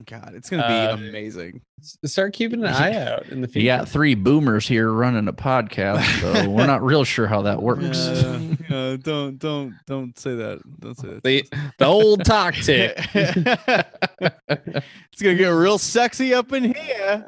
God, 0.05 0.31
it's 0.33 0.49
gonna 0.49 0.67
be 0.67 0.73
Uh, 0.73 0.95
amazing. 1.09 1.61
start 2.05 2.33
keeping 2.33 2.61
an 2.63 2.67
eye 2.73 2.95
out 2.95 3.27
in 3.27 3.41
the 3.41 3.47
You 3.47 3.53
future. 3.53 3.65
got 3.67 3.89
three 3.89 4.15
boomers 4.15 4.67
here 4.67 4.91
running 4.91 5.27
a 5.27 5.33
podcast, 5.33 6.03
so 6.21 6.49
we're 6.49 6.65
not 6.65 6.81
real 6.83 7.03
sure 7.03 7.27
how 7.27 7.43
that 7.43 7.61
works. 7.61 7.99
Uh, 8.69 8.97
don't 8.97 9.39
don't 9.39 9.73
don't 9.87 10.17
say 10.19 10.35
that. 10.35 10.59
Don't 10.79 10.95
say 10.95 11.07
that. 11.07 11.23
the 11.23 11.43
the 11.79 11.85
old 11.85 12.23
talk 12.23 12.53
tick. 12.53 12.93
it's 13.15 15.21
gonna 15.21 15.33
get 15.35 15.47
real 15.49 15.79
sexy 15.79 16.35
up 16.35 16.53
in 16.53 16.75
here. 16.75 17.25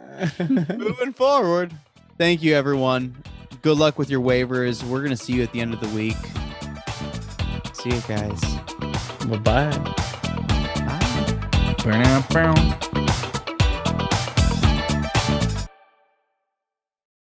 Moving 0.78 1.14
forward. 1.14 1.74
Thank 2.20 2.44
you, 2.44 2.54
everyone. 2.54 3.16
Good 3.64 3.78
luck 3.80 3.98
with 3.98 4.12
your 4.12 4.22
waivers. 4.22 4.84
We're 4.84 5.02
gonna 5.02 5.18
see 5.18 5.34
you 5.34 5.42
at 5.42 5.52
the 5.52 5.62
end 5.62 5.74
of 5.74 5.80
the 5.80 5.90
week. 5.90 6.18
See 7.74 7.90
you 7.90 8.02
guys. 8.08 8.40
Bye 9.28 9.38
bye. 9.38 9.96
Bye. 11.84 12.24
Bow, 12.30 12.54
bow. 12.54 13.31